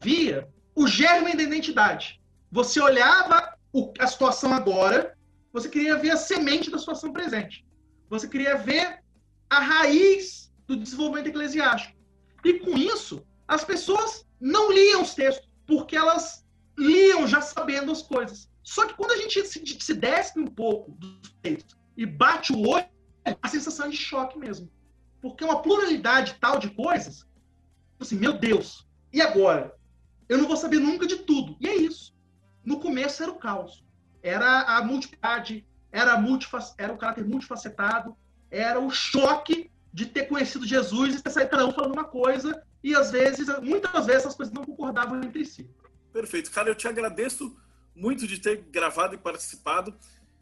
via 0.02 0.46
o 0.76 0.86
germe 0.86 1.34
da 1.34 1.44
identidade. 1.44 2.22
Você 2.52 2.82
olhava 2.82 3.58
o, 3.72 3.94
a 3.98 4.06
situação 4.06 4.54
agora, 4.54 5.18
você 5.54 5.70
queria 5.70 5.98
ver 5.98 6.12
a 6.12 6.18
semente 6.18 6.70
da 6.70 6.78
situação 6.78 7.14
presente. 7.14 7.66
Você 8.10 8.28
queria 8.28 8.58
ver 8.58 9.02
a 9.50 9.60
raiz 9.60 10.54
do 10.68 10.76
desenvolvimento 10.76 11.28
eclesiástico. 11.28 11.98
E 12.44 12.60
com 12.60 12.78
isso, 12.78 13.26
as 13.48 13.64
pessoas 13.64 14.26
não 14.38 14.70
liam 14.70 15.04
os 15.04 15.16
textos, 15.16 15.48
porque 15.66 15.96
elas 15.96 16.46
liam 16.78 17.26
já 17.26 17.40
sabendo 17.40 17.90
as 17.90 18.02
coisas. 18.02 18.50
Só 18.62 18.86
que 18.86 18.96
quando 18.96 19.12
a 19.12 19.18
gente 19.18 19.46
se, 19.46 19.66
se 19.80 19.94
desce 19.94 20.38
um 20.38 20.48
pouco 20.48 20.92
dos 20.92 21.32
textos 21.42 21.78
e 21.96 22.06
bate 22.06 22.52
o 22.52 22.68
olho, 22.68 22.86
a 23.42 23.48
sensação 23.48 23.86
é 23.86 23.90
de 23.90 23.98
choque 23.98 24.38
mesmo. 24.38 24.70
Porque 25.22 25.44
é 25.44 25.48
uma 25.48 25.62
pluralidade 25.62 26.38
tal 26.40 26.58
de 26.58 26.70
coisas, 26.72 27.26
assim, 28.00 28.16
meu 28.16 28.34
Deus, 28.34 28.88
e 29.14 29.22
agora? 29.22 29.76
Eu 30.28 30.38
não 30.38 30.48
vou 30.48 30.58
saber 30.58 30.80
nunca 30.80 31.06
de 31.06 31.18
tudo. 31.18 31.56
E 31.60 31.68
é 31.68 31.76
isso. 31.76 32.16
No 32.66 32.80
começo 32.80 33.22
era 33.22 33.32
o 33.32 33.38
caos. 33.38 33.84
Era 34.24 34.78
a 34.78 34.84
multiplicidade, 34.84 35.66
era, 35.92 36.18
multifac... 36.18 36.74
era 36.78 36.94
o 36.94 36.98
caráter 36.98 37.26
multifacetado, 37.26 38.16
era 38.50 38.80
o 38.80 38.90
choque 38.90 39.70
de 39.94 40.06
ter 40.06 40.26
conhecido 40.26 40.66
Jesus 40.66 41.16
e 41.16 41.22
ter 41.22 41.30
saído 41.30 41.52
cada 41.52 41.66
um 41.66 41.74
falando 41.74 41.94
uma 41.94 42.06
coisa, 42.06 42.64
e 42.84 42.96
às 42.96 43.12
vezes, 43.12 43.48
muitas 43.62 44.06
vezes, 44.06 44.28
as 44.28 44.36
coisas 44.36 44.54
não 44.54 44.64
concordavam 44.64 45.22
entre 45.22 45.46
si. 45.46 45.70
Perfeito. 46.14 46.52
Cara, 46.52 46.70
eu 46.70 46.76
te 46.76 46.88
agradeço 46.88 47.56
muito 47.96 48.26
de 48.28 48.40
ter 48.40 48.64
gravado 48.72 49.16
e 49.16 49.18
participado. 49.18 49.94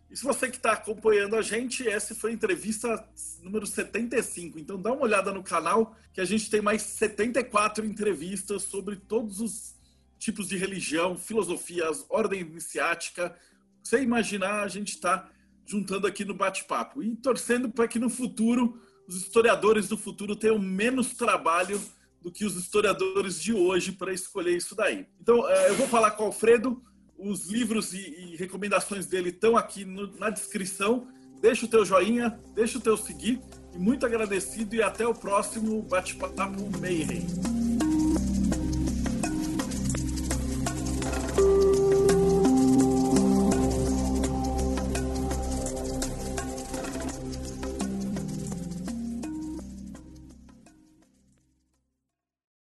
E 0.10 0.18
se 0.18 0.24
você 0.24 0.50
que 0.50 0.58
está 0.58 0.72
acompanhando 0.72 1.36
a 1.36 1.42
gente, 1.42 1.88
essa 1.88 2.16
foi 2.16 2.32
a 2.32 2.34
entrevista 2.34 3.08
número 3.44 3.68
75. 3.68 4.58
Então 4.58 4.82
dá 4.82 4.92
uma 4.92 5.04
olhada 5.04 5.32
no 5.32 5.44
canal, 5.44 5.96
que 6.12 6.20
a 6.20 6.26
gente 6.26 6.50
tem 6.50 6.62
mais 6.62 6.82
74 6.82 7.86
entrevistas 7.86 8.64
sobre 8.64 8.96
todos 8.96 9.40
os 9.40 9.76
tipos 10.18 10.48
de 10.48 10.58
religião, 10.58 11.18
filosofias, 11.18 12.06
ordem 12.10 12.42
iniciática. 12.42 13.36
Você 13.84 14.02
imaginar, 14.02 14.64
a 14.64 14.68
gente 14.68 14.96
está 14.96 15.30
juntando 15.66 16.08
aqui 16.08 16.26
no 16.26 16.34
bate-papo 16.34 17.04
e 17.04 17.16
torcendo 17.16 17.70
para 17.70 17.88
que 17.88 18.00
no 18.00 18.10
futuro 18.10 18.82
os 19.08 19.16
historiadores 19.16 19.88
do 19.88 19.98
futuro 19.98 20.36
tenham 20.36 20.60
menos 20.60 21.14
trabalho 21.14 21.80
do 22.22 22.32
que 22.32 22.46
os 22.46 22.56
historiadores 22.56 23.42
de 23.42 23.54
hoje 23.54 23.92
para 23.92 24.14
escolher 24.14 24.58
isso 24.58 24.76
daí. 24.76 25.08
Então, 25.22 25.48
é, 25.48 25.70
eu 25.70 25.76
vou 25.76 25.88
falar 25.88 26.12
com 26.12 26.24
o 26.24 26.26
Alfredo, 26.28 26.84
os 27.20 27.48
livros 27.48 27.94
e, 27.94 27.98
e 27.98 28.36
recomendações 28.36 29.06
dele 29.06 29.30
estão 29.30 29.58
aqui 29.58 29.86
no, 29.86 30.16
na 30.18 30.30
descrição. 30.30 31.08
Deixa 31.42 31.66
o 31.66 31.70
teu 31.70 31.86
joinha, 31.86 32.40
deixa 32.56 32.78
o 32.78 32.82
teu 32.82 32.98
seguir. 32.98 33.40
E 33.74 33.78
muito 33.78 34.06
agradecido 34.06 34.76
e 34.76 34.82
até 34.82 35.06
o 35.08 35.14
próximo 35.14 35.82
Bate-Papo 35.84 36.80
Mayhem. 36.80 37.69